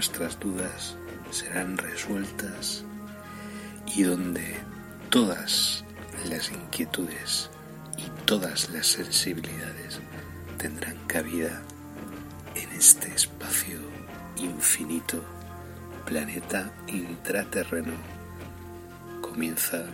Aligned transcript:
vuestras 0.00 0.40
dudas 0.40 0.96
serán 1.30 1.76
resueltas 1.76 2.84
y 3.84 4.02
donde 4.04 4.56
todas 5.10 5.84
las 6.30 6.50
inquietudes 6.50 7.50
y 7.98 8.08
todas 8.24 8.70
las 8.70 8.86
sensibilidades 8.86 10.00
tendrán 10.56 10.96
cabida 11.06 11.60
en 12.54 12.70
este 12.70 13.14
espacio 13.14 13.78
infinito, 14.36 15.22
planeta 16.06 16.72
intraterreno. 16.86 17.92
Comienza 19.20 19.84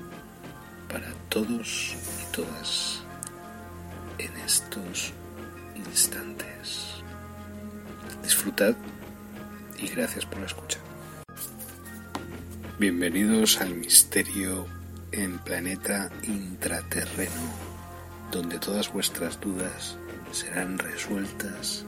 para 0.89 1.13
todos 1.29 1.97
y 2.23 2.33
todas 2.33 3.03
en 4.19 4.37
estos 4.37 5.13
instantes. 5.75 6.95
Disfrutad 8.23 8.77
y 9.79 9.89
gracias 9.89 10.25
por 10.27 10.39
la 10.41 10.47
escucha. 10.47 10.79
Bienvenidos 12.79 13.61
al 13.61 13.75
misterio 13.75 14.67
en 15.13 15.39
planeta 15.39 16.11
intraterreno, 16.23 17.33
donde 18.31 18.59
todas 18.59 18.93
vuestras 18.93 19.41
dudas 19.41 19.97
serán 20.33 20.79
resueltas 20.79 21.85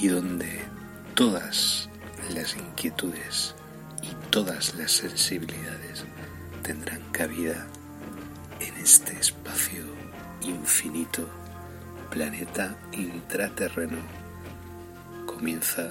y 0.00 0.08
donde 0.08 0.60
todas 1.14 1.88
las 2.34 2.56
inquietudes 2.56 3.54
y 4.02 4.14
todas 4.30 4.74
las 4.74 4.92
sensibilidades 4.92 6.04
tendrán 6.62 7.00
cabida 7.12 7.66
en 8.60 8.74
este 8.76 9.18
espacio 9.18 9.84
infinito, 10.42 11.28
planeta 12.10 12.76
intraterreno, 12.92 13.98
comienza 15.26 15.90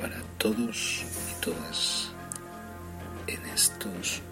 para 0.00 0.16
todos 0.38 1.04
y 1.30 1.40
todas 1.42 2.10
en 3.26 3.44
estos 3.46 4.22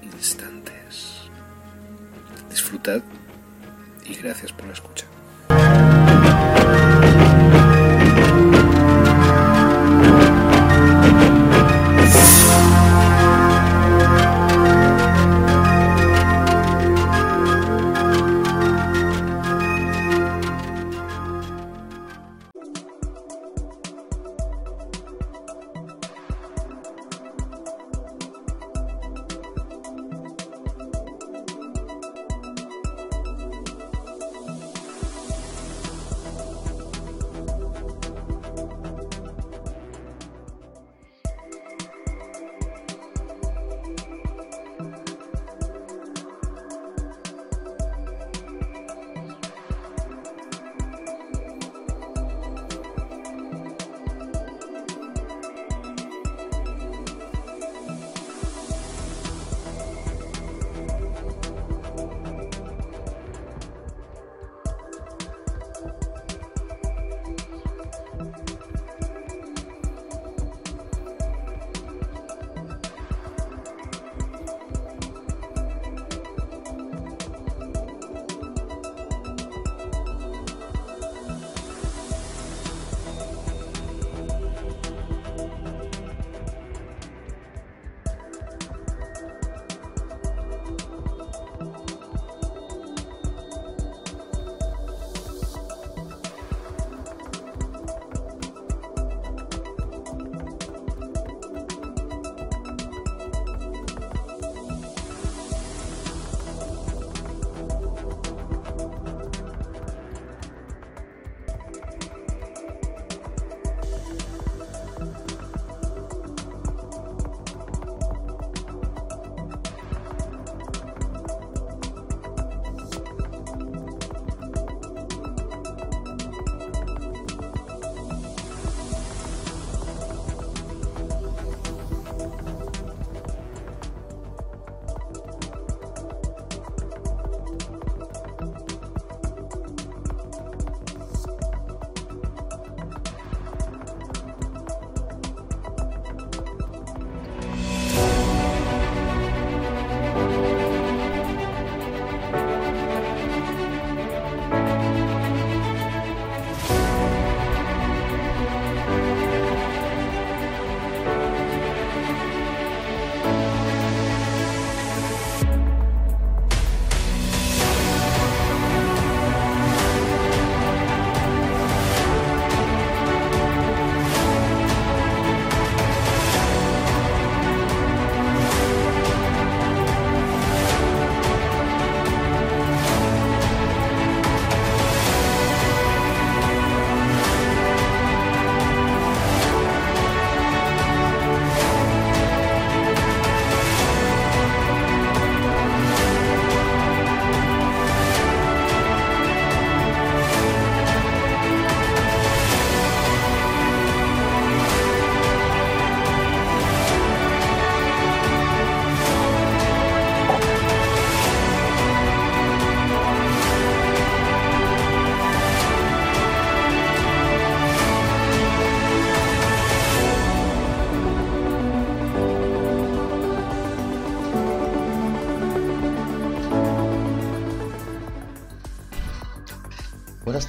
instantes. 0.00 1.28
Disfrutad 2.48 3.02
y 4.04 4.14
gracias 4.14 4.52
por 4.52 4.66
la 4.66 4.74
escucha. 4.74 5.06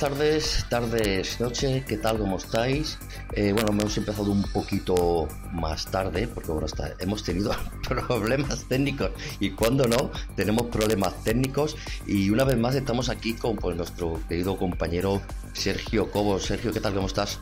Tardes, 0.10 0.66
tardes, 0.70 1.40
noche, 1.40 1.84
¿qué 1.88 1.98
tal? 1.98 2.18
¿Cómo 2.18 2.38
estáis? 2.38 2.98
Eh, 3.34 3.52
bueno, 3.54 3.70
hemos 3.70 3.96
empezado 3.96 4.32
un 4.32 4.42
poquito 4.42 5.28
más 5.52 5.86
tarde, 5.86 6.28
porque 6.28 6.52
bueno, 6.52 6.66
está, 6.66 6.94
hemos 6.98 7.24
tenido 7.24 7.52
problemas 7.88 8.68
técnicos 8.68 9.12
y 9.40 9.52
cuando 9.52 9.88
no, 9.88 10.12
tenemos 10.36 10.66
problemas 10.68 11.24
técnicos 11.24 11.78
y 12.08 12.32
una 12.32 12.44
vez 12.44 12.58
más 12.58 12.74
estamos 12.74 13.10
aquí 13.10 13.36
con 13.36 13.56
pues, 13.58 13.78
nuestro 13.78 14.20
querido 14.28 14.58
compañero 14.58 15.22
Sergio 15.54 16.10
Cobos. 16.10 16.44
Sergio, 16.44 16.74
¿qué 16.74 16.80
tal? 16.80 16.96
¿Cómo 16.96 17.06
estás? 17.06 17.40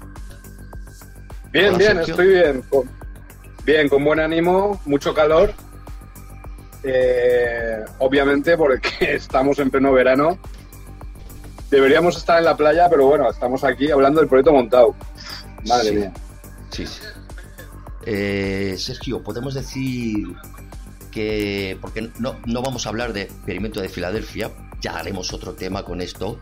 Bien, 1.53 1.77
bien, 1.77 1.99
estoy 1.99 2.27
bien. 2.27 2.63
bien, 3.65 3.87
con 3.87 4.03
buen 4.03 4.19
ánimo, 4.19 4.81
mucho 4.85 5.13
calor. 5.13 5.53
Eh, 6.83 7.83
obviamente 7.99 8.57
porque 8.57 8.89
estamos 9.15 9.57
en 9.59 9.71
pleno 9.71 9.93
verano 9.93 10.37
Deberíamos 11.69 12.15
estar 12.17 12.37
en 12.37 12.45
la 12.45 12.55
playa, 12.55 12.89
pero 12.89 13.07
bueno, 13.07 13.29
estamos 13.29 13.63
aquí 13.63 13.91
hablando 13.91 14.21
del 14.21 14.29
proyecto 14.29 14.53
montado. 14.53 14.95
Madre 15.67 15.91
mía. 15.91 16.13
Sí, 16.69 16.87
sí. 16.87 17.01
Eh, 18.05 18.75
Sergio, 18.77 19.21
podemos 19.21 19.53
decir 19.53 20.27
que, 21.11 21.77
porque 21.81 22.09
no, 22.19 22.37
no 22.45 22.61
vamos 22.61 22.85
a 22.85 22.89
hablar 22.89 23.11
de 23.11 23.23
experimento 23.23 23.81
de 23.81 23.89
Filadelfia, 23.89 24.51
ya 24.81 24.97
haremos 24.97 25.33
otro 25.33 25.53
tema 25.53 25.83
con 25.83 26.01
esto. 26.01 26.39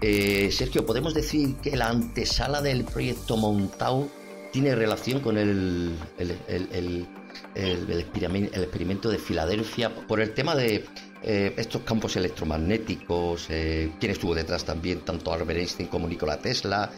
Eh, 0.00 0.50
Sergio, 0.52 0.84
¿podemos 0.84 1.14
decir 1.14 1.56
que 1.56 1.76
la 1.76 1.88
antesala 1.88 2.60
del 2.60 2.84
proyecto 2.84 3.36
Montau 3.36 4.10
tiene 4.52 4.74
relación 4.74 5.20
con 5.20 5.38
el, 5.38 5.96
el, 6.18 6.38
el, 6.48 7.06
el, 7.54 8.00
experimento 8.00 9.08
de 9.08 9.18
Filadelfia 9.18 9.94
por 10.06 10.20
el 10.20 10.34
tema 10.34 10.54
de 10.54 10.84
eh, 11.22 11.52
estos 11.56 11.82
campos 11.82 12.16
electromagnéticos, 12.16 13.46
eh, 13.50 13.90
quién 13.98 14.12
estuvo 14.12 14.34
detrás 14.34 14.64
también, 14.64 15.00
tanto 15.00 15.32
Albert 15.32 15.58
Einstein 15.58 15.88
como 15.88 16.06
Nikola 16.06 16.38
Tesla, 16.38 16.88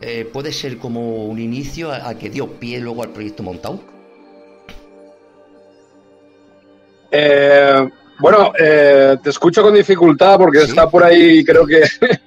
eh, 0.00 0.28
puede 0.32 0.52
ser 0.52 0.76
como 0.78 1.26
un 1.26 1.38
inicio 1.38 1.92
a, 1.92 2.14
que 2.14 2.30
dio 2.30 2.48
pie 2.48 2.80
luego 2.80 3.04
al 3.04 3.10
proyecto 3.10 3.42
Montauk. 3.42 3.80
bueno, 8.18 8.52
te 8.56 9.30
escucho 9.30 9.62
con 9.62 9.74
dificultad 9.74 10.36
porque 10.36 10.62
está 10.62 10.90
por 10.90 11.04
ahí, 11.04 11.44
creo 11.44 11.64
que 11.64 11.82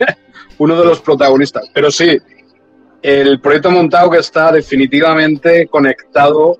uno 0.59 0.79
de 0.79 0.85
los 0.85 1.01
protagonistas. 1.01 1.69
Pero 1.74 1.91
sí, 1.91 2.18
el 3.01 3.41
proyecto 3.41 3.69
Montauk 3.69 4.15
está 4.15 4.51
definitivamente 4.51 5.68
conectado 5.68 6.57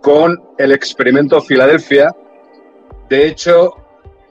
con 0.00 0.40
el 0.56 0.72
experimento 0.72 1.42
Filadelfia. 1.42 2.14
De 3.10 3.26
hecho, 3.26 3.87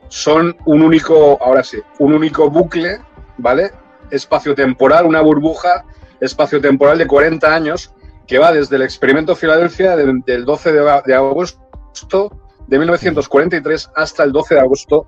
son 0.09 0.56
un 0.65 0.81
único, 0.81 1.38
ahora 1.42 1.63
sí, 1.63 1.77
un 2.00 2.13
único 2.13 2.50
bucle, 2.50 3.00
¿vale? 3.38 3.71
Espacio-temporal, 4.12 5.06
una 5.06 5.21
burbuja 5.21 5.86
espacio-temporal 6.19 6.98
de 6.98 7.07
40 7.07 7.54
años 7.54 7.94
que 8.25 8.38
va 8.38 8.51
desde 8.51 8.75
el 8.75 8.81
experimento 8.81 9.36
Filadelfia 9.36 9.95
del 9.95 10.45
12 10.45 10.71
de, 10.74 11.15
agosto 11.15 12.31
de 12.68 12.80
1943 12.80 13.92
hasta 13.95 14.24
el 14.24 14.31
12 14.31 14.56
de 14.56 14.62
agosto 14.62 15.07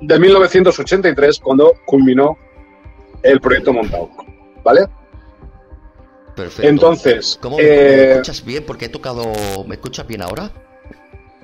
de 0.00 0.18
1983, 0.18 1.38
cuando 1.40 1.72
culminó 1.86 2.36
el 3.22 3.40
proyecto 3.40 3.72
Montauk, 3.72 4.10
¿vale? 4.62 4.86
Perfecto. 6.34 6.68
Entonces, 6.68 7.38
¿cómo 7.40 7.58
me, 7.58 7.62
eh, 7.62 8.10
escuchas 8.12 8.44
bien? 8.44 8.64
Porque 8.66 8.86
he 8.86 8.88
tocado. 8.88 9.22
¿Me 9.66 9.76
escuchas 9.76 10.06
bien 10.06 10.20
ahora? 10.20 10.50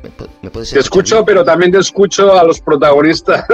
Te 0.00 0.78
escucho, 0.78 1.24
pero 1.24 1.44
también 1.44 1.72
te 1.72 1.78
escucho 1.78 2.38
a 2.38 2.44
los 2.44 2.60
protagonistas. 2.60 3.44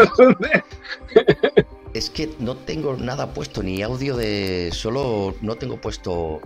es 1.95 2.11
que 2.11 2.31
no 2.39 2.57
tengo 2.57 2.97
nada 2.97 3.33
puesto, 3.33 3.63
ni 3.63 3.83
audio 3.83 4.17
de. 4.17 4.71
Solo 4.73 5.35
no 5.41 5.57
tengo 5.57 5.81
puesto. 5.81 6.41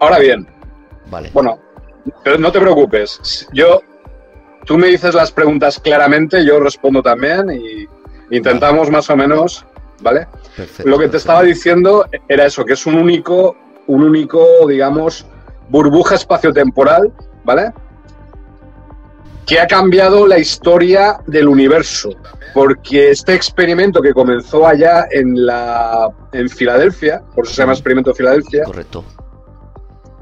Ahora 0.00 0.18
bien. 0.18 0.46
Vale. 1.10 1.30
Bueno, 1.32 1.58
pero 2.22 2.38
no 2.38 2.52
te 2.52 2.60
preocupes. 2.60 3.48
Yo. 3.52 3.80
Tú 4.64 4.78
me 4.78 4.86
dices 4.86 5.14
las 5.14 5.30
preguntas 5.30 5.78
claramente, 5.78 6.42
yo 6.42 6.58
respondo 6.58 7.02
también 7.02 7.50
y 7.50 7.86
intentamos 8.34 8.90
más 8.90 9.10
o 9.10 9.16
menos. 9.16 9.66
¿Vale? 10.00 10.26
Lo 10.84 10.98
que 10.98 11.08
te 11.08 11.18
estaba 11.18 11.42
diciendo 11.42 12.06
era 12.28 12.46
eso, 12.46 12.64
que 12.64 12.72
es 12.72 12.84
un 12.84 12.96
único, 12.96 13.56
un 13.86 14.02
único, 14.02 14.66
digamos, 14.66 15.26
burbuja 15.68 16.16
espaciotemporal, 16.16 17.12
¿vale? 17.44 17.72
Que 19.46 19.60
ha 19.60 19.66
cambiado 19.66 20.26
la 20.26 20.38
historia 20.38 21.18
del 21.26 21.48
universo, 21.48 22.10
porque 22.54 23.10
este 23.10 23.34
experimento 23.34 24.00
que 24.00 24.12
comenzó 24.12 24.66
allá 24.66 25.06
en, 25.10 25.44
la, 25.44 26.08
en 26.32 26.48
Filadelfia, 26.48 27.22
por 27.34 27.44
eso 27.44 27.54
se 27.54 27.62
llama 27.62 27.72
experimento 27.72 28.14
Filadelfia, 28.14 28.64
Correcto. 28.64 29.04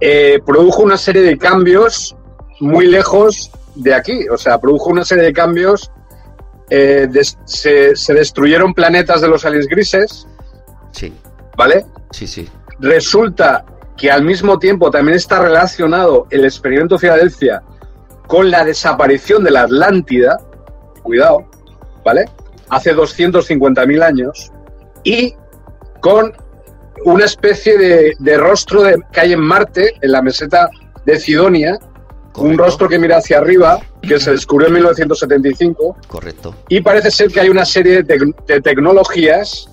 Eh, 0.00 0.40
produjo 0.44 0.82
una 0.82 0.96
serie 0.96 1.22
de 1.22 1.38
cambios 1.38 2.16
muy 2.58 2.86
lejos 2.86 3.52
de 3.76 3.94
aquí, 3.94 4.28
o 4.28 4.36
sea, 4.36 4.58
produjo 4.58 4.90
una 4.90 5.04
serie 5.04 5.24
de 5.24 5.32
cambios, 5.32 5.92
eh, 6.70 7.08
se, 7.44 7.94
se, 7.94 8.14
destruyeron 8.14 8.74
planetas 8.74 9.20
de 9.20 9.28
los 9.28 9.44
aliens 9.44 9.68
grises, 9.68 10.26
sí. 10.90 11.12
¿vale? 11.56 11.86
Sí, 12.10 12.26
sí. 12.26 12.48
Resulta 12.80 13.64
que 13.96 14.10
al 14.10 14.24
mismo 14.24 14.58
tiempo 14.58 14.90
también 14.90 15.16
está 15.16 15.40
relacionado 15.40 16.26
el 16.30 16.44
experimento 16.44 16.98
Filadelfia 16.98 17.62
con 18.26 18.50
la 18.50 18.64
desaparición 18.64 19.44
de 19.44 19.50
la 19.50 19.62
Atlántida, 19.62 20.38
cuidado, 21.02 21.44
¿vale? 22.04 22.24
Hace 22.68 22.94
250.000 22.94 24.02
años, 24.02 24.52
y 25.04 25.34
con 26.00 26.32
una 27.04 27.24
especie 27.24 28.14
de, 28.18 28.36
rostro 28.36 28.82
de, 28.82 29.00
que 29.12 29.20
hay 29.20 29.32
en 29.32 29.40
Marte, 29.40 29.94
en 30.00 30.12
la 30.12 30.22
meseta 30.22 30.70
de 31.04 31.18
Sidonia, 31.18 31.78
un 32.36 32.56
rostro 32.56 32.88
que 32.88 32.98
mira 32.98 33.18
hacia 33.18 33.38
arriba, 33.38 33.80
que 34.00 34.18
se 34.18 34.30
descubrió 34.30 34.68
en 34.68 34.74
1975. 34.74 35.96
Correcto. 36.08 36.54
Y 36.68 36.80
parece 36.80 37.10
ser 37.10 37.30
que 37.30 37.40
hay 37.40 37.48
una 37.48 37.64
serie 37.64 38.02
de, 38.02 38.32
de 38.46 38.60
tecnologías, 38.60 39.68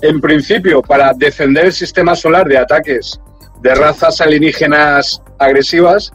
en 0.00 0.20
principio, 0.20 0.82
para 0.82 1.12
defender 1.14 1.66
el 1.66 1.72
sistema 1.72 2.14
solar 2.14 2.46
de 2.46 2.58
ataques 2.58 3.20
de 3.60 3.74
razas 3.74 4.20
alienígenas 4.20 5.22
agresivas, 5.38 6.12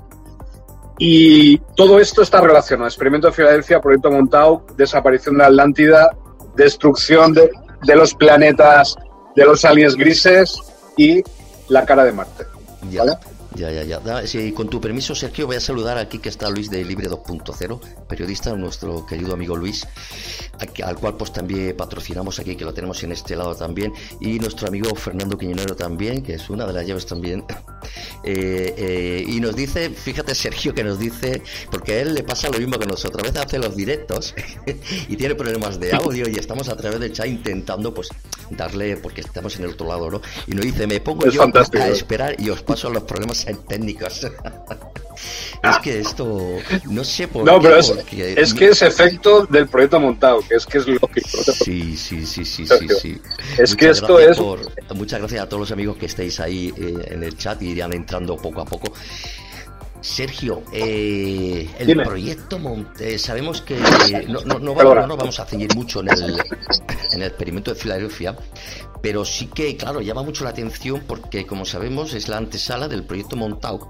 y 0.98 1.58
todo 1.76 2.00
esto 2.00 2.22
está 2.22 2.42
relacionado. 2.42 2.88
Experimento 2.88 3.28
de 3.28 3.34
Filadelfia, 3.34 3.80
Proyecto 3.80 4.12
Montau, 4.12 4.66
desaparición 4.76 5.36
de 5.36 5.40
la 5.40 5.48
Atlántida, 5.48 6.10
destrucción 6.56 7.34
de, 7.34 7.52
de 7.84 7.96
los 7.96 8.14
planetas, 8.14 8.96
de 9.36 9.46
los 9.46 9.64
aliens 9.64 9.96
grises 9.96 10.60
y 10.98 11.24
la 11.70 11.86
cara 11.86 12.04
de 12.04 12.12
Marte. 12.12 12.46
¿vale? 12.82 13.14
Ya, 13.58 13.72
ya, 13.72 13.84
ya. 13.84 14.28
Sí, 14.28 14.52
con 14.52 14.70
tu 14.70 14.80
permiso, 14.80 15.16
Sergio, 15.16 15.48
voy 15.48 15.56
a 15.56 15.60
saludar 15.60 15.98
aquí 15.98 16.20
que 16.20 16.30
está 16.30 16.48
Luis 16.48 16.70
de 16.70 16.86
Libre 16.86 17.10
2.0, 17.10 18.06
periodista, 18.08 18.56
nuestro 18.56 19.04
querido 19.04 19.34
amigo 19.34 19.56
Luis, 19.56 19.88
al 20.84 20.96
cual 20.96 21.18
pues 21.18 21.34
también 21.34 21.76
patrocinamos 21.76 22.38
aquí, 22.38 22.56
que 22.56 22.64
lo 22.64 22.72
tenemos 22.72 23.02
en 23.04 23.14
este 23.14 23.36
lado 23.36 23.56
también, 23.56 23.94
y 24.22 24.38
nuestro 24.38 24.68
amigo 24.68 24.94
Fernando 24.94 25.40
Quiñonero 25.40 25.76
también, 25.76 26.22
que 26.22 26.36
es 26.36 26.50
una 26.52 26.68
de 26.68 26.74
las 26.74 26.86
llaves 26.86 27.06
también. 27.06 27.44
Eh, 28.24 28.74
eh, 28.76 29.26
y 29.26 29.40
nos 29.40 29.56
dice, 29.56 29.90
fíjate 29.90 30.36
Sergio, 30.36 30.74
que 30.74 30.84
nos 30.84 31.00
dice, 31.00 31.42
porque 31.72 31.94
a 31.94 32.02
él 32.02 32.14
le 32.14 32.24
pasa 32.24 32.50
lo 32.50 32.58
mismo 32.58 32.78
que 32.78 32.86
nosotros, 32.86 33.24
a 33.24 33.28
veces 33.28 33.46
hace 33.46 33.60
los 33.60 33.76
directos 33.76 34.36
y 35.08 35.16
tiene 35.16 35.36
problemas 35.36 35.80
de 35.80 35.94
audio 35.94 36.28
y 36.28 36.36
estamos 36.36 36.68
a 36.68 36.76
través 36.76 37.00
del 37.00 37.14
chat 37.14 37.28
intentando 37.28 37.94
pues 37.94 38.10
darle, 38.50 38.98
porque 38.98 39.22
estamos 39.22 39.56
en 39.58 39.66
el 39.66 39.72
otro 39.72 39.88
lado, 39.88 40.10
¿no? 40.10 40.22
Y 40.48 40.56
nos 40.56 40.66
dice, 40.66 40.88
me 40.88 41.00
pongo 41.00 41.30
yo 41.30 41.44
a 41.44 41.88
esperar 41.88 42.36
y 42.42 42.50
os 42.50 42.64
paso 42.64 42.90
los 42.90 43.04
problemas 43.04 43.47
técnicos. 43.56 44.26
es 45.64 45.78
que 45.80 46.00
esto, 46.00 46.58
no 46.86 47.04
sé 47.04 47.28
por 47.28 47.46
no, 47.46 47.60
Pero 47.60 47.78
es, 47.78 47.94
es, 48.12 48.54
que 48.54 48.70
es 48.70 48.82
efecto 48.82 49.46
del 49.46 49.68
proyecto 49.68 50.00
montado, 50.00 50.42
que 50.48 50.56
es 50.56 50.66
que 50.66 50.78
es 50.78 50.88
lógico. 50.88 51.28
Sí, 51.64 51.98
sí, 51.98 52.26
sí, 52.26 52.46
sí, 52.46 52.66
sí, 52.66 52.88
sí. 53.02 53.22
Es 53.58 53.76
que 53.76 53.90
esto 53.90 54.20
es... 54.20 54.40
muchas 54.96 55.20
gracias 55.20 55.44
a 55.44 55.50
todos 55.50 55.62
los 55.62 55.72
amigos 55.72 55.98
que 55.98 56.06
estéis 56.06 56.40
ahí 56.40 56.74
eh, 56.78 56.94
en 57.08 57.24
el 57.24 57.38
chat 57.38 57.62
y 57.62 57.70
irán 57.70 57.94
entrando 57.94 58.38
poco 58.38 58.62
a 58.62 58.66
poco. 58.66 58.94
Sergio, 60.08 60.64
eh, 60.72 61.70
el 61.80 62.02
proyecto 62.02 62.58
Monte, 62.58 63.20
sabemos 63.20 63.62
que 63.62 63.78
no, 64.28 64.40
no, 64.46 64.58
no, 64.60 64.74
vamos, 64.74 65.40
a 65.40 65.46
ceñir 65.46 65.76
mucho 65.76 66.00
en 66.00 66.10
el, 66.10 66.42
en 67.12 67.22
el 67.22 67.28
experimento 67.28 67.74
de 67.74 67.80
Filadelfia, 67.80 68.36
pero 69.02 69.26
sí 69.26 69.48
que, 69.48 69.76
claro, 69.76 70.00
llama 70.00 70.24
mucho 70.24 70.46
la 70.46 70.52
atención 70.52 71.04
porque, 71.06 71.46
como 71.46 71.66
sabemos, 71.66 72.14
es 72.14 72.30
la 72.30 72.38
antesala 72.38 72.88
del 72.88 73.04
proyecto 73.04 73.36
Montauk, 73.36 73.86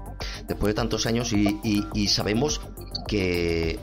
después 0.48 0.70
de 0.70 0.74
tantos 0.74 1.06
años, 1.06 1.32
y, 1.32 2.08
sabemos 2.08 2.60
que 3.06 3.78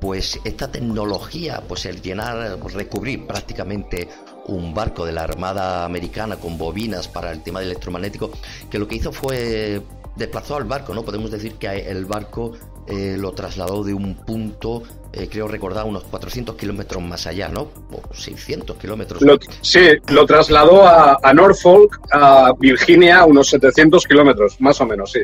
pues 0.00 0.38
esta 0.44 0.70
tecnología, 0.70 1.62
pues 1.66 1.86
el 1.86 2.02
llenar, 2.02 2.58
recubrir 2.72 3.26
prácticamente 3.26 4.08
un 4.46 4.74
barco 4.74 5.04
de 5.06 5.12
la 5.12 5.22
Armada 5.22 5.84
Americana 5.84 6.36
con 6.36 6.56
bobinas 6.56 7.08
para 7.08 7.32
el 7.32 7.42
tema 7.42 7.62
electromagnético, 7.62 8.30
que 8.70 8.78
lo 8.78 8.86
que 8.86 8.96
hizo 8.96 9.12
fue 9.12 9.82
desplazó 10.16 10.56
al 10.56 10.64
barco, 10.64 10.94
¿no? 10.94 11.02
Podemos 11.02 11.30
decir 11.30 11.54
que 11.54 11.68
el 11.90 12.04
barco 12.04 12.52
eh, 12.86 13.16
lo 13.18 13.32
trasladó 13.32 13.82
de 13.82 13.94
un 13.94 14.14
punto 14.14 14.82
eh, 15.16 15.28
creo 15.30 15.46
recordar, 15.46 15.84
unos 15.84 16.02
400 16.04 16.56
kilómetros 16.56 17.00
más 17.00 17.28
allá, 17.28 17.48
¿no? 17.48 17.68
O 17.92 18.02
600 18.12 18.76
kilómetros. 18.76 19.22
sí, 19.60 19.90
lo 20.08 20.26
trasladó 20.26 20.88
a, 20.88 21.32
Norfolk, 21.32 22.00
a 22.10 22.52
Virginia, 22.58 23.24
unos 23.24 23.48
700 23.50 24.04
kilómetros, 24.06 24.60
más 24.60 24.80
o 24.80 24.86
menos, 24.86 25.12
sí. 25.12 25.20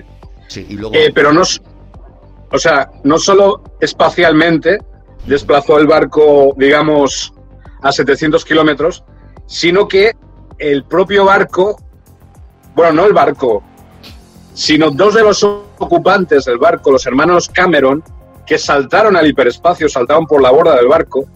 Sí, 0.47 0.65
y 0.69 0.75
luego... 0.75 0.95
Eh, 0.95 1.11
pero 1.13 1.33
no, 1.33 1.43
o 2.53 2.59
sea, 2.59 2.89
no 3.03 3.19
solo 3.19 3.65
espacialmente 3.81 4.79
desplazó 5.27 5.77
el 5.79 5.89
barco, 5.89 6.55
digamos, 6.57 7.33
a 7.83 7.91
700 7.91 8.45
kilómetros, 8.45 9.03
sino 9.47 9.89
que 9.89 10.13
el 10.59 10.85
propio 10.85 11.25
barco, 11.25 11.83
bueno, 12.77 12.93
no 12.93 13.07
el 13.07 13.13
barco, 13.13 13.65
sino 14.55 14.91
dos 14.91 15.15
de 15.15 15.23
los 15.23 15.43
ocupantes 15.43 16.45
del 16.45 16.59
barco, 16.59 16.91
los 16.91 17.07
hermanos 17.07 17.49
Cameron, 17.49 18.03
que 18.47 18.59
saltaron 18.59 19.17
al 19.17 19.27
hiperespacio, 19.27 19.89
saltaron 19.89 20.27
por 20.27 20.43
la 20.43 20.51
borda 20.51 20.77
del 20.77 20.89
barco, 20.89 21.27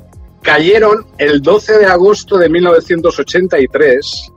cayeron 0.43 1.07
el 1.19 1.41
12 1.41 1.79
de 1.79 1.87
agosto 1.87 2.37
de 2.37 2.49
1983 2.49 4.33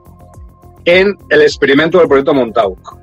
en 0.84 1.16
el 1.28 1.42
experimento 1.42 1.98
del 1.98 2.08
proyecto 2.08 2.34
Montauk. 2.34 2.98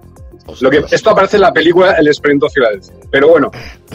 Lo 0.62 0.70
que, 0.70 0.84
esto 0.92 1.10
aparece 1.10 1.38
en 1.38 1.42
la 1.42 1.52
película 1.52 1.94
El 1.94 2.08
experimento 2.08 2.50
Filadelfia. 2.50 2.94
Pero 3.12 3.30
bueno, 3.30 3.52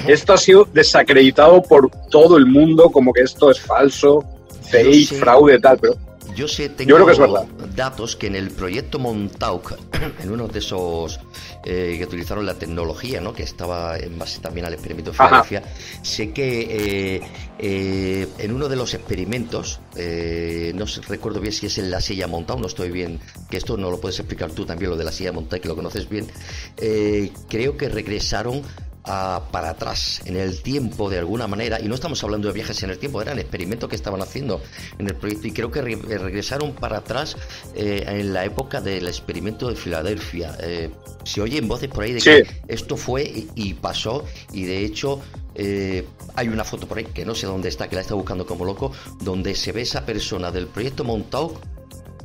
esto 0.06 0.32
ha 0.32 0.38
sido 0.38 0.66
desacreditado 0.72 1.62
por 1.62 1.90
todo 2.10 2.36
el 2.36 2.46
mundo 2.46 2.90
como 2.90 3.12
que 3.12 3.22
esto 3.22 3.50
es 3.50 3.60
falso, 3.60 4.24
fake, 4.70 5.14
fraude, 5.14 5.58
tal. 5.60 5.78
Pero 5.78 5.94
yo 6.40 6.48
sé, 6.48 6.70
tengo 6.70 7.04
que 7.04 7.12
datos 7.76 8.16
que 8.16 8.28
en 8.28 8.34
el 8.34 8.50
proyecto 8.50 8.98
Montauk, 8.98 9.74
en 10.22 10.30
uno 10.30 10.48
de 10.48 10.58
esos 10.58 11.20
eh, 11.64 11.96
que 11.98 12.04
utilizaron 12.04 12.46
la 12.46 12.54
tecnología, 12.54 13.20
¿no? 13.20 13.34
que 13.34 13.42
estaba 13.42 13.98
en 13.98 14.18
base 14.18 14.40
también 14.40 14.64
al 14.64 14.72
experimento 14.72 15.10
de 15.10 15.18
Filadelfia, 15.18 15.62
sé 16.00 16.32
que 16.32 17.16
eh, 17.16 17.20
eh, 17.58 18.26
en 18.38 18.52
uno 18.52 18.70
de 18.70 18.76
los 18.76 18.94
experimentos, 18.94 19.80
no 19.94 20.86
recuerdo 21.08 21.40
bien 21.40 21.52
si 21.52 21.66
es 21.66 21.76
en 21.76 21.90
la 21.90 22.00
silla 22.00 22.26
Montauk, 22.26 22.58
no 22.58 22.68
estoy 22.68 22.90
bien, 22.90 23.20
que 23.50 23.58
esto 23.58 23.76
no 23.76 23.90
lo 23.90 24.00
puedes 24.00 24.18
explicar 24.18 24.50
tú 24.50 24.64
también, 24.64 24.90
lo 24.90 24.96
de 24.96 25.04
la 25.04 25.12
silla 25.12 25.32
Montauk, 25.32 25.60
que 25.60 25.68
lo 25.68 25.76
conoces 25.76 26.08
bien, 26.08 26.26
creo 27.50 27.76
que 27.76 27.90
regresaron 27.90 28.62
para 29.02 29.70
atrás 29.70 30.20
en 30.26 30.36
el 30.36 30.62
tiempo 30.62 31.08
de 31.08 31.18
alguna 31.18 31.46
manera, 31.46 31.80
y 31.80 31.88
no 31.88 31.94
estamos 31.94 32.22
hablando 32.22 32.48
de 32.48 32.54
viajes 32.54 32.82
en 32.82 32.90
el 32.90 32.98
tiempo, 32.98 33.22
eran 33.22 33.38
experimentos 33.38 33.88
que 33.88 33.96
estaban 33.96 34.20
haciendo 34.20 34.60
en 34.98 35.08
el 35.08 35.14
proyecto 35.14 35.46
y 35.46 35.52
creo 35.52 35.70
que 35.70 35.80
regresaron 35.80 36.74
para 36.74 36.98
atrás 36.98 37.36
eh, 37.74 38.04
en 38.06 38.32
la 38.32 38.44
época 38.44 38.80
del 38.80 39.08
experimento 39.08 39.68
de 39.68 39.76
Filadelfia. 39.76 40.56
Eh, 40.62 40.90
se 41.24 41.40
oyen 41.40 41.66
voces 41.68 41.88
por 41.88 42.04
ahí 42.04 42.12
de 42.12 42.20
que 42.20 42.46
esto 42.68 42.96
fue 42.96 43.46
y, 43.54 43.74
pasó 43.74 44.24
y 44.52 44.64
de 44.64 44.84
hecho 44.84 45.20
eh, 45.54 46.06
hay 46.34 46.48
una 46.48 46.64
foto 46.64 46.86
por 46.86 46.98
ahí 46.98 47.04
que 47.04 47.24
no 47.24 47.34
sé 47.34 47.46
dónde 47.46 47.68
está, 47.68 47.88
que 47.88 47.96
la 47.96 48.02
está 48.02 48.14
buscando 48.14 48.46
como 48.46 48.64
loco, 48.64 48.92
donde 49.20 49.54
se 49.54 49.72
ve 49.72 49.82
esa 49.82 50.04
persona 50.04 50.50
del 50.50 50.66
proyecto 50.66 51.04
Montauk 51.04 51.58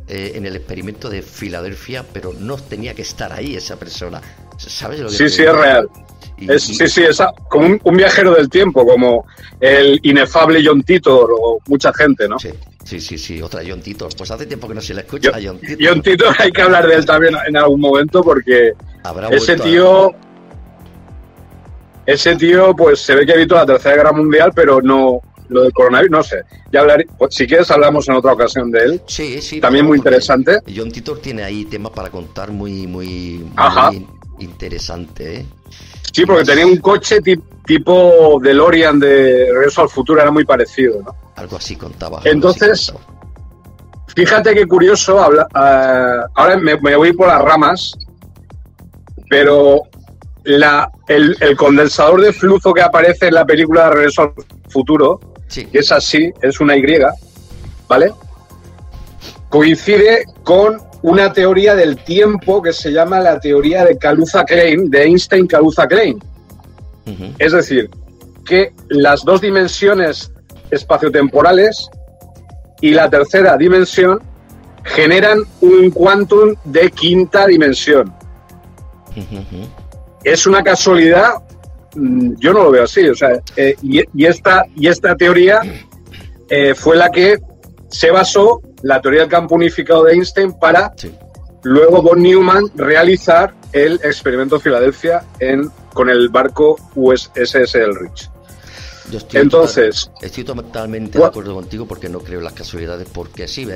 en 0.08 0.46
el 0.46 0.56
experimento 0.56 1.10
de 1.10 1.24
Filadelfia, 1.24 2.06
pero 2.14 2.32
no 2.32 2.58
tenía 2.58 2.94
que 2.94 3.02
estar 3.02 3.34
ahí 3.34 3.56
esa 3.56 3.76
persona. 3.78 4.22
¿Sabes 4.56 5.00
lo 5.00 5.10
que 5.10 5.16
Sí, 5.16 5.30
sí, 5.30 5.42
es 5.42 5.52
real 5.52 5.90
sí, 6.58 6.88
sí, 6.88 7.04
es 7.04 7.22
como 7.50 7.78
un, 7.84 7.98
viajero 7.98 8.34
del 8.34 8.50
tiempo, 8.50 8.86
como 8.86 9.26
el 9.60 10.00
inefable 10.04 10.64
John 10.66 10.84
Titor 10.84 11.30
o 11.32 11.60
mucha 11.68 11.94
gente, 11.94 12.28
¿no? 12.28 12.38
Sí, 12.40 12.50
sí, 12.84 13.00
sí, 13.00 13.18
sí. 13.18 13.42
otra 13.42 13.62
John 13.68 13.82
Titor. 13.82 14.16
Pues 14.16 14.32
hace 14.32 14.46
tiempo 14.46 14.68
que 14.68 14.76
no 14.76 14.82
se 14.82 14.94
le 14.94 15.02
escucha 15.02 15.30
a 15.30 15.40
John 15.44 15.60
Titor. 15.60 15.78
John 15.88 16.02
Titor 16.02 16.36
hay 16.38 16.52
que 16.52 16.62
hablar 16.62 16.88
de 16.88 16.96
él 16.96 17.06
también 17.06 17.36
en 17.48 17.58
algún 17.58 17.82
momento 17.82 18.24
porque 18.24 18.74
ese 19.32 19.56
tío... 19.58 20.14
Ese 22.06 22.36
tío, 22.36 22.76
pues 22.76 23.00
se 23.00 23.16
ve 23.16 23.26
que 23.26 23.32
evitó 23.32 23.56
la 23.56 23.66
Tercera 23.66 23.96
Guerra 23.96 24.12
Mundial, 24.12 24.52
pero 24.54 24.80
no, 24.80 25.22
lo 25.50 25.64
del 25.64 25.74
coronavirus, 25.74 26.12
no 26.12 26.24
sé. 26.24 26.44
Ya 26.72 26.82
hablaré, 26.82 27.08
pues, 27.18 27.36
si 27.36 27.48
quieres 27.48 27.70
hablamos 27.72 28.08
en 28.10 28.16
otra 28.16 28.34
ocasión 28.34 28.72
de 28.72 28.80
él. 28.80 29.02
Sí, 29.08 29.42
sí. 29.42 29.60
También 29.60 29.86
muy 29.86 29.98
interesante. 29.98 30.62
John 30.74 30.92
Titor 30.92 31.20
tiene 31.20 31.44
ahí 31.44 31.66
temas 31.66 31.92
para 31.92 32.10
contar 32.10 32.52
muy, 32.52 32.88
muy, 32.88 33.46
muy 33.90 34.08
interesante, 34.40 35.38
¿eh? 35.38 35.46
Sí, 36.16 36.26
porque 36.26 36.46
tenía 36.46 36.66
un 36.66 36.78
coche 36.78 37.20
tipo 37.66 38.40
DeLorean 38.42 38.98
de 39.02 39.50
Regreso 39.52 39.82
al 39.82 39.90
Futuro, 39.90 40.22
era 40.22 40.32
muy 40.32 40.46
parecido, 40.46 41.02
¿no? 41.04 41.14
Algo 41.36 41.58
así 41.58 41.76
contaba. 41.76 42.22
Entonces, 42.24 42.94
fíjate 44.16 44.54
qué 44.54 44.66
curioso, 44.66 45.22
habla, 45.22 45.46
eh, 45.54 46.26
ahora 46.36 46.56
me, 46.56 46.96
voy 46.96 47.12
por 47.12 47.28
las 47.28 47.42
ramas, 47.42 47.98
pero 49.30 49.82
la, 50.46 50.90
el, 51.10 51.36
condensador 51.58 52.22
de 52.22 52.32
flujo 52.32 52.74
que 52.74 52.82
aparece 52.82 53.28
en 53.28 53.34
la 53.34 53.46
película 53.46 53.90
de 53.90 53.96
Regreso 53.96 54.22
al 54.22 54.34
Futuro, 54.70 55.20
que 55.54 55.80
es 55.80 55.92
así, 55.92 56.32
es 56.42 56.62
una 56.62 56.78
Y, 56.78 56.86
¿vale? 57.90 58.14
Coincide 59.50 60.24
con 60.46 60.82
una 61.06 61.32
teoría 61.32 61.76
del 61.76 61.98
tiempo 61.98 62.64
que 62.64 62.74
se 62.74 62.92
llama 62.92 63.20
la 63.20 63.40
teoría 63.40 63.86
de 63.86 63.96
Kaluza-Klein, 63.96 64.90
de 64.90 65.04
Einstein-Kaluza-Klein. 65.04 66.20
Es 67.38 67.52
decir, 67.52 67.92
que 68.44 68.74
las 68.90 69.24
dos 69.24 69.42
dimensiones 69.42 70.32
espaciotemporales 70.72 71.92
y 72.82 72.90
la 72.90 73.08
tercera 73.08 73.56
dimensión 73.56 74.20
generan 74.84 75.44
un 75.62 75.92
quantum 75.92 76.56
de 76.64 76.90
quinta 76.90 77.46
dimensión. 77.46 78.12
Es 80.24 80.48
una 80.48 80.64
casualidad, 80.64 81.36
mm, 81.94 82.34
yo 82.40 82.52
no 82.52 82.64
lo 82.64 82.72
veo 82.72 82.86
así, 82.86 83.08
o 83.08 83.16
sea, 83.16 83.40
eh, 83.56 83.76
y, 83.84 84.26
esta, 84.26 84.66
y 84.76 84.88
esta 84.88 85.16
teoría 85.16 85.62
eh, 86.50 86.74
fue 86.74 86.96
la 86.96 87.12
que 87.12 87.38
se 87.90 88.10
basó 88.10 88.60
la 88.82 89.02
teoría 89.02 89.22
del 89.22 89.30
campo 89.30 89.56
unificado 89.56 90.04
de 90.04 90.14
Einstein 90.14 90.54
para 90.54 90.94
luego 91.64 92.02
von 92.02 92.22
Neumann 92.22 92.72
realizar 92.76 93.54
el 93.74 94.00
experimento 94.04 94.56
de 94.56 94.62
Filadelfia 94.62 95.26
en, 95.40 95.70
con 95.94 96.10
el 96.10 96.30
barco 96.30 96.78
USS 96.96 97.76
Elrich. 97.76 98.30
Entonces, 99.34 100.10
estoy 100.22 100.44
totalmente 100.44 101.20
de 101.20 101.26
acuerdo 101.26 101.54
contigo 101.54 101.86
porque 101.86 102.10
no 102.10 102.20
creo 102.20 102.40
en 102.40 102.46
las 102.46 102.54
casualidades, 102.54 103.08
porque 103.12 103.48
sí, 103.48 103.68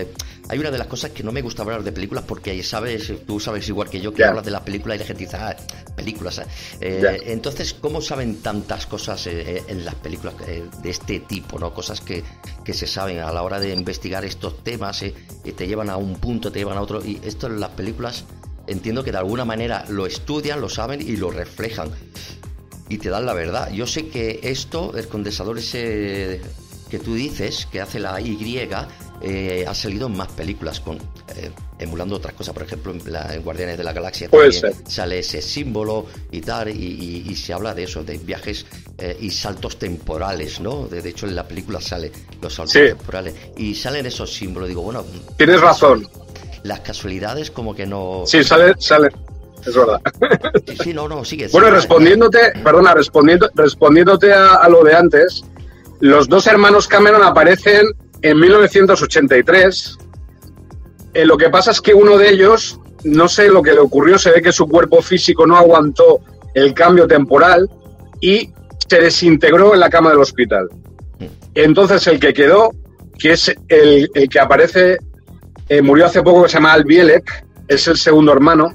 hay 0.49 0.57
una 0.57 0.71
de 0.71 0.79
las 0.79 0.87
cosas 0.87 1.11
que 1.11 1.23
no 1.23 1.31
me 1.31 1.43
gusta 1.43 1.61
hablar 1.61 1.83
de 1.83 1.91
películas 1.91 2.23
porque 2.27 2.61
sabes, 2.63 3.13
tú 3.27 3.39
sabes 3.39 3.69
igual 3.69 3.87
que 3.87 4.01
yo 4.01 4.11
que 4.11 4.25
hablas 4.25 4.43
de 4.43 4.49
las 4.49 4.61
películas 4.61 4.97
y 4.97 4.99
la 4.99 5.05
gente 5.05 5.25
dice, 5.25 5.37
ah, 5.37 5.55
películas. 5.95 6.41
Eh, 6.81 7.21
entonces, 7.27 7.75
¿cómo 7.75 8.01
saben 8.01 8.41
tantas 8.41 8.87
cosas 8.87 9.27
eh, 9.27 9.57
eh, 9.57 9.63
en 9.67 9.85
las 9.85 9.93
películas 9.95 10.33
de 10.39 10.89
este 10.89 11.19
tipo, 11.19 11.59
no? 11.59 11.71
Cosas 11.71 12.01
que, 12.01 12.23
que 12.63 12.73
se 12.73 12.87
saben 12.87 13.19
a 13.19 13.31
la 13.31 13.43
hora 13.43 13.59
de 13.59 13.71
investigar 13.73 14.25
estos 14.25 14.63
temas, 14.63 15.03
te 15.43 15.67
llevan 15.67 15.91
a 15.91 15.97
un 15.97 16.15
punto, 16.15 16.51
te 16.51 16.59
llevan 16.59 16.79
a 16.79 16.81
otro, 16.81 17.05
y 17.05 17.21
esto 17.23 17.45
en 17.45 17.59
las 17.59 17.69
películas 17.69 18.25
entiendo 18.65 19.03
que 19.03 19.11
de 19.11 19.19
alguna 19.19 19.45
manera 19.45 19.85
lo 19.87 20.07
estudian, 20.07 20.61
lo 20.61 20.69
saben 20.69 21.01
y 21.01 21.15
lo 21.15 21.29
reflejan 21.29 21.91
y 22.89 22.97
te 22.97 23.09
dan 23.09 23.27
la 23.27 23.33
verdad. 23.33 23.71
Yo 23.71 23.85
sé 23.85 24.07
que 24.07 24.39
esto, 24.41 24.97
el 24.97 25.07
condensador 25.07 25.59
ese 25.59 26.41
que 26.89 26.97
tú 26.97 27.13
dices, 27.13 27.67
que 27.71 27.81
hace 27.81 27.99
la 27.99 28.19
Y, 28.19 28.35
eh, 29.21 29.65
ha 29.67 29.73
salido 29.73 30.07
en 30.07 30.15
más 30.15 30.29
películas 30.29 30.79
con 30.79 30.97
eh, 30.97 31.51
emulando 31.77 32.15
otras 32.15 32.33
cosas, 32.33 32.53
por 32.53 32.63
ejemplo 32.63 32.91
en, 32.91 33.11
la, 33.11 33.37
Guardianes 33.37 33.77
de 33.77 33.83
la 33.83 33.93
Galaxia 33.93 34.29
también 34.29 34.51
sale 34.87 35.19
ese 35.19 35.41
símbolo 35.41 36.05
y 36.31 36.41
tal, 36.41 36.69
y, 36.69 37.35
se 37.35 37.53
habla 37.53 37.73
de 37.73 37.83
eso, 37.83 38.03
de 38.03 38.17
viajes 38.17 38.65
eh, 38.97 39.17
y 39.19 39.29
saltos 39.31 39.77
temporales, 39.77 40.59
¿no? 40.59 40.87
De, 40.87 41.07
hecho 41.07 41.25
en 41.25 41.35
la 41.35 41.47
película 41.47 41.81
sale 41.81 42.11
los 42.41 42.53
saltos 42.53 42.73
temporales 42.73 43.33
y 43.57 43.75
salen 43.75 44.05
esos 44.05 44.33
símbolos, 44.33 44.69
digo, 44.69 44.81
bueno... 44.83 45.05
Tienes 45.37 45.61
razón. 45.61 46.07
Las 46.63 46.81
casualidades 46.81 47.51
como 47.51 47.73
que 47.73 47.85
no... 47.85 48.23
Sí, 48.25 48.43
sale, 48.43 48.73
sale, 48.79 49.09
es 49.65 49.75
verdad. 49.75 50.01
Sí, 50.83 50.93
no, 50.93 51.07
no, 51.07 51.25
sigue. 51.25 51.47
Bueno, 51.49 51.69
respondiéndote, 51.69 52.53
perdona, 52.63 52.93
respondiendo, 52.93 53.49
respondiéndote 53.53 54.33
a, 54.33 54.67
lo 54.69 54.83
de 54.83 54.95
antes, 54.95 55.43
los 55.99 56.27
dos 56.27 56.47
hermanos 56.47 56.87
Cameron 56.87 57.23
aparecen 57.23 57.85
en 58.21 58.39
1983. 58.39 59.97
Eh, 61.13 61.25
lo 61.25 61.37
que 61.37 61.49
pasa 61.49 61.71
es 61.71 61.81
que 61.81 61.93
uno 61.93 62.17
de 62.17 62.29
ellos, 62.29 62.79
no 63.03 63.27
sé 63.27 63.49
lo 63.49 63.61
que 63.61 63.73
le 63.73 63.79
ocurrió, 63.79 64.17
se 64.17 64.31
ve 64.31 64.41
que 64.41 64.51
su 64.51 64.67
cuerpo 64.67 65.01
físico 65.01 65.45
no 65.45 65.57
aguantó 65.57 66.21
el 66.53 66.73
cambio 66.73 67.07
temporal 67.07 67.69
y 68.21 68.51
se 68.87 68.99
desintegró 68.99 69.73
en 69.73 69.79
la 69.79 69.89
cama 69.89 70.09
del 70.11 70.19
hospital. 70.19 70.69
Entonces 71.55 72.05
el 72.07 72.19
que 72.19 72.33
quedó, 72.33 72.71
que 73.17 73.31
es 73.33 73.53
el, 73.67 74.09
que 74.29 74.39
aparece, 74.39 74.97
eh, 75.67 75.81
murió 75.81 76.05
hace 76.05 76.21
poco, 76.21 76.43
que 76.43 76.49
se 76.49 76.55
llama 76.55 76.73
Al 76.73 76.85
Bielek, 76.85 77.45
es 77.67 77.87
el 77.87 77.97
segundo 77.97 78.31
hermano 78.31 78.71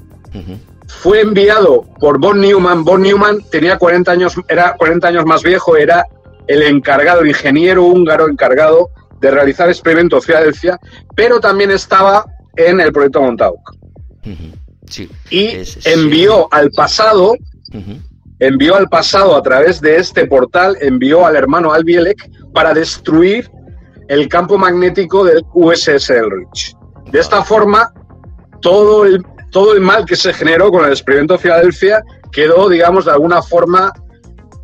fue 0.87 1.21
enviado 1.21 1.83
por 1.99 2.19
Von 2.19 2.41
Neumann. 2.41 2.83
Von 2.83 3.01
Neumann 3.01 3.43
tenía 3.49 3.77
40 3.77 4.11
años, 4.11 4.35
era 4.47 4.75
40 4.75 5.07
años 5.07 5.25
más 5.25 5.43
viejo, 5.43 5.75
era 5.75 6.05
el 6.47 6.63
encargado, 6.63 7.21
el 7.21 7.27
ingeniero 7.27 7.83
húngaro 7.83 8.27
encargado 8.27 8.89
de 9.25 9.31
realizar 9.31 9.67
experimentos 9.69 10.25
Filadelfia, 10.25 10.79
pero 11.15 11.39
también 11.39 11.71
estaba 11.71 12.25
en 12.55 12.79
el 12.79 12.91
proyecto 12.91 13.21
Montauk. 13.21 13.59
y 15.29 15.63
envió 15.85 16.47
al 16.51 16.69
pasado 16.71 17.35
envió 18.39 18.75
al 18.75 18.87
pasado 18.89 19.35
a 19.35 19.41
través 19.41 19.81
de 19.81 19.97
este 19.97 20.25
portal, 20.25 20.77
envió 20.81 21.25
al 21.25 21.35
hermano 21.35 21.73
Albielek 21.73 22.29
para 22.53 22.73
destruir 22.73 23.49
el 24.07 24.27
campo 24.27 24.57
magnético 24.57 25.23
del 25.23 25.43
USS 25.53 26.09
Elrich. 26.09 26.75
De 27.11 27.19
esta 27.19 27.43
forma, 27.43 27.91
todo 28.61 29.05
el, 29.05 29.23
todo 29.51 29.73
el 29.73 29.81
mal 29.81 30.05
que 30.05 30.15
se 30.15 30.33
generó 30.33 30.71
con 30.71 30.85
el 30.85 30.91
experimento 30.91 31.35
de 31.35 31.39
Filadelfia 31.39 32.03
quedó, 32.31 32.69
digamos, 32.69 33.05
de 33.05 33.11
alguna 33.11 33.41
forma 33.41 33.91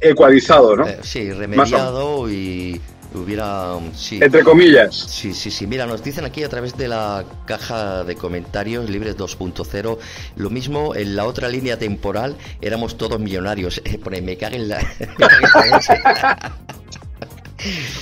ecualizado, 0.01 0.75
¿no? 0.75 0.87
Eh, 0.87 0.99
sí, 1.01 1.31
remediado 1.31 2.29
y 2.29 2.81
hubiera... 3.13 3.77
Sí. 3.95 4.19
Entre 4.21 4.43
comillas. 4.43 4.95
Sí, 4.95 5.33
sí, 5.33 5.51
sí. 5.51 5.67
Mira, 5.67 5.85
nos 5.85 6.03
dicen 6.03 6.25
aquí 6.25 6.43
a 6.43 6.49
través 6.49 6.77
de 6.77 6.87
la 6.87 7.23
caja 7.45 8.03
de 8.03 8.15
comentarios 8.15 8.89
Libres 8.89 9.17
2.0, 9.17 9.97
lo 10.35 10.49
mismo 10.49 10.95
en 10.95 11.15
la 11.15 11.25
otra 11.25 11.49
línea 11.49 11.77
temporal 11.77 12.37
éramos 12.61 12.97
todos 12.97 13.19
millonarios. 13.19 13.81
Eh, 14.11 14.21
me 14.21 14.35
cago 14.35 14.55
en 14.55 14.67
la... 14.67 14.79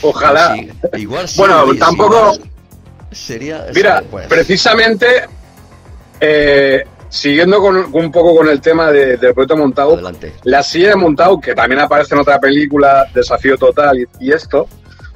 Ojalá. 0.01 0.57
igual 0.97 1.27
bueno, 1.35 1.75
tampoco... 1.75 2.39
Sería... 3.11 3.67
Mira, 3.75 4.03
pues. 4.09 4.27
precisamente... 4.27 5.05
Eh, 6.19 6.83
siguiendo 7.09 7.59
con, 7.59 7.75
un 7.91 8.11
poco 8.11 8.35
con 8.35 8.47
el 8.47 8.61
tema 8.61 8.91
de, 8.91 9.17
del 9.17 9.33
proyecto 9.33 9.57
montado, 9.57 9.99
la 10.43 10.63
silla 10.63 10.89
de 10.89 10.95
montado, 10.95 11.39
que 11.39 11.53
también 11.55 11.81
aparece 11.81 12.13
en 12.13 12.21
otra 12.21 12.39
película, 12.39 13.05
Desafío 13.13 13.57
Total 13.57 14.07
y, 14.19 14.31
esto, 14.31 14.67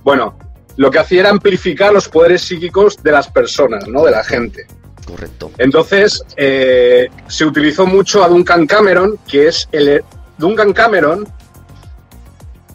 bueno, 0.04 0.38
lo 0.78 0.92
que 0.92 1.00
hacía 1.00 1.22
era 1.22 1.30
amplificar 1.30 1.94
los 1.94 2.10
poderes 2.10 2.42
psíquicos 2.42 3.02
de 3.02 3.12
las 3.12 3.28
personas, 3.30 3.88
¿no? 3.88 4.04
De 4.06 4.12
la 4.12 4.24
gente. 4.24 4.66
Correcto. 5.06 5.52
Entonces, 5.58 6.24
eh, 6.38 7.10
se 7.28 7.46
utilizó 7.46 7.86
mucho 7.86 8.24
a 8.24 8.28
Duncan 8.28 8.66
Cameron, 8.66 9.18
que 9.28 9.48
es 9.48 9.68
el... 9.72 10.04
Duncan 10.38 10.74
Cameron, 10.74 11.28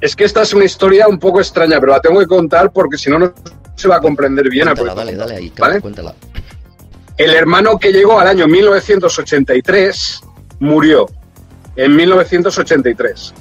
es 0.01 0.15
que 0.15 0.25
esta 0.25 0.43
es 0.43 0.55
una 0.55 0.65
historia 0.65 1.09
un 1.09 1.19
poco 1.19 1.41
extraña, 1.41 1.81
pero 1.81 1.93
la 1.93 2.01
tengo 2.01 2.21
que 2.21 2.27
contar 2.27 2.71
porque 2.71 2.97
si 2.97 3.11
no, 3.11 3.19
no 3.19 3.33
se 3.75 3.89
va 3.89 3.97
a 3.97 4.01
comprender 4.01 4.49
bien. 4.49 4.67
Cuéntala, 4.67 4.95
dale, 4.95 5.17
dale 5.17 5.37
ahí, 5.37 5.53
¿vale? 5.59 5.81
cuéntala. 5.81 6.15
El 7.17 7.35
hermano 7.35 7.79
que 7.79 7.93
llegó 7.93 8.21
al 8.21 8.29
año 8.29 8.47
1983 8.47 10.21
murió 10.61 11.07
en 11.75 11.97
1983. 11.97 13.35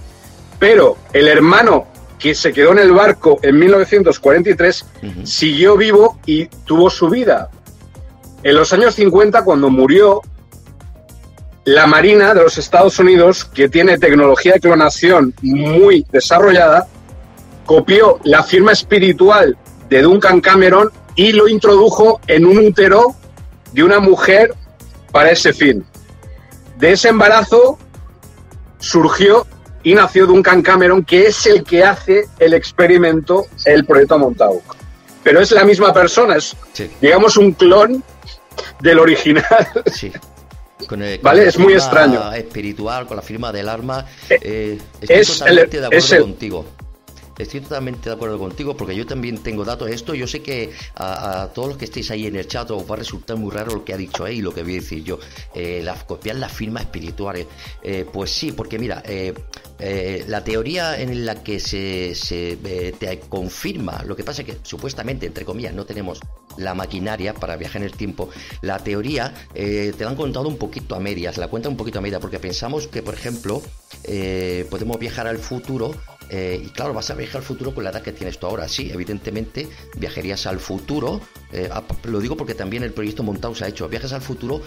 Pero 0.57 0.97
el 1.13 1.27
hermano 1.27 1.85
que 2.19 2.33
se 2.33 2.51
quedó 2.51 2.71
en 2.71 2.79
el 2.79 2.91
barco 2.91 3.39
en 3.43 3.59
1943 3.59 4.85
siguió 5.23 5.77
vivo 5.77 6.19
y 6.25 6.45
tuvo 6.65 6.89
su 6.89 7.09
vida. 7.09 7.49
En 8.43 8.55
los 8.55 8.73
años 8.73 8.95
50, 8.95 9.43
cuando 9.43 9.69
murió, 9.69 10.21
la 11.65 11.85
Marina 11.85 12.33
de 12.33 12.43
los 12.43 12.57
Estados 12.57 12.97
Unidos, 12.97 13.43
que 13.43 13.67
tiene 13.67 13.97
tecnología 13.97 14.53
de 14.53 14.59
clonación 14.61 15.33
muy 15.41 16.05
desarrollada, 16.11 16.87
copió 17.65 18.19
la 18.23 18.41
firma 18.43 18.71
espiritual 18.71 19.57
de 19.89 20.01
Duncan 20.01 20.39
Cameron 20.39 20.89
y 21.15 21.33
lo 21.33 21.47
introdujo 21.47 22.21
en 22.27 22.45
un 22.45 22.59
útero 22.59 23.15
de 23.73 23.83
una 23.83 23.99
mujer 23.99 24.53
para 25.11 25.31
ese 25.31 25.51
fin. 25.51 25.85
De 26.77 26.93
ese 26.93 27.09
embarazo 27.09 27.77
surgió 28.79 29.45
y 29.83 29.93
nació 29.93 30.25
Duncan 30.25 30.61
Cameron, 30.61 31.03
que 31.03 31.27
es 31.27 31.45
el 31.45 31.63
que 31.63 31.83
hace 31.83 32.25
el 32.39 32.53
experimento, 32.53 33.45
el 33.65 33.85
proyecto 33.85 34.17
Montauk. 34.19 34.75
Pero 35.23 35.41
es 35.41 35.51
la 35.51 35.65
misma 35.65 35.93
persona, 35.93 36.35
es 36.35 36.55
digamos 37.01 37.37
un 37.37 37.51
clon 37.53 38.03
del 38.81 38.99
original. 38.99 39.45
Sí. 39.93 40.11
¿Vale? 41.21 41.47
es 41.47 41.57
muy 41.57 41.73
extraño. 41.73 42.31
Espiritual, 42.33 43.07
con 43.07 43.17
la 43.17 43.23
firma 43.23 43.51
del 43.51 43.67
arma. 43.67 44.05
Eh, 44.29 44.37
eh, 44.41 44.81
estoy 45.01 45.17
es 45.17 45.39
totalmente 45.39 45.79
de 45.79 45.85
acuerdo 45.87 46.21
contigo. 46.21 46.65
Estoy 47.37 47.61
totalmente 47.61 48.09
de 48.09 48.15
acuerdo 48.15 48.39
contigo 48.39 48.75
porque 48.75 48.95
yo 48.95 49.05
también 49.05 49.37
tengo 49.39 49.63
datos 49.63 49.87
de 49.87 49.95
esto. 49.95 50.15
Yo 50.15 50.27
sé 50.27 50.41
que 50.41 50.71
a, 50.95 51.49
todos 51.53 51.69
los 51.69 51.77
que 51.77 51.85
estéis 51.85 52.09
ahí 52.11 52.25
en 52.25 52.35
el 52.35 52.47
chat 52.47 52.69
os 52.71 52.89
va 52.89 52.95
a 52.95 52.97
resultar 52.97 53.37
muy 53.37 53.51
raro 53.51 53.75
lo 53.75 53.85
que 53.85 53.93
ha 53.93 53.97
dicho 53.97 54.25
él 54.25 54.35
y 54.35 54.41
lo 54.41 54.53
que 54.53 54.63
voy 54.63 54.73
a 54.73 54.75
decir 54.75 55.03
yo. 55.03 55.19
Eh, 55.53 55.85
copiar 56.07 56.37
las 56.37 56.51
firmas 56.51 56.83
espirituales. 56.83 57.47
Eh, 57.83 58.05
pues 58.11 58.31
sí, 58.31 58.51
porque 58.51 58.79
mira, 58.79 59.03
eh, 59.05 59.33
la 60.27 60.43
teoría 60.43 60.99
en 60.99 61.25
la 61.25 61.43
que 61.43 61.59
se, 61.59 62.15
se 62.15 62.57
te 62.99 63.19
confirma, 63.19 64.03
lo 64.03 64.15
que 64.15 64.23
pasa 64.23 64.41
es 64.41 64.47
que 64.47 64.57
supuestamente, 64.63 65.25
entre 65.25 65.45
comillas, 65.45 65.73
no 65.73 65.85
tenemos 65.85 66.19
la 66.57 66.73
maquinaria 66.73 67.33
para 67.33 67.55
viajar 67.55 67.83
en 67.83 67.89
el 67.89 67.93
tiempo, 67.93 68.29
la 68.61 68.79
teoría 68.79 69.33
te 69.53 69.95
la 69.99 70.09
han 70.09 70.15
contado 70.15 70.47
un 70.47 70.57
poquito 70.57 70.95
a 70.95 70.99
medias, 70.99 71.37
la 71.37 71.47
cuenta 71.47 71.69
un 71.69 71.77
poquito 71.77 71.99
a 71.99 72.01
medias, 72.01 72.19
porque 72.19 72.39
pensamos 72.39 72.87
que, 72.87 73.03
por 73.03 73.13
ejemplo, 73.13 73.61
podemos 74.69 74.97
viajar 74.97 75.27
al 75.27 75.37
futuro 75.37 75.93
eh, 76.29 76.61
y 76.65 76.69
claro, 76.69 76.93
vas 76.93 77.09
a 77.09 77.15
viajar 77.15 77.37
al 77.37 77.43
futuro 77.43 77.73
con 77.73 77.83
la 77.83 77.91
edad 77.91 78.01
que 78.01 78.11
tienes 78.11 78.39
tú 78.39 78.47
ahora. 78.47 78.67
Sí, 78.67 78.89
evidentemente 78.91 79.67
viajarías 79.95 80.45
al 80.45 80.59
futuro. 80.59 81.21
Eh, 81.51 81.69
lo 82.03 82.19
digo 82.19 82.35
porque 82.35 82.55
también 82.55 82.83
el 82.83 82.93
proyecto 82.93 83.23
montado 83.23 83.55
se 83.55 83.65
ha 83.65 83.67
hecho. 83.67 83.87
Viajas 83.87 84.13
al 84.13 84.21
futuro, 84.21 84.61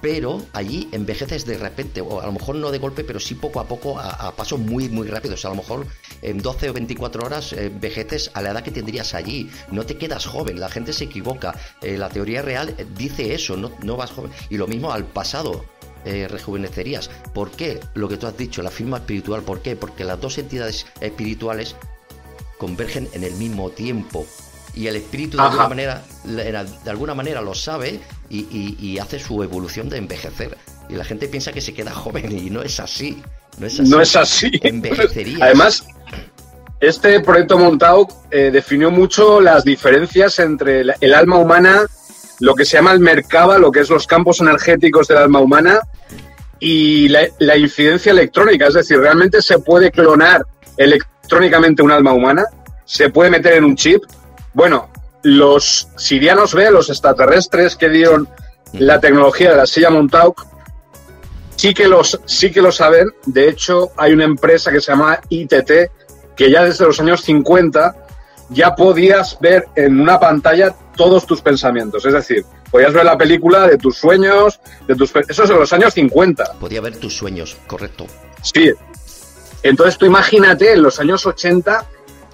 pero 0.00 0.42
allí 0.52 0.88
envejeces 0.92 1.46
de 1.46 1.56
repente, 1.56 2.00
o 2.00 2.20
a 2.20 2.26
lo 2.26 2.32
mejor 2.32 2.56
no 2.56 2.70
de 2.70 2.78
golpe, 2.78 3.04
pero 3.04 3.20
sí 3.20 3.34
poco 3.34 3.60
a 3.60 3.68
poco, 3.68 3.98
a, 3.98 4.34
pasos 4.36 4.58
muy, 4.58 4.88
muy 4.88 5.06
rápidos. 5.06 5.44
a 5.44 5.50
lo 5.50 5.56
mejor 5.56 5.86
en 6.22 6.38
12 6.38 6.70
o 6.70 6.72
24 6.72 7.24
horas 7.24 7.52
eh, 7.52 7.66
envejeces 7.66 8.30
a 8.34 8.42
la 8.42 8.50
edad 8.50 8.62
que 8.62 8.70
tendrías 8.70 9.14
allí. 9.14 9.50
No 9.70 9.86
te 9.86 9.96
quedas 9.96 10.26
joven, 10.26 10.60
la 10.60 10.68
gente 10.68 10.92
se 10.92 11.04
equivoca. 11.04 11.54
la 11.82 12.08
teoría 12.08 12.42
real 12.42 12.74
dice 12.96 13.34
eso, 13.34 13.56
no, 13.56 13.72
no 13.82 13.96
vas 13.96 14.10
joven. 14.10 14.32
Y 14.50 14.56
lo 14.56 14.66
mismo 14.66 14.92
al 14.92 15.04
pasado 15.04 15.64
eh, 16.04 16.28
rejuvenecerías. 16.28 17.10
¿Por 17.32 17.50
qué? 17.50 17.80
Lo 17.94 18.08
que 18.08 18.16
tú 18.16 18.26
has 18.26 18.36
dicho, 18.36 18.62
la 18.62 18.70
firma 18.70 18.98
espiritual. 18.98 19.42
¿Por 19.42 19.60
qué? 19.60 19.76
Porque 19.76 20.04
las 20.04 20.20
dos 20.20 20.38
entidades 20.38 20.86
espirituales 21.00 21.76
convergen 22.58 23.08
en 23.12 23.24
el 23.24 23.34
mismo 23.34 23.70
tiempo. 23.70 24.26
Y 24.74 24.88
el 24.88 24.96
espíritu 24.96 25.36
de 25.36 25.44
alguna, 25.44 25.68
manera, 25.68 26.02
de 26.24 26.90
alguna 26.90 27.14
manera 27.14 27.40
lo 27.40 27.54
sabe 27.54 28.00
y, 28.28 28.98
hace 28.98 29.18
su 29.18 29.42
evolución 29.42 29.88
de 29.88 29.98
envejecer. 29.98 30.56
Y 30.88 30.94
la 30.94 31.04
gente 31.04 31.28
piensa 31.28 31.52
que 31.52 31.60
se 31.60 31.72
queda 31.72 31.90
joven 31.94 32.36
y 32.36 32.50
no 32.50 32.62
es 32.62 32.80
así. 32.80 33.22
No 33.58 33.66
es 33.66 33.80
así. 33.80 33.90
No 33.90 34.00
es 34.00 34.16
así. 34.16 34.50
Envejecería. 34.62 35.44
Además, 35.44 35.86
este 36.80 37.20
proyecto 37.20 37.56
montado 37.56 38.08
eh, 38.30 38.50
definió 38.52 38.90
mucho 38.90 39.40
las 39.40 39.64
diferencias 39.64 40.38
entre 40.40 40.84
el 41.00 41.14
alma 41.14 41.38
humana 41.38 41.86
lo 42.40 42.54
que 42.54 42.64
se 42.64 42.76
llama 42.76 42.92
el 42.92 43.00
Merkaba, 43.00 43.58
lo 43.58 43.70
que 43.70 43.80
es 43.80 43.90
los 43.90 44.06
campos 44.06 44.40
energéticos 44.40 45.08
del 45.08 45.18
alma 45.18 45.40
humana 45.40 45.80
y 46.60 47.08
la, 47.08 47.56
incidencia 47.56 48.12
electrónica. 48.12 48.66
Es 48.66 48.74
decir, 48.74 48.98
realmente 48.98 49.42
se 49.42 49.58
puede 49.58 49.90
clonar 49.90 50.44
electrónicamente 50.76 51.82
un 51.82 51.90
alma 51.90 52.12
humana, 52.12 52.44
se 52.84 53.10
puede 53.10 53.30
meter 53.30 53.54
en 53.54 53.64
un 53.64 53.76
chip. 53.76 54.02
Bueno, 54.52 54.88
los 55.22 55.88
sirianos 55.96 56.54
B, 56.54 56.70
los 56.70 56.90
extraterrestres 56.90 57.76
que 57.76 57.88
dieron 57.88 58.28
la 58.72 59.00
tecnología 59.00 59.50
de 59.50 59.56
la 59.56 59.66
silla 59.66 59.90
Montauk, 59.90 60.46
sí 61.56 61.74
que, 61.74 61.88
los, 61.88 62.20
sí 62.24 62.50
que 62.50 62.62
lo 62.62 62.72
saben. 62.72 63.10
De 63.26 63.48
hecho, 63.48 63.90
hay 63.96 64.12
una 64.12 64.24
empresa 64.24 64.70
que 64.70 64.80
se 64.80 64.92
llama 64.92 65.20
ITT 65.28 65.70
que 66.36 66.50
ya 66.50 66.64
desde 66.64 66.84
los 66.84 67.00
años 67.00 67.22
50 67.22 67.94
ya 68.50 68.74
podías 68.74 69.38
ver 69.40 69.68
en 69.76 70.00
una 70.00 70.18
pantalla 70.18 70.74
todos 70.96 71.26
tus 71.26 71.40
pensamientos. 71.40 72.04
Es 72.06 72.12
decir, 72.12 72.44
podías 72.70 72.92
ver 72.92 73.04
la 73.04 73.18
película 73.18 73.66
de 73.66 73.78
tus 73.78 73.96
sueños, 73.96 74.60
de 74.86 74.94
tus... 74.94 75.14
Eso 75.28 75.44
es 75.44 75.50
en 75.50 75.58
los 75.58 75.72
años 75.72 75.94
50. 75.94 76.54
Podía 76.60 76.80
ver 76.80 76.96
tus 76.96 77.16
sueños, 77.16 77.56
correcto. 77.66 78.06
Sí. 78.42 78.72
Entonces 79.62 79.98
tú 79.98 80.06
imagínate 80.06 80.72
en 80.72 80.82
los 80.82 81.00
años 81.00 81.24
80 81.26 81.86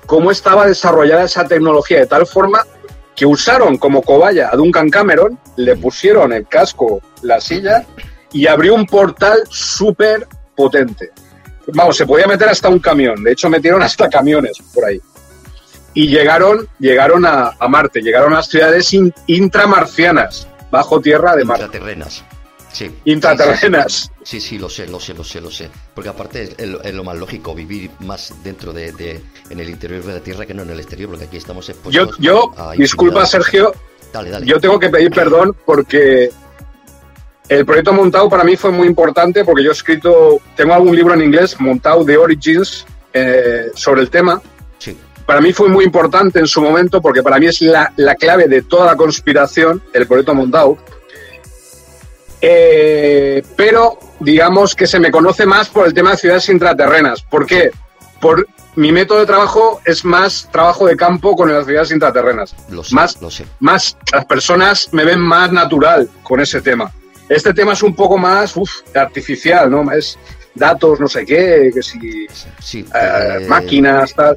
cómo 0.07 0.31
estaba 0.31 0.67
desarrollada 0.67 1.25
esa 1.25 1.47
tecnología 1.47 2.01
de 2.01 2.07
tal 2.07 2.27
forma 2.27 2.67
que 3.15 3.27
usaron 3.27 3.77
como 3.77 4.03
cobaya 4.03 4.51
a 4.53 4.57
Duncan 4.57 4.91
Cameron, 4.91 5.39
le 5.57 5.77
pusieron 5.77 6.33
el 6.33 6.49
casco, 6.49 7.01
la 7.23 7.41
silla 7.41 7.85
y 8.33 8.47
abrió 8.47 8.75
un 8.75 8.87
portal 8.87 9.43
súper 9.49 10.27
potente. 10.57 11.11
Vamos, 11.73 11.97
se 11.97 12.07
podía 12.07 12.27
meter 12.27 12.49
hasta 12.49 12.69
un 12.69 12.79
camión. 12.79 13.23
De 13.23 13.33
hecho, 13.33 13.49
metieron 13.49 13.83
hasta 13.83 14.09
camiones 14.09 14.57
por 14.75 14.85
ahí 14.87 15.01
y 15.95 16.09
llegaron, 16.09 16.69
llegaron 16.79 17.27
a, 17.27 17.57
Marte, 17.69 18.01
llegaron 18.01 18.33
a 18.33 18.37
las 18.37 18.49
ciudades 18.49 18.95
intramarcianas, 19.27 20.47
bajo 20.71 21.01
tierra 21.01 21.37
de 21.37 21.45
Marte. 21.45 21.65
Intraterrenas. 21.65 22.25
Sí. 22.73 22.91
Intraterrenas. 23.05 24.13
Sí, 24.23 24.41
sí, 24.41 24.59
lo 24.59 24.69
sé, 24.69 24.87
lo 24.87 25.01
sé, 25.01 25.15
lo 25.15 25.25
sé, 25.25 25.41
lo 25.41 25.51
sé. 25.51 25.69
Porque 25.95 26.09
aparte 26.09 26.55
es, 26.57 26.95
lo 26.95 27.05
más 27.05 27.19
lógico 27.19 27.55
vivir 27.55 27.91
más 28.01 28.33
dentro 28.45 28.73
de, 28.73 29.21
en 29.51 29.61
el 29.61 29.69
interior 29.69 30.05
de 30.05 30.15
la 30.15 30.21
Tierra 30.21 30.47
que 30.47 30.55
no 30.55 30.63
en 30.63 30.71
el 30.71 30.79
exterior, 30.79 31.11
porque 31.11 31.25
aquí 31.25 31.37
estamos 31.37 31.69
expuestos. 31.69 32.17
Yo, 32.19 32.53
yo 32.53 32.53
disculpa 32.77 33.27
Sergio, 33.27 33.75
dale, 34.13 34.31
dale. 34.31 34.47
yo 34.47 34.61
tengo 34.61 34.79
que 34.79 34.89
pedir 34.89 35.11
perdón 35.11 35.57
porque 35.67 36.31
el 37.49 37.67
proyecto 37.67 37.93
Montado 37.93 38.29
para 38.29 38.45
mí 38.45 38.57
fue 38.57 38.71
muy 38.71 38.87
importante 38.87 39.45
porque 39.45 39.65
yo 39.65 39.71
he 39.71 39.73
escrito, 39.73 40.41
tengo 40.55 40.73
algún 40.73 40.95
libro 40.95 41.15
en 41.15 41.23
inglés, 41.23 41.61
Montado 41.61 42.05
de 42.05 42.17
Origins, 42.17 42.87
eh, 43.13 43.73
sobre 43.75 44.03
el 44.03 44.11
tema 44.11 44.41
para 45.31 45.41
mí 45.41 45.53
fue 45.53 45.69
muy 45.69 45.85
importante 45.85 46.41
en 46.41 46.49
su 46.49 46.61
momento 46.61 47.01
porque 47.01 47.23
para 47.23 47.39
mí 47.39 47.47
es 47.47 47.61
la, 47.61 47.93
clave 48.19 48.49
de 48.49 48.63
toda 48.63 48.85
la 48.87 48.97
conspiración, 48.97 49.81
el 49.93 50.05
proyecto 50.09 50.35
Montauk. 50.35 50.81
Eh, 52.41 53.41
pero 53.55 53.97
digamos 54.19 54.75
que 54.75 54.89
se 54.89 54.99
me 54.99 55.13
conoce 55.13 55.47
más 55.47 55.69
por 55.69 55.87
el 55.87 55.95
tema 55.95 56.11
de 56.11 56.17
ciudades 56.17 56.49
intraterrenas. 56.49 57.23
¿Por 57.23 57.47
qué? 57.47 57.71
Por 58.21 58.45
mi 58.75 58.91
método 58.91 59.21
de 59.21 59.27
trabajo 59.27 59.81
es 59.85 60.05
más 60.05 60.49
trabajo 60.51 60.89
de 60.89 60.97
campo 60.97 61.37
con 61.37 61.55
las 61.55 61.65
ciudades 61.65 61.93
intraterrenas. 61.93 62.57
Lo 62.69 62.83
sé, 62.83 62.93
más, 62.93 63.23
lo 63.23 63.31
sé. 63.31 63.47
más 63.61 63.97
las 64.13 64.25
personas 64.25 64.89
me 64.91 65.05
ven 65.05 65.21
más 65.21 65.53
natural 65.53 66.11
con 66.25 66.41
ese 66.41 66.61
tema. 66.61 66.91
Este 67.29 67.55
tema 67.55 67.75
es 67.75 67.85
un 67.85 67.95
poco 67.95 68.19
más 68.19 68.57
uf, 68.57 68.69
artificial, 68.97 69.71
¿no? 69.71 69.93
Es 69.93 70.19
datos, 70.57 70.99
no 70.99 71.07
sé 71.07 71.25
qué, 71.25 71.71
que 71.73 71.83
si 71.83 72.27
Sí, 72.59 72.85
eh, 72.95 73.39
eh, 73.43 73.47
máquinas, 73.47 74.13
tal. 74.13 74.37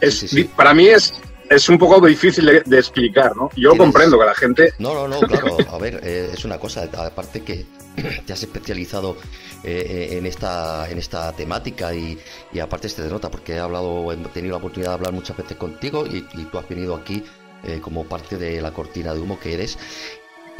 Es, 0.00 0.18
sí, 0.20 0.28
sí. 0.28 0.44
Para 0.44 0.74
mí 0.74 0.86
es, 0.86 1.12
es 1.50 1.68
un 1.68 1.78
poco 1.78 2.04
difícil 2.06 2.46
de, 2.46 2.62
de 2.64 2.78
explicar, 2.78 3.36
¿no? 3.36 3.50
Yo 3.56 3.70
Tienes- 3.72 3.78
comprendo 3.78 4.18
que 4.18 4.24
la 4.26 4.34
gente 4.34 4.72
No, 4.78 4.94
no, 4.94 5.08
no, 5.08 5.20
claro. 5.20 5.56
A 5.70 5.78
ver, 5.78 6.00
eh, 6.02 6.30
es 6.34 6.44
una 6.44 6.58
cosa. 6.58 6.88
Aparte 6.96 7.42
que 7.42 7.66
te 8.26 8.32
has 8.32 8.42
especializado 8.42 9.16
eh, 9.64 10.10
en 10.12 10.26
esta 10.26 10.88
en 10.90 10.98
esta 10.98 11.32
temática 11.32 11.92
y, 11.94 12.18
y 12.52 12.58
aparte 12.60 12.88
se 12.88 13.02
te 13.02 13.08
nota 13.08 13.30
porque 13.30 13.54
he 13.54 13.58
hablado, 13.58 14.12
he 14.12 14.16
tenido 14.16 14.52
la 14.52 14.58
oportunidad 14.58 14.90
de 14.90 14.94
hablar 14.94 15.12
muchas 15.12 15.36
veces 15.36 15.56
contigo 15.56 16.06
y, 16.06 16.18
y 16.34 16.44
tú 16.44 16.58
has 16.58 16.68
venido 16.68 16.94
aquí 16.94 17.24
eh, 17.64 17.80
como 17.82 18.04
parte 18.04 18.36
de 18.36 18.60
la 18.60 18.72
cortina 18.72 19.12
de 19.14 19.20
humo 19.20 19.38
que 19.40 19.54
eres. 19.54 19.78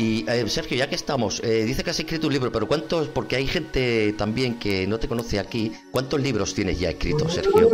Y 0.01 0.24
eh, 0.31 0.48
Sergio, 0.48 0.77
ya 0.77 0.88
que 0.88 0.94
estamos, 0.94 1.40
eh, 1.44 1.64
dice 1.64 1.83
que 1.83 1.90
has 1.90 1.98
escrito 1.98 2.29
un 2.29 2.33
libro, 2.33 2.53
pero 2.53 2.68
¿cuántos? 2.68 3.09
Porque 3.09 3.35
hay 3.35 3.48
gente 3.48 4.14
también 4.16 4.57
que 4.59 4.87
no 4.87 4.98
te 5.01 5.09
conoce 5.09 5.40
aquí. 5.40 5.72
¿Cuántos 5.90 6.20
libros 6.20 6.55
tienes 6.55 6.79
ya 6.79 6.90
escritos, 6.90 7.35
Sergio? 7.35 7.68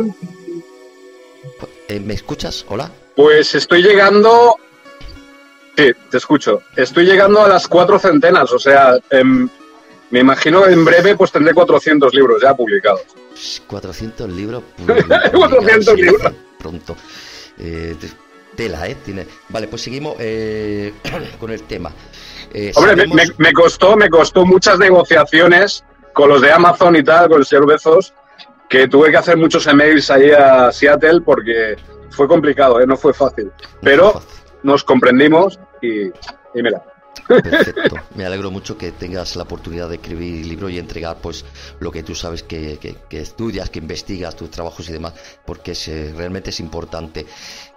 Eh, 1.87 1.99
¿Me 1.99 2.13
escuchas? 2.13 2.65
Hola. 2.69 2.91
Pues 3.15 3.55
estoy 3.55 3.81
llegando. 3.81 4.55
Sí, 5.77 5.91
te 6.09 6.17
escucho. 6.17 6.61
Estoy 6.75 7.05
llegando 7.05 7.41
a 7.43 7.47
las 7.49 7.67
cuatro 7.67 7.99
centenas, 7.99 8.51
o 8.51 8.59
sea, 8.59 8.97
em, 9.09 9.47
me 10.09 10.19
imagino 10.19 10.63
que 10.63 10.71
en 10.71 10.85
breve 10.85 11.15
pues 11.15 11.31
tendré 11.31 11.53
400 11.53 12.13
libros 12.13 12.41
ya 12.41 12.53
publicados. 12.53 13.01
400 13.67 14.29
libros. 14.29 14.63
400 15.33 15.95
sí, 15.95 16.01
libros. 16.01 16.33
Pronto. 16.59 16.95
Eh, 17.59 17.95
te- 17.99 18.09
tela, 18.55 18.87
¿eh? 18.87 18.95
Tiene... 19.03 19.27
Vale, 19.49 19.67
pues 19.67 19.81
seguimos 19.81 20.15
eh, 20.19 20.93
con 21.39 21.51
el 21.51 21.63
tema. 21.63 21.91
Eh, 22.53 22.71
Hombre, 22.75 22.93
sabemos- 22.95 23.15
me- 23.15 23.45
me 23.45 23.53
costó, 23.53 23.97
me 23.97 24.09
costó 24.09 24.45
muchas 24.45 24.79
negociaciones 24.79 25.83
con 26.13 26.29
los 26.29 26.39
de 26.41 26.53
Amazon 26.53 26.95
y 26.95 27.03
tal, 27.03 27.27
con 27.27 27.39
el 27.39 27.45
señor 27.45 27.67
Bezos, 27.67 28.13
que 28.69 28.87
tuve 28.87 29.11
que 29.11 29.17
hacer 29.17 29.37
muchos 29.37 29.65
emails 29.67 30.09
ahí 30.11 30.31
a 30.31 30.71
Seattle 30.71 31.21
porque 31.21 31.75
fue 32.09 32.27
complicado, 32.27 32.79
¿eh? 32.79 32.87
no 32.87 32.97
fue 32.97 33.13
fácil. 33.13 33.51
Pero 33.81 34.13
Fácil. 34.13 34.29
nos 34.63 34.83
comprendimos 34.83 35.59
y, 35.81 36.05
y 36.07 36.11
mira. 36.63 36.83
Perfecto. 37.27 37.95
Me 38.15 38.25
alegro 38.25 38.51
mucho 38.51 38.77
que 38.77 38.91
tengas 38.91 39.35
la 39.35 39.43
oportunidad 39.43 39.89
de 39.89 39.95
escribir 39.95 40.45
libro 40.45 40.69
y 40.69 40.77
entregar 40.77 41.17
pues 41.21 41.45
lo 41.79 41.89
que 41.91 42.03
tú 42.03 42.13
sabes 42.13 42.43
que, 42.43 42.77
que- 42.77 42.95
que 43.09 43.21
estudias, 43.21 43.69
que 43.69 43.79
investigas, 43.79 44.35
tus 44.35 44.51
trabajos 44.51 44.87
y 44.89 44.93
demás, 44.93 45.13
porque 45.45 45.71
es, 45.71 45.87
eh, 45.87 46.13
realmente 46.15 46.49
es 46.51 46.59
importante. 46.59 47.25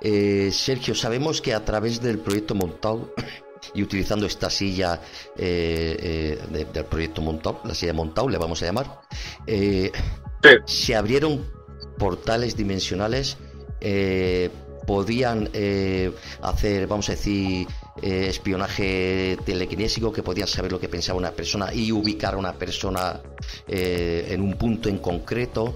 Eh, 0.01 0.51
Sergio, 0.53 0.95
sabemos 0.95 1.41
que 1.41 1.55
a 1.55 1.65
través 1.65 2.03
del 2.03 2.19
proyecto 2.19 2.55
Montau 2.55 3.13
y 3.75 3.83
utilizando 3.83 4.27
esta 4.27 4.51
silla 4.51 5.01
eh, 5.37 5.97
eh, 6.01 6.39
de- 6.51 6.65
del 6.67 6.85
proyecto 6.85 7.23
Montau, 7.23 7.61
la 7.65 7.75
silla 7.75 7.93
Montau 7.95 8.29
le 8.29 8.39
vamos 8.39 8.61
a 8.63 8.67
llamar, 8.67 9.01
eh, 9.47 9.91
Sí. 10.43 10.51
se 10.67 10.95
abrieron 10.97 11.45
portales 11.99 12.57
dimensionales, 12.57 13.37
eh, 13.81 14.51
podían 14.89 15.51
eh, 15.53 16.11
hacer, 16.41 16.87
vamos 16.87 17.11
a 17.11 17.13
decir, 17.13 17.67
eh, 18.01 18.27
espionaje 18.31 19.37
telequinésico, 19.45 20.11
que 20.11 20.23
podían 20.23 20.49
saber 20.49 20.73
lo 20.73 20.81
que 20.81 20.89
pensaba 20.89 21.19
una 21.19 21.33
persona 21.33 21.75
y 21.75 21.93
ubicar 21.93 22.33
a 22.33 22.37
una 22.39 22.55
persona 22.55 23.21
eh, 23.67 24.29
en 24.31 24.41
un 24.41 24.55
punto 24.55 24.89
en 24.89 24.97
concreto, 24.97 25.75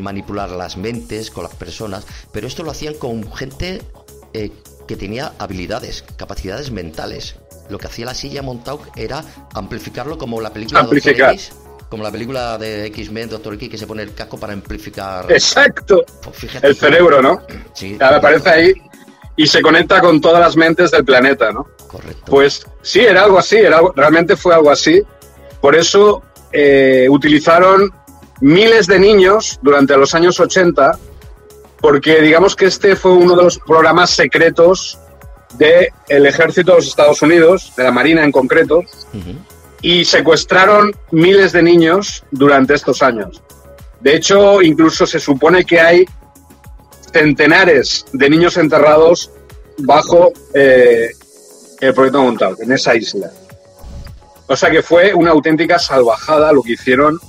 manipular 0.00 0.50
las 0.50 0.76
mentes 0.76 1.30
con 1.30 1.44
las 1.44 1.54
personas, 1.54 2.06
pero 2.30 2.46
esto 2.46 2.62
lo 2.62 2.70
hacían 2.70 2.94
con 2.94 3.32
gente 3.32 3.80
que 4.86 4.96
tenía 4.96 5.32
habilidades, 5.38 6.04
capacidades 6.16 6.70
mentales. 6.70 7.36
Lo 7.70 7.78
que 7.78 7.86
hacía 7.86 8.04
la 8.04 8.14
silla 8.14 8.42
Montauk 8.42 8.96
era 8.96 9.24
amplificarlo 9.54 10.18
como 10.18 10.40
la 10.40 10.52
película 10.52 10.80
de 10.80 10.84
Amplificar. 10.84 11.32
X, 11.32 11.50
como 11.94 12.02
la 12.02 12.10
película 12.10 12.58
de 12.58 12.86
X-Men, 12.86 13.28
Doctor 13.28 13.54
X, 13.54 13.68
que 13.70 13.78
se 13.78 13.86
pone 13.86 14.02
el 14.02 14.12
casco 14.14 14.36
para 14.36 14.52
amplificar. 14.52 15.30
Exacto. 15.30 16.04
Pues 16.24 16.34
fíjate 16.36 16.66
El 16.66 16.74
cerebro, 16.74 17.22
¿no? 17.22 17.40
Sí, 17.72 17.96
Ya 18.00 18.16
aparece 18.16 18.50
ahí 18.50 18.72
y 19.36 19.46
se 19.46 19.62
conecta 19.62 20.00
con 20.00 20.20
todas 20.20 20.40
las 20.40 20.56
mentes 20.56 20.90
del 20.90 21.04
planeta, 21.04 21.52
¿no? 21.52 21.68
correcto. 21.86 22.24
Pues 22.26 22.66
sí, 22.82 22.98
era 22.98 23.22
algo 23.22 23.38
así, 23.38 23.54
era 23.58 23.76
algo- 23.78 23.92
realmente 23.94 24.34
fue 24.34 24.52
algo 24.52 24.72
así. 24.72 25.00
Por 25.60 25.76
eso 25.76 26.20
eh, 26.50 27.06
utilizaron 27.08 27.92
miles 28.40 28.88
de 28.88 28.98
niños 28.98 29.60
durante 29.62 29.96
los 29.96 30.12
años 30.16 30.40
80, 30.40 30.98
porque 31.80 32.20
digamos 32.22 32.56
que 32.56 32.64
este 32.66 32.96
fue 32.96 33.12
uno 33.12 33.36
de 33.36 33.44
los 33.44 33.60
programas 33.60 34.10
secretos 34.10 34.98
del 35.56 36.26
ejército 36.26 36.72
de 36.72 36.78
los 36.78 36.88
Estados 36.88 37.22
Unidos, 37.22 37.72
de 37.76 37.84
la 37.84 37.92
Marina 37.92 38.24
en 38.24 38.32
concreto, 38.32 38.78
Ujú. 38.78 39.36
Y 39.84 40.06
secuestraron 40.06 40.96
miles 41.10 41.52
de 41.52 41.62
niños 41.62 42.24
durante 42.30 42.72
estos 42.72 43.02
años. 43.02 43.42
De 44.00 44.16
hecho, 44.16 44.62
incluso 44.62 45.06
se 45.06 45.20
supone 45.20 45.66
que 45.66 45.78
hay 45.78 46.06
centenares 47.12 48.06
de 48.14 48.30
niños 48.30 48.56
enterrados 48.56 49.30
bajo 49.76 50.32
eh, 50.54 51.10
el 51.82 51.92
proyecto 51.92 52.22
Montauk, 52.22 52.60
en 52.62 52.72
esa 52.72 52.96
isla. 52.96 53.30
O 54.46 54.56
sea 54.56 54.70
que 54.70 54.82
fue 54.82 55.12
una 55.12 55.32
auténtica 55.32 55.78
salvajada 55.78 56.50
lo 56.50 56.62
que 56.62 56.72
hicieron, 56.72 57.20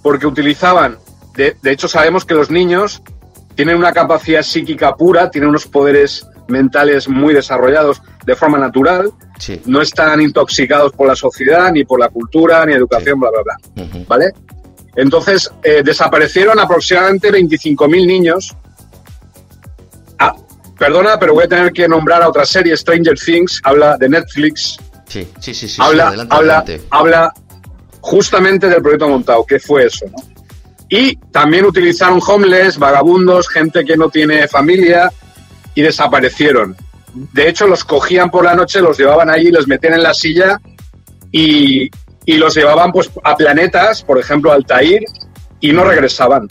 porque 0.00 0.28
utilizaban, 0.28 0.98
de, 1.34 1.56
de 1.60 1.72
hecho 1.72 1.88
sabemos 1.88 2.24
que 2.24 2.34
los 2.34 2.48
niños 2.48 3.02
tienen 3.56 3.76
una 3.76 3.92
capacidad 3.92 4.42
psíquica 4.44 4.94
pura, 4.94 5.32
tienen 5.32 5.50
unos 5.50 5.66
poderes 5.66 6.24
mentales 6.46 7.08
muy 7.08 7.34
desarrollados 7.34 8.00
de 8.28 8.36
forma 8.36 8.58
natural, 8.58 9.10
Sí. 9.38 9.60
no 9.66 9.80
están 9.80 10.20
intoxicados 10.20 10.92
por 10.92 11.06
la 11.08 11.16
sociedad, 11.16 11.72
ni 11.72 11.84
por 11.84 11.98
la 11.98 12.08
cultura, 12.08 12.64
ni 12.66 12.74
educación, 12.74 13.18
bla, 13.18 13.30
bla, 13.30 13.42
bla. 13.42 14.04
¿Vale? 14.06 14.32
Entonces, 14.94 15.50
eh, 15.62 15.82
desaparecieron 15.84 16.58
aproximadamente 16.58 17.30
25.000 17.32 18.06
niños. 18.06 18.54
Ah, 20.18 20.34
perdona, 20.78 21.18
pero 21.18 21.34
voy 21.34 21.44
a 21.44 21.48
tener 21.48 21.72
que 21.72 21.88
nombrar 21.88 22.22
a 22.22 22.28
otra 22.28 22.44
serie, 22.44 22.76
Stranger 22.76 23.18
Things, 23.18 23.60
habla 23.64 23.96
de 23.96 24.08
Netflix, 24.08 24.76
Sí, 25.06 25.26
sí, 25.40 25.54
sí, 25.54 25.68
sí. 25.68 25.80
habla, 25.80 26.08
adelante, 26.08 26.34
habla, 26.36 26.58
adelante. 26.58 26.86
habla 26.90 27.32
justamente 28.00 28.68
del 28.68 28.82
proyecto 28.82 29.08
montado, 29.08 29.44
que 29.46 29.58
fue 29.58 29.86
eso, 29.86 30.04
¿no? 30.06 30.16
Y 30.90 31.16
también 31.32 31.64
utilizaron 31.64 32.20
homeless, 32.26 32.78
vagabundos, 32.78 33.48
gente 33.48 33.84
que 33.84 33.96
no 33.96 34.08
tiene 34.10 34.48
familia 34.48 35.10
y 35.74 35.82
desaparecieron. 35.82 36.74
De 37.14 37.48
hecho, 37.48 37.66
los 37.66 37.84
cogían 37.84 38.30
por 38.30 38.44
la 38.44 38.54
noche, 38.54 38.80
los 38.80 38.98
llevaban 38.98 39.30
allí, 39.30 39.50
los 39.50 39.66
metían 39.66 39.94
en 39.94 40.02
la 40.02 40.14
silla 40.14 40.60
y, 41.32 41.90
y 42.24 42.36
los 42.36 42.54
llevaban 42.54 42.92
pues 42.92 43.10
a 43.24 43.36
planetas, 43.36 44.02
por 44.02 44.18
ejemplo, 44.18 44.52
Altair, 44.52 45.02
y 45.60 45.72
no 45.72 45.84
regresaban. 45.84 46.46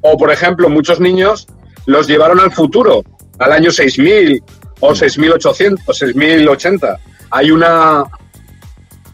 O, 0.00 0.16
por 0.16 0.30
ejemplo, 0.30 0.68
muchos 0.68 1.00
niños 1.00 1.46
los 1.86 2.06
llevaron 2.06 2.40
al 2.40 2.52
futuro, 2.52 3.02
al 3.38 3.52
año 3.52 3.70
6000 3.70 4.42
o 4.80 4.94
6800 4.94 5.84
o 5.86 5.92
6080. 5.92 6.98
Hay 7.30 7.50
una, 7.50 8.04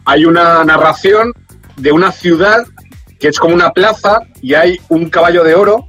hay 0.05 0.25
una 0.25 0.63
narración 0.63 1.33
de 1.77 1.91
una 1.91 2.11
ciudad 2.11 2.63
que 3.19 3.29
es 3.29 3.39
como 3.39 3.55
una 3.55 3.71
plaza 3.71 4.21
y 4.41 4.53
hay 4.53 4.79
un 4.89 5.09
caballo 5.09 5.43
de 5.43 5.55
oro. 5.55 5.87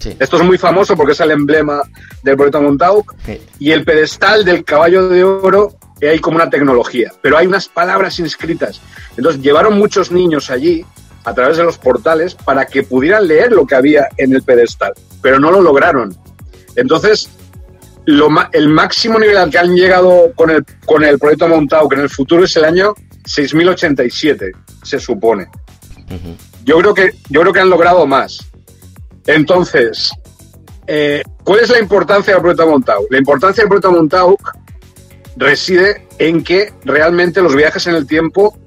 Sí. 0.00 0.16
Esto 0.18 0.38
es 0.38 0.42
muy 0.42 0.58
famoso 0.58 0.96
porque 0.96 1.12
es 1.12 1.20
el 1.20 1.30
emblema 1.30 1.82
del 2.22 2.36
proyecto 2.36 2.60
Montauk. 2.60 3.14
Sí. 3.24 3.40
Y 3.60 3.70
el 3.70 3.84
pedestal 3.84 4.44
del 4.44 4.64
caballo 4.64 5.08
de 5.08 5.22
oro 5.22 5.76
eh, 6.00 6.08
hay 6.08 6.18
como 6.18 6.36
una 6.36 6.50
tecnología, 6.50 7.12
pero 7.20 7.36
hay 7.36 7.46
unas 7.46 7.68
palabras 7.68 8.18
inscritas. 8.18 8.80
Entonces 9.16 9.42
llevaron 9.42 9.78
muchos 9.78 10.10
niños 10.10 10.50
allí 10.50 10.84
a 11.24 11.34
través 11.34 11.58
de 11.58 11.64
los 11.64 11.78
portales 11.78 12.34
para 12.34 12.66
que 12.66 12.82
pudieran 12.82 13.28
leer 13.28 13.52
lo 13.52 13.66
que 13.66 13.74
había 13.74 14.08
en 14.16 14.34
el 14.34 14.42
pedestal, 14.42 14.92
pero 15.20 15.38
no 15.38 15.50
lo 15.50 15.60
lograron. 15.60 16.16
Entonces, 16.76 17.28
lo 18.06 18.28
el 18.52 18.68
máximo 18.68 19.18
nivel 19.18 19.36
al 19.36 19.50
que 19.50 19.58
han 19.58 19.74
llegado 19.74 20.32
con 20.34 20.50
el, 20.50 20.64
con 20.86 21.04
el 21.04 21.18
proyecto 21.18 21.48
Montauk 21.48 21.92
en 21.92 22.00
el 22.00 22.10
futuro 22.10 22.44
es 22.44 22.56
el 22.56 22.64
año 22.64 22.94
6087, 23.24 24.52
se 24.82 24.98
supone. 24.98 25.48
Yo 26.64 26.78
creo 26.78 26.94
que, 26.94 27.14
yo 27.28 27.42
creo 27.42 27.52
que 27.52 27.60
han 27.60 27.70
logrado 27.70 28.06
más. 28.06 28.49
Entonces, 29.34 30.10
eh, 30.86 31.22
¿cuál 31.44 31.60
es 31.60 31.68
la 31.70 31.78
importancia 31.78 32.32
del 32.34 32.42
proyecto 32.42 32.66
Montauk? 32.66 33.06
La 33.10 33.18
importancia 33.18 33.62
del 33.62 33.68
proyecto 33.68 33.92
Montauk 33.92 34.40
reside 35.36 36.06
en 36.18 36.42
que 36.42 36.72
realmente 36.84 37.40
los 37.40 37.54
viajes 37.54 37.86
en 37.86 37.94
el 37.94 38.06
tiempo 38.06 38.58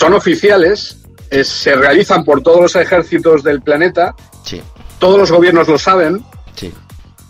son 0.00 0.14
oficiales, 0.14 0.98
eh, 1.30 1.44
se 1.44 1.74
realizan 1.74 2.24
por 2.24 2.42
todos 2.42 2.60
los 2.60 2.76
ejércitos 2.76 3.42
del 3.42 3.62
planeta, 3.62 4.14
Sí, 4.42 4.60
todos 4.98 5.18
los 5.18 5.30
gobiernos 5.30 5.68
lo 5.68 5.78
saben, 5.78 6.24
sí. 6.56 6.72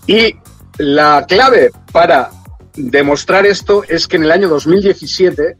y 0.06 0.34
la 0.78 1.26
clave 1.28 1.70
para 1.92 2.30
demostrar 2.74 3.44
esto 3.44 3.82
es 3.86 4.08
que 4.08 4.16
en 4.16 4.24
el 4.24 4.30
año 4.30 4.48
2017 4.48 5.56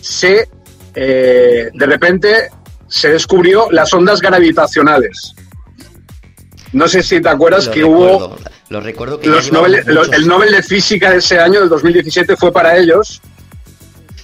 se 0.00 0.48
eh, 0.94 1.70
de 1.74 1.86
repente 1.86 2.48
se 2.88 3.10
descubrió 3.10 3.70
las 3.70 3.92
ondas 3.92 4.20
gravitacionales. 4.20 5.34
No 6.74 6.88
sé 6.88 7.02
si 7.02 7.20
te 7.20 7.28
acuerdas 7.28 7.68
que 7.68 7.84
hubo... 7.84 8.36
Lo 8.68 8.80
recuerdo 8.80 9.20
que 9.20 9.28
los 9.28 9.48
el 9.48 10.26
Nobel 10.26 10.52
de 10.52 10.62
Física 10.62 11.10
de 11.10 11.18
ese 11.18 11.38
año, 11.38 11.60
del 11.60 11.68
2017, 11.68 12.36
fue 12.36 12.52
para 12.52 12.76
ellos. 12.76 13.22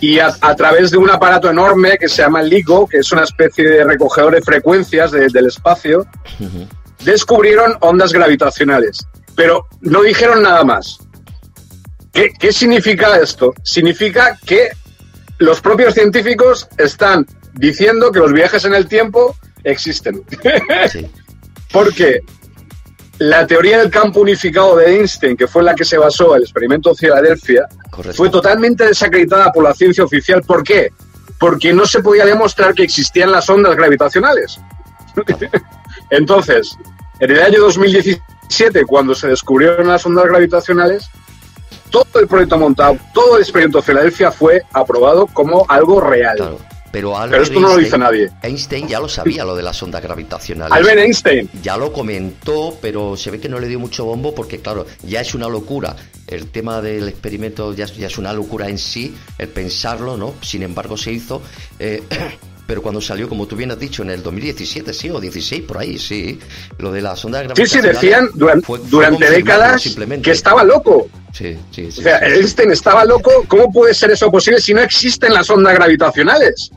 Y 0.01 0.19
a, 0.19 0.33
través 0.57 0.91
de 0.91 0.97
un 0.97 1.11
aparato 1.11 1.49
enorme 1.49 1.97
que 1.97 2.09
se 2.09 2.23
llama 2.23 2.43
LIGO, 2.43 2.89
que 2.89 2.99
es 2.99 3.13
una 3.13 3.23
especie 3.23 3.69
de 3.69 3.85
recogedor 3.85 4.35
de 4.35 4.43
frecuencias 4.43 5.13
del 5.13 5.47
espacio, 5.47 6.07
descubrieron 7.05 7.77
ondas 7.81 8.13
gravitacionales. 8.13 9.07
Pero 9.37 9.67
no 9.83 10.03
dijeron 10.03 10.43
nada 10.43 10.65
más. 10.65 10.99
¿Qué, 12.13 12.33
¿Qué 12.37 12.53
significa 12.53 13.17
esto? 13.21 13.55
Significa 13.63 14.37
que 14.45 14.71
los 15.39 15.61
propios 15.61 15.95
científicos 15.95 16.67
están 16.79 17.27
diciendo 17.55 18.11
que 18.11 18.19
los 18.19 18.33
viajes 18.33 18.65
en 18.65 18.75
el 18.75 18.89
tiempo 18.89 19.37
existen. 19.63 20.25
Porque 21.73 22.23
la 23.21 23.47
teoría 23.47 23.79
del 23.79 23.91
campo 23.91 24.21
unificado 24.21 24.77
de 24.77 24.97
Einstein, 24.97 25.37
que 25.37 25.47
fue 25.47 25.63
la 25.63 25.75
que 25.75 25.85
se 25.85 25.99
basó 25.99 26.35
el 26.35 26.43
experimento 26.43 26.89
de 26.89 26.97
Filadelfia, 26.97 27.69
fue 28.15 28.31
totalmente 28.31 28.87
desacreditada 28.87 29.53
por 29.53 29.63
la 29.63 29.75
ciencia 29.75 30.03
oficial. 30.03 30.41
¿Por 30.41 30.65
qué? 30.65 30.91
Porque 31.39 31.71
no 31.75 31.85
se 31.85 32.03
podía 32.03 32.25
demostrar 32.25 32.73
que 32.73 32.83
existían 32.83 33.31
las 33.31 33.51
ondas 33.51 33.77
gravitacionales. 33.77 34.59
Entonces, 36.11 36.75
en 37.19 37.31
el 37.31 37.43
año 37.43 37.61
2017, 37.61 38.87
cuando 38.87 39.15
se 39.15 39.29
descubrieron 39.29 39.89
las 39.89 40.07
ondas 40.07 40.25
gravitacionales, 40.25 41.11
todo 41.91 42.21
el 42.21 42.27
proyecto 42.27 42.57
montado, 42.57 42.97
todo 43.13 43.37
el 43.37 43.43
experimento 43.43 43.79
de 43.79 43.85
Filadelfia 43.85 44.33
fue 44.33 44.63
aprobado 44.73 45.27
como 45.27 45.67
algo 45.69 46.01
real. 46.01 46.57
Pero, 46.93 47.25
esto 47.43 47.61
no 47.61 47.69
lo 47.69 47.77
dice 47.77 47.97
nadie. 47.97 48.31
Einstein 48.43 48.89
ya 48.89 48.99
lo 48.99 49.09
sabía, 49.09 49.45
lo 49.45 49.55
de 49.55 49.63
las 49.63 49.81
ondas 49.83 50.03
gravitacionales. 50.03 50.77
Albert 50.77 50.99
Einstein. 50.99 51.49
Ya 51.63 51.77
lo 51.77 51.93
comentó, 51.93 52.77
pero 52.83 53.17
se 53.17 53.31
ve 53.31 53.41
que 53.41 53.49
no 53.49 53.61
le 53.61 53.69
dio 53.69 53.79
mucho 53.79 54.05
bombo 54.05 54.35
porque, 54.35 54.59
claro, 54.59 54.87
ya 55.03 55.21
es 55.21 55.35
una 55.35 55.49
locura. 55.49 55.95
El 56.27 56.51
tema 56.51 56.81
del 56.81 57.09
experimento 57.09 57.73
ya, 57.75 57.85
es 57.85 58.19
una 58.19 58.33
locura 58.33 58.69
en 58.69 58.79
sí, 58.79 59.15
el 59.39 59.49
pensarlo, 59.49 60.17
¿no? 60.17 60.35
Sin 60.43 60.63
embargo, 60.63 60.97
se 60.97 61.13
hizo. 61.13 61.43
Eh, 61.79 62.03
pero 62.67 62.83
cuando 62.83 63.01
salió, 63.01 63.29
como 63.29 63.47
tú 63.47 63.57
bien 63.57 63.71
has 63.71 63.79
dicho, 63.79 64.03
en 64.03 64.11
el 64.11 64.23
2017, 64.23 64.93
sí, 64.93 65.11
o 65.11 65.21
16, 65.21 65.63
por 65.63 65.79
ahí, 65.79 65.99
sí, 65.99 66.39
lo 66.79 66.91
de 66.93 67.03
las 67.03 67.25
ondas 67.25 67.43
gravitacionales. 67.43 67.99
Sí, 67.99 68.07
sí, 68.07 68.07
decían 68.09 68.29
durante, 68.35 69.31
décadas 69.31 69.83
que 70.23 70.31
estaba 70.31 70.65
loco. 70.65 71.09
Sí, 71.33 71.57
sí, 71.71 71.91
sí. 71.93 72.01
O 72.01 72.03
sea, 72.03 72.19
Einstein 72.19 72.73
estaba 72.73 73.05
loco. 73.05 73.45
¿Cómo 73.47 73.73
puede 73.73 73.95
ser 73.95 74.11
eso 74.11 74.31
posible 74.31 74.61
si 74.61 74.75
no 74.75 74.81
existen 74.81 75.33
las 75.33 75.49
ondas 75.51 75.75
gravitacionales? 75.75 76.71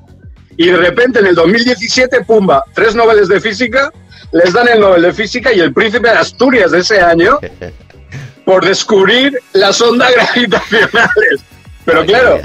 Y 0.58 0.68
de 0.68 0.78
repente 0.78 1.20
en 1.20 1.28
el 1.28 1.36
2017, 1.36 2.24
pumba, 2.26 2.64
tres 2.74 2.96
noveles 2.96 3.28
de 3.28 3.40
física, 3.42 3.92
les 4.32 4.52
dan 4.54 4.68
el 4.68 4.80
Nobel 4.80 5.02
de 5.04 5.14
Física 5.14 5.54
y 5.54 5.60
el 5.60 5.74
príncipe 5.74 6.10
de 6.10 6.16
Asturias 6.16 6.72
de 6.72 6.80
ese 6.80 7.00
año 7.00 7.40
por 8.46 8.66
descubrir 8.66 9.40
las 9.54 9.82
ondas 9.82 10.12
gravitacionales. 10.16 11.42
Pero 11.86 12.06
claro, 12.06 12.42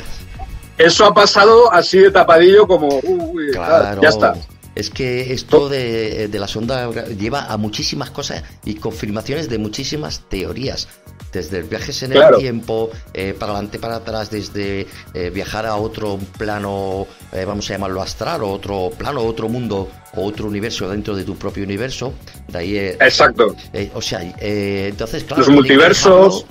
eso 0.76 1.04
ha 1.06 1.14
pasado 1.14 1.72
así 1.72 1.98
de 1.98 2.10
tapadillo 2.10 2.66
como, 2.66 2.88
uy, 3.02 3.52
ya 3.52 4.08
está. 4.08 4.34
Es 4.74 4.90
que 4.90 5.32
esto 5.32 5.68
de, 5.68 6.28
de 6.28 6.38
la 6.38 6.46
sonda 6.46 6.88
lleva 7.06 7.46
a 7.46 7.56
muchísimas 7.56 8.10
cosas 8.10 8.44
y 8.64 8.76
confirmaciones 8.76 9.48
de 9.48 9.58
muchísimas 9.58 10.28
teorías 10.28 10.88
desde 11.32 11.62
viajes 11.62 12.02
en 12.02 12.12
el 12.12 12.36
tiempo, 12.38 12.90
eh, 13.12 13.34
para 13.38 13.52
adelante, 13.52 13.78
para 13.78 13.96
atrás, 13.96 14.30
desde 14.30 14.86
eh, 15.14 15.30
viajar 15.30 15.66
a 15.66 15.76
otro 15.76 16.18
plano, 16.36 17.06
eh, 17.32 17.44
vamos 17.44 17.68
a 17.70 17.74
llamarlo 17.74 18.02
astral, 18.02 18.42
o 18.42 18.50
otro 18.50 18.90
plano, 18.96 19.22
otro 19.22 19.48
mundo, 19.48 19.88
o 20.14 20.24
otro 20.24 20.46
universo 20.46 20.88
dentro 20.88 21.14
de 21.14 21.24
tu 21.24 21.36
propio 21.36 21.64
universo. 21.64 22.14
De 22.48 22.58
ahí, 22.58 22.76
Exacto. 22.76 23.54
o 23.94 24.02
sea, 24.02 24.20
entonces, 24.40 25.24
claro. 25.24 25.42
Los 25.42 25.50
multiversos. 25.50 26.46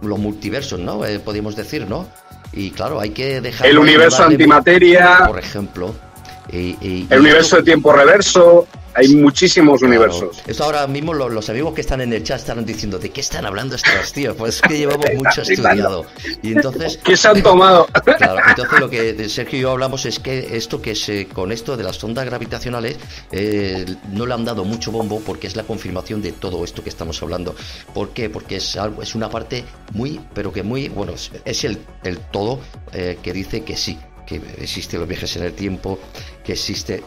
los 0.00 0.18
multiversos, 0.18 0.78
¿no? 0.80 1.00
podríamos 1.24 1.56
decir, 1.56 1.86
¿no? 1.88 2.06
Y 2.52 2.70
claro, 2.70 3.00
hay 3.00 3.10
que 3.10 3.40
dejar. 3.40 3.66
El 3.66 3.78
universo 3.78 4.24
antimateria. 4.24 5.24
Por 5.26 5.38
ejemplo. 5.38 5.94
el 6.50 7.18
universo 7.18 7.56
de 7.56 7.62
tiempo 7.62 7.92
reverso. 7.92 8.66
Hay 8.94 9.08
muchísimos 9.16 9.82
universos. 9.82 10.42
Esto 10.46 10.64
ahora 10.64 10.86
mismo 10.86 11.12
los, 11.12 11.48
amigos 11.48 11.74
que 11.74 11.80
están 11.80 12.00
en 12.00 12.12
el 12.12 12.22
chat 12.22 12.38
están 12.38 12.64
diciendo, 12.64 12.98
¿de 12.98 13.10
qué 13.10 13.20
están 13.20 13.44
hablando 13.44 13.74
estos 13.74 14.12
tíos? 14.12 14.36
Pues 14.36 14.60
que 14.60 14.78
llevamos 14.78 15.06
mucho 15.16 15.42
estudiado. 15.42 16.06
Y 16.42 16.52
entonces... 16.52 16.98
¿Qué 17.04 17.16
se 17.16 17.28
han 17.28 17.42
tomado? 17.42 17.88
Claro, 18.16 18.38
entonces 18.48 18.80
lo 18.80 18.88
que 18.88 19.28
Sergio 19.28 19.58
y 19.58 19.62
yo 19.62 19.72
hablamos 19.72 20.06
es 20.06 20.20
que 20.20 20.56
esto 20.56 20.80
que 20.80 20.94
se, 20.94 21.26
con 21.26 21.50
esto 21.50 21.76
de 21.76 21.82
las 21.82 22.02
ondas 22.04 22.24
gravitacionales 22.24 22.96
eh, 23.32 23.84
no 24.12 24.26
le 24.26 24.34
han 24.34 24.44
dado 24.44 24.64
mucho 24.64 24.92
bombo 24.92 25.20
porque 25.20 25.46
es 25.46 25.56
la 25.56 25.64
confirmación 25.64 26.22
de 26.22 26.32
todo 26.32 26.62
esto 26.64 26.82
que 26.82 26.90
estamos 26.90 27.20
hablando. 27.22 27.56
¿Por 27.92 28.10
qué? 28.10 28.30
Porque 28.30 28.56
es, 28.56 28.76
algo, 28.76 29.02
es 29.02 29.14
una 29.14 29.28
parte 29.30 29.64
muy, 29.92 30.20
pero 30.32 30.52
que 30.52 30.62
muy, 30.62 30.88
bueno, 30.88 31.14
es 31.44 31.64
el, 31.64 31.78
el 32.04 32.18
todo 32.18 32.60
eh, 32.92 33.18
que 33.22 33.32
dice 33.32 33.64
que 33.64 33.76
sí, 33.76 33.98
que 34.26 34.40
existen 34.58 35.00
los 35.00 35.08
viajes 35.08 35.36
en 35.36 35.44
el 35.44 35.52
tiempo, 35.52 35.98
que 36.44 36.52
existe, 36.52 37.02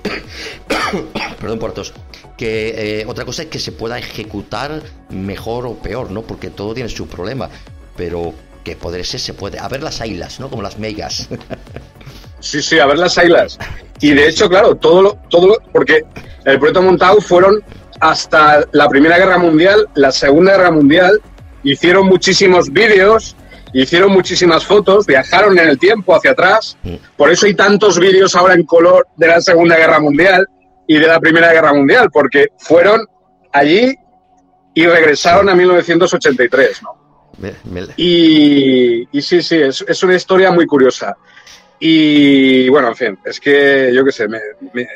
perdón 1.39 1.59
por 1.59 1.73
todos, 1.73 1.93
que 2.37 3.01
eh, 3.01 3.05
otra 3.07 3.25
cosa 3.25 3.43
es 3.43 3.49
que 3.49 3.59
se 3.59 3.71
pueda 3.71 3.97
ejecutar 3.97 4.81
mejor 5.09 5.65
o 5.65 5.75
peor, 5.75 6.11
¿no? 6.11 6.21
Porque 6.21 6.49
todo 6.49 6.73
tiene 6.73 6.89
su 6.89 7.07
problema, 7.07 7.49
pero 7.95 8.33
que 8.63 8.75
poder 8.75 9.05
ser 9.05 9.19
se 9.19 9.33
puede. 9.33 9.59
A 9.59 9.67
ver 9.67 9.81
las 9.81 10.01
ailas, 10.01 10.39
¿no? 10.39 10.49
Como 10.49 10.61
las 10.61 10.77
megas. 10.77 11.29
sí, 12.39 12.61
sí, 12.61 12.79
a 12.79 12.85
ver 12.85 12.97
las 12.97 13.17
ailas. 13.17 13.57
Y 14.01 14.11
de 14.11 14.27
hecho, 14.27 14.49
claro, 14.49 14.75
todo 14.75 15.01
lo, 15.01 15.13
todo 15.29 15.57
porque 15.71 16.03
el 16.45 16.59
proyecto 16.59 16.81
Montauk 16.81 17.21
fueron 17.21 17.63
hasta 17.99 18.65
la 18.73 18.87
Primera 18.89 19.17
Guerra 19.17 19.37
Mundial, 19.37 19.87
la 19.95 20.11
Segunda 20.11 20.51
Guerra 20.51 20.71
Mundial, 20.71 21.19
hicieron 21.63 22.07
muchísimos 22.07 22.71
vídeos 22.71 23.35
hicieron 23.73 24.11
muchísimas 24.11 24.65
fotos, 24.65 25.05
viajaron 25.05 25.57
en 25.59 25.67
el 25.67 25.79
tiempo 25.79 26.15
hacia 26.15 26.31
atrás, 26.31 26.77
por 27.15 27.31
eso 27.31 27.45
hay 27.45 27.53
tantos 27.53 27.99
vídeos 27.99 28.35
ahora 28.35 28.53
en 28.53 28.63
color 28.63 29.07
de 29.15 29.27
la 29.27 29.41
Segunda 29.41 29.77
Guerra 29.77 29.99
Mundial 29.99 30.47
y 30.87 30.97
de 30.97 31.07
la 31.07 31.19
Primera 31.19 31.51
Guerra 31.51 31.73
Mundial, 31.73 32.09
porque 32.11 32.47
fueron 32.57 33.05
allí 33.51 33.95
y 34.73 34.85
regresaron 34.85 35.49
a 35.49 35.55
1983, 35.55 36.83
¿no? 36.83 37.07
Y, 37.97 39.07
sí, 39.21 39.41
sí, 39.41 39.57
es, 39.57 40.03
una 40.03 40.15
historia 40.15 40.51
muy 40.51 40.65
curiosa. 40.65 41.15
Y 41.79 42.69
bueno, 42.69 42.89
en 42.89 42.95
fin, 42.95 43.19
es 43.23 43.39
que 43.39 43.91
yo 43.93 44.03
qué 44.03 44.11
sé, 44.11 44.27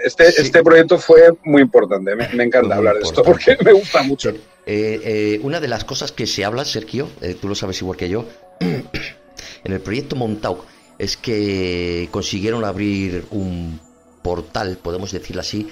este, 0.04 0.28
este 0.30 0.64
proyecto 0.64 0.98
fue 0.98 1.32
muy 1.44 1.62
importante. 1.62 2.16
Me, 2.16 2.44
encanta 2.44 2.76
hablar 2.76 2.96
de 2.96 3.02
esto 3.02 3.24
porque 3.24 3.58
me 3.64 3.74
gusta 3.74 4.02
mucho. 4.04 4.30
Eh, 4.30 4.36
eh, 4.66 5.40
una 5.44 5.60
de 5.60 5.68
las 5.68 5.84
cosas 5.84 6.12
que 6.12 6.26
se 6.26 6.44
habla, 6.44 6.66
Sergio, 6.66 7.10
eh, 7.22 7.36
tú 7.40 7.48
lo 7.48 7.56
sabes 7.56 7.80
igual 7.82 7.98
que 7.98 8.10
yo, 8.10 8.26
en 8.60 9.74
el 9.74 9.80
proyecto 9.80 10.16
Montauk 10.16 10.66
es 10.98 11.18
que 11.18 12.08
consiguieron 12.12 12.64
abrir 12.64 13.26
un 13.32 13.80
portal, 14.22 14.78
podemos 14.82 15.12
decirlo 15.12 15.42
así, 15.42 15.72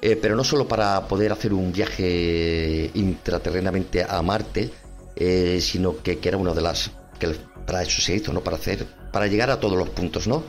eh, 0.00 0.16
pero 0.20 0.36
no 0.36 0.44
solo 0.44 0.68
para 0.68 1.08
poder 1.08 1.32
hacer 1.32 1.52
un 1.52 1.72
viaje 1.72 2.90
intraterrenamente 2.94 4.04
a 4.08 4.20
Marte, 4.22 4.70
eh, 5.16 5.58
sino 5.60 6.00
que, 6.02 6.18
era 6.22 6.36
una 6.36 6.54
de 6.54 6.60
las 6.60 6.92
que 7.18 7.34
para 7.68 7.82
eso 7.82 8.00
se 8.00 8.16
hizo, 8.16 8.32
¿no? 8.32 8.40
Para 8.40 8.56
hacer, 8.56 8.86
para 9.12 9.26
llegar 9.26 9.50
a 9.50 9.60
todos 9.60 9.76
los 9.76 9.90
puntos, 9.90 10.26
¿no? 10.26 10.42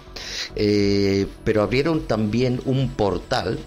Eh, 0.55 1.27
pero 1.43 1.61
abrieron 1.61 2.07
también 2.07 2.61
un 2.63 2.91
portal 2.91 3.59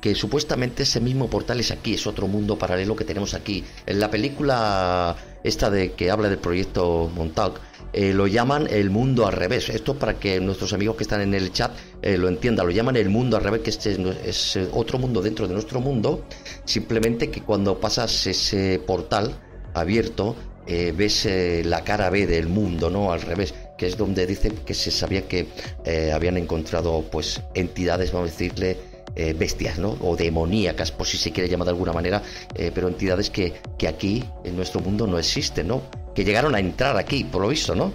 que 0.00 0.16
supuestamente 0.16 0.82
ese 0.82 1.00
mismo 1.00 1.30
portal 1.30 1.60
es 1.60 1.70
aquí, 1.70 1.94
es 1.94 2.04
otro 2.08 2.26
mundo 2.26 2.58
paralelo 2.58 2.96
que 2.96 3.04
tenemos 3.04 3.32
aquí. 3.34 3.64
En 3.86 4.00
la 4.00 4.10
película 4.10 5.16
esta 5.44 5.70
de 5.70 5.92
que 5.92 6.10
habla 6.10 6.28
del 6.28 6.38
proyecto 6.38 7.08
Montauk, 7.14 7.60
eh, 7.92 8.12
lo 8.12 8.26
llaman 8.26 8.66
el 8.68 8.90
mundo 8.90 9.24
al 9.24 9.34
revés. 9.34 9.68
Esto 9.68 9.94
para 9.94 10.18
que 10.18 10.40
nuestros 10.40 10.72
amigos 10.72 10.96
que 10.96 11.04
están 11.04 11.20
en 11.20 11.32
el 11.32 11.52
chat 11.52 11.70
eh, 12.02 12.18
lo 12.18 12.26
entiendan. 12.26 12.66
Lo 12.66 12.72
llaman 12.72 12.96
el 12.96 13.08
mundo 13.08 13.36
al 13.36 13.44
revés, 13.44 13.60
que 13.60 13.70
este 13.70 13.96
es, 14.24 14.58
otro 14.72 14.98
mundo 14.98 15.22
dentro 15.22 15.46
de 15.46 15.54
nuestro 15.54 15.80
mundo. 15.80 16.24
Simplemente 16.64 17.30
que 17.30 17.42
cuando 17.42 17.78
pasas 17.78 18.26
ese 18.26 18.80
portal 18.84 19.38
abierto, 19.74 20.34
eh, 20.66 20.92
ves 20.96 21.28
la 21.64 21.82
cara 21.84 22.10
B 22.10 22.26
del 22.26 22.48
mundo, 22.48 22.90
¿no? 22.90 23.12
Al 23.12 23.22
revés, 23.22 23.54
que 23.76 23.86
es 23.86 23.96
donde 23.96 24.26
dicen 24.26 24.54
que 24.64 24.74
se 24.74 24.90
sabía 24.90 25.22
que 25.28 25.46
habían 26.12 26.36
encontrado, 26.36 27.04
pues, 27.10 27.42
entidades, 27.54 28.12
vamos 28.12 28.30
a 28.30 28.32
decirle, 28.32 28.76
eh, 29.18 29.32
bestias, 29.32 29.78
¿no? 29.78 29.96
O 30.02 30.14
demoníacas, 30.14 30.92
por 30.92 31.06
si 31.06 31.16
se 31.16 31.32
quiere 31.32 31.48
llamar 31.48 31.64
de 31.64 31.70
alguna 31.70 31.94
manera, 31.94 32.20
eh, 32.54 32.70
pero 32.74 32.86
entidades 32.86 33.30
que, 33.30 33.54
que, 33.78 33.88
aquí 33.88 34.22
en 34.44 34.54
nuestro 34.54 34.80
mundo 34.80 35.06
no 35.06 35.18
existen, 35.18 35.68
¿no? 35.68 35.80
Que 36.14 36.22
llegaron 36.22 36.54
a 36.54 36.60
entrar 36.60 36.98
aquí, 36.98 37.24
por 37.24 37.40
lo 37.40 37.48
visto, 37.48 37.74
¿no? 37.74 37.92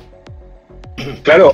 Claro, 1.21 1.53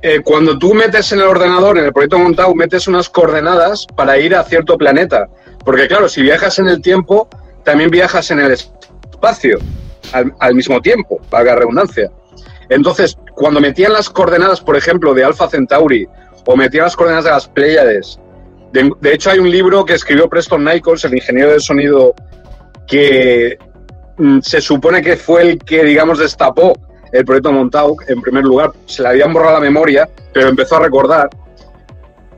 eh, 0.00 0.22
cuando 0.24 0.58
tú 0.58 0.72
metes 0.72 1.12
en 1.12 1.18
el 1.18 1.26
ordenador, 1.26 1.76
en 1.76 1.84
el 1.84 1.92
proyecto 1.92 2.18
montado, 2.18 2.54
metes 2.54 2.88
unas 2.88 3.10
coordenadas 3.10 3.86
para 3.94 4.18
ir 4.18 4.34
a 4.34 4.44
cierto 4.44 4.78
planeta. 4.78 5.28
Porque 5.62 5.88
claro, 5.88 6.08
si 6.08 6.22
viajas 6.22 6.58
en 6.58 6.68
el 6.68 6.80
tiempo, 6.80 7.28
también 7.64 7.90
viajas 7.90 8.30
en 8.30 8.40
el 8.40 8.52
espacio 8.52 9.58
al, 10.12 10.54
mismo 10.54 10.80
tiempo, 10.80 11.20
valga 11.30 11.56
redundancia. 11.56 12.10
Entonces, 12.68 13.16
cuando 13.34 13.60
metían 13.60 13.92
las 13.92 14.08
coordenadas, 14.08 14.60
por 14.60 14.76
ejemplo, 14.76 15.14
de 15.14 15.24
Alpha 15.24 15.48
Centauri 15.48 16.08
o 16.46 16.56
metía 16.56 16.82
las 16.82 16.96
coordenadas 16.96 17.24
de 17.24 17.30
las 17.30 17.48
Pléyades. 17.48 18.18
De, 18.72 18.90
de 19.00 19.14
hecho, 19.14 19.30
hay 19.30 19.38
un 19.38 19.50
libro 19.50 19.84
que 19.84 19.94
escribió 19.94 20.28
Preston 20.28 20.64
Nichols, 20.64 21.04
el 21.04 21.14
ingeniero 21.14 21.52
de 21.52 21.60
sonido, 21.60 22.14
que 22.86 23.58
mm, 24.16 24.40
se 24.40 24.60
supone 24.60 25.02
que 25.02 25.16
fue 25.16 25.42
el 25.42 25.58
que, 25.58 25.84
digamos, 25.84 26.18
destapó 26.18 26.72
el 27.12 27.24
proyecto 27.24 27.52
Montauk, 27.52 28.08
en 28.08 28.20
primer 28.22 28.44
lugar. 28.44 28.72
Se 28.86 29.02
le 29.02 29.08
habían 29.08 29.32
borrado 29.32 29.54
la 29.54 29.60
memoria, 29.60 30.08
pero 30.32 30.48
empezó 30.48 30.76
a 30.76 30.80
recordar. 30.80 31.28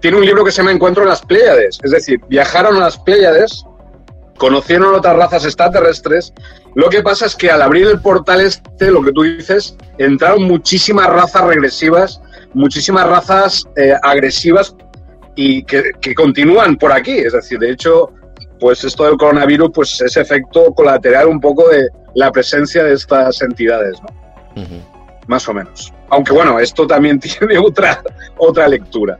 Tiene 0.00 0.18
un 0.18 0.26
libro 0.26 0.44
que 0.44 0.50
se 0.50 0.58
llama 0.58 0.72
Encuentro 0.72 1.02
en 1.02 1.08
las 1.08 1.22
Pléyades. 1.22 1.78
Es 1.82 1.90
decir, 1.90 2.20
viajaron 2.28 2.76
a 2.76 2.80
las 2.80 2.98
Pléyades, 2.98 3.64
conocieron 4.36 4.94
otras 4.94 5.16
razas 5.16 5.44
extraterrestres. 5.44 6.32
Lo 6.74 6.88
que 6.88 7.02
pasa 7.02 7.26
es 7.26 7.36
que 7.36 7.50
al 7.50 7.62
abrir 7.62 7.86
el 7.86 8.00
portal 8.00 8.40
este, 8.40 8.90
lo 8.90 9.02
que 9.02 9.12
tú 9.12 9.22
dices, 9.22 9.76
entraron 9.98 10.42
muchísimas 10.44 11.06
razas 11.06 11.44
regresivas, 11.44 12.20
muchísimas 12.52 13.06
razas 13.06 13.64
eh, 13.76 13.94
agresivas 14.02 14.74
y 15.36 15.62
que, 15.64 15.92
que 16.00 16.14
continúan 16.14 16.76
por 16.76 16.92
aquí. 16.92 17.16
Es 17.18 17.32
decir, 17.32 17.58
de 17.58 17.70
hecho, 17.70 18.12
pues 18.58 18.82
esto 18.82 19.04
del 19.04 19.16
coronavirus 19.16 19.70
pues 19.74 20.00
es 20.00 20.16
efecto 20.16 20.72
colateral 20.74 21.28
un 21.28 21.40
poco 21.40 21.68
de 21.68 21.88
la 22.14 22.30
presencia 22.32 22.82
de 22.82 22.94
estas 22.94 23.42
entidades, 23.42 23.98
¿no? 24.02 24.64
Más 25.26 25.48
o 25.48 25.54
menos. 25.54 25.92
Aunque 26.10 26.32
bueno, 26.32 26.58
esto 26.58 26.86
también 26.86 27.18
tiene 27.20 27.58
otra, 27.58 28.02
otra 28.38 28.68
lectura. 28.68 29.18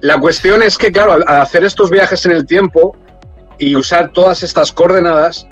La 0.00 0.18
cuestión 0.18 0.62
es 0.62 0.76
que, 0.76 0.92
claro, 0.92 1.12
al 1.12 1.22
hacer 1.26 1.64
estos 1.64 1.90
viajes 1.90 2.24
en 2.26 2.32
el 2.32 2.46
tiempo 2.46 2.96
y 3.58 3.74
usar 3.74 4.12
todas 4.12 4.42
estas 4.42 4.72
coordenadas 4.72 5.46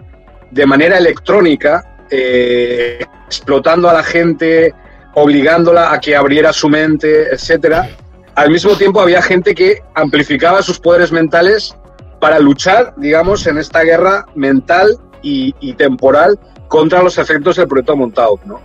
de 0.53 0.67
manera 0.67 0.99
electrónica, 0.99 1.97
eh, 2.11 3.05
explotando 3.27 3.89
a 3.89 3.95
la 3.95 4.03
gente, 4.03 4.75
obligándola 5.15 5.93
a 5.93 5.99
que 5.99 6.15
abriera 6.15 6.53
su 6.53 6.69
mente, 6.69 7.33
etcétera, 7.33 7.89
al 8.35 8.51
mismo 8.51 8.77
tiempo 8.77 9.01
había 9.01 9.23
gente 9.23 9.55
que 9.55 9.83
amplificaba 9.95 10.63
sus 10.63 10.79
poderes 10.79 11.11
mentales 11.11 11.75
para 12.21 12.39
luchar, 12.39 12.95
digamos, 12.97 13.47
en 13.47 13.59
esta 13.59 13.83
guerra 13.83 14.27
mental 14.35 14.97
y, 15.23 15.55
y 15.61 15.73
temporal 15.73 16.39
contra 16.69 17.03
los 17.03 17.19
efectos 17.19 17.57
del 17.57 17.69
proyecto 17.69 17.97
Montauk, 17.97 18.45
¿no? 18.45 18.61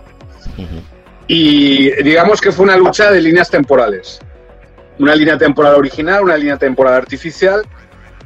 Y 1.26 1.90
digamos 2.02 2.40
que 2.40 2.52
fue 2.52 2.64
una 2.64 2.76
lucha 2.76 3.10
de 3.10 3.20
líneas 3.20 3.50
temporales. 3.50 4.18
Una 4.98 5.14
línea 5.14 5.36
temporal 5.36 5.74
original, 5.74 6.24
una 6.24 6.36
línea 6.36 6.56
temporal 6.56 6.94
artificial. 6.94 7.62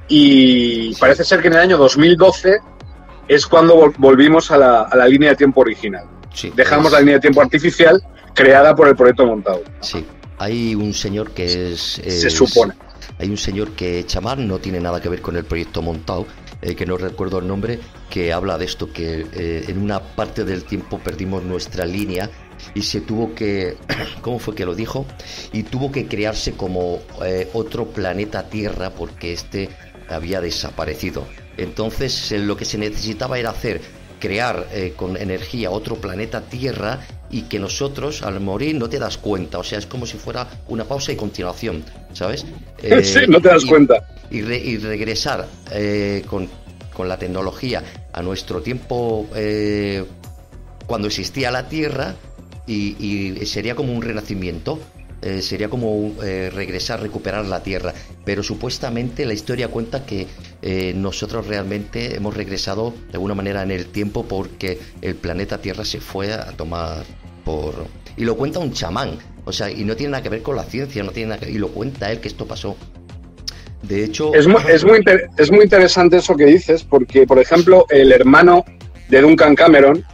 Y 0.09 0.95
parece 0.97 1.25
ser 1.25 1.41
que 1.41 1.49
en 1.49 1.55
el 1.55 1.61
año 1.61 1.79
2012 1.79 2.61
es 3.29 3.47
cuando 3.47 3.93
volvimos 3.99 4.51
a 4.51 4.57
la, 4.59 4.83
a 4.83 4.97
la 4.97 5.07
línea 5.09 5.31
de 5.31 5.37
tiempo 5.37 5.61
original. 5.63 6.05
Sí, 6.35 6.53
Dejamos 6.55 6.87
es- 6.87 6.93
la 6.93 6.99
línea 7.01 7.15
de 7.15 7.21
tiempo 7.21 7.41
artificial 7.41 8.03
creada 8.35 8.75
por 8.75 8.89
el 8.89 8.97
proyecto 8.97 9.27
Montado. 9.27 9.63
Sí, 9.81 10.05
hay 10.39 10.75
un 10.75 10.93
señor 10.95 11.31
que 11.33 11.73
es... 11.73 12.01
Se 12.05 12.31
supone. 12.31 12.75
Hay 13.19 13.29
un 13.29 13.37
señor 13.37 13.73
que 13.73 14.05
chamán, 14.07 14.49
no 14.49 14.59
tiene 14.59 14.81
nada 14.81 15.01
que 15.01 15.09
ver 15.09 15.21
con 15.21 15.37
el 15.37 15.45
proyecto 15.45 15.83
Montao, 15.83 16.27
eh, 16.63 16.75
que 16.75 16.87
no 16.87 16.97
recuerdo 16.97 17.39
el 17.39 17.47
nombre, 17.47 17.79
que 18.09 18.33
habla 18.33 18.57
de 18.59 18.65
esto, 18.65 18.93
que 18.93 19.27
eh, 19.33 19.65
en 19.69 19.79
una 19.81 20.01
parte 20.01 20.45
del 20.45 20.65
tiempo 20.65 20.99
perdimos 20.99 21.43
nuestra 21.45 21.85
línea 21.85 22.31
y 22.75 22.83
se 22.83 23.01
tuvo 23.03 23.35
que, 23.35 23.77
¿cómo 24.23 24.39
fue 24.39 24.55
que 24.55 24.65
lo 24.65 24.75
dijo? 24.75 25.05
Y 25.53 25.65
tuvo 25.65 25.93
que 25.93 26.07
crearse 26.07 26.53
como 26.53 27.01
eh, 27.25 27.49
otro 27.53 27.87
planeta 27.89 28.49
Tierra 28.49 28.91
porque 28.91 29.33
este 29.35 29.69
había 30.09 30.41
desaparecido. 30.41 31.25
Entonces 31.57 32.33
lo 32.33 32.57
que 32.57 32.65
se 32.65 32.79
necesitaba 32.79 33.39
era 33.39 33.51
hacer 33.51 33.81
crear 34.21 34.69
eh, 34.73 34.93
con 34.97 35.17
energía 35.17 35.71
otro 35.71 35.97
planeta 35.97 36.43
Tierra 36.43 37.01
y 37.31 37.43
que 37.43 37.59
nosotros 37.59 38.23
al 38.23 38.39
morir 38.41 38.77
no 38.77 38.89
te 38.89 38.99
das 39.01 39.19
cuenta, 39.19 39.59
o 39.59 39.65
sea, 39.65 39.79
es 39.79 39.87
como 39.87 40.07
si 40.07 40.17
fuera 40.17 40.47
una 40.69 40.85
pausa 40.85 41.11
y 41.13 41.17
continuación, 41.17 41.83
¿sabes? 42.13 42.45
Eh, 42.83 43.05
sí, 43.05 43.21
no 43.29 43.41
te 43.41 43.49
das 43.49 43.65
y- 43.65 43.69
cuenta. 43.69 44.09
Y, 44.31 44.41
re- 44.43 44.59
y 44.59 44.79
regresar 44.79 45.47
eh, 45.73 46.25
con, 46.29 46.49
con 46.93 47.09
la 47.09 47.17
tecnología 47.19 47.83
a 48.13 48.23
nuestro 48.23 48.61
tiempo 48.63 49.29
eh, 49.37 50.05
cuando 50.87 51.07
existía 51.09 51.51
la 51.51 51.69
Tierra 51.69 52.15
y, 52.67 52.97
y 53.41 53.47
sería 53.47 53.75
como 53.77 53.93
un 53.93 54.03
renacimiento. 54.03 54.79
Eh, 55.23 55.41
sería 55.41 55.69
como 55.69 56.13
eh, 56.23 56.51
regresar, 56.53 57.01
recuperar 57.01 57.47
la 57.47 57.63
Tierra. 57.63 57.95
Pero 58.25 58.43
supuestamente 58.43 59.25
la 59.25 59.33
historia 59.33 59.69
cuenta 59.69 60.05
que 60.05 60.27
eh, 60.63 60.93
nosotros 60.97 61.47
realmente 61.47 62.17
hemos 62.17 62.37
regresado 62.37 62.93
de 63.09 63.15
alguna 63.15 63.35
manera 63.35 63.63
en 63.63 63.71
el 63.71 63.87
tiempo 63.87 64.25
porque 64.27 64.81
el 65.01 65.15
planeta 65.15 65.59
Tierra 65.59 65.85
se 65.85 66.01
fue 66.01 66.33
a 66.33 66.47
tomar 66.53 67.05
por... 67.45 67.87
Y 68.17 68.25
lo 68.25 68.37
cuenta 68.37 68.59
un 68.59 68.73
chamán. 68.73 69.17
O 69.45 69.53
sea, 69.53 69.71
y 69.71 69.85
no 69.85 69.97
tiene 69.97 70.13
nada 70.13 70.23
que 70.23 70.29
ver 70.29 70.43
con 70.43 70.57
la 70.57 70.65
ciencia, 70.65 71.03
no 71.03 71.13
tiene 71.13 71.31
nada 71.31 71.41
que... 71.41 71.51
Y 71.51 71.59
lo 71.59 71.69
cuenta 71.69 72.11
él 72.11 72.21
que 72.21 72.29
esto 72.29 72.47
pasó. 72.47 72.77
De 73.83 74.05
hecho... 74.05 74.35
Es 74.35 74.47
muy, 74.47 74.61
es, 74.69 74.85
muy 74.85 75.01
es 75.39 75.51
muy 75.51 75.65
interesante 75.65 76.17
eso 76.17 76.37
que 76.37 76.47
dices, 76.47 76.85
porque, 76.85 77.27
por 77.27 77.39
ejemplo, 77.39 77.87
el 77.91 78.13
hermano 78.13 78.65
de 79.09 79.21
Duncan 79.21 79.55
Cameron, 79.55 80.05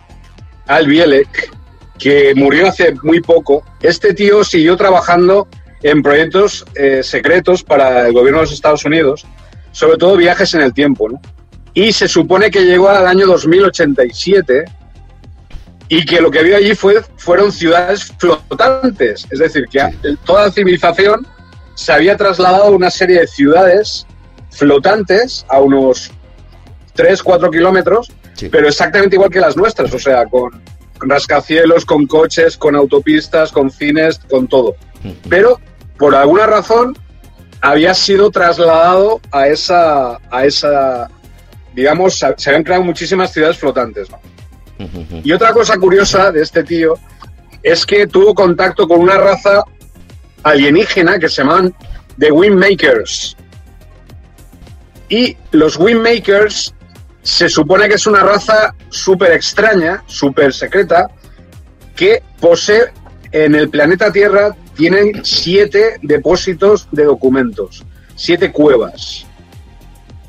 Al 0.66 0.86
Bielek, 0.86 1.50
que 1.98 2.34
murió 2.34 2.68
hace 2.68 2.94
muy 3.02 3.20
poco, 3.20 3.64
este 3.80 4.14
tío 4.14 4.44
siguió 4.44 4.76
trabajando 4.76 5.48
en 5.82 6.02
proyectos 6.02 6.64
eh, 6.74 7.02
secretos 7.02 7.62
para 7.62 8.06
el 8.06 8.12
gobierno 8.12 8.38
de 8.40 8.44
los 8.46 8.52
Estados 8.52 8.84
Unidos, 8.84 9.26
sobre 9.72 9.96
todo 9.96 10.16
viajes 10.16 10.54
en 10.54 10.60
el 10.62 10.72
tiempo, 10.72 11.08
¿no? 11.08 11.20
Y 11.74 11.92
se 11.92 12.08
supone 12.08 12.50
que 12.50 12.64
llegó 12.64 12.88
al 12.88 13.06
año 13.06 13.26
2087 13.26 14.64
y 15.88 16.04
que 16.04 16.20
lo 16.20 16.30
que 16.30 16.42
vio 16.42 16.56
allí 16.56 16.74
fue, 16.74 17.02
fueron 17.16 17.52
ciudades 17.52 18.12
flotantes, 18.18 19.26
es 19.30 19.38
decir, 19.38 19.64
que 19.70 19.80
toda 20.24 20.46
la 20.46 20.50
civilización 20.52 21.26
se 21.74 21.92
había 21.92 22.16
trasladado 22.16 22.64
a 22.64 22.70
una 22.70 22.90
serie 22.90 23.20
de 23.20 23.26
ciudades 23.26 24.06
flotantes 24.50 25.46
a 25.48 25.60
unos 25.60 26.10
3, 26.94 27.22
4 27.22 27.50
kilómetros, 27.50 28.10
Sí. 28.34 28.48
pero 28.48 28.68
exactamente 28.68 29.16
igual 29.16 29.30
que 29.30 29.40
las 29.40 29.56
nuestras, 29.56 29.92
o 29.94 29.98
sea, 29.98 30.24
con, 30.26 30.60
con 30.98 31.10
rascacielos, 31.10 31.84
con 31.84 32.06
coches, 32.06 32.56
con 32.56 32.76
autopistas, 32.76 33.52
con 33.52 33.70
cines, 33.70 34.20
con 34.30 34.48
todo. 34.48 34.76
Pero 35.28 35.60
por 35.98 36.14
alguna 36.14 36.46
razón 36.46 36.96
había 37.60 37.94
sido 37.94 38.30
trasladado 38.30 39.20
a 39.30 39.48
esa, 39.48 40.18
a 40.30 40.44
esa 40.44 41.08
digamos, 41.74 42.18
se 42.36 42.50
habían 42.50 42.64
creado 42.64 42.82
muchísimas 42.82 43.32
ciudades 43.32 43.56
flotantes. 43.56 44.08
¿no? 44.10 44.18
Y 45.22 45.32
otra 45.32 45.52
cosa 45.52 45.76
curiosa 45.76 46.30
de 46.32 46.42
este 46.42 46.64
tío 46.64 46.94
es 47.62 47.84
que 47.84 48.06
tuvo 48.06 48.34
contacto 48.34 48.86
con 48.86 49.00
una 49.00 49.16
raza 49.16 49.62
alienígena 50.42 51.18
que 51.18 51.28
se 51.28 51.42
llaman 51.42 51.74
The 52.18 52.32
Windmakers. 52.32 53.36
Y 55.08 55.36
los 55.52 55.76
Windmakers 55.78 56.74
se 57.28 57.50
supone 57.50 57.90
que 57.90 57.96
es 57.96 58.06
una 58.06 58.22
raza 58.22 58.74
súper 58.88 59.32
extraña, 59.32 60.02
súper 60.06 60.54
secreta, 60.54 61.10
que 61.94 62.22
posee 62.40 62.84
en 63.30 63.54
el 63.54 63.68
planeta 63.68 64.10
Tierra, 64.10 64.56
tienen 64.74 65.22
siete 65.26 65.98
depósitos 66.00 66.88
de 66.90 67.04
documentos, 67.04 67.84
siete 68.16 68.50
cuevas. 68.50 69.26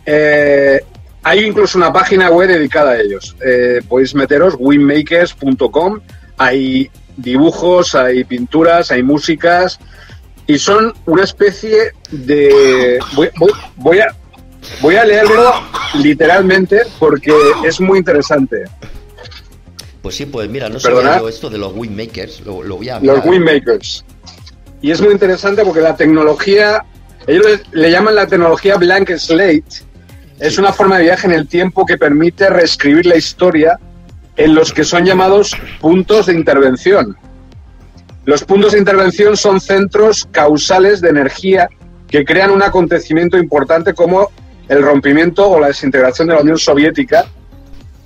Eh, 0.05 0.81
hay 1.23 1.45
incluso 1.45 1.77
una 1.77 1.93
página 1.93 2.29
web 2.31 2.49
dedicada 2.49 2.91
a 2.91 2.99
ellos. 2.99 3.33
Eh, 3.45 3.79
podéis 3.87 4.13
meteros 4.13 4.55
winmakers.com. 4.59 6.01
Hay 6.37 6.91
dibujos, 7.15 7.95
hay 7.95 8.25
pinturas, 8.25 8.91
hay 8.91 9.03
músicas. 9.03 9.79
Y 10.47 10.59
son 10.59 10.93
una 11.05 11.23
especie 11.23 11.93
de... 12.11 12.99
Voy, 13.77 13.99
a, 13.99 14.13
voy 14.81 14.95
a 14.95 15.05
leerlo 15.05 15.53
literalmente 15.95 16.81
porque 16.99 17.33
es 17.63 17.79
muy 17.79 17.99
interesante. 17.99 18.65
Pues 20.01 20.15
sí, 20.15 20.25
pues 20.25 20.49
mira, 20.49 20.69
no 20.69 20.79
sabía 20.79 21.19
yo 21.19 21.27
esto 21.27 21.49
de 21.49 21.57
los 21.57 21.73
Windmakers, 21.75 22.41
lo, 22.41 22.63
lo 22.63 22.77
voy 22.77 22.89
a 22.89 22.99
mirar. 22.99 23.17
Los 23.17 23.25
Windmakers. 23.25 24.05
Y 24.81 24.91
es 24.91 25.01
muy 25.01 25.11
interesante 25.11 25.63
porque 25.65 25.81
la 25.81 25.95
tecnología, 25.95 26.85
ellos 27.27 27.61
le 27.71 27.91
llaman 27.91 28.15
la 28.15 28.27
tecnología 28.27 28.77
blank 28.77 29.11
slate, 29.17 29.83
es 30.39 30.57
una 30.57 30.71
forma 30.71 30.97
de 30.97 31.03
viaje 31.03 31.27
en 31.27 31.33
el 31.33 31.47
tiempo 31.47 31.85
que 31.85 31.97
permite 31.97 32.49
reescribir 32.49 33.05
la 33.05 33.17
historia 33.17 33.77
en 34.37 34.55
los 34.55 34.71
que 34.71 34.85
son 34.85 35.05
llamados 35.05 35.53
puntos 35.81 36.27
de 36.27 36.33
intervención. 36.33 37.17
Los 38.23 38.45
puntos 38.45 38.71
de 38.71 38.79
intervención 38.79 39.35
son 39.35 39.59
centros 39.59 40.27
causales 40.31 41.01
de 41.01 41.09
energía 41.09 41.67
que 42.07 42.23
crean 42.23 42.51
un 42.51 42.63
acontecimiento 42.63 43.37
importante 43.37 43.93
como 43.93 44.31
el 44.69 44.81
rompimiento 44.83 45.49
o 45.49 45.59
la 45.59 45.67
desintegración 45.67 46.27
de 46.29 46.35
la 46.35 46.41
Unión 46.41 46.57
Soviética 46.57 47.25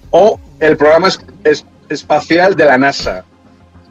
o 0.09 0.39
el 0.59 0.75
programa 0.77 1.09
es- 1.09 1.19
es- 1.43 1.65
espacial 1.89 2.55
de 2.55 2.65
la 2.65 2.77
NASA. 2.77 3.25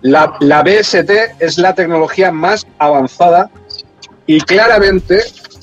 La, 0.00 0.34
la 0.40 0.62
BST 0.62 1.10
es 1.38 1.58
la 1.58 1.74
tecnología 1.74 2.32
más 2.32 2.66
avanzada 2.78 3.50
y 4.26 4.40
claramente 4.40 5.20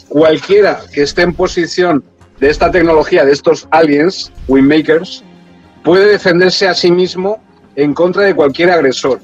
cualquiera 0.08 0.80
que 0.94 1.02
esté 1.04 1.24
en 1.24 1.34
posición 1.34 2.04
de 2.40 2.50
esta 2.50 2.72
tecnología, 2.72 3.26
de 3.26 3.34
estos 3.34 3.68
aliens, 3.72 4.32
Windmakers, 4.48 5.24
puede 5.84 6.06
defenderse 6.06 6.68
a 6.68 6.74
sí 6.74 6.92
mismo 6.92 7.42
en 7.76 7.94
contra 7.94 8.24
de 8.24 8.34
cualquier 8.36 8.72
agresor. 8.72 9.20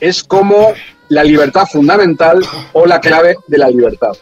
Es 0.00 0.24
como 0.24 0.72
la 1.08 1.22
libertad 1.22 1.66
fundamental 1.70 2.40
o 2.72 2.86
la 2.86 3.00
clave 3.00 3.36
de 3.46 3.58
la 3.58 3.68
libertad. 3.68 4.12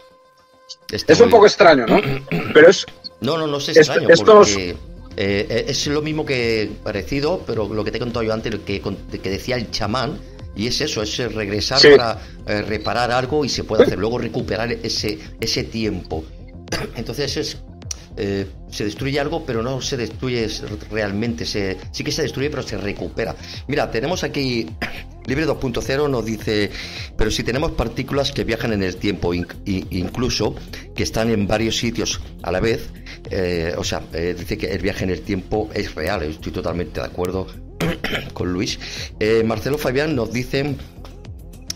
Es 0.91 1.19
un 1.19 1.29
poco 1.29 1.45
extraño, 1.45 1.85
¿no? 1.85 1.99
Pero 2.53 2.69
es... 2.69 2.85
No, 3.21 3.37
no, 3.37 3.47
no 3.47 3.57
es 3.57 3.69
extraño, 3.69 4.07
porque 4.25 4.75
eh, 5.17 5.65
es 5.67 5.87
lo 5.87 6.01
mismo 6.01 6.25
que 6.25 6.71
parecido, 6.81 7.43
pero 7.45 7.67
lo 7.67 7.83
que 7.83 7.91
te 7.91 7.97
he 7.97 7.99
contado 7.99 8.23
yo 8.23 8.33
antes, 8.33 8.55
que, 8.65 8.81
que 8.81 9.29
decía 9.29 9.57
el 9.57 9.69
chamán, 9.71 10.17
y 10.55 10.67
es 10.67 10.79
eso, 10.79 11.01
es 11.01 11.17
regresar 11.33 11.81
para 11.81 12.21
eh, 12.47 12.61
reparar 12.61 13.11
algo 13.11 13.43
y 13.43 13.49
se 13.49 13.65
puede 13.65 13.83
hacer, 13.83 13.99
luego 13.99 14.17
recuperar 14.17 14.71
ese, 14.71 15.19
ese 15.41 15.65
tiempo. 15.65 16.23
Entonces 16.95 17.35
es 17.35 17.57
eh, 18.19 18.47
se 18.69 18.83
destruye 18.83 19.19
algo, 19.19 19.45
pero 19.45 19.63
no 19.63 19.81
se 19.81 19.95
destruye 19.97 20.47
realmente. 20.91 21.45
Se, 21.45 21.77
sí 21.91 22.03
que 22.03 22.11
se 22.11 22.21
destruye, 22.23 22.49
pero 22.49 22.63
se 22.63 22.77
recupera. 22.77 23.35
Mira, 23.67 23.89
tenemos 23.89 24.23
aquí 24.23 24.67
Libre 25.25 25.47
2.0 25.47 26.09
nos 26.09 26.25
dice, 26.25 26.71
pero 27.15 27.29
si 27.29 27.43
tenemos 27.43 27.71
partículas 27.73 28.31
que 28.31 28.43
viajan 28.43 28.73
en 28.73 28.81
el 28.81 28.95
tiempo, 28.95 29.31
incluso 29.33 30.55
que 30.95 31.03
están 31.03 31.29
en 31.29 31.45
varios 31.45 31.77
sitios 31.77 32.19
a 32.41 32.51
la 32.51 32.59
vez, 32.59 32.89
eh, 33.29 33.75
o 33.77 33.83
sea, 33.83 34.01
eh, 34.13 34.35
dice 34.37 34.57
que 34.57 34.67
el 34.67 34.81
viaje 34.81 35.03
en 35.03 35.11
el 35.11 35.21
tiempo 35.21 35.69
es 35.75 35.93
real, 35.93 36.23
estoy 36.23 36.51
totalmente 36.51 36.99
de 36.99 37.05
acuerdo 37.05 37.45
con 38.33 38.51
Luis. 38.51 38.79
Marcelo 39.45 39.77
Fabián 39.77 40.15
nos 40.15 40.33
dice, 40.33 40.75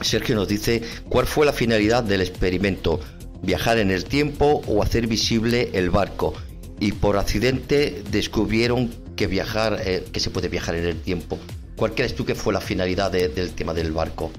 Sergio 0.01 0.35
nos 0.35 0.47
dice, 0.47 0.81
¿cuál 1.07 1.27
fue 1.27 1.45
la 1.45 1.53
finalidad 1.53 2.03
del 2.03 2.21
experimento? 2.21 2.99
Viajar 3.43 3.77
en 3.77 3.91
el 3.91 4.05
tiempo 4.05 4.61
o 4.67 4.81
hacer 4.81 5.07
visible 5.07 5.69
el 5.73 5.89
barco. 5.89 6.33
Y 6.79 6.93
por 6.93 7.17
accidente 7.17 8.01
descubrieron 8.09 8.89
que 9.15 9.27
viajar, 9.27 9.79
eh, 9.85 10.03
que 10.11 10.19
se 10.19 10.31
puede 10.31 10.49
viajar 10.49 10.75
en 10.75 10.85
el 10.85 10.99
tiempo. 10.99 11.37
¿Cuál 11.75 11.93
crees 11.93 12.15
tú 12.15 12.25
que 12.25 12.35
fue 12.35 12.53
la 12.53 12.61
finalidad 12.61 13.11
del 13.11 13.51
tema 13.51 13.73
del 13.73 13.91
barco? 13.91 14.31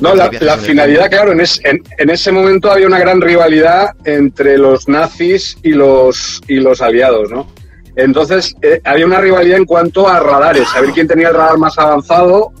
No, 0.00 0.14
la, 0.14 0.58
finalidad, 0.58 1.08
claro, 1.08 1.32
en, 1.32 1.40
en, 1.40 2.10
ese 2.10 2.30
momento 2.30 2.70
había 2.70 2.86
una 2.86 2.98
gran 2.98 3.22
rivalidad 3.22 3.94
entre 4.04 4.58
los 4.58 4.86
nazis 4.86 5.56
y 5.62 5.70
los, 5.70 6.42
y 6.46 6.56
los 6.56 6.82
aliados, 6.82 7.30
¿no? 7.30 7.50
Entonces, 7.96 8.54
eh, 8.60 8.80
había 8.84 9.06
una 9.06 9.20
rivalidad 9.20 9.56
en 9.56 9.64
cuanto 9.64 10.06
a 10.06 10.20
radares, 10.20 10.68
saber 10.68 10.90
quién 10.90 11.08
tenía 11.08 11.28
el 11.28 11.34
radar 11.34 11.58
más 11.58 11.78
avanzado 11.78 12.52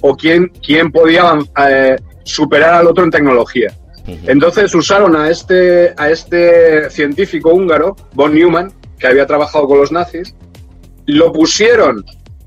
o 0.00 0.16
quién, 0.16 0.50
quién 0.64 0.92
podía 0.92 1.32
eh, 1.68 1.96
superar 2.24 2.74
al 2.74 2.86
otro 2.86 3.04
en 3.04 3.10
tecnología. 3.10 3.76
Entonces 4.06 4.74
usaron 4.74 5.16
a 5.16 5.30
este, 5.30 5.94
a 5.96 6.10
este 6.10 6.90
científico 6.90 7.52
húngaro, 7.52 7.96
von 8.14 8.34
Neumann, 8.34 8.72
que 8.98 9.06
había 9.06 9.26
trabajado 9.26 9.66
con 9.66 9.78
los 9.78 9.92
nazis, 9.92 10.34
lo 11.06 11.32
pusieron 11.32 12.04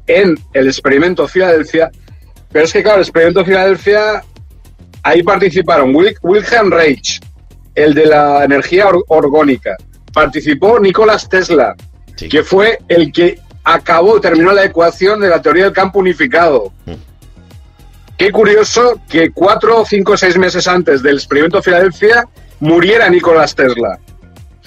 en 0.08 0.38
el 0.54 0.68
experimento 0.68 1.28
Filadelfia, 1.28 1.92
pero 2.52 2.66
es 2.66 2.74
que 2.74 2.82
claro, 2.82 2.98
el 2.98 3.04
experimento 3.04 3.46
Filadelfia, 3.46 4.24
ahí 5.04 5.22
participaron 5.24 5.96
Wilhelm 5.96 6.72
Reich, 6.72 7.20
el 7.76 7.94
de 7.94 8.06
la 8.06 8.44
energía 8.44 8.88
orgónica, 9.08 9.78
participó 10.14 10.80
Nicolás 10.80 11.30
Tesla, 11.30 11.76
que 12.18 12.44
fue 12.44 12.80
el 12.88 13.12
que 13.12 13.40
acabó, 13.64 14.20
terminó 14.20 14.52
la 14.52 14.66
ecuación 14.66 15.22
de 15.22 15.30
la 15.30 15.42
teoría 15.42 15.66
del 15.66 15.74
campo 15.74 16.00
unificado. 16.00 16.74
Qué 18.20 18.34
curioso 18.34 19.00
que 19.10 19.32
cuatro, 19.32 19.86
cinco, 19.88 20.18
seis 20.18 20.38
meses 20.38 20.68
antes 20.68 21.02
del 21.02 21.16
experimento 21.16 21.64
Filadelfia 21.64 22.28
muriera 22.60 23.10
Nicolás 23.10 23.56
Tesla 23.56 23.98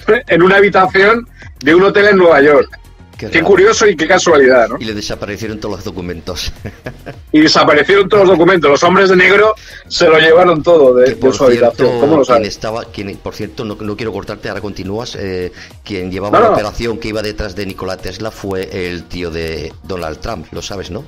en 0.27 0.41
una 0.41 0.55
habitación 0.55 1.29
de 1.59 1.75
un 1.75 1.83
hotel 1.83 2.07
en 2.07 2.17
Nueva 2.17 2.41
York. 2.41 2.79
Qué, 3.15 3.43
curioso 3.43 3.87
y 3.87 3.95
qué 3.95 4.07
casualidad, 4.07 4.69
¿no? 4.69 4.77
Y 4.79 4.85
le 4.85 4.95
desaparecieron 4.95 5.59
todos 5.59 5.75
los 5.75 5.83
documentos. 5.85 6.51
y 7.31 7.41
desaparecieron 7.41 8.09
todos 8.09 8.27
los 8.27 8.37
documentos. 8.37 8.71
Los 8.71 8.83
hombres 8.83 9.09
de 9.09 9.17
negro 9.17 9.53
se 9.87 10.09
lo 10.09 10.17
llevaron 10.17 10.63
todo 10.63 10.95
de, 10.95 11.15
su 11.31 11.43
habitación. 11.43 11.99
¿Cómo 11.99 12.17
lo 12.17 12.25
sabes? 12.25 12.47
Estaba, 12.47 12.85
quien, 12.85 13.15
por 13.17 13.35
cierto, 13.35 13.63
no, 13.63 13.77
quiero 13.95 14.11
cortarte, 14.11 14.49
ahora 14.49 14.61
continúas. 14.61 15.15
Eh, 15.15 15.51
quien 15.83 16.11
llevaba 16.11 16.39
la 16.39 16.49
operación 16.49 16.97
que 16.97 17.09
iba 17.09 17.21
detrás 17.21 17.55
de 17.55 17.67
Nikola 17.67 17.97
Tesla 17.97 18.31
fue 18.31 18.89
el 18.89 19.03
tío 19.03 19.29
de 19.29 19.71
Donald 19.83 20.17
Trump, 20.19 20.47
lo 20.51 20.63
sabes, 20.63 20.89
¿no? 20.89 21.05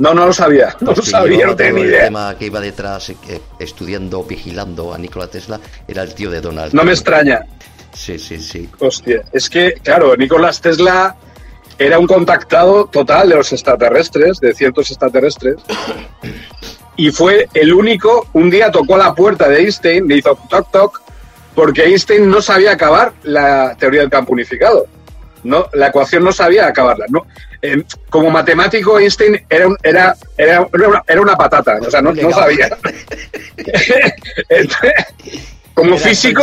No, 0.00 0.14
no 0.14 0.24
lo 0.24 0.32
sabía, 0.32 0.74
no 0.80 0.94
lo 0.94 1.02
sabía, 1.02 1.46
no 1.46 1.54
tenía 1.54 1.72
ni 1.74 1.80
idea. 1.82 1.98
El 1.98 2.04
tema 2.06 2.34
que 2.38 2.46
iba 2.46 2.58
detrás, 2.58 3.10
eh, 3.10 3.16
estudiando, 3.58 4.24
vigilando 4.24 4.94
a 4.94 4.98
Nikola 4.98 5.26
Tesla, 5.26 5.60
era 5.86 6.02
el 6.02 6.14
tío 6.14 6.30
de 6.30 6.40
Donald. 6.40 6.72
No 6.72 6.84
me 6.84 6.92
extraña. 6.92 7.44
Sí, 7.92 8.18
sí, 8.18 8.40
sí. 8.40 8.66
Hostia, 8.78 9.22
es 9.30 9.50
que, 9.50 9.74
claro, 9.74 10.16
Nicolás 10.16 10.58
Tesla 10.62 11.14
era 11.78 11.98
un 11.98 12.06
contactado 12.06 12.86
total 12.86 13.28
de 13.28 13.34
los 13.34 13.52
extraterrestres, 13.52 14.40
de 14.40 14.54
ciertos 14.54 14.90
extraterrestres, 14.90 15.56
y 16.96 17.10
fue 17.10 17.46
el 17.52 17.74
único, 17.74 18.26
un 18.32 18.48
día 18.48 18.70
tocó 18.70 18.96
la 18.96 19.14
puerta 19.14 19.50
de 19.50 19.58
Einstein, 19.60 20.08
le 20.08 20.16
hizo 20.16 20.34
toc 20.48 20.70
toc, 20.70 21.02
porque 21.54 21.84
Einstein 21.84 22.26
no 22.26 22.40
sabía 22.40 22.72
acabar 22.72 23.12
la 23.22 23.76
teoría 23.78 24.00
del 24.00 24.08
campo 24.08 24.32
unificado. 24.32 24.86
No, 25.42 25.66
la 25.72 25.88
ecuación 25.88 26.24
no 26.24 26.32
sabía 26.32 26.66
acabarla. 26.66 27.06
No, 27.08 27.26
eh, 27.62 27.82
como 28.08 28.30
matemático, 28.30 28.98
Einstein 28.98 29.44
era, 29.48 29.68
era, 29.82 30.16
era, 30.36 30.66
era, 31.06 31.20
una, 31.20 31.36
patata, 31.36 31.78
o 31.80 31.90
sea, 31.90 32.02
no, 32.02 32.14
sabía. 32.30 32.76
como 35.74 35.96
físico, 35.96 36.42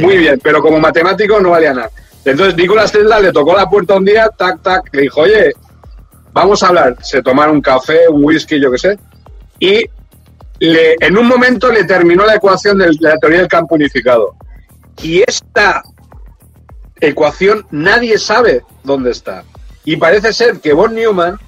muy 0.00 0.18
bien, 0.18 0.40
pero 0.42 0.60
como 0.60 0.78
matemático 0.78 1.40
no 1.40 1.50
valía 1.50 1.72
nada. 1.72 1.90
Entonces 2.24 2.56
Nicolás 2.56 2.92
Tesla 2.92 3.20
le 3.20 3.32
tocó 3.32 3.54
la 3.54 3.68
puerta 3.68 3.96
un 3.96 4.04
día, 4.04 4.28
tac, 4.36 4.62
tac, 4.62 4.88
le 4.92 5.02
dijo, 5.02 5.22
oye, 5.22 5.52
vamos 6.32 6.62
a 6.62 6.68
hablar. 6.68 6.96
Se 7.02 7.22
tomaron 7.22 7.56
un 7.56 7.62
café, 7.62 8.08
un 8.08 8.24
whisky, 8.24 8.60
yo 8.60 8.70
qué 8.70 8.78
sé, 8.78 8.98
y 9.58 9.84
le, 10.58 10.96
en 11.00 11.18
un 11.18 11.26
momento 11.26 11.70
le 11.70 11.84
terminó 11.84 12.24
la 12.24 12.36
ecuación 12.36 12.78
de 12.78 12.90
la 13.00 13.16
teoría 13.18 13.40
del 13.40 13.48
campo 13.48 13.74
unificado. 13.74 14.34
Y 15.02 15.22
esta 15.26 15.82
ecuación 17.06 17.66
nadie 17.70 18.18
sabe 18.18 18.62
dónde 18.82 19.10
está. 19.10 19.44
Y 19.84 19.96
parece 19.96 20.32
ser 20.32 20.60
que 20.60 20.72
von 20.72 20.94
Neumann, 20.94 21.38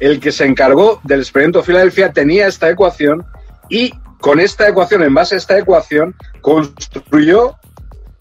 el 0.00 0.18
que 0.20 0.32
se 0.32 0.44
encargó 0.44 1.00
del 1.04 1.20
experimento 1.20 1.62
Filadelfia, 1.62 2.12
tenía 2.12 2.46
esta 2.46 2.70
ecuación 2.70 3.24
y 3.68 3.92
con 4.20 4.38
esta 4.38 4.68
ecuación, 4.68 5.02
en 5.02 5.14
base 5.14 5.34
a 5.34 5.38
esta 5.38 5.58
ecuación, 5.58 6.14
construyó 6.40 7.56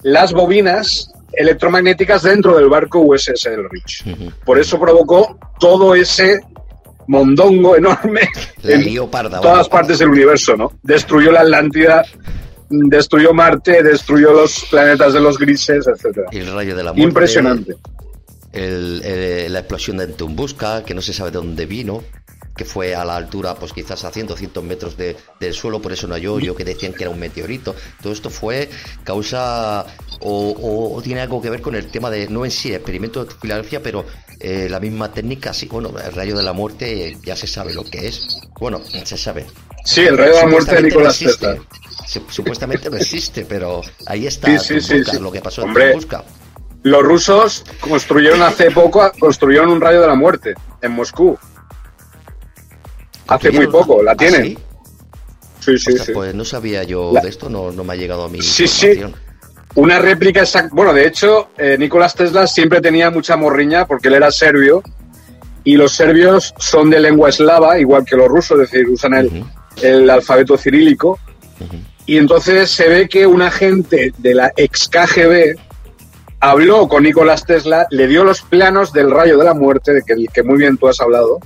las 0.01 0.33
bobinas 0.33 1.11
electromagnéticas 1.31 2.23
dentro 2.23 2.57
del 2.57 2.69
barco 2.69 2.99
USS 2.99 3.45
Elrich. 3.45 4.03
Por 4.43 4.59
eso 4.59 4.79
provocó 4.79 5.37
todo 5.59 5.93
ese 5.95 6.41
mondongo 7.07 7.75
enorme 7.75 8.21
en 8.63 8.95
todas 9.41 9.69
partes 9.69 9.99
del 9.99 10.09
universo, 10.09 10.55
¿no? 10.57 10.71
Destruyó 10.81 11.31
la 11.31 11.41
Atlántida, 11.41 12.03
destruyó 12.71 13.33
Marte, 13.33 13.83
destruyó 13.83 14.33
los 14.33 14.65
planetas 14.69 15.13
de 15.13 15.19
los 15.19 15.37
grises, 15.37 15.87
etc. 15.87 16.19
el 16.31 16.53
rayo 16.53 16.75
de 16.75 16.83
la 16.83 16.93
muerte. 16.93 17.07
Impresionante 17.07 17.75
el, 18.53 19.51
la 19.51 19.59
explosión 19.59 19.97
de 19.97 20.07
Tunguska, 20.07 20.83
que 20.83 20.93
no 20.93 21.01
se 21.01 21.13
sabe 21.13 21.31
de 21.31 21.37
dónde 21.37 21.65
vino, 21.65 22.03
que 22.55 22.65
fue 22.65 22.93
a 22.95 23.05
la 23.05 23.15
altura, 23.15 23.55
pues 23.55 23.73
quizás 23.73 24.03
a 24.03 24.11
100, 24.11 24.27
200 24.27 24.63
metros 24.63 24.97
de, 24.97 25.15
del 25.39 25.53
suelo, 25.53 25.81
por 25.81 25.93
eso 25.93 26.07
no 26.07 26.17
yo, 26.17 26.39
yo 26.39 26.55
que 26.55 26.65
decían 26.65 26.93
que 26.93 27.03
era 27.03 27.09
un 27.09 27.19
meteorito. 27.19 27.75
Todo 28.01 28.13
esto 28.13 28.29
fue 28.29 28.69
causa 29.03 29.85
o, 30.19 31.01
tiene 31.03 31.21
algo 31.21 31.41
que 31.41 31.49
ver 31.49 31.61
con 31.61 31.75
el 31.75 31.87
tema 31.87 32.09
de, 32.09 32.27
no 32.27 32.45
en 32.45 32.51
sí, 32.51 32.69
el 32.69 32.75
experimento 32.75 33.23
de 33.23 33.33
Filadelfia, 33.33 33.81
pero 33.81 34.05
eh, 34.39 34.67
la 34.69 34.79
misma 34.79 35.11
técnica, 35.11 35.53
sí, 35.53 35.67
bueno, 35.67 35.93
el 35.97 36.11
rayo 36.11 36.35
de 36.35 36.43
la 36.43 36.53
muerte 36.53 37.17
ya 37.23 37.35
se 37.35 37.47
sabe 37.47 37.73
lo 37.73 37.83
que 37.83 38.07
es. 38.07 38.41
Bueno, 38.59 38.81
se 38.83 39.17
sabe. 39.17 39.45
Sí, 39.85 40.01
el 40.01 40.17
rayo 40.17 40.35
de 40.35 40.41
la 40.41 40.47
muerte 40.47 40.75
de 40.75 40.83
Nicolás 40.83 41.19
Tesla. 41.19 41.57
Supuestamente 42.29 42.89
no 42.91 42.97
existe, 42.97 43.45
pero 43.47 43.81
ahí 44.05 44.27
está 44.27 44.49
lo 45.19 45.31
que 45.31 45.41
pasó 45.41 45.63
en 45.63 45.73
Tunguska. 45.73 46.23
Los 46.83 47.03
rusos 47.03 47.63
construyeron 47.79 48.41
hace 48.41 48.71
poco, 48.71 49.11
construyeron 49.19 49.69
un 49.69 49.81
rayo 49.81 50.01
de 50.01 50.07
la 50.07 50.15
muerte 50.15 50.55
en 50.81 50.91
Moscú. 50.91 51.37
Hace 53.27 53.51
muy 53.51 53.67
poco, 53.67 54.03
la 54.03 54.11
¿Ah, 54.11 54.15
tienen. 54.17 54.57
sí, 55.59 55.77
sí, 55.77 55.97
sí, 55.97 56.11
Pues 56.11 56.35
no 56.35 56.43
sabía 56.43 56.83
yo 56.83 57.13
de 57.13 57.29
esto, 57.29 57.49
no, 57.49 57.71
me 57.71 57.93
ha 57.93 57.95
llegado 57.95 58.25
a 58.25 58.29
mí. 58.29 58.41
Sí, 58.41 58.67
sí. 58.67 59.01
Una 59.75 59.99
réplica 59.99 60.41
exacta. 60.41 60.71
Bueno, 60.73 60.91
de 60.91 61.07
hecho, 61.07 61.51
eh, 61.57 61.77
Nicolás 61.79 62.13
Tesla 62.13 62.45
siempre 62.45 62.81
tenía 62.81 63.09
mucha 63.09 63.37
morriña 63.37 63.87
porque 63.87 64.09
él 64.09 64.15
era 64.15 64.29
serbio 64.31 64.83
y 65.63 65.77
los 65.77 65.93
serbios 65.93 66.53
son 66.57 66.89
de 66.89 66.99
lengua 66.99 67.29
eslava, 67.29 67.79
igual 67.79 68.03
que 68.03 68.17
los 68.17 68.27
rusos, 68.27 68.59
es 68.59 68.71
decir, 68.71 68.89
usan 68.89 69.13
el, 69.13 69.45
el 69.81 70.09
alfabeto 70.09 70.57
cirílico. 70.57 71.19
Y 72.05 72.17
entonces 72.17 72.71
se 72.71 72.87
ve 72.89 73.07
que 73.07 73.27
un 73.27 73.41
agente 73.41 74.13
de 74.17 74.33
la 74.33 74.51
ex 74.55 74.89
KGB 74.89 75.55
habló 76.39 76.87
con 76.87 77.03
Nicolás 77.03 77.45
Tesla, 77.45 77.87
le 77.91 78.07
dio 78.07 78.23
los 78.23 78.41
planos 78.41 78.91
del 78.91 79.11
rayo 79.11 79.37
de 79.37 79.45
la 79.45 79.53
muerte, 79.53 79.93
de 79.93 80.01
que, 80.01 80.25
que 80.33 80.43
muy 80.43 80.57
bien 80.57 80.77
tú 80.77 80.87
has 80.87 80.99
hablado, 80.99 81.39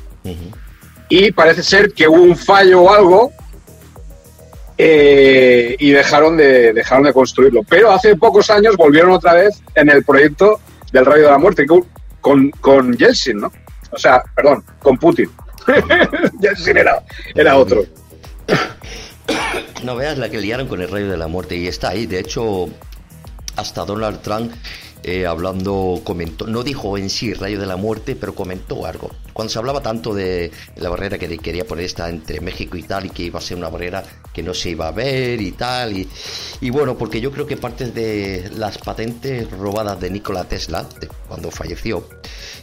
y 1.10 1.32
parece 1.32 1.62
ser 1.62 1.94
que 1.94 2.08
hubo 2.08 2.22
un 2.22 2.36
fallo 2.36 2.82
o 2.82 2.94
algo 2.94 3.32
eh, 4.78 5.76
y 5.80 5.92
dejaron 5.92 6.38
de, 6.38 6.74
dejaron 6.74 7.04
de 7.04 7.14
construirlo. 7.14 7.62
Pero 7.64 7.92
hace 7.92 8.16
pocos 8.16 8.50
años 8.50 8.76
volvieron 8.76 9.12
otra 9.12 9.34
vez 9.34 9.62
en 9.76 9.90
el 9.90 10.04
proyecto 10.04 10.60
del 10.92 11.06
rayo 11.06 11.24
de 11.24 11.32
la 11.32 11.38
muerte 11.38 11.66
con, 12.22 12.52
con 12.52 12.98
Yeltsin, 12.98 13.38
¿no? 13.38 13.52
O 13.92 13.98
sea, 13.98 14.24
perdón, 14.36 14.64
con 14.80 14.98
Putin. 14.98 15.30
Yeltsin 16.42 16.78
era, 16.78 17.04
era 17.36 17.58
otro. 17.58 17.84
No 19.84 19.96
veas 19.96 20.18
la 20.18 20.30
que 20.30 20.42
liaron 20.42 20.68
con 20.68 20.82
el 20.82 20.90
rayo 20.90 21.10
de 21.10 21.18
la 21.18 21.28
muerte 21.28 21.56
y 21.56 21.68
está 21.68 21.90
ahí. 21.90 22.06
De 22.06 22.20
hecho, 22.20 22.70
hasta 23.56 23.86
Donald 23.86 24.22
Trump 24.22 24.52
eh, 25.08 25.28
hablando 25.28 26.02
comentó, 26.04 26.48
no 26.48 26.64
dijo 26.64 26.98
en 26.98 27.12
sí 27.12 27.32
rayo 27.36 27.60
de 27.60 27.68
la 27.68 27.76
muerte, 27.76 28.16
pero 28.16 28.34
comentó 28.34 28.88
algo. 28.88 29.12
Cuando 29.34 29.54
se 29.54 29.60
hablaba 29.60 29.84
tanto 29.84 30.16
de 30.16 30.50
la 30.78 30.90
barrera 30.90 31.20
que 31.20 31.38
quería 31.38 31.64
poner 31.64 31.86
esta 31.86 32.10
entre 32.10 32.42
México 32.42 32.76
y 32.76 32.82
tal 32.82 33.06
y 33.06 33.10
que 33.12 33.22
iba 33.22 33.38
a 33.38 33.42
ser 33.42 33.56
una 33.56 33.70
barrera 33.70 34.04
que 34.34 34.42
no 34.42 34.56
se 34.56 34.72
iba 34.72 34.88
a 34.88 34.92
ver 34.92 35.40
y 35.42 35.52
tal 35.52 35.94
y, 35.96 36.70
bueno, 36.72 36.98
porque 36.98 37.22
yo 37.22 37.32
creo 37.32 37.46
que 37.46 37.56
parte 37.56 37.92
de 37.92 38.50
las 38.56 38.80
patentes 38.80 39.48
robadas 39.52 40.00
de 40.00 40.10
Nikola 40.10 40.46
Tesla 40.46 40.88
cuando 41.28 41.52
falleció, 41.52 42.10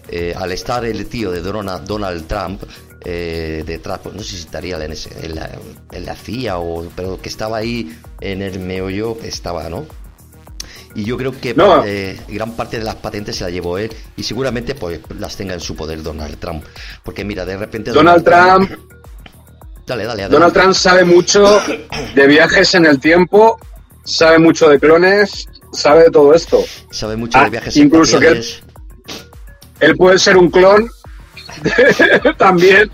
eh, 0.08 0.34
al 0.36 0.50
estar 0.50 0.84
el 0.84 1.06
tío 1.06 1.30
de 1.30 1.42
Donald 1.42 2.26
Trump 2.26 2.64
eh, 3.04 3.64
detrás, 3.66 4.00
pues 4.02 4.14
no 4.14 4.22
sé 4.22 4.36
si 4.36 4.42
estaría 4.42 4.76
en, 4.76 4.92
en, 4.92 5.34
la, 5.34 5.50
en, 5.90 6.06
la, 6.06 6.14
CIA 6.14 6.58
o 6.58 6.86
pero 6.94 7.20
que 7.20 7.28
estaba 7.28 7.56
ahí 7.56 7.96
en 8.20 8.42
el 8.42 8.60
meollo 8.60 9.18
estaba, 9.22 9.68
¿no? 9.68 9.86
Y 10.94 11.04
yo 11.04 11.16
creo 11.16 11.32
que 11.32 11.54
eh, 11.86 12.20
gran 12.28 12.52
parte 12.52 12.78
de 12.78 12.84
las 12.84 12.96
patentes 12.96 13.36
se 13.36 13.44
las 13.44 13.52
llevó 13.52 13.78
él 13.78 13.90
y 14.16 14.22
seguramente 14.22 14.74
pues 14.74 15.00
las 15.18 15.36
tenga 15.36 15.54
en 15.54 15.60
su 15.60 15.74
poder 15.74 16.02
Donald 16.02 16.38
Trump. 16.38 16.64
Porque 17.02 17.24
mira, 17.24 17.46
de 17.46 17.56
repente... 17.56 17.92
Donald, 17.92 18.22
Trump... 18.22 18.70
Dale, 19.86 20.04
dale, 20.04 20.28
Donald 20.28 20.52
Trump 20.52 20.74
sabe 20.74 21.04
mucho 21.04 21.60
de 22.14 22.26
viajes 22.26 22.74
en 22.74 22.86
el 22.86 23.00
tiempo, 23.00 23.58
sabe 24.04 24.38
mucho 24.38 24.68
de 24.68 24.78
clones, 24.78 25.48
sabe 25.72 26.04
de 26.04 26.10
todo 26.10 26.34
esto. 26.34 26.62
Sabe 26.90 27.16
mucho 27.16 27.38
de 27.38 27.46
ah, 27.46 27.48
viajes 27.48 27.76
incluso 27.76 28.20
que 28.20 28.28
él, 28.28 28.44
él 29.80 29.96
puede 29.96 30.18
ser 30.18 30.36
un 30.36 30.50
clon 30.50 30.88
también 32.36 32.90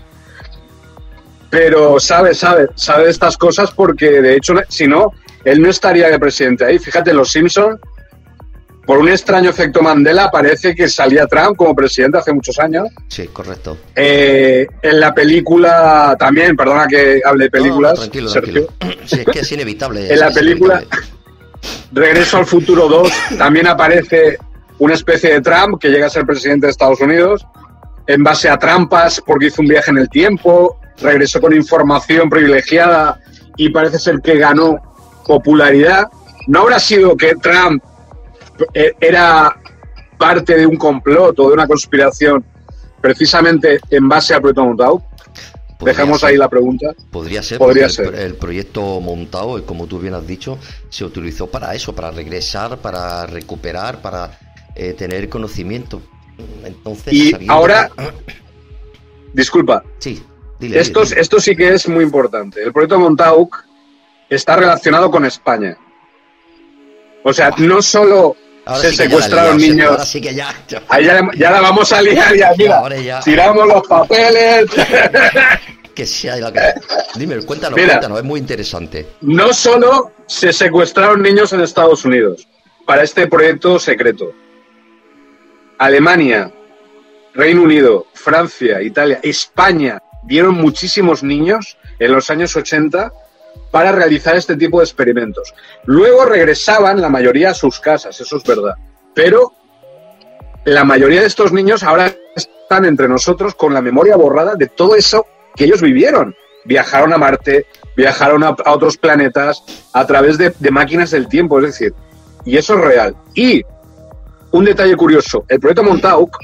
pero 1.49 1.99
sabe, 1.99 2.33
sabe, 2.33 2.67
sabe 2.75 3.09
estas 3.09 3.37
cosas 3.37 3.71
porque 3.71 4.21
de 4.21 4.35
hecho, 4.35 4.53
si 4.67 4.87
no, 4.87 5.13
él 5.43 5.61
no 5.61 5.69
estaría 5.69 6.09
de 6.09 6.19
presidente 6.19 6.65
ahí. 6.65 6.77
Fíjate, 6.77 7.13
los 7.13 7.31
Simpson, 7.31 7.79
por 8.85 8.99
un 8.99 9.09
extraño 9.09 9.49
efecto 9.49 9.81
Mandela, 9.81 10.29
parece 10.29 10.75
que 10.75 10.87
salía 10.87 11.25
Trump 11.25 11.57
como 11.57 11.75
presidente 11.75 12.19
hace 12.19 12.33
muchos 12.33 12.59
años. 12.59 12.87
Sí, 13.07 13.27
correcto. 13.27 13.77
Eh, 13.95 14.67
en 14.81 14.99
la 14.99 15.13
película 15.13 16.15
también, 16.19 16.55
perdona 16.55 16.87
que 16.87 17.21
hable 17.25 17.45
de 17.45 17.51
películas. 17.51 17.99
tranquilo, 17.99 18.31
tranquilo. 18.31 18.67
Sí, 19.05 19.21
es 19.21 19.25
que 19.25 19.39
es 19.39 19.51
inevitable. 19.51 20.11
en 20.11 20.19
la 20.19 20.31
película 20.31 20.83
Regreso 21.91 22.37
al 22.37 22.45
Futuro 22.45 22.87
2 22.87 23.11
también 23.37 23.67
aparece 23.67 24.37
una 24.77 24.93
especie 24.93 25.33
de 25.33 25.41
Trump 25.41 25.79
que 25.79 25.89
llega 25.89 26.05
a 26.05 26.09
ser 26.09 26.25
presidente 26.25 26.67
de 26.67 26.71
Estados 26.71 27.01
Unidos 27.01 27.45
en 28.09 28.23
base 28.23 28.49
a 28.49 28.57
trampas 28.57 29.21
porque 29.23 29.47
hizo 29.47 29.61
un 29.61 29.67
viaje 29.67 29.91
en 29.91 29.99
el 29.99 30.09
tiempo, 30.09 30.79
regresó 30.99 31.39
con 31.39 31.53
información 31.53 32.27
privilegiada 32.27 33.19
y 33.55 33.69
parece 33.69 33.99
ser 33.99 34.19
que 34.19 34.35
ganó 34.35 34.79
popularidad, 35.27 36.07
no 36.47 36.61
habrá 36.61 36.79
sido 36.79 37.15
que 37.15 37.35
Trump 37.35 37.83
eh, 38.73 38.93
era 38.99 39.55
parte 40.17 40.57
de 40.57 40.65
un 40.65 40.75
complot 40.75 41.39
o 41.39 41.49
de 41.49 41.53
una 41.53 41.67
conspiración 41.67 42.43
precisamente 42.99 43.79
en 43.91 44.09
base 44.09 44.33
a 44.33 44.41
Proton 44.41 44.69
Montauk? 44.69 45.03
Dejamos 45.79 46.23
ahí 46.23 46.35
la 46.35 46.49
pregunta. 46.49 46.95
Podría 47.11 47.43
ser, 47.43 47.59
Podría 47.59 47.85
el, 47.85 47.91
ser. 47.91 48.15
el 48.15 48.33
proyecto 48.33 48.99
montado, 49.01 49.63
como 49.67 49.85
tú 49.85 49.99
bien 49.99 50.15
has 50.15 50.25
dicho, 50.25 50.57
se 50.89 51.05
utilizó 51.05 51.45
para 51.45 51.75
eso, 51.75 51.93
para 51.93 52.09
regresar, 52.09 52.79
para 52.79 53.27
recuperar, 53.27 54.01
para 54.01 54.31
eh, 54.75 54.93
tener 54.93 55.29
conocimiento. 55.29 56.01
Entonces, 56.63 57.13
y 57.13 57.35
ahora, 57.47 57.91
disculpa. 59.33 59.83
Sí, 59.99 60.21
esto, 60.61 61.03
esto 61.03 61.39
sí 61.39 61.55
que 61.55 61.73
es 61.73 61.87
muy 61.87 62.03
importante. 62.03 62.61
El 62.61 62.73
proyecto 62.73 62.99
Montauk 62.99 63.63
está 64.29 64.55
relacionado 64.55 65.09
con 65.09 65.25
España. 65.25 65.77
O 67.23 67.33
sea, 67.33 67.53
no 67.57 67.81
solo 67.81 68.35
se 68.81 68.93
secuestraron 68.93 69.57
niños. 69.57 69.91
Ahora 69.91 70.05
sí 70.05 70.21
que 70.21 70.33
ya. 70.33 70.53
Ya, 70.67 71.51
la 71.51 71.61
vamos 71.61 71.91
a 71.91 72.01
liar, 72.01 72.35
ya, 72.35 72.51
mira. 72.57 73.19
Tiramos 73.23 73.67
los 73.67 73.87
papeles. 73.87 74.65
que 75.95 76.05
sea 76.05 76.37
la 76.37 76.51
que... 76.51 76.59
Dime, 77.15 77.39
cuéntanos, 77.41 77.77
cuéntanos, 77.77 78.19
es 78.19 78.23
muy 78.23 78.39
interesante. 78.39 79.05
No 79.21 79.53
solo 79.53 80.13
se 80.27 80.53
secuestraron 80.53 81.21
niños 81.21 81.51
en 81.51 81.61
Estados 81.61 82.05
Unidos 82.05 82.47
para 82.85 83.03
este 83.03 83.27
proyecto 83.27 83.79
secreto. 83.79 84.31
Alemania, 85.79 86.51
Reino 87.33 87.63
Unido, 87.63 88.05
Francia, 88.13 88.81
Italia, 88.81 89.19
España 89.23 90.01
dieron 90.23 90.55
muchísimos 90.55 91.23
niños 91.23 91.77
en 91.97 92.11
los 92.11 92.29
años 92.29 92.55
80 92.55 93.11
para 93.71 93.93
realizar 93.93 94.35
este 94.35 94.57
tipo 94.57 94.79
de 94.79 94.85
experimentos. 94.85 95.53
Luego 95.85 96.25
regresaban 96.25 97.01
la 97.01 97.09
mayoría 97.09 97.51
a 97.51 97.53
sus 97.53 97.79
casas, 97.79 98.19
eso 98.19 98.37
es 98.37 98.43
verdad. 98.43 98.73
Pero 99.13 99.53
la 100.65 100.83
mayoría 100.83 101.21
de 101.21 101.27
estos 101.27 101.53
niños 101.53 101.83
ahora 101.83 102.13
están 102.35 102.83
entre 102.83 103.07
nosotros 103.07 103.55
con 103.55 103.73
la 103.73 103.81
memoria 103.81 104.17
borrada 104.17 104.55
de 104.55 104.67
todo 104.67 104.95
eso 104.95 105.25
que 105.55 105.63
ellos 105.63 105.81
vivieron. 105.81 106.35
Viajaron 106.65 107.13
a 107.13 107.17
Marte, 107.17 107.67
viajaron 107.95 108.43
a, 108.43 108.53
otros 108.65 108.97
planetas 108.97 109.63
a 109.93 110.05
través 110.05 110.37
de, 110.37 110.53
de 110.59 110.71
máquinas 110.71 111.11
del 111.11 111.29
tiempo, 111.29 111.57
es 111.59 111.67
decir, 111.67 111.93
y 112.43 112.57
eso 112.57 112.73
es 112.77 112.81
real. 112.81 113.15
Y 113.33 113.63
un 114.51 114.65
detalle 114.65 114.95
curioso, 114.95 115.45
el 115.47 115.59
proyecto 115.59 115.83
Montauk, 115.83 116.37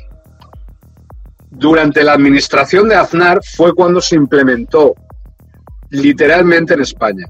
durante 1.52 2.04
la 2.04 2.14
administración 2.14 2.90
de 2.90 2.96
Aznar, 2.96 3.40
fue 3.56 3.74
cuando 3.74 4.02
se 4.02 4.16
implementó 4.16 4.94
literalmente 5.90 6.74
en 6.74 6.82
España. 6.82 7.26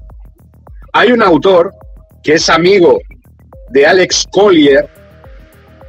Hay 0.92 1.12
un 1.12 1.22
autor 1.22 1.72
que 2.22 2.34
es 2.34 2.50
amigo 2.50 2.98
de 3.70 3.86
Alex 3.86 4.26
Collier, 4.30 4.88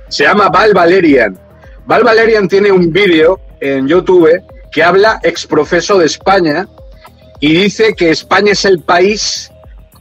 se 0.08 0.24
llama 0.24 0.50
Val 0.50 0.74
Valerian. 0.74 1.38
Val 1.86 2.04
Valerian 2.04 2.48
tiene 2.48 2.72
un 2.72 2.92
vídeo 2.92 3.40
en 3.60 3.88
YouTube 3.88 4.30
que 4.72 4.84
habla 4.84 5.20
exprofeso 5.24 5.98
de 5.98 6.06
España 6.06 6.68
y 7.40 7.54
dice 7.54 7.94
que 7.96 8.12
España 8.12 8.52
es 8.52 8.66
el 8.66 8.82
país 8.82 9.52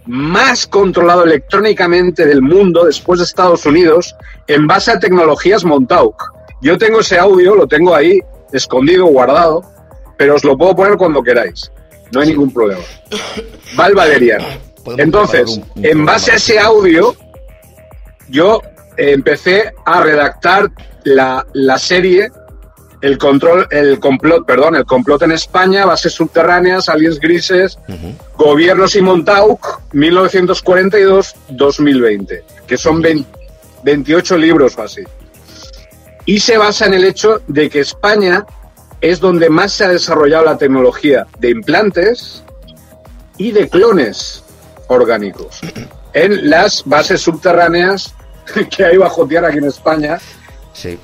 más 0.07 0.67
controlado 0.67 1.25
electrónicamente 1.25 2.27
del 2.27 2.43
mundo 2.43 2.85
después 2.85 3.19
de 3.19 3.25
Estados 3.25 3.67
Unidos 3.67 4.15
en 4.47 4.67
base 4.67 4.93
a 4.93 5.01
tecnologías 5.01 5.65
Montauk. 5.65 6.33
Yo 6.63 6.79
tengo 6.79 7.01
ese 7.01 7.19
audio, 7.19 7.55
lo 7.55 7.67
tengo 7.67 7.95
ahí 7.95 8.21
escondido, 8.53 9.07
guardado, 9.07 9.63
pero 10.17 10.37
os 10.37 10.45
lo 10.45 10.57
puedo 10.57 10.75
poner 10.75 10.97
cuando 10.97 11.23
queráis. 11.23 11.71
No 12.13 12.21
hay 12.21 12.29
ningún 12.29 12.53
problema. 12.53 12.83
Val 13.77 13.95
Valerian. 13.95 14.43
Entonces, 14.99 15.61
en 15.77 16.05
base 16.07 16.33
a 16.33 16.35
ese 16.37 16.59
audio, 16.59 17.15
yo 18.29 18.63
empecé 18.97 19.73
a 19.85 20.03
redactar 20.03 20.71
la, 21.05 21.45
serie 21.79 22.31
el 23.07 23.19
control, 23.19 23.69
el 23.71 24.01
complot, 24.01 24.45
perdón, 24.45 24.75
el 24.77 24.85
complot 24.85 25.23
en 25.23 25.33
España, 25.33 25.87
bases 25.87 26.13
subterráneas, 26.13 26.89
aliens 26.89 27.19
grises, 27.21 27.79
gobiernos 28.37 28.97
y 28.97 29.03
Montauk, 29.03 29.83
1942-2020, 29.93 32.43
que 32.67 32.77
son 32.77 33.01
28 33.83 34.37
libros 34.37 34.77
o 34.77 34.83
así. 34.83 35.03
Y 36.25 36.41
se 36.41 36.59
basa 36.59 36.87
en 36.87 36.95
el 36.95 37.05
hecho 37.05 37.43
de 37.47 37.71
que 37.71 37.79
España 37.81 38.45
es 39.01 39.21
donde 39.21 39.49
más 39.51 39.73
se 39.73 39.85
ha 39.85 39.89
desarrollado 39.89 40.45
la 40.45 40.59
tecnología 40.59 41.29
de 41.39 41.51
implantes 41.51 42.43
y 43.39 43.53
de 43.53 43.69
clones 43.69 44.43
orgánicos 44.89 45.61
en 46.17 46.49
las 46.49 46.83
bases 46.87 47.21
subterráneas 47.21 48.15
que 48.77 48.85
hay 48.85 48.97
bajo 48.97 49.27
tierra 49.27 49.49
aquí 49.49 49.59
en 49.59 49.67
España, 49.67 50.19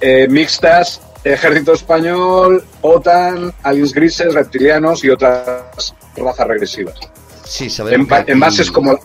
eh, 0.01 0.27
mixtas, 0.29 1.01
Ejército 1.25 1.73
Español, 1.73 2.65
OTAN, 2.81 3.53
aliens 3.63 3.93
grises, 3.93 4.35
reptilianos 4.35 5.05
y 5.05 5.11
otras 5.11 5.95
razas 6.17 6.47
regresivas. 6.47 6.95
Sí, 7.45 7.69
en, 7.91 8.09
en 8.27 8.41
bases 8.41 8.71
como 8.71 8.99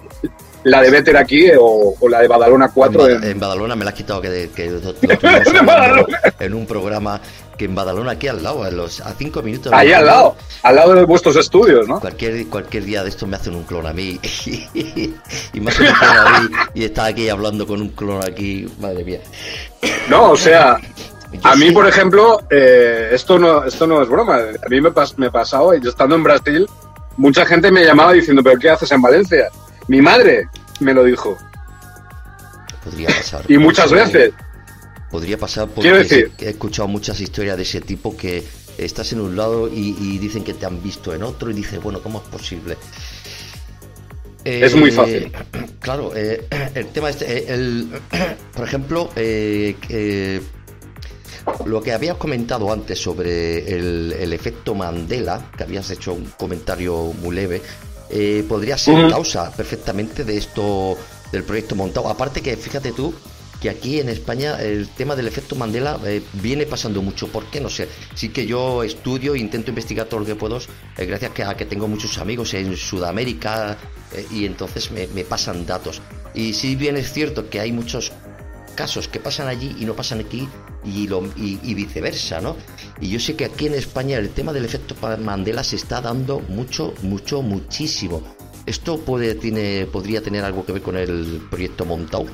la 0.63 0.81
de 0.81 0.89
Veter 0.89 1.17
aquí 1.17 1.45
o, 1.59 1.95
la 2.09 2.21
de 2.21 2.27
Badalona 2.27 2.69
4. 2.69 3.09
En, 3.23 3.39
Badalona 3.39 3.75
me 3.75 3.85
la 3.85 3.91
has 3.91 3.97
quitado 3.97 4.21
que, 4.21 4.49
en 6.39 6.53
un 6.53 6.65
programa 6.65 7.21
que 7.57 7.65
en 7.65 7.73
Badalona 7.73 8.11
aquí 8.11 8.27
al 8.27 8.43
lado, 8.43 8.63
a, 8.63 8.69
los, 8.69 9.01
a 9.01 9.13
cinco 9.13 9.41
minutos. 9.41 9.73
Ahí 9.73 9.91
al 9.91 10.05
lado, 10.05 10.35
al 10.63 10.75
lado 10.75 10.93
de 10.93 11.05
vuestros 11.05 11.35
estudios, 11.37 11.87
¿no? 11.87 11.99
Cualquier, 11.99 12.47
cualquier 12.47 12.83
día 12.85 13.03
de 13.03 13.09
estos 13.09 13.27
me 13.27 13.35
hacen 13.35 13.55
un 13.55 13.63
clon 13.63 13.87
a 13.87 13.93
mí 13.93 14.19
y, 14.45 15.59
me 15.59 15.71
hacen 15.71 15.87
un 15.87 15.93
clon 15.93 16.17
a 16.17 16.39
mí 16.39 16.49
y 16.75 16.83
está 16.83 17.05
aquí 17.05 17.29
hablando 17.29 17.65
con 17.65 17.81
un 17.81 17.89
clon 17.89 18.23
aquí, 18.23 18.67
madre 18.79 19.03
mía. 19.03 19.21
No, 20.09 20.31
o 20.31 20.37
sea, 20.37 20.77
a 21.43 21.55
mí, 21.55 21.71
por 21.71 21.87
ejemplo, 21.87 22.41
eh, 22.49 23.09
esto, 23.11 23.37
no, 23.37 23.63
esto 23.63 23.85
no 23.85 24.01
es 24.01 24.09
broma. 24.09 24.35
A 24.35 24.69
mí 24.69 24.81
me, 24.81 24.91
pas, 24.91 25.17
me 25.17 25.29
pasado, 25.29 25.73
yo 25.75 25.89
estando 25.89 26.15
en 26.15 26.23
Brasil, 26.23 26.67
mucha 27.17 27.45
gente 27.45 27.71
me 27.71 27.83
llamaba 27.83 28.13
diciendo, 28.13 28.41
¿pero 28.43 28.57
qué 28.59 28.69
haces 28.69 28.91
en 28.91 29.01
Valencia? 29.01 29.49
Mi 29.87 30.01
madre 30.01 30.47
me 30.79 30.93
lo 30.93 31.03
dijo. 31.03 31.37
Podría 32.83 33.07
pasar. 33.09 33.43
y 33.47 33.57
muchas 33.57 33.91
veces. 33.91 34.33
Podría 35.11 35.37
pasar 35.37 35.67
porque 35.67 35.81
Quiero 35.81 35.97
decir, 35.97 36.31
he 36.37 36.49
escuchado 36.49 36.87
muchas 36.87 37.19
historias 37.21 37.55
de 37.55 37.63
ese 37.63 37.79
tipo 37.79 38.15
que 38.17 38.43
estás 38.77 39.13
en 39.13 39.21
un 39.21 39.35
lado 39.37 39.69
y, 39.69 40.17
dicen 40.17 40.43
que 40.43 40.53
te 40.53 40.65
han 40.65 40.81
visto 40.83 41.13
en 41.13 41.23
otro 41.23 41.49
y 41.49 41.53
dices, 41.53 41.81
bueno, 41.81 42.01
¿cómo 42.01 42.21
es 42.21 42.27
posible? 42.29 42.77
es 44.43 44.75
muy 44.75 44.91
fácil. 44.91 45.31
Claro, 45.79 46.11
el 46.15 46.87
tema 46.87 47.09
este, 47.09 47.53
el, 47.53 47.87
por 48.53 48.65
ejemplo, 48.65 49.09
lo 51.65 51.81
que 51.81 51.91
habías 51.91 52.17
comentado 52.17 52.71
antes 52.71 52.99
sobre 52.99 53.75
el, 53.75 54.33
efecto 54.33 54.75
Mandela, 54.75 55.51
que 55.55 55.63
habías 55.63 55.89
hecho 55.91 56.13
un 56.13 56.25
comentario 56.37 57.13
muy 57.21 57.35
leve, 57.35 57.61
eh, 58.09 58.45
podría 58.47 58.77
ser 58.77 59.09
causa 59.09 59.51
perfectamente 59.51 60.23
de 60.23 60.37
esto 60.37 60.97
del 61.31 61.43
proyecto 61.43 61.75
montado. 61.75 62.07
Aparte 62.07 62.41
que 62.41 62.55
fíjate 62.55 62.91
tú 62.91 63.13
que 63.61 63.69
aquí 63.69 63.99
en 63.99 64.07
España 64.09 64.61
el 64.61 64.87
tema 64.89 65.15
del 65.15 65.27
efecto 65.27 65.55
Mandela 65.55 65.99
eh, 66.05 66.21
viene 66.33 66.65
pasando 66.65 67.01
mucho. 67.01 67.27
¿Por 67.27 67.45
qué? 67.45 67.59
No 67.59 67.69
sé. 67.69 67.89
Sí 68.13 68.29
que 68.29 68.45
yo 68.45 68.83
estudio 68.83 69.33
e 69.33 69.39
intento 69.39 69.71
investigar 69.71 70.07
todo 70.07 70.21
lo 70.21 70.25
que 70.25 70.35
puedo, 70.35 70.57
eh, 70.97 71.05
gracias 71.05 71.31
a 71.47 71.57
que 71.57 71.65
tengo 71.65 71.87
muchos 71.87 72.17
amigos 72.17 72.53
en 72.53 72.77
Sudamérica 72.77 73.77
y 74.31 74.45
entonces 74.45 74.89
me, 74.91 75.07
me, 75.07 75.25
pasan 75.25 75.65
datos. 75.65 76.01
Y 76.33 76.53
si 76.53 76.75
bien 76.75 76.95
es 76.95 77.11
cierto 77.11 77.49
que 77.49 77.59
hay 77.59 77.73
muchos 77.73 78.13
casos 78.77 79.09
que 79.09 79.19
pasan 79.19 79.49
allí 79.49 79.75
y 79.79 79.85
no 79.85 79.93
pasan 79.93 80.21
aquí 80.21 80.47
y, 80.85 81.07
lo, 81.07 81.21
y, 81.35 81.73
viceversa, 81.73 82.39
¿no? 82.39 82.55
Y 83.01 83.09
yo 83.09 83.19
sé 83.19 83.35
que 83.35 83.43
aquí 83.43 83.65
en 83.67 83.73
España 83.73 84.17
el 84.17 84.29
tema 84.29 84.53
del 84.53 84.63
efecto 84.63 84.95
Mandela 85.17 85.63
se 85.63 85.75
está 85.75 85.99
dando 85.99 86.39
mucho, 86.47 86.93
mucho, 87.01 87.41
muchísimo. 87.41 88.23
¿Esto 88.65 88.99
puede, 88.99 89.35
tiene, 89.35 89.87
podría 89.91 90.21
tener 90.21 90.45
algo 90.45 90.65
que 90.65 90.71
ver 90.73 90.81
con 90.81 90.95
el 90.95 91.41
proyecto 91.49 91.83
Montau? 91.83 92.27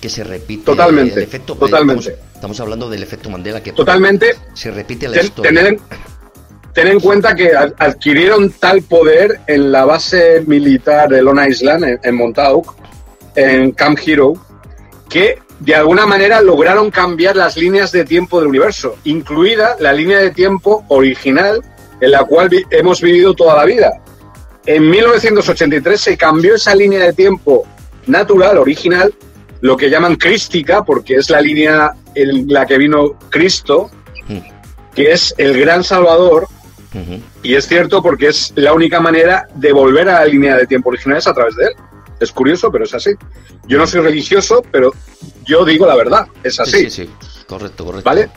Que 0.00 0.08
se 0.08 0.24
repite 0.24 0.64
totalmente, 0.64 1.14
el 1.14 1.22
efecto, 1.22 1.54
totalmente. 1.54 2.16
Estamos, 2.34 2.58
hablando 2.60 2.90
del 2.90 3.02
efecto 3.02 3.30
Mandela 3.30 3.62
que 3.62 3.72
totalmente 3.72 4.34
se 4.54 4.70
repite 4.70 5.08
la 5.08 5.22
historia. 5.22 5.78
Tener 6.72 6.92
en, 6.94 7.00
cuenta 7.00 7.34
que 7.34 7.52
adquirieron 7.54 8.50
tal 8.52 8.82
poder 8.82 9.40
en 9.46 9.70
la 9.70 9.84
base 9.84 10.42
militar 10.46 11.10
de 11.10 11.22
Long 11.22 11.40
Island, 11.46 11.84
en, 11.84 12.00
en 12.02 12.14
Montauk, 12.14 12.74
en 13.34 13.72
Camp 13.72 13.98
Hero, 14.04 14.34
que 15.10 15.38
de 15.58 15.74
alguna 15.74 16.06
manera 16.06 16.40
lograron 16.40 16.90
cambiar 16.90 17.36
las 17.36 17.56
líneas 17.56 17.92
de 17.92 18.04
tiempo 18.04 18.38
del 18.38 18.48
universo, 18.48 18.96
incluida 19.04 19.76
la 19.78 19.92
línea 19.92 20.18
de 20.18 20.30
tiempo 20.30 20.84
original 20.88 21.60
en 22.00 22.10
la 22.10 22.24
cual 22.24 22.48
hemos 22.70 23.02
vivido 23.02 23.34
toda 23.34 23.56
la 23.56 23.64
vida. 23.66 23.92
En 24.64 24.88
1983 24.88 26.00
se 26.00 26.16
cambió 26.16 26.54
esa 26.54 26.74
línea 26.74 27.04
de 27.04 27.12
tiempo 27.12 27.66
natural, 28.06 28.56
original, 28.56 29.12
lo 29.60 29.76
que 29.76 29.90
llaman 29.90 30.16
crística, 30.16 30.82
porque 30.82 31.16
es 31.16 31.28
la 31.28 31.40
línea 31.40 31.92
en 32.14 32.46
la 32.48 32.64
que 32.64 32.78
vino 32.78 33.18
Cristo, 33.28 33.90
que 34.94 35.12
es 35.12 35.34
el 35.36 35.58
gran 35.58 35.84
salvador, 35.84 36.46
y 37.42 37.54
es 37.54 37.68
cierto 37.68 38.02
porque 38.02 38.28
es 38.28 38.52
la 38.56 38.72
única 38.72 39.00
manera 39.00 39.46
de 39.54 39.72
volver 39.72 40.08
a 40.08 40.20
la 40.20 40.24
línea 40.24 40.56
de 40.56 40.66
tiempo 40.66 40.88
original 40.88 41.18
es 41.18 41.26
a 41.26 41.34
través 41.34 41.54
de 41.56 41.66
él. 41.66 41.72
Es 42.20 42.30
curioso, 42.32 42.70
pero 42.70 42.84
es 42.84 42.94
así. 42.94 43.10
Yo 43.66 43.78
no 43.78 43.86
soy 43.86 44.02
religioso, 44.02 44.62
pero 44.70 44.92
yo 45.44 45.64
digo 45.64 45.86
la 45.86 45.96
verdad, 45.96 46.26
es 46.44 46.60
así. 46.60 46.90
Sí, 46.90 46.90
sí, 46.90 47.10
correcto, 47.46 47.86
correcto. 47.86 48.04
¿Vale? 48.04 48.30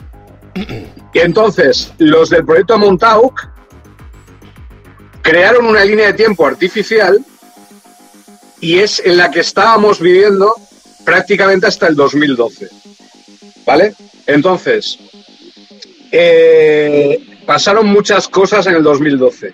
Y 1.12 1.18
entonces, 1.18 1.92
los 1.98 2.30
del 2.30 2.44
proyecto 2.44 2.78
Montauk 2.78 3.48
crearon 5.20 5.66
una 5.66 5.84
línea 5.84 6.06
de 6.06 6.12
tiempo 6.14 6.46
artificial 6.46 7.24
y 8.60 8.78
es 8.78 9.02
en 9.04 9.18
la 9.18 9.30
que 9.30 9.40
estábamos 9.40 10.00
viviendo 10.00 10.54
prácticamente 11.04 11.66
hasta 11.66 11.86
el 11.86 11.94
2012. 11.94 12.68
¿Vale? 13.66 13.94
Entonces, 14.26 14.98
eh, 16.10 17.40
pasaron 17.44 17.86
muchas 17.86 18.28
cosas 18.28 18.66
en 18.66 18.76
el 18.76 18.82
2012. 18.82 19.52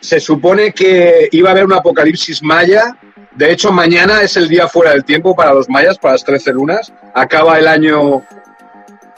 Se 0.00 0.18
supone 0.18 0.72
que 0.72 1.28
iba 1.30 1.50
a 1.50 1.52
haber 1.52 1.66
un 1.66 1.74
apocalipsis 1.74 2.42
maya 2.42 2.98
de 3.32 3.52
hecho, 3.52 3.72
mañana 3.72 4.22
es 4.22 4.36
el 4.36 4.48
día 4.48 4.68
fuera 4.68 4.92
del 4.92 5.04
tiempo 5.04 5.36
para 5.36 5.54
los 5.54 5.68
mayas, 5.68 5.98
para 5.98 6.14
las 6.14 6.24
13 6.24 6.52
lunas. 6.52 6.92
Acaba 7.14 7.58
el 7.58 7.68
año 7.68 8.22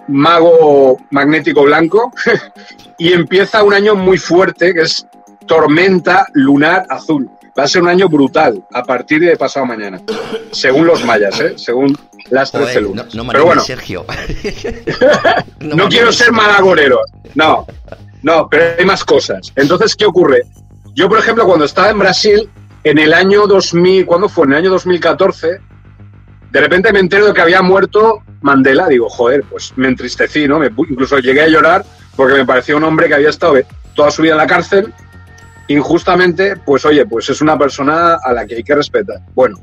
mago 0.09 0.99
magnético 1.11 1.63
blanco 1.63 2.13
y 2.99 3.13
empieza 3.13 3.63
un 3.63 3.73
año 3.73 3.95
muy 3.95 4.19
fuerte 4.19 4.75
que 4.75 4.83
es 4.83 5.07
tormenta 5.47 6.27
lunar 6.35 6.87
azul. 6.89 7.31
Va 7.59 7.65
a 7.65 7.69
ser 7.69 7.83
un 7.83 7.89
año 7.89 8.09
brutal 8.09 8.65
a 8.73 8.83
partir 8.83 9.21
de 9.21 9.37
pasado 9.37 9.67
mañana, 9.67 10.01
según 10.53 10.87
los 10.87 11.05
mayas, 11.05 11.39
¿eh? 11.41 11.55
según 11.57 11.97
las 12.31 12.51
13 12.51 12.81
lunas. 12.81 13.15
No, 13.15 13.27
pero 13.27 13.45
bueno, 13.45 13.63
Sergio. 13.63 14.07
no, 15.61 15.89
quiero 15.89 16.13
ser 16.13 16.33
malagorero. 16.33 17.01
No, 17.35 17.67
no, 18.23 18.49
pero 18.49 18.75
hay 18.79 18.87
más 18.87 19.05
cosas. 19.05 19.53
Entonces, 19.55 19.95
¿qué 19.95 20.07
ocurre? 20.07 20.45
Yo, 20.95 21.09
por 21.09 21.19
ejemplo, 21.19 21.45
cuando 21.45 21.67
estaba 21.67 21.91
en 21.91 21.99
Brasil, 21.99 22.51
en 22.85 22.99
el 22.99 23.15
año 23.15 23.47
2000, 23.47 24.07
¿cuándo 24.07 24.29
fue? 24.29 24.47
En 24.47 24.53
el 24.53 24.59
año 24.59 24.71
2014, 24.71 25.61
de 26.51 26.61
repente 26.61 26.93
me 26.93 27.01
entero 27.01 27.27
de 27.27 27.33
que 27.33 27.41
había 27.41 27.63
muerto 27.63 28.23
Mandela. 28.43 28.89
Digo, 28.89 29.09
joder, 29.09 29.45
pues 29.49 29.73
me 29.77 29.89
entristecí, 29.89 30.47
¿no? 30.47 30.65
incluso 30.65 31.19
llegué 31.19 31.43
a 31.43 31.49
llorar 31.49 31.85
porque 32.17 32.35
me 32.35 32.45
pareció 32.45 32.77
un 32.77 32.85
hombre 32.85 33.09
que 33.09 33.15
había 33.15 33.31
estado 33.31 33.55
toda 33.95 34.11
su 34.11 34.23
vida 34.23 34.33
en 34.33 34.39
la 34.39 34.47
cárcel. 34.47 34.93
Injustamente, 35.69 36.57
pues 36.57 36.85
oye, 36.85 37.07
pues 37.07 37.31
es 37.31 37.41
una 37.41 37.57
persona 37.57 38.17
a 38.23 38.33
la 38.33 38.47
que 38.47 38.57
hay 38.57 38.65
que 38.65 38.75
respetar. 38.75 39.21
Bueno, 39.35 39.59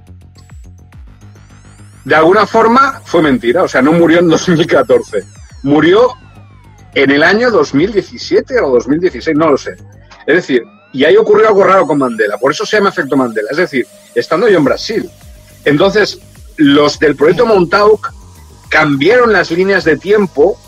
de 2.06 2.16
alguna 2.16 2.48
forma 2.48 3.02
fue 3.04 3.22
mentira, 3.22 3.64
o 3.64 3.68
sea, 3.68 3.82
no 3.82 3.92
murió 3.92 4.20
en 4.20 4.30
2014, 4.30 5.24
murió 5.64 6.14
en 6.96 7.12
el 7.12 7.22
año 7.22 7.52
2017 7.52 8.60
o 8.62 8.70
2016, 8.72 9.38
no 9.38 9.52
lo 9.52 9.58
sé. 9.58 9.76
Es 10.26 10.36
decir, 10.36 10.64
y 10.92 11.04
ahí 11.04 11.18
ocurrió 11.18 11.48
algo 11.48 11.64
raro 11.64 11.86
con 11.86 12.00
Mandela, 12.00 12.38
por 12.38 12.52
eso 12.52 12.66
se 12.66 12.78
llama 12.78 12.90
efecto 12.90 13.16
Mandela. 13.16 13.50
Es 13.52 13.58
decir, 13.58 13.86
estando 14.16 14.48
yo 14.48 14.58
en 14.58 14.64
Brasil. 14.64 15.10
Entonces, 15.66 16.20
los 16.58 17.00
del 17.00 17.16
proyecto 17.16 17.46
Montauk 17.46 18.12
cambiaron 18.70 19.34
las 19.34 19.52
líneas 19.52 19.84
de 19.84 19.98
tiempo 19.98 20.60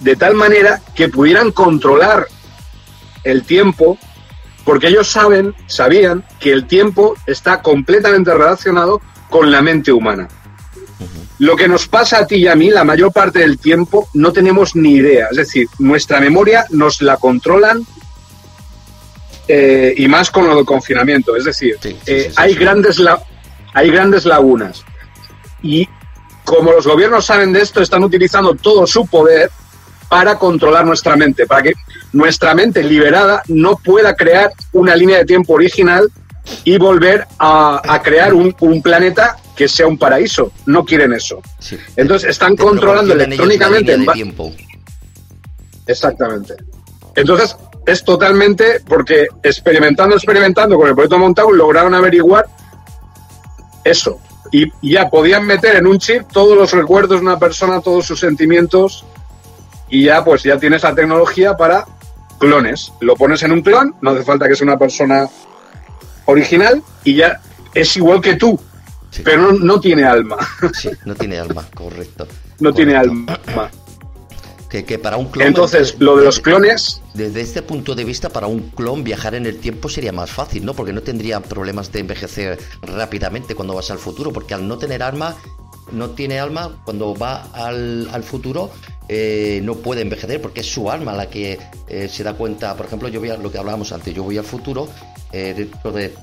de 0.00 0.16
tal 0.16 0.34
manera 0.34 0.80
que 0.94 1.08
pudieran 1.08 1.52
controlar 1.52 2.26
el 3.24 3.44
tiempo, 3.44 3.98
porque 4.64 4.88
ellos 4.88 5.08
saben, 5.08 5.54
sabían 5.66 6.24
que 6.40 6.52
el 6.52 6.66
tiempo 6.66 7.14
está 7.26 7.62
completamente 7.62 8.32
relacionado 8.32 9.00
con 9.30 9.50
la 9.50 9.62
mente 9.62 9.92
humana. 9.92 10.28
Lo 11.38 11.56
que 11.56 11.68
nos 11.68 11.88
pasa 11.88 12.18
a 12.18 12.26
ti 12.26 12.36
y 12.36 12.48
a 12.48 12.54
mí, 12.54 12.70
la 12.70 12.84
mayor 12.84 13.12
parte 13.12 13.40
del 13.40 13.58
tiempo, 13.58 14.08
no 14.14 14.32
tenemos 14.32 14.76
ni 14.76 14.94
idea. 14.94 15.28
Es 15.30 15.36
decir, 15.38 15.68
nuestra 15.78 16.20
memoria 16.20 16.66
nos 16.70 17.00
la 17.02 17.16
controlan 17.16 17.84
eh, 19.54 19.92
y 19.98 20.08
más 20.08 20.30
con 20.30 20.46
lo 20.46 20.56
del 20.56 20.64
confinamiento. 20.64 21.36
Es 21.36 21.44
decir, 21.44 21.76
eh, 22.06 22.32
hay, 22.36 22.54
grandes 22.54 22.98
hay 23.74 23.90
grandes 23.90 24.24
lagunas. 24.24 24.82
Y 25.62 25.86
como 26.42 26.72
los 26.72 26.86
gobiernos 26.86 27.26
saben 27.26 27.52
de 27.52 27.60
esto, 27.60 27.82
están 27.82 28.02
utilizando 28.02 28.54
todo 28.54 28.86
su 28.86 29.06
poder 29.06 29.50
para 30.08 30.38
controlar 30.38 30.86
nuestra 30.86 31.16
mente, 31.16 31.46
para 31.46 31.64
que 31.64 31.74
nuestra 32.14 32.54
mente 32.54 32.82
liberada 32.82 33.42
no 33.48 33.76
pueda 33.76 34.16
crear 34.16 34.52
una 34.72 34.96
línea 34.96 35.18
de 35.18 35.26
tiempo 35.26 35.52
original 35.52 36.10
y 36.64 36.78
volver 36.78 37.26
a, 37.38 38.00
crear 38.02 38.32
un, 38.32 38.54
planeta 38.82 39.36
que 39.54 39.68
sea 39.68 39.86
un 39.86 39.98
paraíso. 39.98 40.50
No 40.64 40.82
quieren 40.82 41.12
eso. 41.12 41.42
Entonces 41.94 42.30
están 42.30 42.56
controlando 42.56 43.12
electrónicamente. 43.12 43.98
tiempo. 44.14 44.50
Exactamente. 45.86 46.54
Entonces, 47.14 47.54
es 47.86 48.04
totalmente 48.04 48.80
porque 48.86 49.26
experimentando, 49.42 50.14
experimentando 50.16 50.76
con 50.76 50.88
el 50.88 50.94
proyecto 50.94 51.18
Montauk 51.18 51.52
lograron 51.52 51.94
averiguar 51.94 52.46
eso. 53.84 54.20
Y, 54.52 54.70
ya 54.82 55.08
podían 55.08 55.46
meter 55.46 55.76
en 55.76 55.86
un 55.86 55.98
chip 55.98 56.30
todos 56.30 56.56
los 56.56 56.72
recuerdos 56.72 57.20
de 57.20 57.26
una 57.26 57.38
persona, 57.38 57.80
todos 57.80 58.06
sus 58.06 58.20
sentimientos, 58.20 59.04
y 59.88 60.04
ya 60.04 60.24
pues 60.24 60.42
ya 60.42 60.58
tienes 60.58 60.82
la 60.82 60.94
tecnología 60.94 61.56
para 61.56 61.86
clones. 62.38 62.92
Lo 63.00 63.16
pones 63.16 63.42
en 63.42 63.52
un 63.52 63.62
clon, 63.62 63.94
no 64.00 64.10
hace 64.10 64.24
falta 64.24 64.48
que 64.48 64.54
sea 64.54 64.66
una 64.66 64.78
persona 64.78 65.28
original, 66.26 66.82
y 67.04 67.16
ya 67.16 67.40
es 67.74 67.96
igual 67.96 68.20
que 68.20 68.34
tú, 68.34 68.60
pero 69.24 69.52
no, 69.52 69.80
tiene 69.80 70.04
alma. 70.04 70.36
Sí, 70.74 70.90
no 71.04 71.14
tiene 71.14 71.38
alma, 71.38 71.66
correcto. 71.74 72.26
No 72.60 72.72
tiene 72.72 72.94
alma. 72.94 73.40
Que, 74.72 74.98
para 74.98 75.18
un 75.18 75.26
clon. 75.26 75.48
Entonces, 75.48 75.96
lo 75.98 76.16
de 76.16 76.24
los 76.24 76.40
clones. 76.40 77.02
Desde 77.12 77.42
este 77.42 77.60
punto 77.60 77.94
de 77.94 78.04
vista, 78.04 78.30
para 78.30 78.46
un 78.46 78.70
clon 78.70 79.04
viajar 79.04 79.34
en 79.34 79.44
el 79.44 79.58
tiempo 79.58 79.90
sería 79.90 80.12
más 80.12 80.30
fácil, 80.30 80.64
¿no? 80.64 80.72
Porque 80.72 80.94
no 80.94 81.02
tendría 81.02 81.40
problemas 81.40 81.92
de 81.92 82.00
envejecer 82.00 82.58
rápidamente 82.80 83.54
cuando 83.54 83.74
vas 83.74 83.90
al 83.90 83.98
futuro, 83.98 84.32
porque 84.32 84.54
al 84.54 84.66
no 84.66 84.78
tener 84.78 85.02
alma, 85.02 85.36
no 85.92 86.10
tiene 86.10 86.38
alma, 86.38 86.80
cuando 86.86 87.14
va 87.14 87.50
al, 87.52 88.24
futuro, 88.24 88.70
eh, 89.10 89.60
no 89.62 89.74
puede 89.74 90.00
envejecer, 90.00 90.40
porque 90.40 90.60
es 90.60 90.72
su 90.72 90.90
alma 90.90 91.12
la 91.12 91.28
que 91.28 91.58
eh, 91.88 92.08
se 92.08 92.22
da 92.22 92.32
cuenta. 92.32 92.74
Por 92.74 92.86
ejemplo, 92.86 93.10
yo 93.10 93.20
voy 93.20 93.28
a 93.28 93.36
lo 93.36 93.52
que 93.52 93.58
hablábamos 93.58 93.92
antes, 93.92 94.14
yo 94.14 94.22
voy 94.22 94.38
al 94.38 94.44
futuro 94.44 94.88
eh, 95.32 95.52
dentro 95.54 95.92
de 95.92 96.14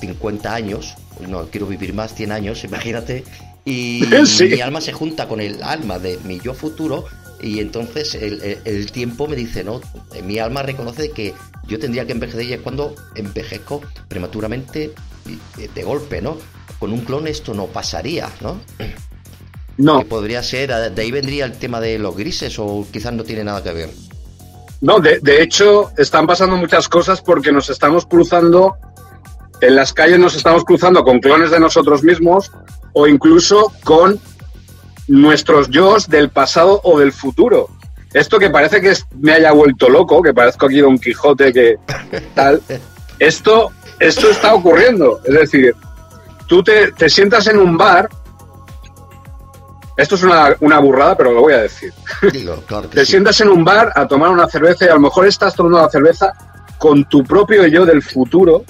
50 0.00 0.54
años, 0.54 0.96
no 1.26 1.46
quiero 1.46 1.66
vivir 1.66 1.94
más, 1.94 2.14
100 2.14 2.32
años, 2.32 2.62
imagínate, 2.62 3.24
y 3.64 4.04
mi 4.40 4.60
alma 4.60 4.82
se 4.82 4.92
junta 4.92 5.26
con 5.26 5.40
el 5.40 5.62
alma 5.62 5.98
de 5.98 6.18
mi 6.24 6.40
yo 6.40 6.52
futuro 6.52 7.06
Y 7.40 7.60
entonces 7.60 8.14
el, 8.14 8.90
tiempo 8.92 9.28
me 9.28 9.36
dice, 9.36 9.62
no, 9.62 9.80
mi 10.24 10.38
alma 10.38 10.62
reconoce 10.62 11.10
que 11.10 11.34
yo 11.66 11.78
tendría 11.78 12.06
que 12.06 12.12
envejecer 12.12 12.46
y 12.46 12.52
es 12.54 12.60
cuando 12.60 12.94
envejezco 13.14 13.82
prematuramente 14.08 14.92
de 15.74 15.82
golpe, 15.82 16.22
¿no? 16.22 16.38
Con 16.78 16.92
un 16.92 17.00
clon 17.00 17.26
esto 17.26 17.52
no 17.54 17.66
pasaría, 17.66 18.30
¿no? 18.40 18.60
No. 19.76 19.98
Que 19.98 20.06
podría 20.06 20.42
ser, 20.42 20.92
de 20.92 21.02
ahí 21.02 21.10
vendría 21.10 21.44
el 21.44 21.52
tema 21.52 21.80
de 21.80 21.98
los 21.98 22.16
grises 22.16 22.58
o 22.58 22.86
quizás 22.90 23.12
no 23.12 23.24
tiene 23.24 23.44
nada 23.44 23.62
que 23.62 23.72
ver. 23.72 23.90
No, 24.80 25.00
de, 25.00 25.20
de 25.20 25.42
hecho 25.42 25.90
están 25.96 26.26
pasando 26.26 26.56
muchas 26.56 26.88
cosas 26.88 27.20
porque 27.20 27.52
nos 27.52 27.68
estamos 27.68 28.06
cruzando, 28.06 28.76
en 29.60 29.74
las 29.74 29.92
calles 29.92 30.18
nos 30.18 30.34
estamos 30.34 30.64
cruzando 30.64 31.02
con 31.02 31.18
clones 31.20 31.50
de 31.50 31.60
nosotros 31.60 32.02
mismos 32.02 32.50
o 32.92 33.06
incluso 33.06 33.72
con 33.84 34.18
nuestros 35.08 35.70
yo 35.70 35.96
del 36.08 36.30
pasado 36.30 36.80
o 36.84 36.98
del 36.98 37.12
futuro. 37.12 37.68
Esto 38.12 38.38
que 38.38 38.50
parece 38.50 38.80
que 38.80 38.94
me 39.18 39.32
haya 39.32 39.52
vuelto 39.52 39.88
loco, 39.88 40.22
que 40.22 40.32
parezco 40.32 40.66
aquí 40.66 40.78
Don 40.78 40.98
Quijote, 40.98 41.52
que 41.52 41.76
tal, 42.34 42.62
esto, 43.18 43.72
esto 43.98 44.30
está 44.30 44.54
ocurriendo. 44.54 45.20
Es 45.24 45.34
decir, 45.34 45.74
tú 46.46 46.62
te, 46.62 46.92
sientas 47.08 47.46
en 47.46 47.58
un 47.58 47.76
bar, 47.76 48.08
esto 49.96 50.14
es 50.14 50.22
una, 50.22 50.78
burrada, 50.78 51.16
pero 51.16 51.32
lo 51.32 51.40
voy 51.40 51.54
a 51.54 51.62
decir. 51.62 51.92
te 52.90 53.04
sientas 53.04 53.40
en 53.40 53.48
un 53.48 53.64
bar 53.64 53.92
a 53.94 54.06
tomar 54.06 54.30
una 54.30 54.48
cerveza 54.48 54.86
y 54.86 54.88
a 54.88 54.94
lo 54.94 55.00
mejor 55.00 55.26
estás 55.26 55.54
tomando 55.54 55.80
la 55.80 55.90
cerveza 55.90 56.32
con 56.78 57.04
tu 57.06 57.24
propio 57.24 57.66
yo 57.66 57.84
del 57.84 58.02
futuro, 58.02 58.64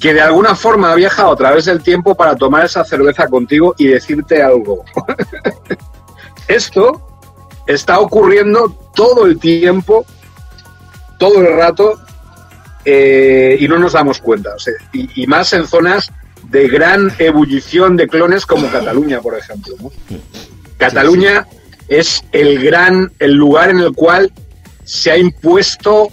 que 0.00 0.14
de 0.14 0.20
alguna 0.20 0.54
forma 0.54 0.92
ha 0.92 0.94
viajado 0.94 1.32
a 1.32 1.36
través 1.36 1.64
del 1.64 1.82
tiempo 1.82 2.14
para 2.14 2.36
tomar 2.36 2.64
esa 2.64 2.84
cerveza 2.84 3.28
contigo 3.28 3.74
y 3.78 3.88
decirte 3.88 4.42
algo. 4.42 4.84
Esto 6.48 7.02
está 7.66 7.98
ocurriendo 7.98 8.68
todo 8.94 9.26
el 9.26 9.38
tiempo, 9.38 10.04
todo 11.18 11.40
el 11.40 11.56
rato, 11.56 11.98
eh, 12.84 13.56
y 13.58 13.66
no 13.66 13.78
nos 13.78 13.94
damos 13.94 14.20
cuenta. 14.20 14.50
y, 14.92 15.26
más 15.26 15.52
en 15.52 15.66
zonas 15.66 16.12
de 16.44 16.68
gran 16.68 17.12
ebullición 17.18 17.96
de 17.96 18.06
clones 18.06 18.46
como 18.46 18.70
Cataluña, 18.70 19.20
por 19.20 19.36
ejemplo. 19.36 19.74
Cataluña 20.76 21.46
es 21.88 22.22
el 22.32 22.62
gran, 22.62 23.12
el 23.18 23.34
lugar 23.34 23.70
en 23.70 23.80
el 23.80 23.92
cual 23.92 24.32
se 24.84 25.10
ha 25.10 25.16
impuesto 25.16 26.10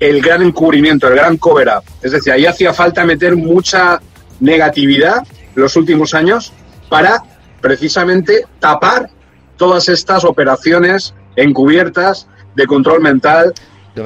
el 0.00 0.22
gran 0.22 0.42
encubrimiento, 0.42 1.08
el 1.08 1.14
gran 1.16 1.36
cover 1.36 1.68
up. 1.68 1.84
Es 2.02 2.12
decir, 2.12 2.32
ahí 2.32 2.46
hacía 2.46 2.72
falta 2.72 3.04
meter 3.04 3.36
mucha 3.36 4.00
negatividad 4.40 5.26
los 5.54 5.76
últimos 5.76 6.14
años 6.14 6.52
para 6.88 7.22
precisamente 7.60 8.44
tapar 8.60 9.10
todas 9.56 9.88
estas 9.88 10.24
operaciones 10.24 11.14
encubiertas 11.36 12.28
de 12.54 12.66
control 12.66 13.00
mental 13.00 13.52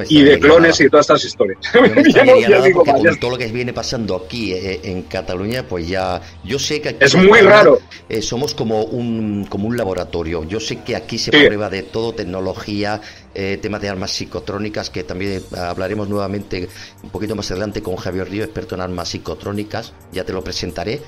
y 0.08 0.22
de 0.22 0.38
clones 0.38 0.80
y 0.80 0.88
todas 0.88 1.04
estas 1.04 1.24
historias. 1.24 1.58
con 2.74 3.18
todo 3.18 3.30
lo 3.30 3.38
que 3.38 3.46
viene 3.46 3.72
pasando 3.72 4.16
aquí 4.16 4.52
eh, 4.52 4.80
en 4.84 5.02
Cataluña, 5.02 5.64
pues 5.68 5.88
ya 5.88 6.20
yo 6.44 6.58
sé 6.58 6.80
que 6.80 6.96
es 6.98 7.14
muy 7.14 7.40
raro. 7.40 7.80
Eh, 8.08 8.22
somos 8.22 8.54
como 8.54 8.84
un 8.84 9.46
como 9.48 9.68
un 9.68 9.76
laboratorio. 9.76 10.44
Yo 10.44 10.60
sé 10.60 10.82
que 10.82 10.96
aquí 10.96 11.18
se 11.18 11.30
prueba 11.30 11.68
de 11.68 11.82
todo, 11.82 12.12
tecnología, 12.12 13.00
eh, 13.34 13.58
temas 13.60 13.80
de 13.80 13.88
armas 13.88 14.10
psicotrónicas, 14.12 14.90
que 14.90 15.04
también 15.04 15.42
hablaremos 15.56 16.08
nuevamente 16.08 16.68
un 17.02 17.10
poquito 17.10 17.34
más 17.34 17.50
adelante 17.50 17.82
con 17.82 17.96
Javier 17.96 18.30
Río, 18.30 18.44
experto 18.44 18.74
en 18.74 18.80
armas 18.80 19.08
psicotrónicas. 19.10 19.92
Ya 20.12 20.24
te 20.24 20.32
lo 20.32 20.42
presentaré. 20.42 21.00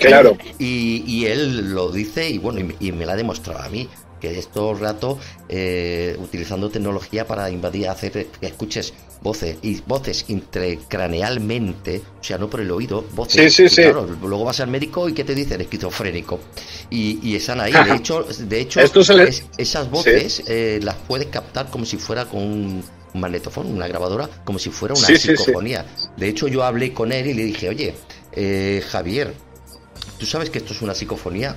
Claro. 0.00 0.36
y, 0.58 1.24
él 1.26 1.72
lo 1.72 1.90
dice 1.90 2.28
y 2.28 2.38
bueno, 2.38 2.60
y, 2.60 2.88
y 2.88 2.92
me 2.92 3.06
la 3.06 3.14
ha 3.14 3.16
demostrado 3.16 3.60
a 3.60 3.68
mí 3.68 3.88
que 4.32 4.38
es 4.38 4.48
todo 4.48 4.72
el 4.72 4.80
rato 4.80 5.18
eh, 5.48 6.16
utilizando 6.18 6.70
tecnología 6.70 7.26
para 7.26 7.50
invadir, 7.50 7.88
hacer 7.88 8.26
que 8.26 8.46
escuches 8.46 8.94
voces 9.22 9.56
y 9.62 9.80
voces 9.86 10.24
intracranealmente, 10.28 12.02
o 12.20 12.24
sea, 12.24 12.38
no 12.38 12.48
por 12.48 12.60
el 12.60 12.70
oído, 12.70 13.04
voces. 13.14 13.54
Sí, 13.54 13.68
sí, 13.68 13.82
sí. 13.82 13.90
luego 14.22 14.44
vas 14.44 14.60
al 14.60 14.68
médico 14.68 15.08
y 15.08 15.14
¿qué 15.14 15.24
te 15.24 15.34
dicen? 15.34 15.60
Esquizofrénico. 15.60 16.40
Y, 16.90 17.34
están 17.34 17.60
ahí. 17.60 17.72
De 17.72 17.94
hecho, 17.96 18.24
de 18.24 18.60
hecho 18.60 18.80
esas 19.58 19.90
voces 19.90 20.42
eh, 20.46 20.78
las 20.82 20.96
puedes 20.96 21.28
captar 21.28 21.70
como 21.70 21.84
si 21.84 21.96
fuera 21.96 22.26
con 22.26 22.42
un 22.42 22.84
magnetofón, 23.14 23.66
una 23.72 23.88
grabadora, 23.88 24.28
como 24.44 24.58
si 24.58 24.70
fuera 24.70 24.94
una 24.94 25.06
psicofonía. 25.06 25.86
De 26.16 26.28
hecho, 26.28 26.48
yo 26.48 26.64
hablé 26.64 26.92
con 26.92 27.12
él 27.12 27.26
y 27.26 27.34
le 27.34 27.44
dije, 27.44 27.68
oye, 27.68 27.94
eh, 28.32 28.82
Javier, 28.88 29.34
¿tú 30.18 30.26
sabes 30.26 30.50
que 30.50 30.58
esto 30.58 30.72
es 30.72 30.82
una 30.82 30.94
psicofonía? 30.94 31.56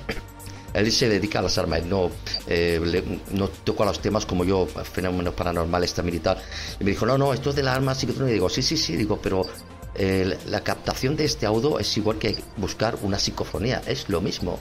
Él 0.74 0.92
se 0.92 1.08
dedica 1.08 1.38
a 1.38 1.42
las 1.42 1.56
armas, 1.58 1.84
no, 1.84 2.10
eh, 2.46 3.18
no 3.32 3.48
toca 3.48 3.84
los 3.84 4.00
temas 4.00 4.26
como 4.26 4.44
yo, 4.44 4.66
fenómenos 4.66 5.34
paranormales 5.34 5.94
y 6.12 6.18
tal. 6.18 6.38
Y 6.78 6.84
me 6.84 6.90
dijo, 6.90 7.06
no, 7.06 7.16
no, 7.16 7.32
esto 7.32 7.50
es 7.50 7.56
de 7.56 7.62
las 7.62 7.76
armas 7.76 7.98
psicotrónicas. 7.98 8.30
Y 8.30 8.34
digo, 8.34 8.48
sí, 8.48 8.62
sí, 8.62 8.76
sí, 8.76 8.96
digo, 8.96 9.18
pero 9.22 9.46
eh, 9.94 10.36
la 10.46 10.60
captación 10.60 11.16
de 11.16 11.24
este 11.24 11.46
audio 11.46 11.78
es 11.78 11.96
igual 11.96 12.18
que 12.18 12.36
buscar 12.56 12.96
una 13.02 13.18
psicofonía, 13.18 13.82
es 13.86 14.08
lo 14.08 14.20
mismo. 14.20 14.58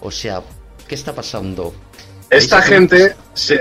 O 0.00 0.10
sea, 0.10 0.42
¿qué 0.88 0.94
está 0.94 1.14
pasando? 1.14 1.74
Esta 2.30 2.60
gente, 2.60 3.14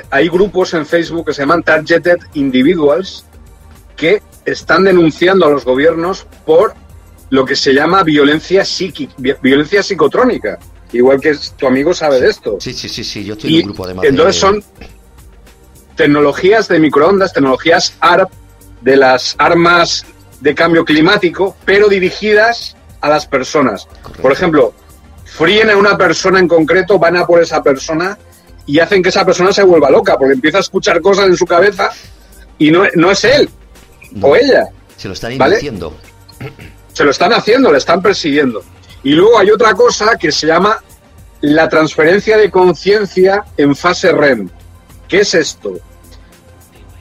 hay 0.09 0.27
grupos 0.27 0.73
en 0.73 0.85
Facebook 0.85 1.27
que 1.27 1.33
se 1.33 1.41
llaman 1.43 1.61
Targeted 1.61 2.17
Individuals 2.33 3.25
que 3.95 4.23
están 4.43 4.83
denunciando 4.83 5.45
a 5.45 5.49
los 5.49 5.63
gobiernos 5.63 6.25
por 6.45 6.73
lo 7.29 7.45
que 7.45 7.55
se 7.55 7.73
llama 7.73 8.03
violencia 8.03 8.65
psíquica, 8.65 9.13
violencia 9.41 9.83
psicotrónica 9.83 10.59
igual 10.93 11.19
que 11.19 11.35
tu 11.57 11.67
amigo 11.67 11.93
sabe 11.93 12.19
de 12.19 12.29
esto. 12.29 12.57
Sí, 12.59 12.73
sí, 12.73 12.89
sí, 12.89 13.03
sí, 13.03 13.23
yo 13.23 13.33
estoy 13.33 13.59
en 13.59 13.67
un 13.67 13.73
grupo 13.73 13.87
de 13.87 14.07
Entonces 14.07 14.35
son 14.35 14.63
tecnologías 15.95 16.67
de 16.67 16.79
microondas, 16.79 17.33
tecnologías 17.33 17.95
ARP, 17.99 18.31
de 18.81 18.97
las 18.97 19.35
armas 19.37 20.05
de 20.41 20.53
cambio 20.53 20.85
climático, 20.85 21.55
pero 21.65 21.87
dirigidas 21.87 22.75
a 23.01 23.09
las 23.09 23.25
personas. 23.25 23.87
Por 24.21 24.31
ejemplo, 24.31 24.73
fríen 25.25 25.69
a 25.69 25.77
una 25.77 25.97
persona 25.97 26.39
en 26.39 26.47
concreto, 26.47 26.99
van 26.99 27.17
a 27.17 27.25
por 27.25 27.41
esa 27.41 27.63
persona 27.63 28.17
y 28.65 28.79
hacen 28.79 29.01
que 29.01 29.09
esa 29.09 29.25
persona 29.25 29.51
se 29.51 29.63
vuelva 29.63 29.89
loca, 29.89 30.17
porque 30.17 30.33
empieza 30.33 30.57
a 30.57 30.61
escuchar 30.61 31.01
cosas 31.01 31.25
en 31.25 31.37
su 31.37 31.45
cabeza 31.45 31.89
y 32.57 32.71
no, 32.71 32.83
no 32.95 33.11
es 33.11 33.23
él 33.23 33.49
o 34.21 34.35
ella. 34.35 34.69
Se 34.97 35.07
lo 35.07 35.13
están 35.13 35.41
haciendo. 35.41 35.93
Se 36.93 37.03
lo 37.03 37.11
están 37.11 37.33
haciendo, 37.33 37.71
le 37.71 37.77
están 37.77 38.01
persiguiendo. 38.01 38.63
Y 39.05 39.11
luego 39.11 39.37
hay 39.37 39.51
otra 39.51 39.75
cosa 39.75 40.17
que 40.17 40.31
se 40.31 40.47
llama 40.47 40.83
la 41.41 41.69
transferencia 41.69 42.37
de 42.37 42.49
conciencia 42.49 43.45
en 43.55 43.75
fase 43.75 44.11
REM. 44.11 44.49
¿Qué 45.07 45.19
es 45.19 45.35
esto? 45.35 45.73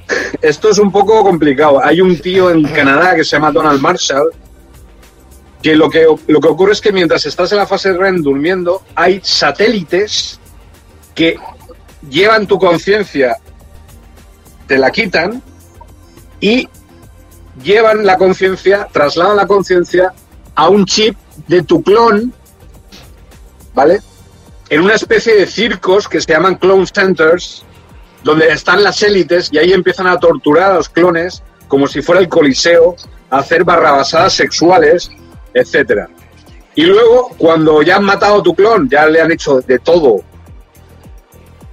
Esto 0.42 0.68
es 0.68 0.78
un 0.78 0.92
poco 0.92 1.24
complicado. 1.24 1.82
Hay 1.82 2.02
un 2.02 2.18
tío 2.18 2.50
en 2.50 2.62
Canadá 2.64 3.14
que 3.14 3.24
se 3.24 3.36
llama 3.36 3.50
Donald 3.50 3.80
Marshall, 3.80 4.32
que 5.62 5.74
lo 5.74 5.88
que, 5.88 6.07
lo 6.26 6.40
que 6.40 6.48
ocurre 6.48 6.72
es 6.72 6.82
que 6.82 6.92
mientras 6.92 7.24
estás 7.24 7.50
en 7.52 7.59
la 7.59 7.66
fase 7.66 7.94
REM 7.94 8.20
durmiendo, 8.20 8.82
hay 8.94 9.22
satélites 9.24 10.38
que 11.14 11.38
llevan 12.11 12.46
tu 12.46 12.59
conciencia, 12.59 13.38
te 14.66 14.76
la 14.76 14.90
quitan 14.90 15.42
y 16.38 16.68
llevan 17.62 18.05
la 18.05 18.18
conciencia, 18.18 18.88
trasladan 18.92 19.38
la 19.38 19.46
conciencia 19.46 20.12
a 20.55 20.68
un 20.68 20.84
chip 20.84 21.16
de 21.47 21.62
tu 21.62 21.82
clon, 21.82 22.32
¿vale? 23.74 24.01
En 24.70 24.80
una 24.80 24.95
especie 24.95 25.35
de 25.35 25.47
circos 25.47 26.09
que 26.09 26.20
se 26.20 26.32
llaman 26.32 26.57
clone 26.57 26.87
centers, 26.87 27.64
donde 28.22 28.49
están 28.49 28.82
las 28.82 29.03
élites 29.03 29.51
y 29.53 29.59
ahí 29.59 29.72
empiezan 29.72 30.07
a 30.07 30.18
torturar 30.18 30.72
a 30.72 30.74
los 30.74 30.89
clones 30.89 31.43
como 31.68 31.87
si 31.87 32.03
fuera 32.03 32.20
el 32.20 32.28
coliseo, 32.28 32.97
a 33.30 33.39
hacer 33.39 33.64
barrabasadas 33.64 34.32
sexuales, 34.32 35.11
etcétera. 35.53 36.09
Y 36.74 36.85
luego, 36.85 37.30
cuando 37.37 37.82
ya 37.82 37.97
han 37.97 38.05
matado 38.05 38.41
a 38.41 38.43
tu 38.43 38.55
clon, 38.55 38.89
ya 38.89 39.07
le 39.07 39.20
han 39.20 39.30
hecho 39.30 39.61
de 39.61 39.78
todo, 39.78 40.22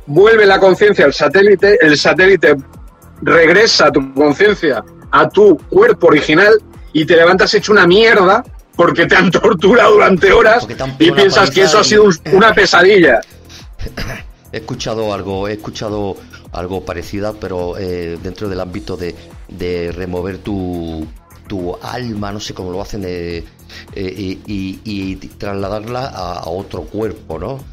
vuelve 0.05 0.45
la 0.45 0.59
conciencia 0.59 1.05
al 1.05 1.13
satélite, 1.13 1.77
el 1.81 1.97
satélite 1.97 2.55
regresa 3.21 3.91
tu 3.91 4.13
conciencia 4.13 4.83
a 5.11 5.29
tu 5.29 5.57
cuerpo 5.69 6.07
original 6.07 6.61
y 6.93 7.05
te 7.05 7.15
levantas 7.15 7.53
hecho 7.53 7.71
una 7.71 7.87
mierda 7.87 8.43
porque 8.75 9.05
te 9.05 9.15
han 9.15 9.31
torturado 9.31 9.93
durante 9.93 10.31
horas 10.31 10.67
y 10.99 11.11
piensas 11.11 11.51
que 11.51 11.63
eso 11.63 11.79
ha 11.79 11.83
sido 11.83 12.05
una 12.31 12.53
pesadilla. 12.53 13.21
He 14.51 14.57
escuchado 14.57 15.13
algo, 15.13 15.47
he 15.47 15.53
escuchado 15.53 16.17
algo 16.51 16.83
parecido, 16.83 17.35
pero 17.39 17.77
eh, 17.77 18.17
dentro 18.21 18.49
del 18.49 18.59
ámbito 18.59 18.97
de, 18.97 19.15
de 19.47 19.91
remover 19.91 20.39
tu, 20.39 21.07
tu, 21.47 21.75
alma, 21.81 22.31
no 22.31 22.39
sé 22.39 22.53
cómo 22.53 22.71
lo 22.71 22.81
hacen, 22.81 23.03
eh, 23.05 23.43
eh, 23.95 24.37
y, 24.45 25.15
trasladarla 25.15 26.07
a, 26.07 26.49
otro 26.49 26.83
cuerpo, 26.83 27.39
¿no? 27.39 27.63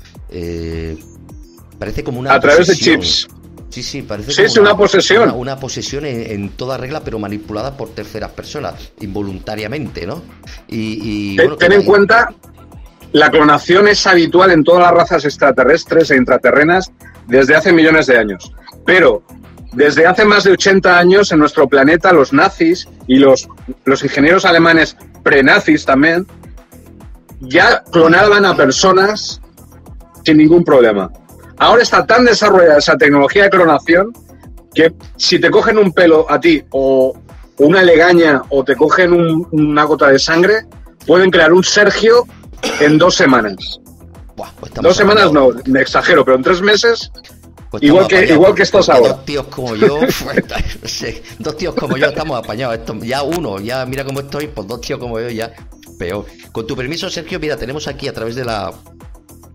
parece 1.78 2.02
como 2.04 2.20
una... 2.20 2.34
A 2.34 2.40
través 2.40 2.66
de 2.66 2.76
chips. 2.76 3.28
Sí, 3.70 3.82
sí, 3.82 4.02
parece 4.02 4.32
sí, 4.32 4.42
es 4.42 4.56
una, 4.56 4.76
posesión. 4.76 5.30
Una, 5.30 5.58
posesión 5.60 6.06
en, 6.06 6.50
toda 6.50 6.78
regla, 6.78 7.02
pero 7.04 7.18
manipulada 7.18 7.76
por 7.76 7.90
terceras 7.90 8.30
personas, 8.30 8.92
involuntariamente, 9.00 10.06
¿no? 10.06 10.22
Y, 10.66 11.36
ten, 11.58 11.72
en 11.72 11.82
cuenta, 11.84 12.32
la 13.12 13.30
clonación 13.30 13.88
es 13.88 14.06
habitual 14.06 14.52
en 14.52 14.64
todas 14.64 14.82
las 14.82 14.92
razas 14.92 15.24
extraterrestres 15.26 16.10
e 16.10 16.16
intraterrenas 16.16 16.90
desde 17.26 17.56
hace 17.56 17.72
millones 17.72 18.06
de 18.06 18.18
años. 18.18 18.52
Pero 18.86 19.22
desde 19.72 20.06
hace 20.06 20.24
más 20.24 20.44
de 20.44 20.52
80 20.52 20.98
años 20.98 21.30
en 21.30 21.38
nuestro 21.38 21.68
planeta 21.68 22.12
los 22.12 22.32
nazis 22.32 22.88
y 23.06 23.16
los, 23.16 23.48
los 23.84 24.02
ingenieros 24.02 24.46
alemanes 24.46 24.96
prenazis 25.22 25.84
también 25.84 26.26
ya 27.40 27.82
clonaban 27.92 28.44
a 28.44 28.56
personas 28.56 29.40
sin 30.24 30.38
ningún 30.38 30.64
problema. 30.64 31.10
Ahora 31.58 31.82
está 31.82 32.06
tan 32.06 32.24
desarrollada 32.24 32.78
esa 32.78 32.96
tecnología 32.96 33.44
de 33.44 33.50
clonación 33.50 34.12
que 34.74 34.92
si 35.16 35.40
te 35.40 35.50
cogen 35.50 35.78
un 35.78 35.92
pelo 35.92 36.30
a 36.30 36.38
ti 36.38 36.62
o 36.70 37.16
una 37.58 37.82
legaña 37.82 38.42
o 38.50 38.64
te 38.64 38.76
cogen 38.76 39.12
una 39.50 39.84
gota 39.84 40.08
de 40.08 40.18
sangre, 40.18 40.66
pueden 41.06 41.30
crear 41.30 41.52
un 41.52 41.64
Sergio 41.64 42.26
en 42.80 42.98
dos 42.98 43.16
semanas. 43.16 43.80
Pues 44.60 44.72
dos 44.74 44.96
semanas 44.96 45.32
no, 45.32 45.50
me 45.66 45.80
exagero, 45.80 46.24
pero 46.24 46.36
en 46.36 46.44
tres 46.44 46.62
meses 46.62 47.10
pues 47.70 47.82
igual, 47.82 48.08
que, 48.08 48.24
igual 48.24 48.54
que 48.54 48.62
estos 48.62 48.88
ahora. 48.88 49.08
Dos 49.08 49.24
tíos 49.24 49.46
como 49.48 49.74
yo, 49.74 50.00
dos 51.38 51.56
tíos 51.56 51.74
como 51.74 51.96
yo 51.96 52.06
estamos 52.06 52.38
apañados. 52.38 52.78
ya 53.02 53.22
uno, 53.22 53.60
ya 53.60 53.84
mira 53.84 54.04
cómo 54.04 54.20
estoy, 54.20 54.46
pues 54.46 54.66
dos 54.66 54.80
tíos 54.80 54.98
como 54.98 55.20
yo 55.20 55.28
ya 55.28 55.52
peor. 55.98 56.24
Con 56.52 56.66
tu 56.66 56.76
permiso, 56.76 57.10
Sergio, 57.10 57.38
mira, 57.38 57.56
tenemos 57.56 57.86
aquí 57.88 58.08
a 58.08 58.14
través 58.14 58.36
de 58.36 58.44
la 58.44 58.72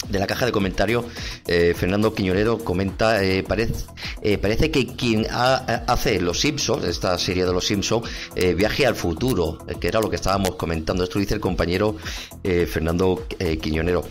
de 0.10 0.20
la 0.20 0.28
caja 0.28 0.46
de 0.46 0.52
comentarios, 0.52 1.06
eh, 1.48 1.74
Fernando 1.76 2.14
Quiñonero 2.14 2.60
comenta, 2.60 3.24
eh, 3.24 3.44
parece, 3.44 3.86
eh, 4.22 4.38
parece 4.38 4.72
que 4.72 4.88
quien 4.88 5.28
hace 5.30 6.20
Los 6.22 6.40
Simpsons, 6.40 6.86
esta 6.86 7.18
serie 7.18 7.46
de 7.46 7.54
Los 7.54 7.68
Simpsons, 7.68 8.08
viaje 8.56 8.86
al 8.86 8.96
futuro, 8.96 9.60
que 9.80 9.88
era 9.88 10.00
lo 10.00 10.10
que 10.10 10.16
estábamos 10.16 10.56
comentando. 10.56 11.04
Esto 11.04 11.20
dice 11.20 11.34
el 11.34 11.40
compañero 11.40 11.96
Fernando 12.44 13.26
Quiñonero. 13.62 14.04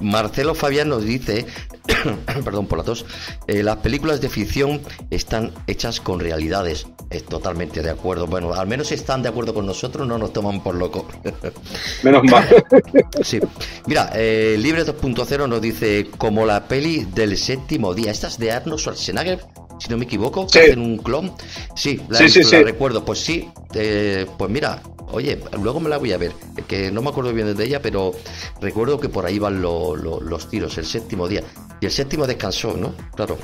Marcelo 0.00 0.54
Fabián 0.54 0.88
nos 0.88 1.04
dice, 1.04 1.46
perdón 2.44 2.66
por 2.66 2.78
la 2.78 2.84
tos, 2.84 3.04
las 3.46 3.76
películas 3.78 4.20
de 4.20 4.28
ficción 4.28 4.80
están 5.10 5.52
hechas 5.66 6.00
con 6.00 6.20
realidades. 6.20 6.86
Totalmente 7.20 7.82
de 7.82 7.90
acuerdo. 7.90 8.26
Bueno, 8.26 8.54
al 8.54 8.66
menos 8.66 8.90
están 8.92 9.22
de 9.22 9.28
acuerdo 9.28 9.54
con 9.54 9.66
nosotros, 9.66 10.06
no 10.06 10.18
nos 10.18 10.32
toman 10.32 10.62
por 10.62 10.74
loco. 10.74 11.06
Menos 12.02 12.24
mal. 12.24 12.48
sí. 13.22 13.40
Mira, 13.86 14.10
eh, 14.14 14.56
Libre 14.58 14.84
2.0 14.84 15.48
nos 15.48 15.60
dice 15.60 16.08
como 16.18 16.46
la 16.46 16.66
peli 16.66 17.06
del 17.14 17.36
séptimo 17.36 17.94
día. 17.94 18.10
Esta 18.10 18.28
es 18.28 18.38
de 18.38 18.52
Arnold 18.52 18.80
Schwarzenegger, 18.80 19.40
si 19.78 19.88
no 19.88 19.96
me 19.98 20.04
equivoco, 20.04 20.46
que 20.46 20.60
hacen 20.60 20.80
un 20.80 20.98
clon. 20.98 21.32
Sí, 21.74 22.00
la, 22.08 22.20
recuerdo. 22.62 23.04
Pues 23.04 23.20
sí, 23.20 23.48
eh, 23.74 24.26
pues 24.38 24.50
mira, 24.50 24.82
oye, 25.12 25.38
luego 25.62 25.80
me 25.80 25.88
la 25.88 25.98
voy 25.98 26.12
a 26.12 26.18
ver, 26.18 26.32
que 26.66 26.90
no 26.90 27.02
me 27.02 27.10
acuerdo 27.10 27.32
bien 27.32 27.54
de 27.54 27.64
ella, 27.64 27.80
pero 27.80 28.12
recuerdo 28.60 28.98
que 28.98 29.08
por 29.08 29.26
ahí 29.26 29.38
van 29.38 29.60
los 29.62 30.48
tiros, 30.48 30.78
el 30.78 30.86
séptimo 30.86 31.28
día. 31.28 31.42
Y 31.80 31.86
el 31.86 31.92
séptimo 31.92 32.26
descansó, 32.26 32.76
¿no? 32.76 32.94
Claro. 33.14 33.36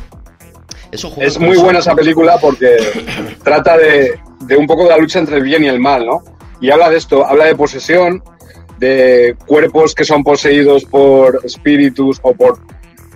Es 0.92 1.38
muy 1.38 1.56
buena 1.56 1.80
esa 1.80 1.94
película 1.94 2.38
porque 2.40 2.76
trata 3.42 3.76
de, 3.76 4.18
de 4.40 4.56
un 4.56 4.66
poco 4.66 4.84
de 4.84 4.90
la 4.90 4.98
lucha 4.98 5.18
entre 5.18 5.36
el 5.36 5.42
bien 5.42 5.64
y 5.64 5.68
el 5.68 5.80
mal, 5.80 6.06
¿no? 6.06 6.22
Y 6.60 6.70
habla 6.70 6.90
de 6.90 6.96
esto, 6.96 7.26
habla 7.26 7.44
de 7.44 7.54
posesión, 7.54 8.22
de 8.78 9.36
cuerpos 9.46 9.94
que 9.94 10.04
son 10.04 10.22
poseídos 10.22 10.84
por 10.84 11.40
espíritus 11.44 12.18
o 12.22 12.32
por 12.32 12.58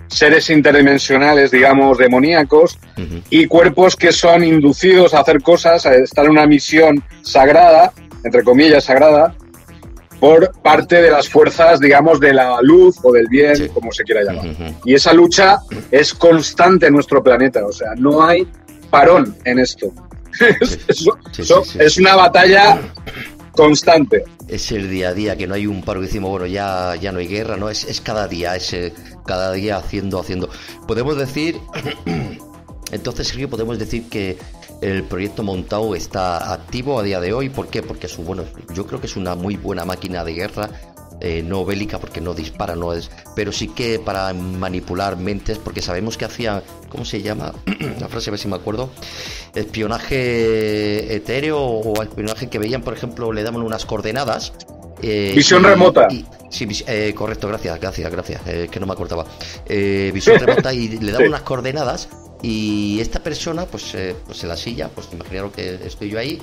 seres 0.07 0.49
interdimensionales, 0.49 1.51
digamos, 1.51 1.97
demoníacos, 1.97 2.77
y 3.29 3.47
cuerpos 3.47 3.95
que 3.95 4.11
son 4.11 4.43
inducidos 4.43 5.13
a 5.13 5.21
hacer 5.21 5.41
cosas, 5.41 5.85
a 5.85 5.95
estar 5.95 6.25
en 6.25 6.31
una 6.31 6.45
misión 6.45 7.03
sagrada, 7.23 7.91
entre 8.23 8.43
comillas, 8.43 8.83
sagrada, 8.83 9.35
por 10.23 10.53
parte 10.61 11.01
de 11.01 11.11
las 11.11 11.27
fuerzas, 11.27 11.81
digamos, 11.81 12.17
de 12.21 12.33
la 12.33 12.61
luz 12.61 12.95
o 13.03 13.11
del 13.11 13.27
bien, 13.27 13.67
como 13.73 13.91
se 13.91 14.05
quiera 14.05 14.23
llamar. 14.23 14.45
Y 14.85 14.93
esa 14.93 15.11
lucha 15.11 15.57
es 15.91 16.13
constante 16.13 16.87
en 16.87 16.93
nuestro 16.93 17.21
planeta, 17.21 17.65
o 17.65 17.73
sea, 17.73 17.89
no 17.97 18.25
hay 18.25 18.47
parón 18.89 19.35
en 19.43 19.59
esto. 19.59 19.91
es 21.77 21.97
una 21.97 22.15
batalla 22.15 22.79
constante 23.51 24.23
es 24.47 24.71
el 24.71 24.89
día 24.89 25.09
a 25.09 25.13
día, 25.13 25.35
que 25.35 25.45
no 25.45 25.55
hay 25.55 25.67
un 25.67 25.81
paro 25.81 25.99
que 25.99 26.05
decimos, 26.05 26.29
bueno, 26.29 26.45
ya, 26.45 26.95
ya 26.95 27.11
no 27.11 27.19
hay 27.19 27.27
guerra, 27.27 27.57
no, 27.57 27.69
es, 27.69 27.83
es 27.83 27.99
cada 27.99 28.29
día, 28.29 28.55
es 28.55 28.71
eh, 28.71 28.93
cada 29.25 29.51
día 29.51 29.75
haciendo, 29.75 30.21
haciendo. 30.21 30.49
Podemos 30.87 31.17
decir, 31.17 31.59
entonces 32.93 33.27
Sergio, 33.27 33.49
podemos 33.49 33.77
decir 33.77 34.07
que 34.09 34.37
el 34.83 35.03
proyecto 35.03 35.43
montado 35.43 35.95
está 35.95 36.53
activo 36.53 36.99
a 36.99 37.03
día 37.03 37.19
de 37.19 37.33
hoy, 37.33 37.49
¿por 37.49 37.67
qué? 37.67 37.81
Porque 37.81 38.07
es, 38.07 38.17
bueno, 38.17 38.43
yo 38.73 38.85
creo 38.85 38.99
que 38.99 39.07
es 39.07 39.15
una 39.15 39.35
muy 39.35 39.55
buena 39.55 39.85
máquina 39.85 40.25
de 40.25 40.33
guerra, 40.33 40.69
eh, 41.21 41.41
no 41.41 41.63
bélica 41.63 41.99
porque 41.99 42.19
no 42.19 42.33
dispara, 42.33 42.75
no 42.75 42.91
es, 42.91 43.09
pero 43.33 43.53
sí 43.53 43.69
que 43.69 43.97
para 43.97 44.33
manipular 44.33 45.15
mentes, 45.15 45.57
porque 45.57 45.81
sabemos 45.81 46.17
que 46.17 46.25
hacía, 46.25 46.63
¿cómo 46.89 47.05
se 47.05 47.21
llama? 47.21 47.53
La 47.99 48.09
frase, 48.09 48.29
a 48.29 48.31
ver 48.31 48.39
si 48.39 48.49
me 48.49 48.57
acuerdo, 48.57 48.89
espionaje 49.55 51.15
etéreo 51.15 51.59
o 51.59 52.03
espionaje 52.03 52.49
que 52.49 52.59
veían, 52.59 52.81
por 52.81 52.93
ejemplo, 52.93 53.31
le 53.31 53.43
daban 53.43 53.61
unas 53.61 53.85
coordenadas. 53.85 54.51
Eh, 55.01 55.33
visión 55.35 55.63
remota. 55.63 56.07
sí, 56.49 56.67
eh, 56.87 57.13
correcto, 57.15 57.47
gracias, 57.47 57.79
gracias, 57.79 58.11
gracias, 58.11 58.41
que 58.69 58.79
no 58.81 58.85
me 58.85 58.93
acordaba. 58.93 59.25
visión 59.65 60.39
remota 60.45 60.73
y 60.73 60.89
le 60.89 61.11
daban 61.13 61.29
unas 61.29 61.43
coordenadas 61.43 62.09
y 62.43 62.99
esta 62.99 63.23
persona, 63.23 63.65
pues, 63.65 63.95
pues 64.25 64.43
en 64.43 64.49
la 64.49 64.57
silla, 64.57 64.89
pues 64.89 65.07
imaginaron 65.11 65.51
que 65.51 65.79
estoy 65.83 66.09
yo 66.09 66.19
ahí, 66.19 66.39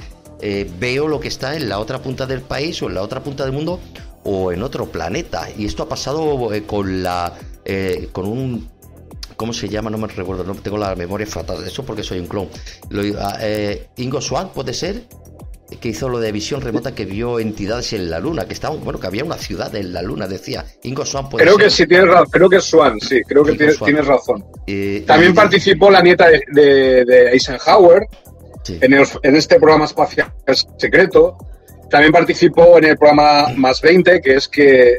veo 0.78 1.06
lo 1.06 1.20
que 1.20 1.28
está 1.28 1.54
en 1.54 1.68
la 1.68 1.78
otra 1.78 2.02
punta 2.02 2.26
del 2.26 2.40
país 2.40 2.82
o 2.82 2.88
en 2.88 2.94
la 2.94 3.02
otra 3.02 3.22
punta 3.22 3.44
del 3.44 3.52
mundo 3.52 3.78
o 4.24 4.52
en 4.52 4.62
otro 4.62 4.86
planeta. 4.86 5.48
Y 5.56 5.66
esto 5.66 5.82
ha 5.82 5.88
pasado 5.88 6.52
eh, 6.52 6.64
con 6.64 7.02
la. 7.02 7.32
Eh, 7.64 8.08
con 8.12 8.26
un. 8.26 8.68
¿Cómo 9.36 9.52
se 9.54 9.68
llama? 9.68 9.88
No 9.88 9.96
me 9.96 10.06
recuerdo, 10.06 10.44
no 10.44 10.54
tengo 10.54 10.76
la 10.76 10.94
memoria 10.94 11.26
fatal. 11.26 11.64
Eso 11.66 11.84
porque 11.84 12.02
soy 12.02 12.18
un 12.18 12.26
clon. 12.26 12.48
Ah, 13.18 13.38
eh, 13.40 13.88
Ingo 13.96 14.20
Swan, 14.20 14.50
¿puede 14.52 14.74
ser? 14.74 15.04
Que 15.78 15.88
hizo 15.88 16.08
lo 16.08 16.18
de 16.18 16.32
visión 16.32 16.60
remota 16.60 16.94
que 16.94 17.04
vio 17.04 17.38
entidades 17.38 17.92
en 17.92 18.10
la 18.10 18.18
luna, 18.18 18.46
que 18.46 18.54
estaba, 18.54 18.74
bueno, 18.76 18.98
que 18.98 19.06
había 19.06 19.24
una 19.24 19.36
ciudad 19.36 19.74
en 19.74 19.92
la 19.92 20.02
luna, 20.02 20.26
decía. 20.26 20.64
Ingo 20.82 21.04
Swan 21.04 21.28
puede 21.28 21.44
Creo 21.44 21.56
que 21.56 21.70
sí 21.70 21.86
tienes 21.86 22.08
razón, 22.08 22.28
creo 22.30 22.48
que 22.48 22.56
es 22.56 22.64
Swan, 22.64 23.00
sí, 23.00 23.22
creo 23.26 23.44
que 23.44 23.52
tienes, 23.52 24.06
razón. 24.06 24.44
También 25.06 25.34
participó 25.34 25.90
la 25.90 26.02
nieta 26.02 26.26
de, 26.28 27.30
Eisenhower 27.32 28.06
en, 28.68 28.94
en, 28.94 29.36
este 29.36 29.56
programa 29.58 29.84
espacial 29.84 30.32
secreto. 30.76 31.36
También 31.88 32.12
participó 32.12 32.78
en 32.78 32.84
el 32.84 32.98
programa 32.98 33.48
Más 33.56 33.80
20, 33.80 34.20
que 34.20 34.34
es 34.36 34.48
que, 34.48 34.98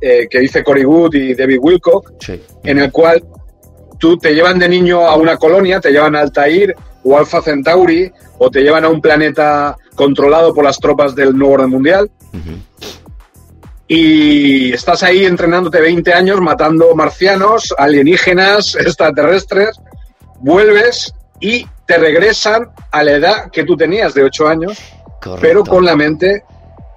eh, 0.00 0.26
que 0.28 0.40
dice 0.40 0.62
Cory 0.62 0.84
Wood 0.84 1.14
y 1.14 1.34
David 1.34 1.58
Wilcock, 1.60 2.12
en 2.64 2.78
el 2.78 2.90
cual 2.90 3.22
tú 3.98 4.16
te 4.18 4.34
llevan 4.34 4.58
de 4.58 4.68
niño 4.68 5.06
a 5.06 5.16
una 5.16 5.36
colonia, 5.36 5.80
te 5.80 5.92
llevan 5.92 6.16
a 6.16 6.20
Altair 6.20 6.74
o 7.04 7.16
Alpha 7.16 7.42
Centauri, 7.42 8.10
o 8.38 8.50
te 8.50 8.62
llevan 8.62 8.84
a 8.84 8.88
un 8.88 9.00
planeta 9.00 9.76
controlado 9.94 10.54
por 10.54 10.64
las 10.64 10.78
tropas 10.78 11.14
del 11.14 11.36
nuevo 11.36 11.54
orden 11.54 11.70
mundial. 11.70 12.10
Y 13.88 14.72
estás 14.72 15.02
ahí 15.02 15.24
entrenándote 15.24 15.80
20 15.80 16.12
años, 16.14 16.40
matando 16.40 16.94
marcianos, 16.94 17.74
alienígenas, 17.76 18.74
extraterrestres, 18.80 19.78
vuelves 20.40 21.12
y 21.40 21.66
te 21.86 21.98
regresan 21.98 22.68
a 22.90 23.02
la 23.02 23.12
edad 23.12 23.50
que 23.50 23.64
tú 23.64 23.76
tenías 23.76 24.14
de 24.14 24.24
8 24.24 24.48
años 24.48 24.78
pero 25.40 25.64
con 25.64 25.84
la 25.84 25.96
mente 25.96 26.44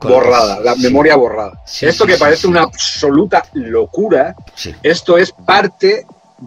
borrada, 0.01 0.59
la 0.59 0.75
memoria 0.75 1.15
borrada. 1.15 1.61
esto 1.81 2.05
que 2.05 2.17
parece 2.17 2.47
una 2.47 2.61
absoluta 2.61 3.43
locura, 3.53 4.35
esto 4.83 5.17
es 5.17 5.31
parte 5.31 6.05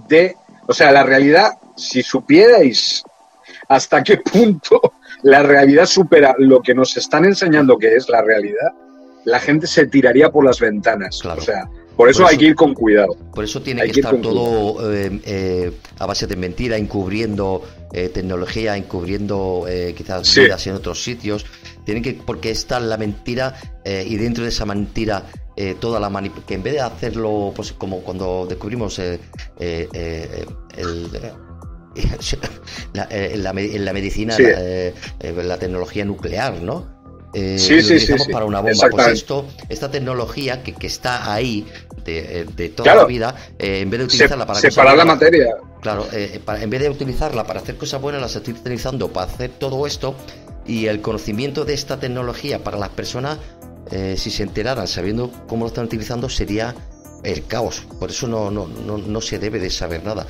de, 0.09 0.37
o 0.67 0.73
sea, 0.73 0.91
la 0.93 1.03
realidad, 1.03 1.53
si 1.77 2.03
supierais 2.03 3.03
hasta 3.69 4.03
qué 4.03 4.19
punto 4.19 4.81
la 5.23 5.43
realidad 5.43 5.87
supera 5.87 6.35
lo 6.39 6.61
que 6.61 6.75
nos 6.75 6.97
están 6.97 7.25
enseñando 7.25 7.77
que 7.79 7.95
es 7.95 8.09
la 8.09 8.23
realidad, 8.23 8.73
la 9.25 9.39
gente 9.39 9.67
se 9.67 9.87
tiraría 9.87 10.31
por 10.31 10.45
las 10.45 10.61
ventanas. 10.61 11.25
O 11.25 11.41
sea, 11.41 11.69
por 11.97 12.09
eso, 12.09 12.27
hay 12.27 12.39
que 12.39 12.47
ir 12.47 12.55
con 12.55 12.75
cuidado. 12.75 13.17
Por 13.35 13.43
eso 13.43 13.61
tiene 13.61 13.83
que, 13.83 14.01
estar 14.01 14.17
todo 14.21 14.95
eh, 14.95 15.21
eh, 15.25 15.73
a 15.99 16.07
base 16.07 16.29
de 16.29 16.37
mentira, 16.37 16.77
encubriendo 16.77 17.63
eh, 17.93 18.09
tecnología, 18.09 18.77
encubriendo 18.77 19.67
quizás 19.97 20.35
vidas 20.35 20.65
en 20.69 20.75
otros 20.75 21.03
sitios. 21.03 21.45
Tienen 21.85 22.03
que, 22.03 22.13
porque 22.15 22.53
está 22.53 22.79
la 22.79 22.97
mentira 22.97 23.55
y 23.85 24.17
dentro 24.17 24.45
de 24.45 24.51
esa 24.51 24.65
mentira 24.65 25.25
toda 25.81 25.99
la 25.99 26.09
manipulación, 26.09 26.47
que 26.47 26.55
en 26.55 26.63
vez 26.63 26.75
de 26.75 26.81
hacerlo 26.81 27.53
pues 27.57 27.73
como 27.73 28.01
cuando 28.03 28.47
descubrimos 28.49 29.01
el, 29.01 29.19
la, 32.93 33.09
la, 33.11 33.93
medicina, 33.93 34.37
la, 34.39 35.59
tecnología 35.59 36.05
nuclear, 36.05 36.63
¿no? 36.63 36.99
Eh, 37.35 37.59
sí, 37.59 37.83
sí, 37.83 38.01
sí, 38.01 38.15
para 38.33 38.47
una 38.47 38.61
bomba. 38.61 38.89
Pues 38.91 39.09
esto, 39.09 39.47
esta 39.69 39.91
tecnología 39.91 40.63
que, 40.63 40.73
que 40.73 40.87
está 40.87 41.33
ahí 41.33 41.67
de, 42.05 42.47
de 42.57 42.69
toda 42.71 42.95
la 42.95 43.05
vida, 43.05 43.35
eh, 43.59 43.81
en 43.81 43.91
vez 43.91 43.99
de 43.99 44.05
utilizarla 44.07 44.47
para 44.47 44.61
separar 44.61 44.97
la 44.97 45.05
materia. 45.05 45.57
Claro, 45.81 46.09
eh, 46.13 46.41
en 46.47 46.71
vez 46.71 46.81
de 46.81 46.89
utilizarla 46.89 47.47
para 47.47 47.61
hacer 47.61 47.77
cosas 47.77 48.01
buenas, 48.01 48.23
las 48.23 48.35
estoy 48.35 48.55
utilizando 48.55 49.13
para 49.13 49.31
hacer 49.31 49.51
todo 49.51 49.87
esto 49.87 50.15
y 50.67 50.87
el 50.87 51.01
conocimiento 51.01 51.65
de 51.65 51.75
esta 51.75 52.01
tecnología 52.01 52.65
para 52.65 52.79
las 52.79 52.91
personas 52.91 53.39
eh, 53.91 54.17
si 54.19 54.31
se 54.31 54.43
enteraran 54.43 54.87
sabiendo 54.87 55.31
cómo 55.47 55.65
lo 55.65 55.69
están 55.69 55.87
utilizando, 55.87 56.29
sería 56.29 56.75
el 57.25 57.47
caos. 57.47 57.87
Por 57.99 58.11
eso 58.11 58.27
no, 58.29 58.51
no, 58.51 58.67
no, 58.67 58.99
no 58.99 59.21
se 59.21 59.39
debe 59.39 59.59
de 59.59 59.71
saber 59.71 60.05
nada. 60.05 60.27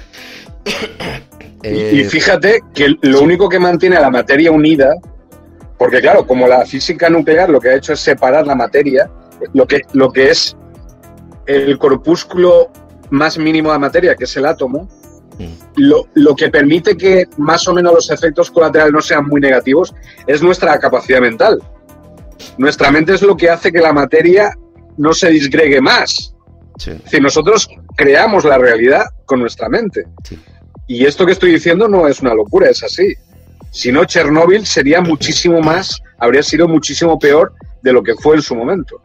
Y, 1.63 2.05
fíjate 2.05 2.61
que 2.75 2.95
lo 3.03 3.23
único 3.23 3.49
que 3.49 3.59
mantiene 3.59 3.97
a 3.97 4.01
la 4.01 4.11
materia 4.11 4.51
unida, 4.53 4.95
porque 5.77 6.01
claro, 6.01 6.27
como 6.27 6.47
la 6.47 6.65
física 6.65 7.09
nuclear 7.09 7.51
lo 7.51 7.61
que 7.61 7.71
ha 7.71 7.75
hecho 7.77 7.93
es 7.93 8.01
separar 8.01 8.47
la 8.47 8.55
materia, 8.55 9.11
lo 9.55 9.67
que, 9.67 9.83
lo 9.93 10.11
que 10.13 10.31
es 10.31 10.57
el 11.47 11.79
corpúsculo 11.79 12.71
más 13.11 13.39
mínimo 13.39 13.73
de 13.73 13.79
materia, 13.79 14.15
que 14.15 14.25
es 14.25 14.37
el 14.37 14.47
átomo, 14.47 14.89
mm. 15.39 15.83
lo, 16.15 16.37
que 16.37 16.51
permite 16.51 16.97
que 16.97 17.27
más 17.39 17.67
o 17.69 17.75
menos 17.75 17.95
los 17.95 18.11
efectos 18.11 18.51
colaterales 18.51 18.93
no 18.93 19.01
sean 19.01 19.27
muy 19.27 19.41
negativos 19.41 19.95
es 20.27 20.43
nuestra 20.43 20.79
capacidad 20.79 21.21
mental. 21.21 21.63
Nuestra 22.59 22.91
mente 22.91 23.15
es 23.15 23.23
lo 23.23 23.37
que 23.37 23.51
hace 23.51 23.73
que 23.73 23.81
la 23.81 23.93
materia 23.93 24.53
no 24.97 25.13
se 25.13 25.31
disgregue 25.31 25.81
más. 25.81 26.35
Es 26.79 27.05
decir, 27.05 27.23
nosotros 27.23 27.69
creamos 27.97 28.45
la 28.45 28.59
realidad 28.59 29.07
con 29.25 29.41
nuestra 29.41 29.69
mente. 29.69 30.07
Y 30.89 31.05
esto 31.05 31.27
que 31.27 31.33
estoy 31.33 31.53
diciendo 31.53 31.87
no 31.87 32.09
es 32.09 32.21
una 32.21 32.35
locura, 32.35 32.69
es 32.69 32.83
así. 32.83 33.15
Si 33.71 33.93
no, 33.93 34.05
Chernóbil 34.07 34.67
sería 34.67 35.01
muchísimo 35.03 35.61
más, 35.61 36.01
habría 36.19 36.43
sido 36.43 36.67
muchísimo 36.67 37.19
peor 37.19 37.53
de 37.83 37.93
lo 37.93 38.03
que 38.03 38.15
fue 38.15 38.37
en 38.37 38.43
su 38.43 38.57
momento. 38.57 39.01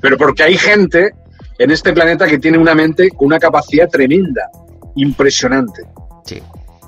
Pero 0.00 0.18
porque 0.18 0.42
hay 0.42 0.58
gente 0.58 1.12
en 1.58 1.70
este 1.70 1.94
planeta 1.94 2.26
que 2.26 2.38
tiene 2.38 2.58
una 2.58 2.74
mente 2.74 3.08
con 3.08 3.26
una 3.26 3.38
capacidad 3.38 3.88
tremenda, 3.88 4.50
impresionante. 4.96 5.82
Sí, 6.26 6.42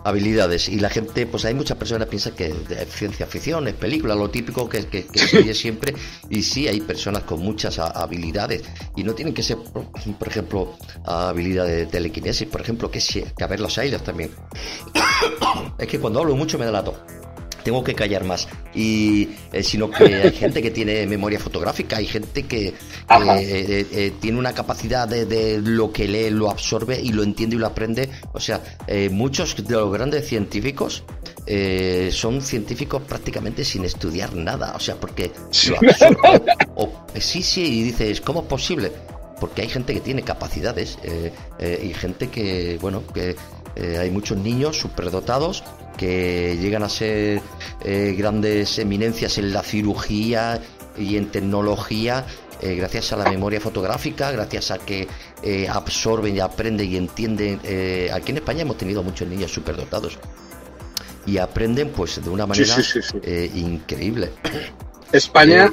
habilidades. 0.06 0.68
Y 0.68 0.78
la 0.78 0.88
gente, 0.88 1.26
pues 1.26 1.44
hay 1.44 1.54
muchas 1.54 1.76
personas 1.76 2.06
que 2.06 2.10
piensan 2.10 2.34
que 2.34 2.46
es 2.46 2.88
ciencia 2.94 3.26
ficción, 3.26 3.66
es 3.66 3.74
película, 3.74 4.14
lo 4.14 4.30
típico 4.30 4.68
que, 4.68 4.86
que, 4.86 5.04
que 5.06 5.54
siempre. 5.54 5.94
Y 6.30 6.42
sí, 6.42 6.68
hay 6.68 6.80
personas 6.80 7.24
con 7.24 7.40
muchas 7.40 7.78
habilidades. 7.78 8.62
Y 8.94 9.02
no 9.02 9.14
tienen 9.14 9.34
que 9.34 9.42
ser, 9.42 9.58
por 9.58 10.28
ejemplo, 10.28 10.76
habilidades 11.04 11.76
de 11.76 11.86
telequinesis, 11.86 12.46
por 12.48 12.60
ejemplo, 12.60 12.90
que, 12.90 13.00
que 13.00 13.44
a 13.44 13.46
ver 13.46 13.60
los 13.60 13.76
aires 13.78 14.02
también. 14.02 14.30
es 15.78 15.88
que 15.88 15.98
cuando 15.98 16.20
hablo 16.20 16.36
mucho 16.36 16.58
me 16.58 16.64
da 16.66 16.70
la 16.70 16.84
tos 16.84 16.96
tengo 17.66 17.82
que 17.82 17.96
callar 17.96 18.22
más. 18.22 18.46
Y 18.76 19.28
eh, 19.52 19.64
sino 19.64 19.90
que 19.90 20.04
hay 20.04 20.30
gente 20.44 20.62
que 20.62 20.70
tiene 20.70 21.04
memoria 21.04 21.40
fotográfica, 21.40 21.96
hay 21.96 22.06
gente 22.06 22.44
que, 22.44 22.68
eh, 22.68 22.74
eh, 23.08 24.12
tiene 24.20 24.38
una 24.38 24.54
capacidad 24.54 25.08
de, 25.08 25.60
lo 25.60 25.92
que 25.92 26.06
lee, 26.06 26.30
lo 26.30 26.48
absorbe 26.48 27.00
y 27.02 27.08
lo 27.08 27.24
entiende 27.24 27.56
y 27.56 27.58
lo 27.58 27.66
aprende. 27.66 28.08
O 28.32 28.38
sea, 28.38 28.62
muchos 29.10 29.56
de 29.56 29.74
los 29.74 29.92
grandes 29.92 30.28
científicos 30.28 31.02
son 32.12 32.40
científicos 32.40 33.02
prácticamente 33.02 33.64
sin 33.64 33.84
estudiar 33.84 34.36
nada. 34.36 34.74
O 34.76 34.80
sea, 34.80 34.94
porque 34.94 35.32
sí, 37.18 37.42
sí, 37.42 37.80
y 37.80 37.82
dices, 37.82 38.20
¿cómo 38.20 38.42
es 38.42 38.46
posible? 38.46 38.92
Porque 39.40 39.62
hay 39.62 39.68
gente 39.68 39.92
que 39.92 40.00
tiene 40.00 40.22
capacidades 40.22 40.98
y 41.58 41.92
gente 41.94 42.28
que, 42.28 42.78
bueno, 42.80 43.02
que 43.12 43.34
hay 43.98 44.10
muchos 44.10 44.38
niños 44.38 44.78
superdotados 44.78 45.64
que 45.96 46.56
llegan 46.60 46.82
a 46.82 46.88
ser 46.88 47.40
eh, 47.84 48.14
grandes 48.16 48.78
eminencias 48.78 49.38
en 49.38 49.52
la 49.52 49.62
cirugía 49.62 50.60
y 50.96 51.16
en 51.16 51.30
tecnología 51.30 52.24
eh, 52.62 52.74
gracias 52.74 53.12
a 53.12 53.16
la 53.16 53.28
memoria 53.28 53.60
fotográfica, 53.60 54.30
gracias 54.30 54.70
a 54.70 54.78
que 54.78 55.06
eh, 55.42 55.68
absorben 55.68 56.36
y 56.36 56.40
aprenden 56.40 56.90
y 56.90 56.96
entienden. 56.96 57.60
aquí 58.12 58.30
en 58.30 58.38
España 58.38 58.62
hemos 58.62 58.78
tenido 58.78 59.02
muchos 59.02 59.28
niños 59.28 59.52
superdotados 59.52 60.18
y 61.26 61.38
aprenden 61.38 61.90
pues 61.90 62.22
de 62.22 62.30
una 62.30 62.46
manera 62.46 62.74
increíble. 63.54 64.30
España, 65.12 65.70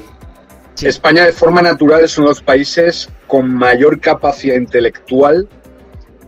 España 0.82 1.26
de 1.26 1.32
forma 1.32 1.61
natural 1.61 2.03
es 2.03 2.17
uno 2.17 2.28
de 2.28 2.32
los 2.32 2.41
países 2.41 3.09
con 3.28 3.49
mayor 3.53 4.01
capacidad 4.01 4.55
intelectual 4.55 5.47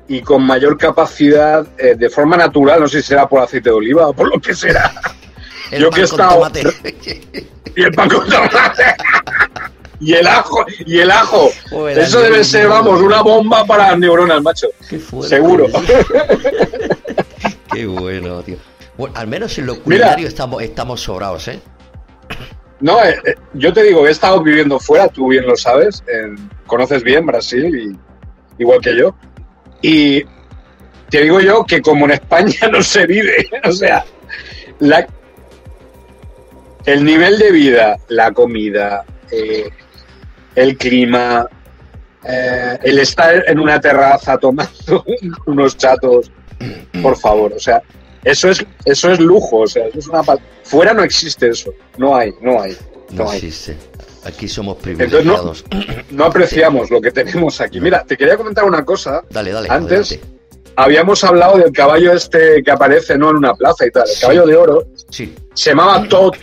y 0.07 0.21
con 0.21 0.43
mayor 0.43 0.77
capacidad 0.77 1.65
eh, 1.77 1.95
de 1.95 2.09
forma 2.09 2.37
natural, 2.37 2.79
no 2.79 2.87
sé 2.87 3.01
si 3.01 3.09
será 3.09 3.27
por 3.27 3.41
aceite 3.41 3.69
de 3.69 3.75
oliva 3.75 4.07
o 4.07 4.13
por 4.13 4.29
lo 4.29 4.39
que 4.39 4.53
será. 4.53 4.93
Yo 5.71 5.89
que 5.89 6.01
he 6.01 6.03
estado. 6.03 6.47
Y 7.77 7.83
el 7.83 7.91
pan 7.91 8.07
con 8.07 8.25
tomate. 8.29 8.83
y 9.99 10.13
el 10.13 10.25
ajo, 10.25 10.65
y 10.85 10.99
el 10.99 11.11
ajo. 11.11 11.49
Eso 11.89 12.21
debe 12.21 12.41
ser, 12.45 12.69
vamos, 12.69 13.01
una 13.01 13.21
bomba 13.21 13.65
para 13.65 13.89
las 13.89 13.99
neuronas, 13.99 14.41
macho. 14.41 14.67
Seguro. 15.21 15.67
Qué 17.73 17.85
bueno, 17.85 18.41
tío. 18.43 18.55
Bueno, 18.97 19.13
al 19.17 19.27
menos 19.27 19.57
en 19.57 19.65
lo 19.65 19.81
culinario 19.81 20.25
estamos, 20.25 20.63
estamos 20.63 21.01
sobrados, 21.01 21.49
¿eh? 21.49 21.59
No, 22.79 23.03
eh, 23.03 23.17
eh, 23.25 23.35
yo 23.53 23.73
te 23.73 23.83
digo, 23.83 24.07
he 24.07 24.11
estado 24.11 24.41
viviendo 24.41 24.79
fuera, 24.79 25.09
tú 25.09 25.27
bien 25.27 25.45
lo 25.45 25.57
sabes, 25.57 26.03
conoces 26.65 27.03
bien 27.03 27.25
Brasil, 27.25 27.75
y, 27.75 28.61
igual 28.61 28.79
que 28.79 28.95
yo. 28.97 29.15
Y 29.81 30.23
te 31.09 31.21
digo 31.21 31.39
yo 31.39 31.65
que 31.65 31.81
como 31.81 32.05
en 32.05 32.11
España 32.11 32.67
no 32.71 32.81
se 32.81 33.05
vive, 33.05 33.49
o 33.63 33.71
sea, 33.71 34.05
el 36.85 37.03
nivel 37.03 37.37
de 37.39 37.51
vida, 37.51 37.97
la 38.09 38.31
comida, 38.31 39.05
eh, 39.31 39.69
el 40.55 40.77
clima, 40.77 41.47
eh, 42.23 42.77
el 42.83 42.99
estar 42.99 43.43
en 43.47 43.59
una 43.59 43.79
terraza 43.79 44.37
tomando 44.37 45.05
unos 45.45 45.77
chatos, 45.77 46.31
por 47.01 47.17
favor, 47.17 47.53
o 47.53 47.59
sea, 47.59 47.81
eso 48.23 48.49
es, 48.49 48.65
eso 48.85 49.11
es 49.11 49.19
lujo, 49.19 49.57
o 49.59 49.67
sea, 49.67 49.85
es 49.93 50.07
una 50.07 50.23
fuera 50.63 50.93
no 50.93 51.03
existe 51.03 51.49
eso, 51.49 51.71
no 51.97 52.15
hay, 52.15 52.33
no 52.41 52.61
hay. 52.61 52.75
No, 53.11 53.31
existe. 53.31 53.77
Aquí 54.25 54.47
somos 54.47 54.77
privilegiados. 54.77 55.63
no, 56.11 56.25
apreciamos 56.25 56.89
lo 56.89 56.99
que 56.99 57.11
tenemos 57.11 57.61
aquí. 57.61 57.79
Mira, 57.79 58.03
te 58.03 58.17
quería 58.17 58.35
comentar 58.35 58.63
una 58.63 58.83
cosa. 58.83 59.23
Dale, 59.29 59.51
dale. 59.51 59.67
Antes 59.69 60.19
habíamos 60.75 61.23
hablado 61.23 61.57
del 61.57 61.71
caballo 61.71 62.11
este 62.11 62.61
que 62.63 62.71
aparece 62.71 63.17
¿no? 63.17 63.29
en 63.29 63.37
una 63.37 63.53
plaza 63.53 63.85
y 63.85 63.91
tal, 63.91 64.09
el 64.09 64.19
caballo 64.19 64.45
de 64.45 64.55
oro. 64.55 64.87
Sí. 65.09 65.33
Se 65.53 65.69
llamaba 65.69 66.07
Tot. 66.07 66.35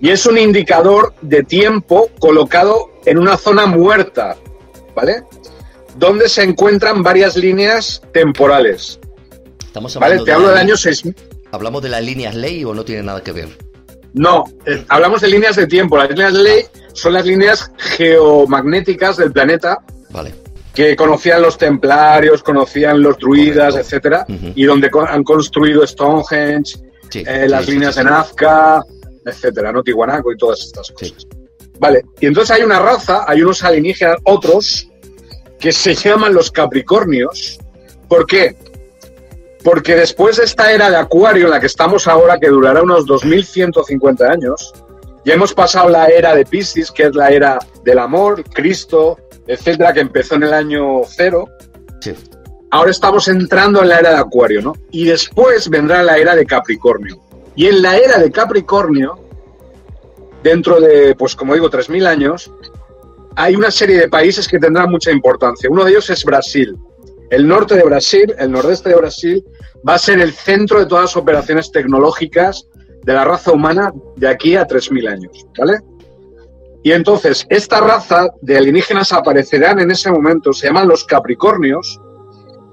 Y 0.00 0.10
es 0.10 0.26
un 0.26 0.38
indicador 0.38 1.12
de 1.20 1.42
tiempo 1.42 2.10
colocado 2.20 2.90
en 3.04 3.18
una 3.18 3.36
zona 3.36 3.66
muerta, 3.66 4.36
¿vale? 4.94 5.24
Donde 5.96 6.28
se 6.28 6.44
encuentran 6.44 7.02
varias 7.02 7.36
líneas 7.36 8.00
temporales. 8.12 9.00
Estamos 9.64 9.94
hablando 9.96 10.14
¿Vale? 10.14 10.24
Te 10.24 10.32
hablo 10.32 10.48
del 10.48 10.58
año 10.58 10.76
6000. 10.76 11.14
¿Hablamos 11.50 11.82
de 11.82 11.88
las 11.88 12.02
líneas 12.02 12.34
ley 12.34 12.64
o 12.64 12.74
no 12.74 12.84
tiene 12.84 13.02
nada 13.02 13.22
que 13.22 13.32
ver? 13.32 13.48
No, 14.14 14.44
eh, 14.66 14.84
hablamos 14.88 15.20
de 15.20 15.28
líneas 15.28 15.56
de 15.56 15.66
tiempo. 15.66 15.96
Las 15.96 16.10
líneas 16.10 16.32
de 16.32 16.42
ley 16.42 16.62
son 16.92 17.12
las 17.12 17.26
líneas 17.26 17.70
geomagnéticas 17.76 19.16
del 19.16 19.32
planeta. 19.32 19.78
Vale. 20.10 20.34
Que 20.74 20.94
conocían 20.94 21.42
los 21.42 21.58
templarios, 21.58 22.42
conocían 22.42 23.02
los 23.02 23.18
druidas, 23.18 23.74
etcétera, 23.74 24.24
y 24.28 24.64
donde 24.64 24.88
han 25.08 25.24
construido 25.24 25.84
Stonehenge, 25.84 26.78
eh, 27.14 27.46
las 27.48 27.68
líneas 27.68 27.96
de 27.96 28.04
Nazca, 28.04 28.84
etcétera, 29.26 29.72
¿no? 29.72 29.82
Tiwanaku 29.82 30.32
y 30.32 30.36
todas 30.36 30.60
estas 30.60 30.92
cosas. 30.92 31.26
Vale, 31.80 32.02
y 32.20 32.26
entonces 32.26 32.56
hay 32.56 32.62
una 32.62 32.78
raza, 32.78 33.24
hay 33.26 33.42
unos 33.42 33.64
alienígenas, 33.64 34.18
otros, 34.24 34.88
que 35.58 35.72
se 35.72 35.94
llaman 35.94 36.32
los 36.32 36.50
Capricornios. 36.50 37.58
¿Por 38.08 38.26
qué? 38.26 38.56
Porque 39.64 39.96
después 39.96 40.36
de 40.36 40.44
esta 40.44 40.72
era 40.72 40.90
de 40.90 40.96
Acuario 40.96 41.46
en 41.46 41.50
la 41.50 41.60
que 41.60 41.66
estamos 41.66 42.06
ahora, 42.06 42.38
que 42.38 42.48
durará 42.48 42.82
unos 42.82 43.06
2150 43.06 44.24
años, 44.26 44.72
ya 45.24 45.34
hemos 45.34 45.52
pasado 45.52 45.88
la 45.88 46.06
era 46.06 46.34
de 46.34 46.44
Piscis, 46.44 46.90
que 46.90 47.04
es 47.04 47.14
la 47.14 47.28
era 47.30 47.58
del 47.84 47.98
amor, 47.98 48.44
Cristo, 48.44 49.18
etcétera, 49.46 49.92
que 49.92 50.00
empezó 50.00 50.36
en 50.36 50.44
el 50.44 50.52
año 50.52 51.02
cero. 51.06 51.48
Ahora 52.70 52.90
estamos 52.90 53.28
entrando 53.28 53.82
en 53.82 53.88
la 53.88 53.98
era 53.98 54.10
de 54.10 54.16
Acuario, 54.16 54.62
¿no? 54.62 54.74
Y 54.90 55.04
después 55.04 55.68
vendrá 55.68 56.02
la 56.02 56.18
era 56.18 56.36
de 56.36 56.46
Capricornio. 56.46 57.18
Y 57.56 57.66
en 57.66 57.82
la 57.82 57.96
era 57.96 58.18
de 58.18 58.30
Capricornio, 58.30 59.18
dentro 60.42 60.80
de, 60.80 61.14
pues 61.16 61.34
como 61.34 61.54
digo, 61.54 61.70
3.000 61.70 62.06
años, 62.06 62.52
hay 63.36 63.56
una 63.56 63.70
serie 63.70 63.98
de 63.98 64.08
países 64.08 64.46
que 64.46 64.58
tendrán 64.58 64.90
mucha 64.90 65.10
importancia. 65.10 65.70
Uno 65.70 65.84
de 65.84 65.90
ellos 65.92 66.08
es 66.10 66.24
Brasil. 66.24 66.76
El 67.30 67.46
norte 67.46 67.74
de 67.74 67.82
Brasil, 67.82 68.34
el 68.38 68.50
nordeste 68.50 68.88
de 68.90 68.96
Brasil, 68.96 69.44
va 69.86 69.94
a 69.94 69.98
ser 69.98 70.20
el 70.20 70.32
centro 70.32 70.78
de 70.78 70.86
todas 70.86 71.04
las 71.04 71.16
operaciones 71.16 71.70
tecnológicas 71.70 72.68
de 73.04 73.12
la 73.12 73.24
raza 73.24 73.52
humana 73.52 73.92
de 74.16 74.28
aquí 74.28 74.56
a 74.56 74.66
3.000 74.66 75.08
años, 75.10 75.46
¿vale? 75.58 75.78
Y 76.82 76.92
entonces, 76.92 77.46
esta 77.50 77.80
raza 77.80 78.28
de 78.40 78.56
alienígenas 78.56 79.12
aparecerán 79.12 79.80
en 79.80 79.90
ese 79.90 80.10
momento, 80.10 80.52
se 80.52 80.68
llaman 80.68 80.88
los 80.88 81.04
Capricornios, 81.04 82.00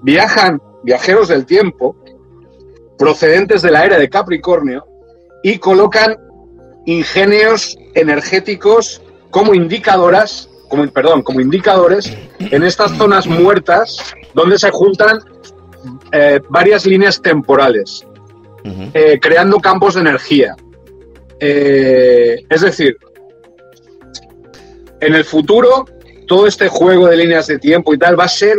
viajan, 0.03 0.61
viajeros 0.83 1.27
del 1.27 1.45
tiempo, 1.45 1.95
procedentes 2.97 3.61
de 3.61 3.71
la 3.71 3.85
era 3.85 3.97
de 3.97 4.09
Capricornio, 4.09 4.85
y 5.43 5.57
colocan 5.57 6.15
ingenios 6.85 7.77
energéticos 7.93 9.01
como 9.31 9.53
indicadoras, 9.53 10.49
como, 10.69 10.87
perdón, 10.89 11.21
como 11.21 11.41
indicadores 11.41 12.11
en 12.39 12.63
estas 12.63 12.97
zonas 12.97 13.27
muertas 13.27 13.97
donde 14.33 14.57
se 14.57 14.71
juntan 14.71 15.19
eh, 16.11 16.39
varias 16.49 16.85
líneas 16.85 17.21
temporales, 17.21 18.05
eh, 18.93 19.19
creando 19.21 19.59
campos 19.59 19.95
de 19.95 20.01
energía. 20.01 20.55
Eh, 21.39 22.43
es 22.49 22.61
decir, 22.61 22.97
en 25.01 25.13
el 25.13 25.25
futuro, 25.25 25.85
todo 26.27 26.47
este 26.47 26.67
juego 26.67 27.07
de 27.07 27.17
líneas 27.17 27.47
de 27.47 27.59
tiempo 27.59 27.93
y 27.93 27.97
tal 27.97 28.19
va 28.19 28.25
a 28.25 28.29
ser 28.29 28.57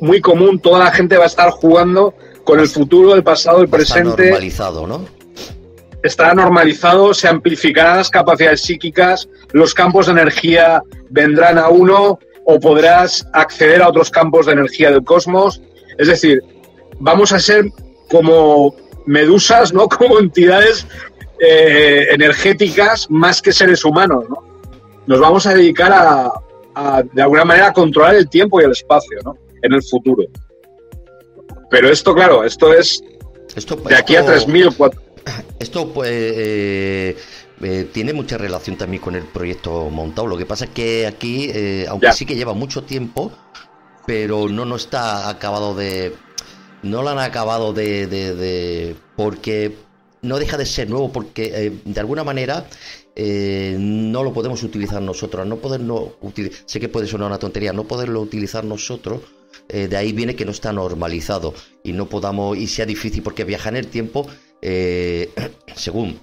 muy 0.00 0.20
común. 0.20 0.58
Toda 0.58 0.84
la 0.84 0.90
gente 0.90 1.16
va 1.16 1.24
a 1.24 1.28
estar 1.28 1.50
jugando 1.50 2.14
con 2.44 2.60
el 2.60 2.68
futuro, 2.68 3.14
el 3.14 3.22
pasado, 3.22 3.62
el 3.62 3.68
presente. 3.68 4.30
Normalizado, 4.30 4.86
¿no? 4.86 5.15
Estará 6.06 6.34
normalizado, 6.34 7.12
se 7.12 7.26
amplificarán 7.26 7.96
las 7.96 8.10
capacidades 8.10 8.60
psíquicas, 8.60 9.28
los 9.50 9.74
campos 9.74 10.06
de 10.06 10.12
energía 10.12 10.80
vendrán 11.10 11.58
a 11.58 11.68
uno 11.68 12.20
o 12.44 12.60
podrás 12.60 13.26
acceder 13.32 13.82
a 13.82 13.88
otros 13.88 14.08
campos 14.08 14.46
de 14.46 14.52
energía 14.52 14.92
del 14.92 15.02
cosmos. 15.02 15.60
Es 15.98 16.06
decir, 16.06 16.44
vamos 17.00 17.32
a 17.32 17.40
ser 17.40 17.64
como 18.08 18.72
medusas, 19.04 19.72
¿no? 19.72 19.88
Como 19.98 20.20
entidades 20.20 20.86
eh, 21.40 22.06
energéticas 22.12 23.10
más 23.10 23.42
que 23.42 23.52
seres 23.52 23.84
humanos, 23.84 24.26
¿no? 24.28 24.44
Nos 25.08 25.18
vamos 25.18 25.44
a 25.48 25.54
dedicar 25.54 25.92
a, 25.92 27.02
de 27.12 27.22
alguna 27.22 27.44
manera, 27.44 27.66
a 27.66 27.72
controlar 27.72 28.14
el 28.14 28.28
tiempo 28.28 28.60
y 28.60 28.64
el 28.64 28.70
espacio, 28.70 29.18
¿no? 29.24 29.36
En 29.60 29.72
el 29.72 29.82
futuro. 29.82 30.22
Pero 31.68 31.90
esto, 31.90 32.14
claro, 32.14 32.44
esto 32.44 32.72
es 32.72 33.02
esto, 33.56 33.74
de 33.74 33.96
aquí 33.96 34.14
a 34.14 34.24
3000 34.24 34.70
Esto, 35.58 35.92
pues... 35.92 36.10
Eh, 36.12 37.16
eh, 37.62 37.88
tiene 37.90 38.12
mucha 38.12 38.36
relación 38.36 38.76
también 38.76 39.02
con 39.02 39.14
el 39.14 39.24
proyecto 39.24 39.88
montado. 39.88 40.26
Lo 40.26 40.36
que 40.36 40.44
pasa 40.44 40.66
es 40.66 40.72
que 40.72 41.06
aquí, 41.06 41.50
aunque 41.88 42.12
sí 42.12 42.26
que 42.26 42.36
lleva 42.36 42.52
mucho 42.52 42.84
tiempo, 42.84 43.32
pero 44.06 44.46
no, 44.50 44.66
no 44.66 44.76
está 44.76 45.30
acabado 45.30 45.74
de. 45.74 46.14
No 46.82 47.02
lo 47.02 47.08
han 47.08 47.18
acabado 47.18 47.72
de, 47.72 48.06
de 48.06 48.94
porque 49.16 49.74
no 50.26 50.38
deja 50.38 50.56
de 50.56 50.66
ser 50.66 50.90
nuevo 50.90 51.12
porque 51.12 51.52
eh, 51.54 51.72
de 51.84 52.00
alguna 52.00 52.24
manera 52.24 52.66
eh, 53.14 53.76
no 53.78 54.22
lo 54.22 54.32
podemos 54.32 54.62
utilizar 54.62 55.00
nosotros, 55.00 55.46
no 55.46 55.56
poderlo 55.56 56.16
utilizar, 56.20 56.58
sé 56.66 56.80
que 56.80 56.88
puede 56.88 57.06
sonar 57.06 57.28
una 57.28 57.38
tontería, 57.38 57.72
no 57.72 57.84
poderlo 57.84 58.20
utilizar 58.20 58.64
nosotros, 58.64 59.20
eh, 59.68 59.88
de 59.88 59.96
ahí 59.96 60.12
viene 60.12 60.36
que 60.36 60.44
no 60.44 60.50
está 60.50 60.72
normalizado 60.72 61.54
y 61.82 61.92
no 61.92 62.08
podamos, 62.08 62.58
y 62.58 62.66
sea 62.66 62.86
difícil, 62.86 63.22
porque 63.22 63.44
viajar 63.44 63.74
en 63.74 63.78
el 63.78 63.86
tiempo, 63.86 64.26
según 65.76 66.18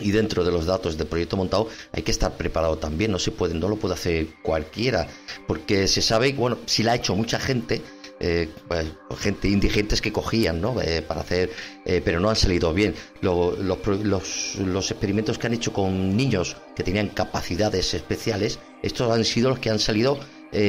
y 0.00 0.10
dentro 0.10 0.44
de 0.44 0.50
los 0.50 0.66
datos 0.66 0.96
del 0.96 1.06
proyecto 1.06 1.36
montado 1.36 1.68
hay 1.92 2.02
que 2.02 2.10
estar 2.10 2.36
preparado 2.36 2.78
también, 2.78 3.12
no 3.12 3.18
se 3.18 3.30
puede, 3.30 3.54
no 3.54 3.68
lo 3.68 3.76
puede 3.76 3.94
hacer 3.94 4.26
cualquiera, 4.42 5.06
porque 5.46 5.86
se 5.86 6.02
sabe, 6.02 6.32
bueno, 6.32 6.58
si 6.66 6.82
la 6.82 6.92
ha 6.92 6.96
hecho 6.96 7.14
mucha 7.14 7.38
gente, 7.38 7.80
eh, 8.20 8.48
pues, 8.68 8.86
gente 9.18 9.48
indigentes 9.48 10.00
que 10.00 10.12
cogían 10.12 10.60
¿no? 10.60 10.80
Eh, 10.80 11.02
para 11.02 11.20
hacer, 11.20 11.50
eh, 11.84 12.00
pero 12.04 12.20
no 12.20 12.30
han 12.30 12.36
salido 12.36 12.72
bien. 12.72 12.94
los, 13.20 13.58
los, 13.98 14.90
experimentos 14.90 15.38
que 15.38 15.46
han 15.46 15.54
hecho 15.54 15.72
con 15.72 16.16
niños 16.16 16.56
que 16.74 16.82
tenían 16.82 17.08
capacidades 17.08 17.94
especiales, 17.94 18.58
estos 18.82 19.10
han 19.10 19.24
sido 19.24 19.50
los 19.50 19.58
que 19.58 19.70
han 19.70 19.78
salido 19.78 20.18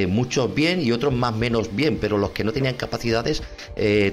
muchos 0.07 0.53
bien 0.53 0.81
y 0.81 0.91
otros 0.91 1.13
más 1.13 1.35
menos 1.35 1.75
bien, 1.75 1.97
pero 1.99 2.17
los 2.17 2.31
que 2.31 2.43
no 2.43 2.51
tenían 2.51 2.75
capacidades, 2.75 3.43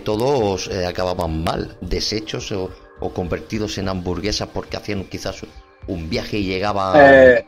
todos 0.04 0.68
acababan 0.68 1.42
mal, 1.44 1.76
desechos 1.80 2.52
o, 2.52 2.70
convertidos 3.14 3.78
en 3.78 3.88
hamburguesas 3.88 4.48
porque 4.52 4.76
hacían 4.76 5.04
quizás 5.04 5.42
un 5.86 6.08
viaje 6.08 6.38
y 6.38 6.44
llegaban... 6.44 7.44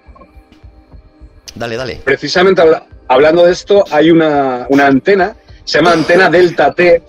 Dale, 1.55 1.77
dale. 1.77 2.01
Precisamente 2.05 2.62
hablando 3.09 3.45
de 3.45 3.53
esto, 3.53 3.85
hay 3.91 4.11
una, 4.11 4.66
una 4.70 4.87
antena 4.87 5.37
se 5.64 5.79
llama 5.79 5.93
antena 5.93 6.29
Delta 6.29 6.75
T. 6.75 7.03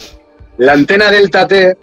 La 0.57 0.73
antena 0.73 1.11
Delta 1.11 1.45
T 1.45 1.77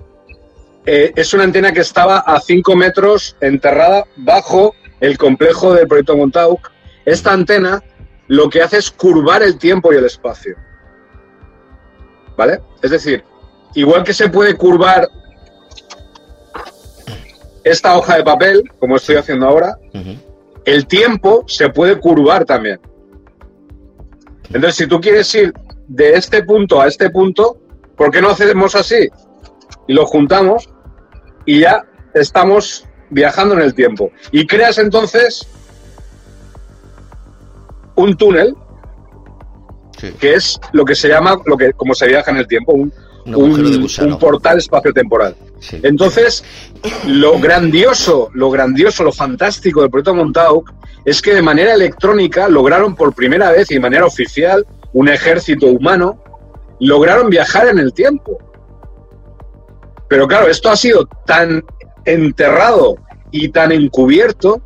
eh, 0.86 1.12
es 1.14 1.34
una 1.34 1.44
antena 1.44 1.72
que 1.72 1.80
estaba 1.80 2.20
a 2.20 2.40
5 2.40 2.74
metros 2.76 3.36
enterrada 3.40 4.04
bajo 4.16 4.74
el 5.00 5.18
complejo 5.18 5.74
del 5.74 5.86
proyecto 5.86 6.16
Montauk. 6.16 6.70
Esta 7.04 7.32
antena 7.32 7.82
lo 8.32 8.48
que 8.48 8.62
hace 8.62 8.78
es 8.78 8.90
curvar 8.90 9.42
el 9.42 9.58
tiempo 9.58 9.92
y 9.92 9.96
el 9.96 10.06
espacio. 10.06 10.56
¿Vale? 12.34 12.62
Es 12.80 12.90
decir, 12.90 13.22
igual 13.74 14.04
que 14.04 14.14
se 14.14 14.30
puede 14.30 14.56
curvar 14.56 15.06
esta 17.62 17.94
hoja 17.94 18.16
de 18.16 18.24
papel, 18.24 18.62
como 18.78 18.96
estoy 18.96 19.16
haciendo 19.16 19.46
ahora, 19.46 19.76
el 20.64 20.86
tiempo 20.86 21.44
se 21.46 21.68
puede 21.68 22.00
curvar 22.00 22.46
también. 22.46 22.80
Entonces, 24.44 24.76
si 24.76 24.86
tú 24.86 24.98
quieres 24.98 25.34
ir 25.34 25.52
de 25.86 26.14
este 26.14 26.42
punto 26.42 26.80
a 26.80 26.86
este 26.86 27.10
punto, 27.10 27.58
¿por 27.98 28.10
qué 28.10 28.22
no 28.22 28.30
hacemos 28.30 28.74
así? 28.74 29.10
Y 29.86 29.92
lo 29.92 30.06
juntamos 30.06 30.70
y 31.44 31.60
ya 31.60 31.84
estamos 32.14 32.88
viajando 33.10 33.56
en 33.56 33.60
el 33.60 33.74
tiempo. 33.74 34.10
Y 34.30 34.46
creas 34.46 34.78
entonces 34.78 35.46
un 38.02 38.16
túnel, 38.16 38.54
que 40.18 40.34
es 40.34 40.60
lo 40.72 40.84
que 40.84 40.94
se 40.94 41.08
llama, 41.08 41.38
lo 41.46 41.56
que 41.56 41.72
como 41.72 41.94
se 41.94 42.08
viaja 42.08 42.30
en 42.30 42.38
el 42.38 42.46
tiempo, 42.46 42.72
un, 42.72 42.92
un, 43.26 44.18
portal 44.18 44.58
espacio-temporal. 44.58 45.36
Entonces, 45.82 46.44
lo 47.06 47.38
grandioso, 47.38 48.30
lo 48.34 48.50
grandioso, 48.50 49.04
lo 49.04 49.12
fantástico 49.12 49.80
del 49.80 49.90
proyecto 49.90 50.14
Montauk 50.14 50.72
es 51.04 51.22
que 51.22 51.34
de 51.34 51.42
manera 51.42 51.74
electrónica 51.74 52.48
lograron 52.48 52.96
por 52.96 53.14
primera 53.14 53.50
vez 53.50 53.70
y 53.70 53.74
de 53.74 53.80
manera 53.80 54.06
oficial 54.06 54.66
un 54.92 55.08
ejército 55.08 55.66
humano, 55.66 56.22
lograron 56.80 57.30
viajar 57.30 57.68
en 57.68 57.78
el 57.78 57.92
tiempo. 57.92 58.38
Pero 60.08 60.26
claro, 60.26 60.48
esto 60.48 60.68
ha 60.68 60.76
sido 60.76 61.08
tan 61.24 61.64
enterrado 62.04 62.96
y 63.30 63.48
tan 63.48 63.72
encubierto 63.72 64.60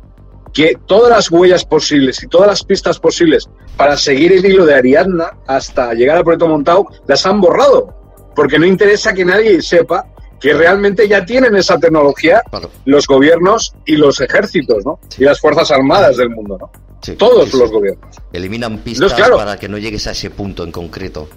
que 0.57 0.75
todas 0.87 1.11
las 1.11 1.29
huellas 1.29 1.63
posibles 1.63 2.23
y 2.23 2.27
todas 2.27 2.47
las 2.47 2.63
pistas 2.63 2.97
posibles 2.97 3.47
para 3.75 3.95
seguir 3.95 4.33
el 4.33 4.43
hilo 4.43 4.65
de 4.65 4.73
Ariadna 4.73 5.37
hasta 5.45 5.93
llegar 5.93 6.17
al 6.17 6.23
proyecto 6.23 6.47
Montau 6.47 6.87
las 7.05 7.27
han 7.27 7.39
borrado, 7.39 7.93
porque 8.35 8.57
no 8.57 8.65
interesa 8.65 9.13
que 9.13 9.23
nadie 9.23 9.61
sepa 9.61 10.07
que 10.39 10.55
realmente 10.55 11.07
ya 11.07 11.23
tienen 11.23 11.55
esa 11.55 11.77
tecnología 11.77 12.41
los 12.85 13.05
gobiernos 13.05 13.75
y 13.85 13.97
los 13.97 14.19
ejércitos, 14.19 14.83
¿no? 14.83 14.99
Y 15.19 15.25
las 15.25 15.39
fuerzas 15.39 15.69
armadas 15.69 16.17
del 16.17 16.31
mundo, 16.31 16.57
¿no? 16.59 16.71
Todos 17.17 17.53
los 17.53 17.71
gobiernos. 17.71 18.15
Eliminan 18.33 18.79
pistas 18.79 19.13
para 19.29 19.59
que 19.59 19.69
no 19.69 19.77
llegues 19.77 20.07
a 20.07 20.11
ese 20.11 20.31
punto 20.31 20.63
en 20.63 20.71
concreto. 20.71 21.29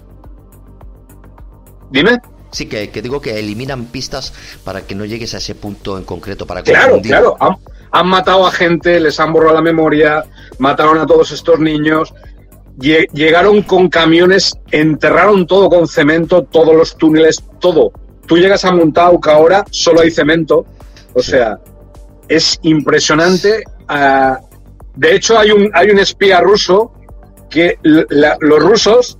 Dime. 1.91 2.19
Sí, 2.51 2.65
que, 2.65 2.87
digo 3.03 3.21
que 3.21 3.37
eliminan 3.37 3.85
pistas 3.85 4.33
para 4.63 4.81
que 4.81 4.95
no 4.95 5.05
llegues 5.05 5.35
a 5.35 5.37
ese 5.37 5.53
punto 5.53 5.97
en 5.99 6.05
concreto. 6.05 6.47
Para 6.47 6.63
claro, 6.63 6.99
claro. 7.01 7.37
Han, 7.39 7.55
matado 8.03 8.47
a 8.47 8.51
gente, 8.51 8.99
les 8.99 9.19
han 9.19 9.33
borrado 9.33 9.55
la 9.55 9.61
memoria, 9.61 10.23
mataron 10.59 10.97
a 10.97 11.05
todos 11.05 11.31
estos 11.31 11.59
niños. 11.59 12.13
Llegaron 12.77 13.61
con 13.63 13.89
camiones, 13.89 14.53
enterraron 14.71 15.45
todo 15.45 15.69
con 15.69 15.87
cemento, 15.87 16.43
todos 16.43 16.75
los 16.75 16.97
túneles, 16.97 17.43
todo. 17.59 17.91
Tú 18.25 18.37
llegas 18.37 18.63
a 18.65 18.71
Montauk 18.71 19.27
ahora, 19.27 19.65
solo 19.69 20.01
hay 20.01 20.09
cemento. 20.09 20.65
O 21.13 21.21
sea, 21.21 21.59
es 22.27 22.57
impresionante. 22.63 23.63
Ah, 23.87 24.39
de 24.95 25.15
hecho, 25.15 25.37
hay 25.37 25.51
un, 25.51 25.69
hay 25.73 25.89
un 25.89 25.99
espía 25.99 26.39
ruso 26.39 26.93
que 27.49 27.77
los 27.83 28.59
rusos 28.59 29.19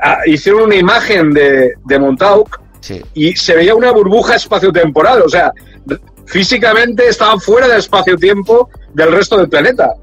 ah, 0.00 0.18
hicieron 0.24 0.62
una 0.62 0.76
imagen 0.76 1.32
de, 1.32 1.74
de 1.84 1.98
Montauk 1.98 2.60
y 3.14 3.34
se 3.34 3.56
veía 3.56 3.74
una 3.74 3.90
burbuja 3.90 4.36
espaciotemporal. 4.36 5.22
O 5.22 5.28
sea, 5.28 5.52
físicamente 6.26 7.08
estaban 7.08 7.40
fuera 7.40 7.68
del 7.68 7.78
espacio-tiempo 7.78 8.68
del 8.92 9.12
resto 9.12 9.36
del 9.36 9.48
planeta. 9.48 9.94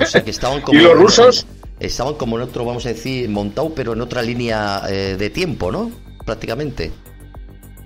O 0.00 0.06
sea, 0.06 0.22
que 0.22 0.30
estaban 0.30 0.60
como, 0.62 0.78
y 0.78 0.82
los 0.82 0.96
rusos... 0.96 1.46
estaban 1.78 2.14
como 2.14 2.36
en 2.36 2.42
otro, 2.42 2.64
vamos 2.64 2.86
a 2.86 2.90
decir, 2.90 3.28
Montauk, 3.28 3.74
pero 3.74 3.92
en 3.92 4.00
otra 4.00 4.22
línea 4.22 4.82
eh, 4.88 5.16
de 5.18 5.30
tiempo, 5.30 5.70
¿no? 5.70 5.90
Prácticamente 6.24 6.92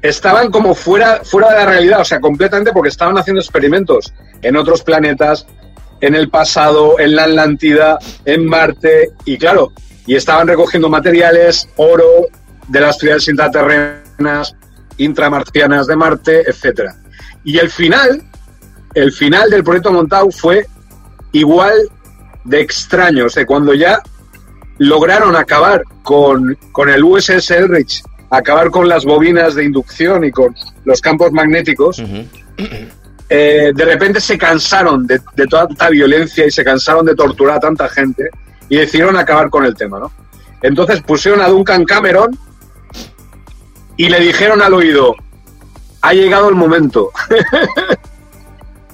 estaban 0.02 0.51
como 0.51 0.74
fuera, 0.74 1.20
fuera 1.24 1.51
de 1.51 1.56
la 1.56 1.66
realidad, 1.66 2.01
o 2.01 2.05
sea, 2.05 2.20
completamente 2.20 2.72
porque 2.72 2.88
estaban 2.88 3.18
haciendo 3.18 3.40
experimentos 3.40 4.12
en 4.42 4.56
otros 4.56 4.82
planetas, 4.82 5.47
en 6.01 6.14
el 6.14 6.30
pasado, 6.30 6.98
en 6.98 7.16
la 7.16 7.24
Atlántida, 7.24 7.98
en 8.24 8.47
Marte, 8.47 9.10
y 9.24 9.36
claro, 9.36 9.72
y 10.06 10.14
estaban 10.14 10.48
recogiendo 10.48 10.88
materiales, 10.88 11.68
oro 11.76 12.26
de 12.68 12.80
las 12.80 12.98
ciudades 12.98 13.28
intraterrenas, 13.28 14.56
intramarcianas 15.05 15.86
de 15.86 15.97
Marte, 15.97 16.43
etc. 16.48 16.93
Y 17.44 17.59
el 17.59 17.70
final, 17.70 18.22
el 18.94 19.12
final 19.12 19.51
del 19.51 19.64
proyecto 19.64 19.93
Montau 19.93 20.31
fue 20.31 20.66
igual 21.32 21.74
de 22.44 22.60
extraño, 22.60 23.27
o 23.27 23.28
sea, 23.28 23.44
cuando 23.47 23.74
ya 23.74 24.02
lograron 24.78 25.36
acabar 25.36 25.82
con, 26.02 26.56
con 26.72 26.89
el 26.89 27.05
USS 27.05 27.51
Elrich 27.51 28.02
acabar 28.31 28.70
con 28.70 28.89
las 28.89 29.05
bobinas 29.05 29.55
de 29.56 29.64
inducción 29.64 30.24
y 30.24 30.31
con 30.31 30.55
los 30.85 31.01
campos 31.01 31.32
magnéticos, 31.32 32.01
eh, 33.28 33.72
de 33.74 33.85
repente 33.85 34.20
se 34.20 34.39
cansaron 34.39 35.06
de, 35.06 35.20
toda 35.48 35.66
tanta 35.66 35.90
violencia 35.90 36.47
y 36.47 36.51
se 36.51 36.64
cansaron 36.64 37.05
de 37.05 37.14
torturar 37.14 37.56
a 37.56 37.60
tanta 37.60 37.89
gente 37.89 38.31
y 38.68 38.77
decidieron 38.77 39.16
acabar 39.16 39.51
con 39.51 39.64
el 39.64 39.74
tema, 39.74 39.98
¿no? 39.98 40.12
Entonces 40.62 41.02
pusieron 41.02 41.40
a 41.40 41.48
Duncan 41.48 41.85
Cameron 41.85 42.39
y 44.01 44.09
le 44.09 44.18
dijeron 44.18 44.62
al 44.62 44.72
oído, 44.72 45.14
ha 46.01 46.14
llegado 46.14 46.48
el 46.48 46.55
momento. 46.55 47.10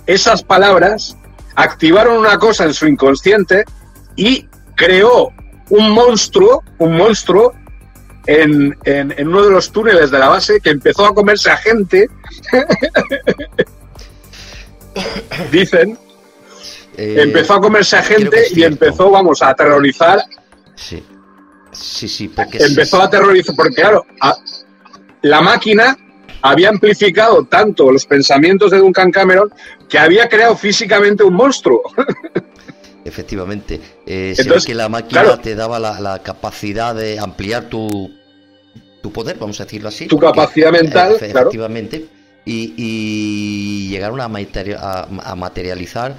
Esas 0.07 0.43
palabras 0.43 1.17
activaron 1.55 2.19
una 2.19 2.37
cosa 2.39 2.65
en 2.65 2.75
su 2.75 2.89
inconsciente 2.89 3.65
y 4.17 4.49
creó 4.75 5.31
un 5.71 5.93
monstruo, 5.93 6.65
un 6.79 6.97
monstruo 6.97 7.55
en, 8.27 8.77
en, 8.83 9.29
uno 9.29 9.45
de 9.45 9.53
los 9.53 9.71
túneles 9.71 10.11
de 10.11 10.19
la 10.19 10.29
base 10.29 10.59
que 10.59 10.71
empezó 10.71 11.07
a 11.07 11.15
comerse 11.15 11.53
a 11.53 11.57
gente. 11.57 12.11
Dicen. 15.53 15.97
Eh, 16.97 17.15
empezó 17.19 17.55
a 17.55 17.61
comerse 17.61 17.97
a 17.97 18.03
gente 18.03 18.47
y 18.51 18.65
empezó, 18.65 19.09
vamos, 19.13 19.41
a 19.41 19.51
aterrorizar. 19.51 20.19
Sí. 20.75 21.01
Sí, 21.71 22.09
sí, 22.09 22.27
porque. 22.27 22.59
Empezó 22.59 23.01
a 23.01 23.05
aterrorizar, 23.05 23.55
porque 23.55 23.77
claro, 23.77 24.05
la 25.29 25.41
máquina 25.41 25.97
había 26.43 26.69
amplificado 26.69 27.45
tanto 27.45 27.91
los 27.91 28.07
pensamientos 28.07 28.71
de 28.71 28.79
Duncan 28.79 29.11
Cameron 29.11 29.53
que 29.89 29.99
había 29.99 30.29
creado 30.29 30.57
físicamente 30.57 31.25
un 31.25 31.35
monstruo. 31.35 31.83
Efectivamente. 33.05 33.81
Eh, 34.05 34.35
que 34.65 34.75
la 34.75 34.89
máquina 34.89 35.41
te 35.41 35.55
daba 35.55 35.79
la, 35.79 36.23
capacidad 36.23 36.95
de 36.95 37.19
ampliar 37.19 37.69
tu, 37.69 38.11
tu 39.03 39.13
poder, 39.13 39.37
vamos 39.39 39.61
a 39.61 39.65
decirlo 39.65 39.89
así. 39.89 40.07
Tu 40.07 40.19
capacidad 40.19 40.73
mental, 40.73 41.17
efectivamente. 41.21 42.07
Y, 42.45 42.75
y, 42.77 43.89
llegaron 43.91 44.21
a, 44.21 44.29
materializar 44.29 46.17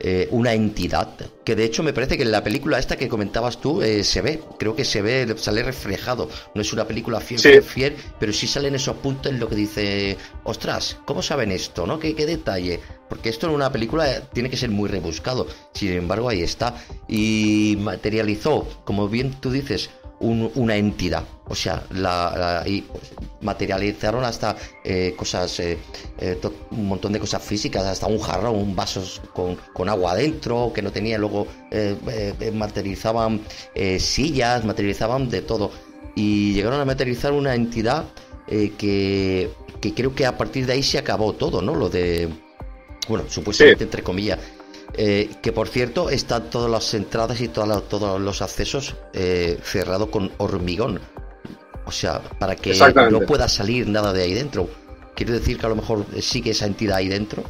eh, 0.00 0.28
una 0.30 0.54
entidad 0.54 1.14
que 1.44 1.54
de 1.54 1.64
hecho 1.64 1.82
me 1.82 1.92
parece 1.92 2.16
que 2.16 2.22
en 2.22 2.32
la 2.32 2.42
película 2.42 2.78
esta 2.78 2.96
que 2.96 3.08
comentabas 3.08 3.60
tú 3.60 3.82
eh, 3.82 4.02
se 4.02 4.22
ve, 4.22 4.40
creo 4.58 4.74
que 4.74 4.84
se 4.84 5.02
ve, 5.02 5.34
sale 5.36 5.62
reflejado. 5.62 6.28
No 6.54 6.62
es 6.62 6.72
una 6.72 6.86
película 6.86 7.20
fiel, 7.20 7.62
fiel, 7.62 7.96
pero 8.18 8.32
sí 8.32 8.46
salen 8.46 8.74
esos 8.74 8.96
puntos 8.96 9.30
en 9.32 9.38
lo 9.38 9.48
que 9.48 9.56
dice, 9.56 10.16
ostras, 10.44 10.96
¿cómo 11.04 11.22
saben 11.22 11.52
esto? 11.52 11.86
¿No? 11.86 11.98
¿Qué, 11.98 12.14
qué 12.14 12.24
detalle? 12.24 12.80
Porque 13.08 13.28
esto 13.28 13.46
en 13.48 13.54
una 13.54 13.70
película 13.72 14.20
tiene 14.32 14.48
que 14.48 14.56
ser 14.56 14.70
muy 14.70 14.88
rebuscado. 14.88 15.46
Sin 15.74 15.92
embargo, 15.92 16.28
ahí 16.28 16.42
está. 16.42 16.74
Y 17.08 17.76
materializó, 17.80 18.66
como 18.84 19.08
bien 19.08 19.32
tú 19.40 19.50
dices, 19.50 19.90
una 20.20 20.76
entidad. 20.76 21.24
O 21.50 21.54
sea, 21.54 21.82
la, 21.90 22.62
y 22.64 22.84
materializaron 23.40 24.24
hasta 24.24 24.56
eh, 24.84 25.14
cosas, 25.16 25.58
eh, 25.60 25.76
eh, 26.18 26.38
un 26.70 26.86
montón 26.86 27.12
de 27.12 27.18
cosas 27.18 27.42
físicas, 27.42 27.84
hasta 27.84 28.06
un 28.06 28.20
jarrón, 28.20 28.54
un 28.54 28.76
vaso 28.76 29.02
con, 29.34 29.88
agua 29.88 30.12
adentro, 30.12 30.70
que 30.72 30.80
no 30.80 30.92
tenía, 30.92 31.18
luego 31.18 31.46
materializaban 32.52 33.40
sillas, 33.98 34.64
materializaban 34.64 35.28
de 35.28 35.42
todo. 35.42 35.72
Y 36.14 36.52
llegaron 36.54 36.80
a 36.80 36.84
materializar 36.84 37.32
una 37.32 37.54
entidad 37.54 38.04
que, 38.46 39.50
que 39.80 39.94
creo 39.94 40.14
que 40.14 40.26
a 40.26 40.38
partir 40.38 40.66
de 40.66 40.74
ahí 40.74 40.82
se 40.82 40.98
acabó 40.98 41.32
todo, 41.32 41.62
¿no? 41.62 41.74
Lo 41.74 41.88
de, 41.88 42.28
bueno, 43.08 43.24
supuestamente 43.28 43.84
entre 43.84 44.02
comillas, 44.04 44.38
eh, 44.94 45.30
que 45.40 45.52
por 45.52 45.68
cierto 45.68 46.10
están 46.10 46.50
todas 46.50 46.70
las 46.70 46.94
entradas 46.94 47.40
y 47.40 47.48
todos 47.48 48.20
los 48.20 48.42
accesos 48.42 48.96
eh, 49.12 49.58
cerrados 49.62 50.08
con 50.08 50.32
hormigón. 50.38 51.00
O 51.90 51.92
sea, 51.92 52.20
para 52.38 52.54
que 52.54 52.72
no 53.10 53.22
pueda 53.22 53.48
salir 53.48 53.88
nada 53.88 54.12
de 54.12 54.22
ahí 54.22 54.32
dentro. 54.32 54.68
¿Quiere 55.16 55.32
decir 55.32 55.58
que 55.58 55.66
a 55.66 55.70
lo 55.70 55.74
mejor 55.74 56.06
sigue 56.20 56.52
esa 56.52 56.66
entidad 56.66 56.98
ahí 56.98 57.08
dentro? 57.08 57.42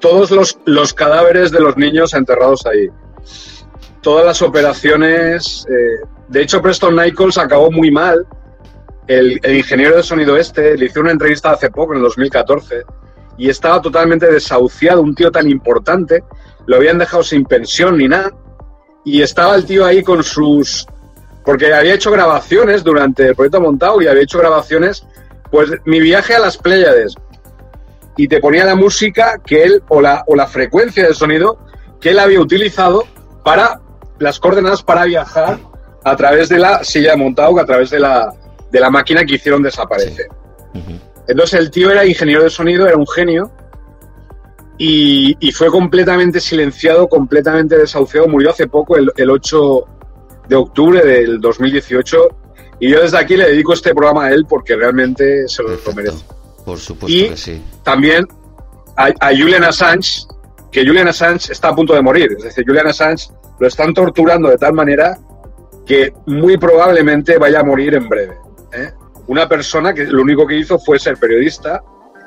Todos 0.00 0.30
los, 0.30 0.58
los 0.64 0.94
cadáveres 0.94 1.50
de 1.50 1.60
los 1.60 1.76
niños 1.76 2.14
enterrados 2.14 2.64
ahí. 2.64 2.88
Todas 4.00 4.24
las 4.24 4.40
operaciones. 4.40 5.66
Eh, 5.68 6.06
de 6.28 6.40
hecho, 6.40 6.62
Preston 6.62 6.96
Nichols 6.96 7.36
acabó 7.36 7.70
muy 7.70 7.90
mal. 7.90 8.26
El, 9.06 9.38
el, 9.42 9.56
ingeniero 9.58 9.96
de 9.96 10.02
sonido 10.02 10.38
este 10.38 10.74
le 10.78 10.86
hizo 10.86 11.00
una 11.00 11.12
entrevista 11.12 11.50
hace 11.50 11.70
poco, 11.70 11.92
en 11.92 11.98
el 11.98 12.04
2014 12.04 12.82
y 13.36 13.50
estaba 13.50 13.80
totalmente 13.82 14.26
desahuciado, 14.26 15.02
un 15.02 15.14
tío 15.14 15.30
tan 15.30 15.48
importante, 15.48 16.24
lo 16.66 16.76
habían 16.76 16.98
dejado 16.98 17.22
sin 17.22 17.44
pensión 17.44 17.98
ni 17.98 18.08
nada, 18.08 18.32
y 19.04 19.20
estaba 19.20 19.54
el 19.54 19.66
tío 19.66 19.84
ahí 19.86 20.02
con 20.02 20.22
sus... 20.24 20.86
porque 21.48 21.72
había 21.72 21.94
hecho 21.94 22.10
grabaciones 22.10 22.84
durante 22.84 23.26
el 23.26 23.34
proyecto 23.34 23.58
montado 23.58 24.02
y 24.02 24.06
había 24.06 24.22
hecho 24.22 24.36
grabaciones, 24.36 25.06
pues 25.50 25.70
mi 25.86 25.98
viaje 25.98 26.34
a 26.34 26.40
las 26.40 26.58
Pléyades, 26.58 27.14
y 28.18 28.28
te 28.28 28.38
ponía 28.38 28.66
la 28.66 28.74
música 28.74 29.40
que 29.46 29.62
él, 29.62 29.82
o 29.88 30.02
la, 30.02 30.24
o 30.26 30.36
la 30.36 30.46
frecuencia 30.46 31.04
del 31.04 31.14
sonido 31.14 31.58
que 32.02 32.10
él 32.10 32.18
había 32.18 32.38
utilizado 32.38 33.04
para 33.44 33.80
las 34.18 34.38
coordenadas 34.38 34.82
para 34.82 35.04
viajar 35.04 35.58
a 36.04 36.16
través 36.16 36.50
de 36.50 36.58
la 36.58 36.84
silla 36.84 37.12
de 37.12 37.16
montado, 37.16 37.58
a 37.58 37.64
través 37.64 37.88
de 37.88 38.00
la, 38.00 38.30
de 38.70 38.80
la 38.80 38.90
máquina 38.90 39.24
que 39.24 39.36
hicieron 39.36 39.62
desaparecer. 39.62 40.26
Entonces 41.26 41.58
el 41.58 41.70
tío 41.70 41.90
era 41.90 42.04
ingeniero 42.04 42.42
de 42.42 42.50
sonido, 42.50 42.86
era 42.86 42.98
un 42.98 43.06
genio, 43.06 43.50
y, 44.76 45.50
fue 45.52 45.68
completamente 45.68 46.40
silenciado, 46.40 47.08
completamente 47.08 47.78
desahuciado. 47.78 48.28
Murió 48.28 48.50
hace 48.50 48.66
poco, 48.66 48.98
el, 48.98 49.30
8 49.30 49.97
de 50.48 50.56
octubre 50.56 51.04
del 51.04 51.40
2018. 51.40 52.28
Y 52.80 52.90
yo 52.90 53.00
desde 53.02 53.18
aquí 53.18 53.36
le 53.36 53.48
dedico 53.48 53.72
este 53.72 53.94
programa 53.94 54.26
a 54.26 54.32
él 54.32 54.46
porque 54.48 54.76
realmente 54.76 55.48
se 55.48 55.62
lo, 55.62 55.70
merece. 55.94 56.24
Por 56.64 56.78
supuesto 56.78 57.16
y 57.16 57.30
que 57.30 57.36
sí. 57.36 57.62
También 57.82 58.26
a, 58.96 59.12
a, 59.20 59.28
Julian 59.30 59.64
Assange, 59.64 60.26
que 60.70 60.86
Julian 60.86 61.08
Assange 61.08 61.52
está 61.52 61.68
a 61.68 61.74
punto 61.74 61.94
de 61.94 62.02
morir. 62.02 62.34
Es 62.36 62.44
decir, 62.44 62.64
Julian 62.66 62.86
Assange 62.86 63.30
lo 63.58 63.66
están 63.66 63.92
torturando 63.94 64.48
de 64.48 64.58
tal 64.58 64.72
manera 64.72 65.18
que 65.84 66.12
muy 66.26 66.56
probablemente 66.56 67.38
vaya 67.38 67.60
a 67.60 67.64
morir 67.64 67.94
en 67.94 68.08
breve. 68.08 68.36
¿eh? 68.72 68.92
una 69.28 69.48
persona 69.48 69.94
que 69.94 70.04
lo 70.04 70.22
único 70.22 70.46
que 70.46 70.56
hizo 70.56 70.78
fue 70.78 70.98
ser 70.98 71.16
periodista 71.16 71.82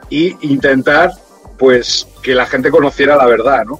e 0.10 0.36
intentar 0.42 1.12
pues 1.58 2.08
que 2.24 2.34
la 2.34 2.46
gente 2.46 2.72
conociera 2.72 3.16
la 3.16 3.26
verdad, 3.26 3.66
¿no? 3.66 3.80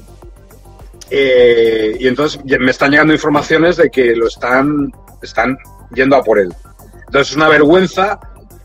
Eh, 1.14 1.98
y 2.00 2.08
entonces 2.08 2.42
me 2.46 2.72
están 2.72 2.92
llegando 2.92 3.14
informaciones 3.14 3.76
de 3.76 3.90
que 3.90 4.16
lo 4.16 4.28
están, 4.28 4.92
están 5.22 5.58
yendo 5.94 6.16
a 6.16 6.24
por 6.24 6.40
él. 6.40 6.54
Entonces 7.06 7.32
es 7.32 7.36
una 7.36 7.50
vergüenza 7.50 8.20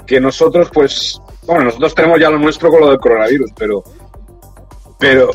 que 0.07 0.21
nosotros, 0.21 0.71
pues, 0.73 1.21
bueno, 1.45 1.65
nosotros 1.65 1.95
tenemos 1.95 2.21
ya 2.21 2.31
lo 2.31 2.39
nuestro 2.39 2.71
con 2.71 2.81
lo 2.81 2.91
del 2.91 2.99
coronavirus, 2.99 3.51
pero, 3.59 3.83
pero, 5.01 5.29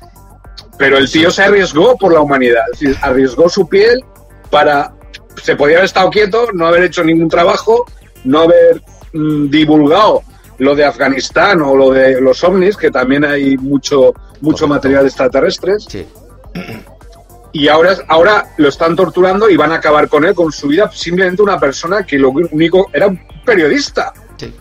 pero 0.78 0.96
el 0.96 1.10
tío 1.10 1.30
se 1.30 1.42
arriesgó 1.42 1.96
por 1.98 2.14
la 2.14 2.20
humanidad, 2.20 2.62
es 2.72 2.80
decir, 2.80 2.96
arriesgó 3.02 3.50
su 3.50 3.68
piel 3.68 4.02
para, 4.50 4.94
se 5.42 5.54
podía 5.54 5.76
haber 5.76 5.84
estado 5.84 6.08
quieto, 6.08 6.46
no 6.54 6.66
haber 6.66 6.84
hecho 6.84 7.04
ningún 7.04 7.28
trabajo 7.28 7.84
no 8.24 8.40
haber 8.40 8.82
mm, 9.12 9.48
divulgado 9.48 10.22
lo 10.58 10.74
de 10.74 10.84
Afganistán 10.84 11.62
o 11.62 11.76
lo 11.76 11.90
de 11.90 12.20
los 12.20 12.42
ovnis, 12.42 12.76
que 12.76 12.90
también 12.90 13.24
hay 13.24 13.56
mucho, 13.56 14.12
mucho 14.40 14.66
material 14.66 15.06
extraterrestre. 15.06 15.74
Y 17.52 17.68
ahora, 17.68 17.96
ahora 18.08 18.54
lo 18.58 18.68
están 18.68 18.94
torturando 18.94 19.48
y 19.48 19.56
van 19.56 19.72
a 19.72 19.76
acabar 19.76 20.08
con 20.08 20.24
él, 20.24 20.34
con 20.34 20.52
su 20.52 20.68
vida, 20.68 20.90
simplemente 20.92 21.42
una 21.42 21.58
persona 21.58 22.04
que 22.04 22.18
lo 22.18 22.30
único 22.30 22.90
era 22.92 23.06
un 23.06 23.20
periodista. 23.44 24.12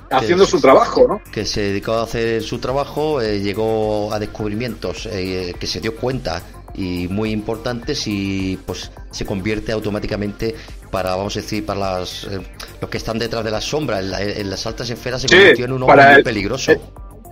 haciendo 0.10 0.46
su 0.46 0.60
trabajo, 0.60 1.06
¿no? 1.08 1.22
Que 1.32 1.46
se 1.46 1.62
dedicó 1.62 1.94
a 1.94 2.04
hacer 2.04 2.42
su 2.42 2.60
trabajo, 2.60 3.22
eh, 3.22 3.40
llegó 3.40 4.12
a 4.14 4.20
descubrimientos 4.20 5.08
eh, 5.12 5.54
que 5.60 5.68
se 5.68 5.82
dio 5.82 5.96
cuenta 5.96 6.42
y 6.74 7.08
muy 7.10 7.32
importantes 7.32 8.04
y 8.08 8.58
pues 8.66 8.92
se 9.12 9.26
convierte 9.26 9.72
automáticamente 9.72 10.56
para, 10.90 11.16
vamos 11.16 11.36
a 11.36 11.42
decir, 11.42 11.66
para 11.66 12.00
las, 12.00 12.24
eh, 12.24 12.40
los 12.80 12.90
que 12.90 12.98
están 12.98 13.20
detrás 13.20 13.44
de 13.44 13.52
la 13.52 13.62
sombra, 13.62 14.00
en, 14.00 14.50
las 14.50 14.66
altas 14.66 14.90
esferas, 14.90 15.22
se 15.22 15.28
convirtió 15.28 15.66
en 15.66 15.74
un 15.74 15.84
hombre 15.84 16.14
muy 16.14 16.24
peligroso. 16.24 16.72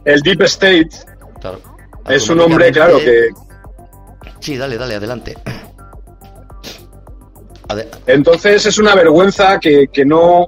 El, 0.03 0.22
Deep 0.22 0.41
State 0.44 0.90
es 2.10 2.30
un 2.30 2.41
hombre, 2.41 2.72
claro, 2.72 2.99
que... 2.99 3.30
Sí, 4.45 4.57
dale, 4.57 4.77
dale, 4.77 4.93
adelante. 4.93 5.35
Entonces 8.05 8.63
es 8.67 8.77
una 8.77 8.93
vergüenza 8.93 9.59
que, 9.59 9.88
que 9.88 10.05
no, 10.05 10.47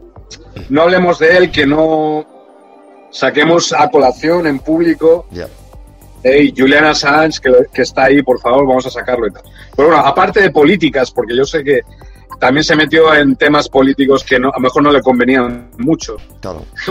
no 0.70 0.82
hablemos 0.84 1.18
de 1.18 1.36
él, 1.36 1.52
que 1.52 1.66
no 1.66 2.24
saquemos 3.10 3.74
a 3.74 3.90
colación 3.90 4.46
en 4.46 4.60
público. 4.60 5.26
Hey, 6.22 6.54
Julian 6.56 6.86
Assange, 6.86 7.40
que, 7.42 7.52
que, 7.74 7.82
está 7.82 8.04
ahí, 8.04 8.22
por 8.22 8.40
favor, 8.40 8.68
vamos 8.68 8.86
a 8.86 8.92
sacarlo 8.92 9.30
y 9.30 9.32
tal. 9.32 9.42
Pero 9.76 9.88
bueno, 9.88 10.06
aparte 10.06 10.42
de 10.42 10.52
políticas, 10.52 11.10
porque 11.10 11.36
yo 11.36 11.44
sé 11.44 11.64
que 11.64 11.82
también 12.40 12.64
se 12.64 12.76
metió 12.76 13.16
en 13.16 13.36
temas 13.36 13.68
políticos 13.68 14.24
que 14.24 14.40
no, 14.40 14.50
a 14.50 14.58
lo 14.58 14.60
mejor 14.60 14.84
no 14.84 14.92
le 14.92 15.02
convenían 15.02 15.72
mucho 15.80 16.18